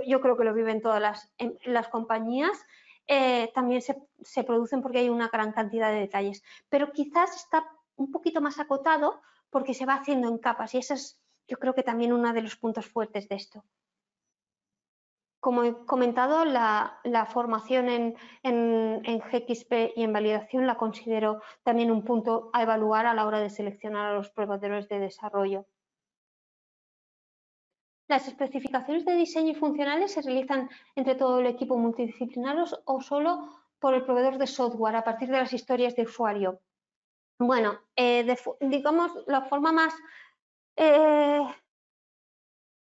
yo 0.06 0.20
creo 0.20 0.36
que 0.36 0.44
lo 0.44 0.54
viven 0.54 0.80
todas 0.80 1.00
las, 1.00 1.32
las 1.64 1.88
compañías, 1.88 2.64
eh, 3.06 3.50
también 3.54 3.82
se, 3.82 4.44
producen 4.44 4.80
porque 4.80 4.98
hay 4.98 5.08
una 5.08 5.28
gran 5.28 5.52
cantidad 5.52 5.90
de 5.90 6.00
detalles. 6.00 6.42
Pero 6.68 6.92
quizás 6.92 7.36
está 7.36 7.66
un 7.96 8.10
poquito 8.10 8.40
más 8.40 8.58
acotado 8.58 9.20
porque 9.50 9.74
se 9.74 9.86
va 9.86 9.94
haciendo 9.94 10.28
en 10.28 10.38
capas 10.38 10.74
y 10.74 10.78
esa 10.78 10.94
es 10.94 11.20
yo 11.46 11.58
creo 11.58 11.74
que 11.74 11.82
también 11.82 12.12
uno 12.12 12.32
de 12.32 12.40
los 12.40 12.56
puntos 12.56 12.86
fuertes 12.86 13.28
de 13.28 13.34
esto. 13.34 13.64
Como 15.44 15.62
he 15.62 15.74
comentado, 15.84 16.46
la, 16.46 17.26
formación 17.30 17.90
en, 17.90 18.16
en, 18.42 19.18
GXP 19.18 19.92
y 19.94 20.02
en 20.02 20.10
validación 20.14 20.66
la 20.66 20.78
considero 20.78 21.42
también 21.62 21.90
un 21.90 22.02
punto 22.02 22.48
a 22.54 22.62
evaluar 22.62 23.04
a 23.04 23.12
la 23.12 23.26
hora 23.26 23.40
de 23.40 23.50
seleccionar 23.50 24.06
a 24.06 24.14
los 24.14 24.30
proveedores 24.30 24.88
de 24.88 25.00
desarrollo. 25.00 25.66
Las 28.08 28.26
especificaciones 28.26 29.04
de 29.04 29.16
diseño 29.16 29.50
y 29.50 29.54
funcionales 29.54 30.12
se 30.12 30.22
realizan 30.22 30.70
entre 30.96 31.14
todo 31.14 31.40
el 31.40 31.46
equipo 31.46 31.76
multidisciplinario 31.76 32.64
o 32.86 33.02
solo 33.02 33.46
por 33.78 33.92
el 33.92 34.02
proveedor 34.02 34.38
de 34.38 34.46
software 34.46 34.96
a 34.96 35.04
partir 35.04 35.28
de 35.28 35.40
las 35.40 35.52
historias 35.52 35.94
de 35.94 36.04
usuario. 36.04 36.60
Bueno, 37.38 37.80
eh, 37.96 38.34
digamos, 38.62 39.12
la 39.26 39.42
forma 39.42 39.72
más 39.72 39.94
eh, 40.76 41.42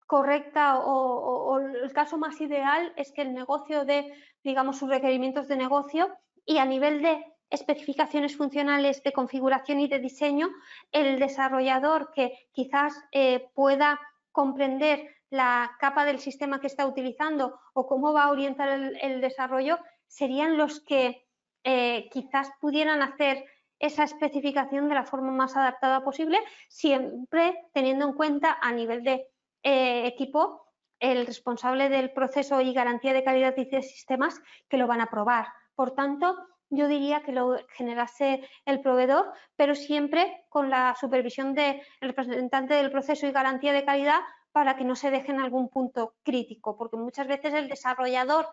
correcta 0.06 0.78
o, 0.78 1.58
el 1.58 1.92
caso 1.92 2.18
más 2.18 2.40
ideal 2.40 2.92
es 2.96 3.12
que 3.12 3.22
el 3.22 3.34
negocio 3.34 3.84
de, 3.84 4.12
digamos, 4.42 4.78
sus 4.78 4.88
requerimientos 4.88 5.48
de 5.48 5.56
negocio 5.56 6.10
y 6.44 6.58
a 6.58 6.64
nivel 6.64 7.02
de 7.02 7.24
especificaciones 7.50 8.36
funcionales 8.36 9.02
de 9.02 9.12
configuración 9.12 9.80
y 9.80 9.88
de 9.88 9.98
diseño, 9.98 10.48
el 10.90 11.18
desarrollador 11.18 12.12
que 12.14 12.32
quizás 12.52 12.94
eh, 13.12 13.48
pueda 13.54 14.00
comprender 14.32 15.06
la 15.28 15.76
capa 15.78 16.04
del 16.04 16.18
sistema 16.18 16.60
que 16.60 16.66
está 16.66 16.86
utilizando 16.86 17.58
o 17.74 17.86
cómo 17.86 18.12
va 18.12 18.24
a 18.24 18.30
orientar 18.30 18.68
el, 19.00 19.20
desarrollo, 19.20 19.78
serían 20.06 20.56
los 20.56 20.80
que 20.80 21.26
eh, 21.64 22.08
quizás 22.10 22.50
pudieran 22.60 23.02
hacer 23.02 23.44
esa 23.78 24.04
especificación 24.04 24.88
de 24.88 24.94
la 24.94 25.04
forma 25.04 25.32
más 25.32 25.56
adaptada 25.56 26.04
posible, 26.04 26.38
siempre 26.68 27.58
teniendo 27.72 28.06
en 28.06 28.12
cuenta 28.14 28.56
a 28.60 28.72
nivel 28.72 29.02
de 29.02 29.26
eh, 29.62 30.06
equipo 30.06 30.62
el 30.98 31.26
responsable 31.26 31.88
del 31.88 32.12
proceso 32.12 32.60
y 32.60 32.72
garantía 32.72 33.12
de 33.12 33.24
calidad 33.24 33.56
de 33.56 33.82
sistemas 33.82 34.40
que 34.68 34.76
lo 34.76 34.86
van 34.86 35.00
a 35.00 35.10
probar. 35.10 35.46
Por 35.74 35.92
tanto, 35.92 36.36
yo 36.70 36.86
diría 36.86 37.22
que 37.22 37.32
lo 37.32 37.58
generase 37.76 38.48
el 38.64 38.80
proveedor, 38.80 39.32
pero 39.56 39.74
siempre 39.74 40.46
con 40.48 40.70
la 40.70 40.94
supervisión 40.98 41.54
del 41.54 41.82
representante 42.00 42.74
del 42.74 42.90
proceso 42.90 43.26
y 43.26 43.32
garantía 43.32 43.72
de 43.72 43.84
calidad 43.84 44.20
para 44.52 44.76
que 44.76 44.84
no 44.84 44.94
se 44.94 45.10
deje 45.10 45.32
en 45.32 45.40
algún 45.40 45.68
punto 45.68 46.14
crítico, 46.22 46.76
porque 46.76 46.96
muchas 46.96 47.26
veces 47.26 47.52
el 47.52 47.68
desarrollador 47.68 48.48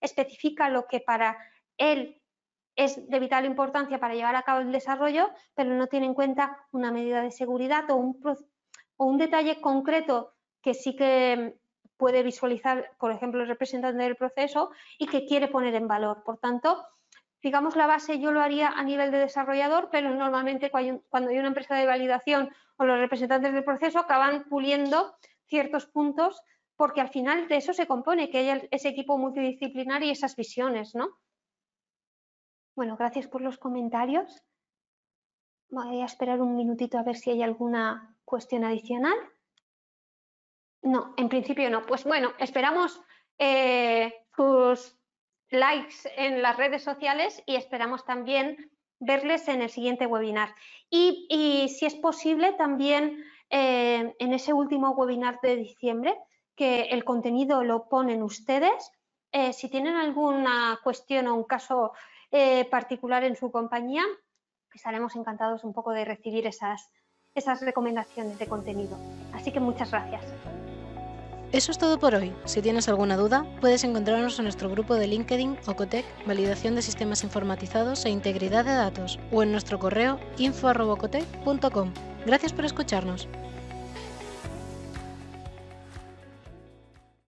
especifica 0.00 0.68
lo 0.68 0.86
que 0.86 1.00
para 1.00 1.38
él 1.78 2.20
es 2.76 3.08
de 3.08 3.18
vital 3.18 3.44
importancia 3.46 3.98
para 3.98 4.14
llevar 4.14 4.36
a 4.36 4.42
cabo 4.42 4.60
el 4.60 4.72
desarrollo, 4.72 5.30
pero 5.54 5.70
no 5.70 5.86
tiene 5.86 6.06
en 6.06 6.14
cuenta 6.14 6.58
una 6.70 6.92
medida 6.92 7.22
de 7.22 7.30
seguridad 7.30 7.90
o 7.90 7.96
un, 7.96 8.20
o 8.96 9.04
un 9.06 9.18
detalle 9.18 9.60
concreto 9.60 10.33
que 10.64 10.72
sí 10.72 10.96
que 10.96 11.58
puede 11.98 12.22
visualizar, 12.22 12.90
por 12.98 13.12
ejemplo, 13.12 13.42
el 13.42 13.48
representante 13.48 14.02
del 14.02 14.16
proceso 14.16 14.70
y 14.98 15.06
que 15.06 15.26
quiere 15.26 15.48
poner 15.48 15.74
en 15.74 15.86
valor. 15.86 16.24
Por 16.24 16.38
tanto, 16.38 16.86
digamos 17.42 17.76
la 17.76 17.86
base 17.86 18.18
yo 18.18 18.32
lo 18.32 18.40
haría 18.40 18.68
a 18.70 18.82
nivel 18.82 19.10
de 19.10 19.18
desarrollador, 19.18 19.90
pero 19.92 20.14
normalmente 20.14 20.70
cuando 20.70 21.30
hay 21.30 21.38
una 21.38 21.48
empresa 21.48 21.74
de 21.76 21.84
validación 21.84 22.50
o 22.78 22.84
los 22.86 22.98
representantes 22.98 23.52
del 23.52 23.62
proceso 23.62 23.98
acaban 23.98 24.44
puliendo 24.48 25.14
ciertos 25.46 25.84
puntos 25.84 26.42
porque 26.76 27.02
al 27.02 27.10
final 27.10 27.46
de 27.46 27.56
eso 27.56 27.74
se 27.74 27.86
compone, 27.86 28.30
que 28.30 28.38
haya 28.38 28.62
ese 28.70 28.88
equipo 28.88 29.18
multidisciplinar 29.18 30.02
y 30.02 30.10
esas 30.10 30.34
visiones, 30.34 30.94
¿no? 30.94 31.10
Bueno, 32.74 32.96
gracias 32.96 33.28
por 33.28 33.42
los 33.42 33.58
comentarios. 33.58 34.42
Voy 35.68 36.00
a 36.00 36.06
esperar 36.06 36.40
un 36.40 36.56
minutito 36.56 36.98
a 36.98 37.04
ver 37.04 37.16
si 37.16 37.30
hay 37.30 37.42
alguna 37.42 38.16
cuestión 38.24 38.64
adicional. 38.64 39.14
No, 40.84 41.14
en 41.16 41.30
principio 41.30 41.70
no. 41.70 41.86
Pues 41.86 42.04
bueno, 42.04 42.32
esperamos 42.38 43.00
eh, 43.38 44.14
sus 44.36 44.96
likes 45.50 45.94
en 46.16 46.42
las 46.42 46.56
redes 46.58 46.82
sociales 46.82 47.42
y 47.46 47.56
esperamos 47.56 48.04
también 48.04 48.70
verles 49.00 49.48
en 49.48 49.62
el 49.62 49.70
siguiente 49.70 50.06
webinar. 50.06 50.54
Y, 50.90 51.68
si 51.76 51.86
es 51.86 51.94
posible, 51.94 52.52
también 52.52 53.24
eh, 53.50 54.14
en 54.18 54.32
ese 54.34 54.52
último 54.52 54.90
webinar 54.90 55.40
de 55.42 55.56
diciembre, 55.56 56.16
que 56.54 56.82
el 56.82 57.04
contenido 57.04 57.64
lo 57.64 57.88
ponen 57.88 58.22
ustedes. 58.22 58.92
Eh, 59.32 59.54
si 59.54 59.70
tienen 59.70 59.96
alguna 59.96 60.78
cuestión 60.84 61.26
o 61.26 61.34
un 61.34 61.44
caso 61.44 61.92
particular 62.68 63.22
en 63.22 63.36
su 63.36 63.52
compañía, 63.52 64.02
estaremos 64.74 65.14
encantados 65.14 65.62
un 65.62 65.72
poco 65.72 65.92
de 65.92 66.04
recibir 66.04 66.48
esas, 66.48 66.90
esas 67.32 67.60
recomendaciones 67.60 68.40
de 68.40 68.48
contenido. 68.48 68.98
Así 69.32 69.52
que 69.52 69.60
muchas 69.60 69.92
gracias. 69.92 70.24
Eso 71.54 71.70
es 71.70 71.78
todo 71.78 72.00
por 72.00 72.16
hoy. 72.16 72.32
Si 72.46 72.60
tienes 72.62 72.88
alguna 72.88 73.16
duda, 73.16 73.46
puedes 73.60 73.84
encontrarnos 73.84 74.36
en 74.40 74.42
nuestro 74.42 74.68
grupo 74.68 74.96
de 74.96 75.06
LinkedIn 75.06 75.56
Ocotec, 75.68 76.04
Validación 76.26 76.74
de 76.74 76.82
Sistemas 76.82 77.22
Informatizados 77.22 78.04
e 78.04 78.10
Integridad 78.10 78.64
de 78.64 78.72
Datos, 78.72 79.20
o 79.30 79.40
en 79.40 79.52
nuestro 79.52 79.78
correo 79.78 80.18
info.ocotec.com. 80.36 81.92
Gracias 82.26 82.52
por 82.52 82.64
escucharnos. 82.64 83.28